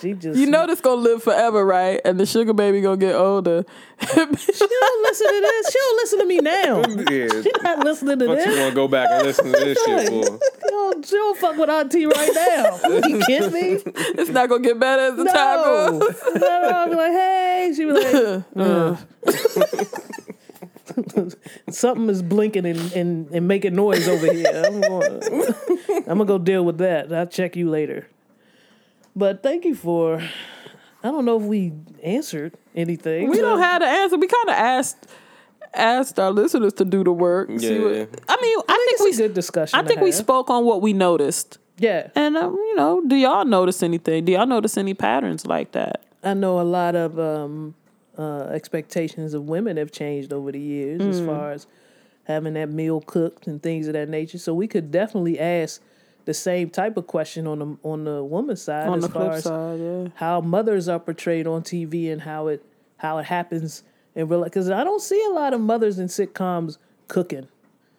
She 0.00 0.12
just 0.12 0.38
You 0.38 0.46
know 0.46 0.66
this 0.66 0.80
gonna 0.80 1.00
live 1.00 1.22
forever, 1.22 1.64
right? 1.64 2.00
And 2.04 2.20
the 2.20 2.26
sugar 2.26 2.52
baby 2.52 2.80
gonna 2.80 2.96
get 2.98 3.14
older. 3.14 3.64
she 4.00 4.06
don't 4.14 5.02
listen 5.02 5.26
to 5.26 5.40
this. 5.40 5.72
She 5.72 5.78
don't 5.78 5.96
listen 5.96 6.18
to 6.18 6.24
me 6.26 6.38
now. 6.38 6.76
yeah. 7.10 7.42
She 7.42 7.50
not 7.62 7.78
listening 7.84 8.18
to 8.18 8.26
this. 8.26 8.28
What 8.28 8.38
you 8.38 8.44
this. 8.52 8.58
want 8.60 8.70
to 8.70 8.74
go 8.74 8.88
back 8.88 9.08
and 9.10 9.22
listen 9.26 9.46
to 9.46 9.52
this 9.52 9.82
shit 9.84 10.08
for? 10.08 10.24
She 10.24 10.68
don't, 10.68 11.06
she 11.06 11.16
don't 11.16 11.38
fuck 11.38 11.56
with 11.56 11.70
Auntie 11.70 12.06
right 12.06 12.30
now. 12.34 12.78
You 13.08 13.20
kidding 13.24 13.52
me? 13.52 13.60
it's 14.18 14.30
not 14.30 14.48
gonna 14.50 14.62
get 14.62 14.78
better 14.78 15.02
as 15.02 15.16
the 15.16 15.24
time 15.24 15.56
No. 15.56 15.98
goes. 15.98 16.20
no. 16.34 16.48
I'll 16.48 16.88
be 16.88 16.94
like, 16.96 17.12
hey. 17.12 17.72
She 17.74 17.84
be 17.84 17.92
like, 17.92 18.44
uh. 18.56 18.96
something 21.70 22.10
is 22.10 22.22
blinking 22.22 22.66
and, 22.66 22.92
and, 22.92 23.30
and 23.30 23.48
making 23.48 23.74
noise 23.74 24.06
over 24.08 24.30
here. 24.32 24.62
I'm 24.66 24.80
going, 24.80 25.22
I'm 26.06 26.18
gonna 26.18 26.24
go 26.26 26.38
deal 26.38 26.64
with 26.64 26.78
that. 26.78 27.12
I'll 27.12 27.26
check 27.26 27.56
you 27.56 27.70
later. 27.70 28.06
But 29.16 29.42
thank 29.42 29.64
you 29.64 29.74
for. 29.74 30.20
I 31.02 31.10
don't 31.10 31.24
know 31.24 31.36
if 31.40 31.44
we 31.44 31.72
answered 32.02 32.54
anything. 32.74 33.28
We 33.30 33.36
but- 33.36 33.42
don't 33.42 33.58
have 33.60 33.80
the 33.80 33.86
answer. 33.88 34.16
We 34.18 34.26
kind 34.26 34.48
of 34.48 34.54
asked 34.54 35.06
asked 35.72 36.18
our 36.18 36.32
listeners 36.32 36.72
to 36.74 36.84
do 36.84 37.04
the 37.04 37.12
work. 37.12 37.48
see 37.60 37.74
Yeah. 37.76 37.80
what- 37.84 38.20
I 38.28 38.36
mean, 38.42 38.58
I, 38.58 38.62
I 38.68 38.74
think 38.76 38.88
think 38.88 38.92
it's 38.92 39.18
we 39.18 39.24
a 39.24 39.28
good 39.28 39.34
discussion. 39.34 39.78
I 39.78 39.82
to 39.82 39.88
think 39.88 40.00
we 40.00 40.10
spoke 40.12 40.50
on 40.50 40.64
what 40.64 40.82
we 40.82 40.92
noticed. 40.92 41.58
Yeah, 41.78 42.08
And 42.14 42.36
um, 42.36 42.54
you 42.54 42.74
know, 42.74 43.02
do 43.06 43.14
y'all 43.16 43.44
notice 43.46 43.82
anything? 43.82 44.24
Do 44.26 44.32
y'all 44.32 44.46
notice 44.46 44.76
any 44.76 44.92
patterns 44.94 45.46
like 45.46 45.72
that? 45.72 46.02
I 46.22 46.34
know 46.34 46.60
a 46.60 46.62
lot 46.62 46.94
of 46.94 47.18
um, 47.18 47.74
uh, 48.18 48.48
expectations 48.52 49.32
of 49.32 49.48
women 49.48 49.78
have 49.78 49.90
changed 49.92 50.30
over 50.32 50.52
the 50.52 50.58
years 50.60 51.00
Mm. 51.00 51.08
as 51.08 51.20
far 51.20 51.52
as 51.52 51.66
having 52.24 52.52
that 52.54 52.68
meal 52.68 53.00
cooked 53.00 53.46
and 53.46 53.62
things 53.62 53.86
of 53.86 53.94
that 53.94 54.08
nature. 54.10 54.36
So 54.38 54.52
we 54.52 54.66
could 54.68 54.90
definitely 54.90 55.38
ask 55.40 55.80
the 56.24 56.34
same 56.34 56.70
type 56.70 56.96
of 56.96 57.06
question 57.06 57.46
on 57.46 57.58
the 57.58 57.76
on 57.82 58.04
the 58.04 58.22
woman's 58.22 58.62
side 58.62 58.88
on 58.88 58.98
as 58.98 59.06
far 59.08 59.32
as 59.32 59.44
side, 59.44 59.80
yeah. 59.80 60.08
how 60.14 60.40
mothers 60.40 60.88
are 60.88 60.98
portrayed 61.00 61.46
on 61.46 61.62
TV 61.62 62.10
and 62.12 62.22
how 62.22 62.48
it 62.48 62.64
how 62.98 63.18
it 63.18 63.24
happens 63.26 63.82
in 64.14 64.28
real 64.28 64.40
life. 64.40 64.50
Because 64.50 64.70
I 64.70 64.84
don't 64.84 65.00
see 65.02 65.22
a 65.30 65.32
lot 65.34 65.52
of 65.54 65.60
mothers 65.60 65.98
in 65.98 66.08
sitcoms 66.08 66.78
cooking. 67.08 67.48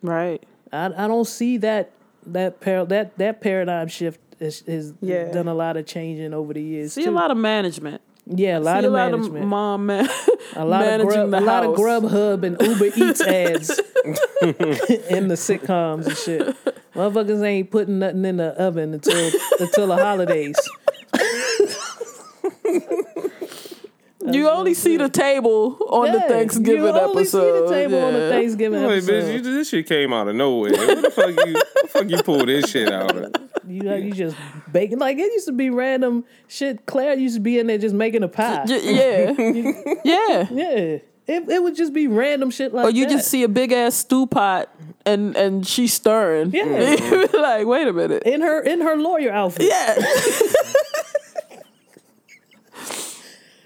Right. 0.01 0.41
I 0.71 0.85
I 0.87 1.07
don't 1.07 1.27
see 1.27 1.57
that 1.57 1.91
that 2.27 2.59
par- 2.61 2.85
that 2.85 3.17
that 3.17 3.41
paradigm 3.41 3.87
shift 3.87 4.19
has, 4.39 4.59
has 4.61 4.93
Yeah. 5.01 5.31
done 5.31 5.47
a 5.47 5.53
lot 5.53 5.77
of 5.77 5.85
changing 5.85 6.33
over 6.33 6.53
the 6.53 6.61
years. 6.61 6.93
See 6.93 7.05
a 7.05 7.11
lot 7.11 7.31
of 7.31 7.37
management. 7.37 8.01
yeah, 8.27 8.57
a 8.57 8.59
lot 8.59 8.81
See 8.81 8.85
of 8.87 8.93
a 8.93 8.95
lot 8.95 9.11
management. 9.11 9.43
of 9.43 9.49
mom 9.49 9.85
man. 9.87 10.09
a 10.55 10.65
lot 10.65 10.99
of 10.99 11.07
grub, 11.07 11.33
a 11.33 11.39
lot 11.39 11.63
of. 11.65 11.75
Grubhub 11.75 12.43
and 12.43 12.61
Uber 12.61 12.85
Eats 12.95 13.21
ads 13.43 13.69
in 15.09 15.27
the 15.27 15.35
sitcoms 15.35 16.05
and 16.07 16.17
shit. 16.17 16.55
Motherfuckers 16.95 17.41
ain't 17.45 17.71
putting 17.71 17.99
nothing 17.99 18.25
in 18.25 18.37
the 18.37 18.49
oven 18.61 18.93
until 18.93 19.31
until 19.59 19.87
the 19.87 19.97
holidays. 19.97 20.55
You 24.23 24.47
only 24.49 24.75
see 24.75 24.97
the 24.97 25.09
table 25.09 25.77
on 25.89 26.11
the 26.11 26.19
Yeah, 26.19 26.27
Thanksgiving 26.27 26.83
you 26.83 26.87
only 26.89 27.21
episode. 27.21 27.67
see 27.67 27.67
the 27.67 27.73
table 27.73 28.03
on 28.05 28.13
the. 28.13 28.29
Thanksgiving 28.29 28.83
Wait, 28.83 28.97
episode. 28.97 29.23
bitch, 29.23 29.33
you, 29.33 29.41
this 29.41 29.69
shit 29.69 29.87
came 29.87 30.13
out 30.13 30.27
of 30.27 30.35
nowhere. 30.35 30.71
What 30.73 31.01
the 31.01 31.09
fuck 31.09 31.29
you, 31.47 31.53
what 31.53 31.67
the 31.81 31.87
fuck 31.87 32.09
you 32.09 32.21
pull 32.23 32.45
this 32.45 32.69
shit 32.69 32.91
out 32.93 33.15
of? 33.17 33.33
You 33.67 33.81
know, 33.81 33.95
you 33.95 34.11
just 34.13 34.37
baking 34.71 34.99
like 34.99 35.17
it 35.17 35.21
used 35.31 35.47
to 35.47 35.53
be 35.53 35.71
random 35.71 36.23
shit. 36.47 36.85
Claire 36.85 37.15
used 37.17 37.35
to 37.35 37.41
be 37.41 37.57
in 37.57 37.65
there 37.67 37.79
just 37.79 37.95
making 37.95 38.21
a 38.21 38.27
pie. 38.27 38.63
J- 38.65 38.93
yeah, 38.93 39.31
yeah. 40.05 40.47
Yeah, 40.51 40.69
it 41.27 41.49
it 41.49 41.63
would 41.63 41.75
just 41.75 41.91
be 41.91 42.05
random 42.07 42.51
shit 42.51 42.73
like 42.75 42.85
Or 42.85 42.89
you 42.91 43.05
that. 43.07 43.11
just 43.13 43.27
see 43.27 43.41
a 43.41 43.49
big 43.49 43.71
ass 43.71 43.95
stew 43.95 44.27
pot 44.27 44.69
and 45.05 45.35
and 45.35 45.65
she's 45.67 45.93
stirring. 45.93 46.51
Yeah. 46.53 46.95
Like, 47.33 47.65
wait 47.65 47.87
a 47.87 47.93
minute. 47.93 48.23
in 48.23 48.41
her 48.41 48.61
in 48.61 48.81
her 48.81 48.95
lawyer 48.95 49.31
outfit. 49.31 49.65
Yeah, 49.67 49.95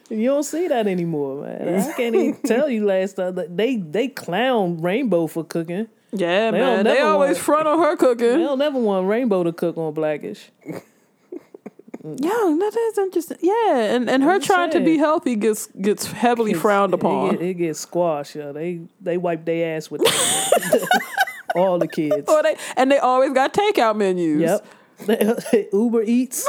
You 0.10 0.26
don't 0.28 0.44
see 0.44 0.68
that 0.68 0.86
anymore, 0.88 1.42
man. 1.44 1.80
I 1.82 1.94
can't 1.94 2.16
even 2.16 2.38
tell 2.46 2.70
you 2.70 2.86
last 2.86 3.14
time 3.16 3.36
they 3.56 3.78
they 3.78 4.08
clown 4.08 4.82
Rainbow 4.82 5.26
for 5.28 5.44
cooking. 5.44 5.88
yeah, 6.12 6.52
They 6.52 6.60
man. 6.60 6.84
They 6.86 7.00
always 7.02 7.36
want- 7.36 7.38
front 7.40 7.68
on 7.68 7.80
her 7.80 7.96
They 7.96 8.06
cooking. 8.06 8.40
don't 8.40 8.60
never 8.60 8.80
want 8.80 9.08
Rainbow 9.08 9.44
to 9.44 9.52
cook 9.52 9.78
on 9.78 9.94
Blackish. 9.94 10.52
Yeah, 10.62 12.30
that 12.60 12.78
is 12.92 12.98
interesting. 13.00 13.38
Yeah, 13.42 13.78
and 13.96 14.08
and 14.08 14.22
her 14.24 14.40
trying 14.40 14.70
to 14.72 14.80
be 14.80 14.98
healthy 14.98 15.36
gets 15.36 15.66
gets 15.82 16.06
heavily 16.06 16.54
frowned 16.54 16.94
upon. 16.94 17.32
get, 17.32 17.42
it 17.42 17.54
gets 17.56 17.80
squashed. 17.80 18.36
Yeah, 18.36 18.52
they 18.52 18.82
they 19.02 19.18
wipe 19.18 19.44
their 19.44 19.76
ass 19.76 19.90
with 19.90 20.02
all 21.56 21.80
the 21.80 21.88
kids. 22.00 22.30
Or 22.30 22.44
they 22.44 22.56
and 22.76 22.92
they 22.92 22.98
always 22.98 23.32
got 23.34 23.54
takeout 23.54 23.96
menus. 23.96 24.42
Yep. 24.42 24.66
Uh, 25.10 25.36
Uber 25.74 26.04
Eats. 26.04 26.48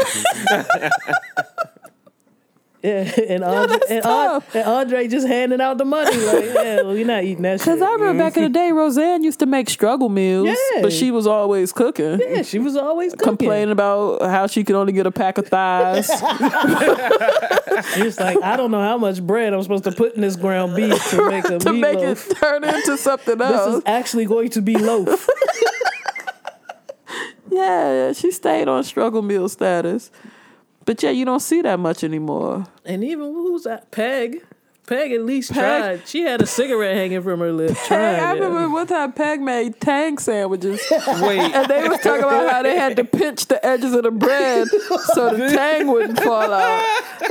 yeah, 3.19 3.25
and 3.29 3.43
Andre, 3.45 3.79
and, 3.91 4.05
An- 4.07 4.43
and 4.55 4.65
Andre 4.65 5.09
just 5.09 5.27
handing 5.27 5.61
out 5.61 5.79
the 5.79 5.85
money. 5.85 6.17
Like, 6.17 6.45
yeah, 6.55 6.83
well, 6.83 6.97
you're 6.97 7.07
not 7.07 7.25
eating 7.25 7.43
that 7.43 7.59
shit. 7.61 7.67
Cause 7.67 7.83
I 7.83 7.91
remember 7.93 8.23
back 8.23 8.37
in 8.37 8.45
the 8.45 8.49
day, 8.49 8.71
Roseanne 8.71 9.25
used 9.25 9.41
to 9.41 9.47
make 9.47 9.69
struggle 9.69 10.09
meals, 10.09 10.47
Yeah. 10.75 10.83
but 10.83 10.93
she 10.93 11.11
was 11.11 11.27
always 11.27 11.73
cooking. 11.73 12.21
yeah, 12.21 12.43
she 12.43 12.59
was 12.59 12.77
always 12.77 13.13
cooking. 13.13 13.27
Complaining 13.39 13.73
about 13.73 14.23
how 14.23 14.47
she 14.47 14.63
could 14.63 14.77
only 14.77 14.93
get 14.93 15.07
a 15.07 15.11
pack 15.11 15.39
of 15.39 15.49
thighs. 15.49 16.11
She 17.95 18.03
was 18.05 18.19
like, 18.19 18.43
I 18.43 18.57
don't 18.57 18.71
know 18.71 18.81
how 18.81 18.97
much 18.97 19.23
bread 19.23 19.53
I'm 19.53 19.63
supposed 19.63 19.85
to 19.85 19.93
put 19.93 20.15
in 20.15 20.23
this 20.23 20.35
ground 20.35 20.75
beef 20.75 21.11
to 21.11 21.29
make 21.29 21.45
a 21.45 21.59
to 21.59 21.73
make 21.75 21.99
it 21.99 22.17
turn 22.37 22.65
into 22.65 22.97
something 22.97 23.39
else. 23.39 23.67
This 23.67 23.75
is 23.77 23.83
actually 23.85 24.25
going 24.25 24.49
to 24.51 24.63
be 24.63 24.77
loaf. 24.79 25.29
yeah, 27.51 28.13
she 28.13 28.31
stayed 28.33 28.69
on 28.69 28.83
struggle 28.85 29.23
meal 29.23 29.49
status. 29.49 30.11
But 30.87 31.03
yeah, 31.03 31.11
you 31.11 31.25
don't 31.27 31.41
see 31.41 31.61
that 31.63 31.79
much 31.79 32.03
anymore. 32.05 32.67
and 32.85 33.05
even 33.05 33.33
who's 33.35 33.65
that? 33.65 33.91
Peg. 33.91 34.43
Peg 34.87 35.11
at 35.11 35.23
least 35.23 35.53
Peg? 35.53 35.83
tried. 35.99 36.09
She 36.09 36.23
had 36.23 36.41
a 36.41 36.47
cigarette 36.47 36.95
hanging 36.97 37.21
from 37.23 37.41
her 37.41 37.51
lip. 37.51 37.73
Hey, 37.73 37.87
Trying, 37.89 38.15
I 38.15 38.19
yeah. 38.19 38.33
remember 38.45 38.71
one 38.71 38.87
time 38.87 39.13
Peg 39.13 39.41
made 39.41 39.81
tang 39.81 40.17
sandwiches. 40.19 40.81
Wait, 41.23 41.41
And 41.41 41.69
they 41.69 41.89
was 41.89 41.99
talking 41.99 42.23
about 42.23 42.53
how 42.53 42.63
they 42.63 42.77
had 42.77 42.95
to 42.97 43.05
pinch 43.05 43.47
the 43.47 43.65
edges 43.67 43.93
of 43.95 44.05
the 44.05 44.13
bread 44.13 44.69
so 44.69 45.37
the 45.37 45.49
tang 45.55 45.89
wouldn't 45.89 46.21
fall 46.21 46.53
out. 46.53 46.85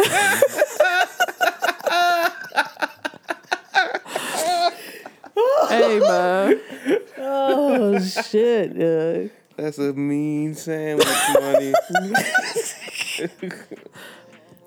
hey 5.70 6.00
man, 6.00 6.60
Oh 7.18 8.00
shit! 8.00 8.76
Yeah. 8.76 9.28
That's 9.56 9.78
a 9.78 9.94
mean 9.94 10.54
sandwich, 10.54 11.08
money. 11.40 11.74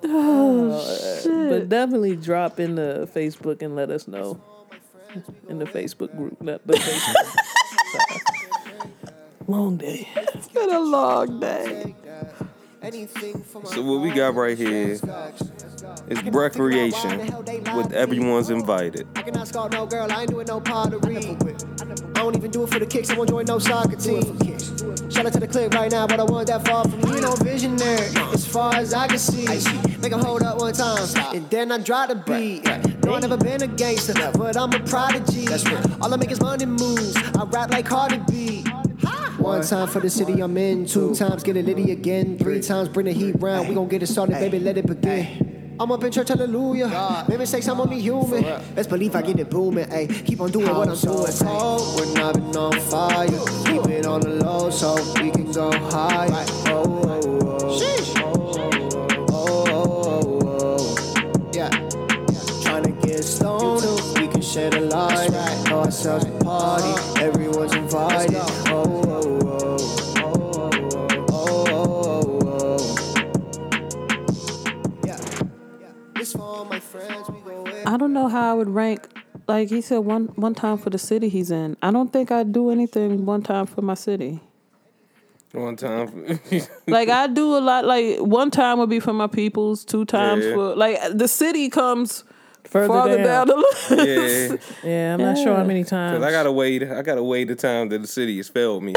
Oh, 0.01 1.48
but 1.51 1.69
definitely 1.69 2.15
drop 2.15 2.60
in 2.60 2.77
the 2.77 3.09
Facebook 3.12 3.62
and 3.62 3.74
let 3.74 3.90
us 3.90 4.06
know 4.06 4.40
in 5.48 5.59
the 5.59 5.65
Facebook 5.65 6.16
group, 6.16 6.40
not 6.40 6.65
the 6.65 6.74
Facebook. 6.74 7.15
Long 9.48 9.77
day. 9.77 10.06
it's 10.15 10.48
been 10.48 10.70
a 10.70 10.78
long 10.78 11.40
day. 11.40 11.97
So 13.65 13.82
what 13.82 14.02
we 14.02 14.10
got 14.10 14.35
right 14.35 14.56
here 14.56 14.98
is 16.09 16.23
recreation 16.25 17.19
with 17.77 17.93
everyone's 17.93 18.51
invited. 18.51 19.07
I 19.16 19.23
cannot 19.23 19.49
scar 19.49 19.69
no 19.70 19.87
girl, 19.87 20.11
I 20.11 20.23
ain't 20.23 20.31
doing 20.31 20.47
no 20.47 20.61
pottery. 20.61 21.16
I 21.16 22.23
don't 22.23 22.37
even 22.37 22.51
do 22.51 22.65
it 22.65 22.70
for 22.70 22.79
the 22.79 22.87
kicks, 22.87 23.11
I 23.11 23.16
won't 23.16 23.29
join 23.31 23.45
no 23.47 23.59
soccer 23.59 23.97
team. 23.97 24.23
Shout 25.11 25.27
out 25.27 25.33
to 25.33 25.41
the 25.41 25.49
clip 25.49 25.75
right 25.75 25.91
now, 25.91 26.07
but 26.07 26.20
I 26.20 26.25
want 26.25 26.49
that 26.49 26.66
far 26.66 26.87
from 26.89 27.01
me. 27.01 27.20
No 27.20 27.35
visionary, 27.37 28.09
as 28.33 28.47
far 28.47 28.75
as 28.75 28.93
I 28.93 29.07
can 29.09 29.19
see. 29.19 29.47
Make 30.01 30.12
'em 30.12 30.20
hold 30.20 30.43
up 30.43 30.59
one 30.59 30.73
time, 30.73 31.09
and 31.35 31.49
then 31.51 31.73
I 31.73 31.79
drop 31.79 32.09
the 32.09 32.15
beat. 32.16 32.65
No, 33.05 33.15
I 33.15 33.20
never 33.20 33.37
been 33.37 33.62
a 33.62 33.66
gangster, 33.66 34.15
but 34.37 34.57
I'm 34.57 34.73
a 34.73 34.81
prodigy. 34.81 35.47
All 36.01 36.12
I 36.12 36.16
make 36.16 36.31
is 36.31 36.41
money 36.41 36.66
moves. 36.66 37.16
I 37.16 37.45
rap 37.45 37.70
like 37.70 37.87
Cardi 37.87 38.20
B. 38.29 38.65
One 39.39 39.62
time 39.62 39.89
for 39.89 40.01
the 40.01 40.11
city 40.11 40.41
I'm 40.41 40.57
in, 40.57 40.85
two 40.85 41.15
times 41.15 41.43
get 41.43 41.57
it 41.57 41.65
litty 41.65 41.93
again, 41.93 42.37
three 42.39 42.61
times 42.61 42.89
bring 42.89 43.07
the 43.07 43.12
heat 43.12 43.37
round. 43.39 43.69
We 43.69 43.75
gon' 43.75 43.89
get 43.89 44.03
it 44.03 44.09
started, 44.09 44.35
baby, 44.35 44.59
let 44.59 44.77
it 44.77 44.87
begin. 44.87 45.57
I'm 45.80 45.92
up 45.92 46.02
in 46.02 46.10
church, 46.10 46.28
hallelujah. 46.28 47.24
Make 47.28 47.38
mistakes, 47.38 47.68
I'm 47.68 47.80
only 47.80 48.00
human. 48.00 48.42
Best 48.74 48.88
believe 48.88 49.14
I 49.14 49.22
get 49.22 49.38
it 49.38 49.48
booming, 49.48 49.86
ayy. 49.86 50.24
Keep 50.26 50.40
on 50.40 50.50
doing 50.50 50.66
what 50.74 50.88
I'm 50.88 50.96
doing. 50.98 51.32
Cold 51.38 52.00
when 52.00 52.18
I've 52.18 52.34
been 52.34 52.56
on 52.56 52.80
fire. 52.80 53.28
Keep 53.28 53.86
it 53.92 54.05
on 54.06 54.20
the 54.20 54.30
low 54.44 54.70
so 54.70 54.96
we 55.22 55.30
can 55.30 55.52
go 55.52 55.70
higher. 55.90 56.44
Oh, 56.66 56.82
oh, 57.05 57.20
oh. 57.22 57.59
Oh, 59.30 59.30
oh, 59.30 59.64
oh, 59.70 60.76
oh. 60.76 61.50
Yeah. 61.52 61.70
Tryna 62.64 63.00
get 63.06 63.22
stoned, 63.22 63.84
we 64.18 64.26
can 64.26 64.42
share 64.42 64.70
the 64.70 64.80
light. 64.80 65.30
Know 65.70 65.82
ourselves 65.84 66.24
a 66.24 66.30
party, 66.44 67.20
everyone's 67.22 67.74
invited. 67.74 68.34
Oh, 68.36 68.48
oh, 68.66 69.02
oh. 69.05 69.07
Oh, 69.07 69.07
I 77.89 77.97
don't 77.97 78.12
know 78.12 78.28
how 78.28 78.51
I 78.51 78.55
would 78.55 78.69
rank. 78.69 79.09
Like 79.48 79.70
he 79.70 79.81
said, 79.81 79.98
one 79.98 80.27
one 80.36 80.55
time 80.55 80.77
for 80.78 80.90
the 80.90 80.98
city 80.98 81.28
he's 81.28 81.51
in. 81.51 81.77
I 81.82 81.90
don't 81.90 82.12
think 82.12 82.31
I'd 82.31 82.52
do 82.52 82.70
anything 82.70 83.24
one 83.24 83.43
time 83.43 83.66
for 83.66 83.81
my 83.82 83.94
city. 83.94 84.40
One 85.52 85.77
time, 85.77 86.39
Like 86.86 87.09
I 87.09 87.27
do 87.27 87.56
a 87.56 87.60
lot. 87.60 87.86
Like 87.86 88.19
one 88.19 88.51
time 88.51 88.78
would 88.78 88.90
be 88.90 89.01
for 89.01 89.15
my 89.15 89.27
peoples. 89.27 89.85
Two 89.86 90.05
times 90.05 90.44
Yeah. 90.44 90.52
for 90.55 90.77
like 90.77 90.98
the 91.16 91.27
city 91.28 91.70
comes 91.70 92.24
Further, 92.65 92.89
farther 92.89 93.16
down. 93.24 93.47
down, 93.47 93.47
the 93.47 93.56
list. 93.56 93.90
yeah. 93.90 94.56
Yeah, 94.90 95.15
I'm 95.15 95.20
not 95.23 95.39
sure 95.39 95.56
how 95.56 95.65
many 95.65 95.85
times. 95.85 96.19
Cause 96.19 96.23
I 96.27 96.31
gotta 96.31 96.52
wait. 96.52 96.82
I 96.82 97.01
gotta 97.01 97.23
wait 97.23 97.48
the 97.48 97.56
time 97.56 97.89
that 97.89 98.02
the 98.02 98.06
city 98.06 98.36
has 98.36 98.51
failed 98.51 98.82
me 98.82 98.93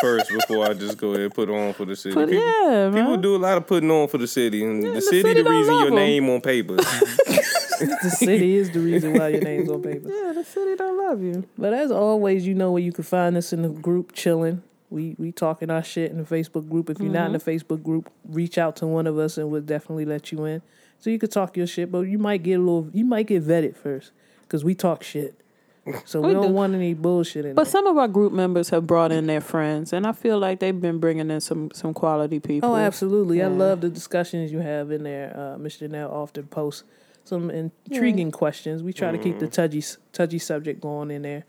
first 0.00 0.30
before 0.30 0.64
I 0.70 0.74
just 0.74 0.96
go 0.96 1.08
ahead 1.10 1.22
and 1.22 1.34
put 1.34 1.50
on 1.50 1.72
for 1.72 1.84
the 1.84 1.96
city. 1.96 2.14
But 2.14 2.28
people, 2.28 2.44
yeah, 2.44 2.90
people 2.94 3.16
do 3.16 3.34
a 3.34 3.38
lot 3.48 3.56
of 3.56 3.66
putting 3.66 3.90
on 3.90 4.06
for 4.06 4.18
the 4.18 4.28
city, 4.28 4.62
and 4.62 4.80
the, 4.84 4.90
the 4.92 5.00
city, 5.02 5.22
city 5.22 5.34
the 5.34 5.42
don't 5.42 5.56
reason 5.56 5.74
love 5.74 5.82
your 5.88 5.90
'em. 5.90 5.96
name 5.96 6.30
on 6.30 6.40
paper. 6.40 6.76
the 8.02 8.10
city 8.10 8.56
is 8.56 8.70
the 8.70 8.80
reason 8.80 9.14
why 9.18 9.28
your 9.28 9.40
name's 9.42 9.68
on 9.70 9.82
paper. 9.82 10.08
Yeah, 10.08 10.32
the 10.32 10.44
city 10.44 10.76
don't 10.76 10.98
love 10.98 11.22
you. 11.22 11.48
But 11.56 11.72
as 11.72 11.90
always, 11.90 12.46
you 12.46 12.54
know 12.54 12.72
where 12.72 12.82
you 12.82 12.92
can 12.92 13.04
find 13.04 13.36
us 13.36 13.52
in 13.52 13.62
the 13.62 13.68
group 13.68 14.12
chilling. 14.12 14.62
We 14.90 15.14
we 15.18 15.32
talking 15.32 15.70
our 15.70 15.82
shit 15.82 16.10
in 16.10 16.18
the 16.18 16.24
Facebook 16.24 16.68
group. 16.68 16.88
If 16.90 16.98
you're 16.98 17.10
not 17.12 17.26
in 17.26 17.32
the 17.32 17.38
Facebook 17.38 17.82
group, 17.82 18.10
reach 18.24 18.56
out 18.58 18.76
to 18.76 18.86
one 18.86 19.06
of 19.06 19.18
us 19.18 19.36
and 19.36 19.50
we'll 19.50 19.60
definitely 19.60 20.06
let 20.06 20.32
you 20.32 20.44
in. 20.44 20.62
So 20.98 21.10
you 21.10 21.18
could 21.18 21.30
talk 21.30 21.56
your 21.56 21.66
shit, 21.66 21.92
but 21.92 22.00
you 22.00 22.18
might 22.18 22.42
get 22.42 22.54
a 22.54 22.58
little. 22.58 22.88
You 22.92 23.04
might 23.04 23.26
get 23.26 23.44
vetted 23.46 23.76
first 23.76 24.12
because 24.42 24.64
we 24.64 24.74
talk 24.74 25.02
shit. 25.02 25.34
So 26.04 26.20
we, 26.20 26.28
We 26.28 26.34
don't 26.34 26.48
do. 26.48 26.52
want 26.52 26.74
any 26.74 26.92
bullshit 26.94 27.36
in 27.36 27.42
there. 27.50 27.54
But 27.54 27.64
there. 27.64 27.70
some 27.70 27.86
of 27.86 27.96
our 27.96 28.08
group 28.08 28.32
members 28.32 28.68
have 28.70 28.86
brought 28.86 29.10
in 29.12 29.26
their 29.26 29.40
friends, 29.40 29.92
and 29.92 30.06
I 30.06 30.12
feel 30.12 30.38
like 30.38 30.60
they've 30.60 30.78
been 30.78 30.98
bringing 30.98 31.30
in 31.30 31.40
some 31.40 31.70
some 31.72 31.94
quality 31.94 32.40
people. 32.40 32.70
Oh, 32.70 32.76
absolutely. 32.76 33.42
I 33.42 33.46
love 33.46 33.80
the 33.80 33.88
discussions 33.88 34.52
you 34.52 34.58
have 34.58 34.90
in 34.90 35.02
there. 35.02 35.32
Uh, 35.34 35.58
Mr. 35.58 35.88
Janelle 35.88 36.10
often 36.10 36.46
posts 36.46 36.84
some 37.28 37.50
intriguing 37.50 38.30
questions. 38.32 38.82
We 38.82 38.92
try 38.92 39.12
to 39.12 39.18
keep 39.18 39.38
the 39.38 39.46
touchy, 39.48 39.82
touchy 40.12 40.38
subject 40.38 40.80
going 40.80 41.10
in 41.10 41.22
there. 41.22 41.44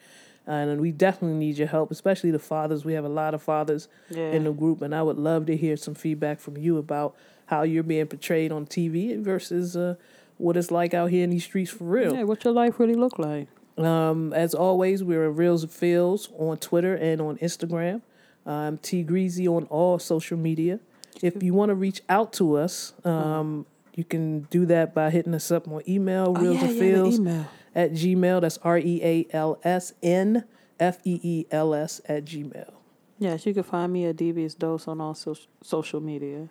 And 0.46 0.82
we 0.82 0.92
definitely 0.92 1.38
need 1.38 1.58
your 1.60 1.68
help, 1.68 1.92
especially 1.92 2.32
the 2.32 2.40
fathers. 2.40 2.84
We 2.84 2.94
have 2.94 3.06
a 3.06 3.10
lot 3.10 3.34
of 3.36 3.42
fathers 3.42 3.88
Yeah. 4.10 4.32
in 4.32 4.46
the 4.46 4.52
group, 4.52 4.82
and 4.82 4.96
I 4.96 5.04
would 5.04 5.18
love 5.18 5.46
to 5.46 5.56
hear 5.56 5.78
some 5.78 5.94
feedback 5.94 6.40
from 6.40 6.58
you 6.58 6.78
about 6.78 7.16
how 7.48 7.62
you're 7.64 7.84
being 7.84 8.08
portrayed 8.08 8.52
on 8.52 8.66
TV 8.66 9.16
versus 9.22 9.76
uh, 9.78 9.96
what 10.38 10.58
it's 10.58 10.72
like 10.72 10.94
out 10.96 11.12
here 11.12 11.24
in 11.24 11.30
these 11.30 11.44
streets 11.44 11.70
for 11.72 11.84
real. 11.84 12.16
Yeah, 12.16 12.24
what 12.24 12.44
your 12.44 12.54
life 12.54 12.80
really 12.80 12.96
look 12.96 13.20
like. 13.20 13.48
Um, 13.78 14.34
as 14.34 14.54
always, 14.56 15.04
we're 15.04 15.30
at 15.30 15.36
Reels 15.36 15.64
and 15.64 15.72
Feels 15.72 16.30
on 16.38 16.58
Twitter 16.58 16.96
and 16.96 17.22
on 17.22 17.38
Instagram. 17.38 18.02
I'm 18.46 18.78
T 18.80 19.04
Greasy 19.04 19.48
on 19.48 19.66
all 19.66 20.00
social 20.00 20.38
media. 20.38 20.80
If 21.22 21.44
you 21.44 21.54
want 21.54 21.70
to 21.70 21.76
reach 21.76 22.02
out 22.10 22.34
to 22.34 22.56
us, 22.58 22.94
um, 23.06 23.66
you 24.00 24.06
can 24.06 24.42
do 24.50 24.66
that 24.68 24.96
by 24.96 25.10
hitting 25.10 25.34
us 25.34 25.52
up 25.52 25.68
on 25.68 25.82
email, 25.88 26.34
Oh, 26.36 26.42
Reels 26.42 26.56
yeah, 26.56 26.64
and 26.70 26.74
yeah, 26.76 26.80
Feels 26.80 27.20
email. 27.20 27.46
at 27.76 27.92
Gmail. 27.92 28.40
That's 28.42 28.58
R 28.60 28.78
E 28.78 29.02
A 29.04 29.28
L 29.36 29.60
S 29.62 29.92
N 30.02 30.46
F 30.80 31.00
E 31.04 31.20
E 31.22 31.46
L 31.52 31.74
S 31.74 32.00
at 32.08 32.24
Gmail. 32.24 32.72
Yes, 33.20 33.46
you 33.46 33.54
can 33.54 33.64
find 33.64 33.92
me 33.92 34.06
at 34.06 34.16
Devious 34.16 34.54
Dose 34.54 34.88
on 34.88 35.02
all 35.02 35.14
so- 35.14 35.36
social 35.62 36.00
media. 36.00 36.48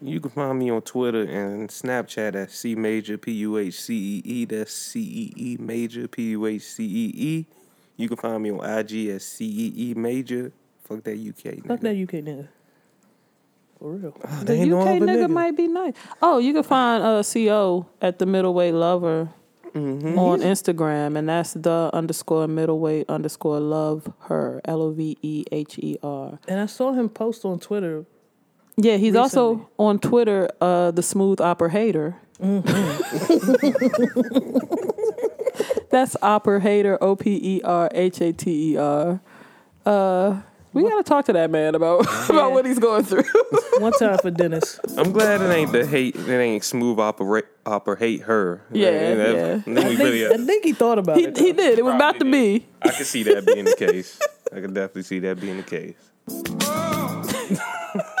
You 0.00 0.20
can 0.20 0.30
find 0.30 0.58
me 0.60 0.70
on 0.70 0.82
Twitter 0.82 1.22
and 1.22 1.68
Snapchat 1.70 2.36
at 2.36 2.52
C 2.52 2.76
Major 2.76 3.18
P 3.18 3.32
U 3.32 3.56
H 3.58 3.80
C 3.80 3.94
E 3.94 4.22
E. 4.24 4.44
That's 4.44 4.72
C 4.72 5.00
E 5.00 5.32
E 5.36 5.56
Major 5.58 6.06
P 6.06 6.30
U 6.30 6.46
H 6.46 6.62
C 6.62 6.84
E 6.84 7.12
E. 7.16 7.46
You 7.96 8.06
can 8.08 8.16
find 8.16 8.40
me 8.44 8.52
on 8.52 8.60
IG 8.64 9.08
as 9.08 9.24
C 9.24 9.44
E 9.44 9.90
E 9.90 9.94
Major. 9.94 10.52
Fuck 10.84 11.02
that 11.02 11.16
UK. 11.18 11.66
Fuck 11.66 11.80
that 11.80 11.96
UK 11.96 12.22
nigga. 12.22 12.46
For 13.78 13.92
real. 13.92 14.16
Ah, 14.24 14.38
The 14.40 14.44
they 14.46 14.60
ain't 14.60 14.70
no 14.70 14.80
UK 14.80 14.86
nigga, 15.00 15.26
nigga. 15.26 15.30
might 15.30 15.56
be 15.56 15.68
nice. 15.68 15.94
Oh, 16.22 16.38
you 16.38 16.52
can 16.54 16.62
find 16.62 17.02
uh, 17.02 17.22
CO 17.22 17.86
at 18.00 18.18
the 18.18 18.26
middleweight 18.26 18.74
lover 18.74 19.28
Mm-hmm. 19.74 20.18
on 20.18 20.40
Instagram, 20.40 21.18
and 21.18 21.28
that's 21.28 21.52
the 21.52 21.90
underscore 21.92 22.48
middleweight 22.48 23.10
underscore 23.10 23.60
love 23.60 24.10
her 24.20 24.62
L 24.64 24.80
O 24.80 24.90
V 24.92 25.18
E 25.20 25.44
H 25.52 25.78
E 25.78 25.98
R. 26.02 26.38
And 26.48 26.60
I 26.60 26.64
saw 26.64 26.92
him 26.94 27.10
post 27.10 27.44
on 27.44 27.58
Twitter. 27.60 28.06
Yeah, 28.78 28.96
he's 28.96 29.12
Recently. 29.12 29.20
also 29.20 29.68
on 29.78 29.98
Twitter, 29.98 30.48
uh, 30.62 30.92
the 30.92 31.02
smooth 31.02 31.42
opera 31.42 31.68
hater. 31.70 32.16
That's 35.90 36.16
opera 36.22 36.60
hater, 36.60 36.96
O 37.02 37.16
P 37.16 37.38
E 37.42 37.60
R 37.62 37.88
H 37.92 38.20
A 38.20 38.32
T 38.32 38.72
E 38.72 38.76
R. 38.76 39.20
Uh, 39.84 40.40
we 40.76 40.88
gotta 40.88 41.02
talk 41.02 41.24
to 41.26 41.32
that 41.32 41.50
man 41.50 41.74
about 41.74 42.00
about 42.30 42.52
what 42.52 42.64
he's 42.66 42.78
going 42.78 43.04
through. 43.04 43.24
One 43.78 43.92
time 43.92 44.18
for 44.18 44.30
Dennis. 44.30 44.78
I'm 44.96 45.12
glad 45.12 45.40
it 45.40 45.50
ain't 45.52 45.72
the 45.72 45.86
hate. 45.86 46.14
It 46.16 46.28
ain't 46.28 46.62
smooth 46.64 46.98
opera 46.98 47.42
opera 47.64 47.98
hate 47.98 48.22
her. 48.22 48.62
Yeah, 48.70 48.88
And 48.88 49.20
that- 49.20 49.34
yeah. 49.34 49.62
and 49.66 49.76
then 49.76 49.84
I 49.84 49.88
we 49.88 49.96
think, 49.96 50.06
really, 50.08 50.26
uh, 50.26 50.34
I 50.34 50.36
think 50.38 50.64
he 50.64 50.72
thought 50.72 50.98
about 50.98 51.16
he, 51.16 51.24
it. 51.24 51.36
he 51.36 51.52
did. 51.52 51.78
It 51.78 51.84
was 51.84 51.94
about 51.94 52.12
to 52.14 52.18
Probably 52.20 52.58
be. 52.60 52.66
I 52.82 52.90
can 52.90 53.04
see 53.04 53.22
that 53.24 53.44
being 53.46 53.64
the 53.64 53.74
case. 53.76 54.18
I 54.52 54.60
can 54.60 54.72
definitely 54.74 55.02
see 55.02 55.18
that 55.20 55.40
being 55.40 55.56
the 55.56 55.62
case. 55.62 55.96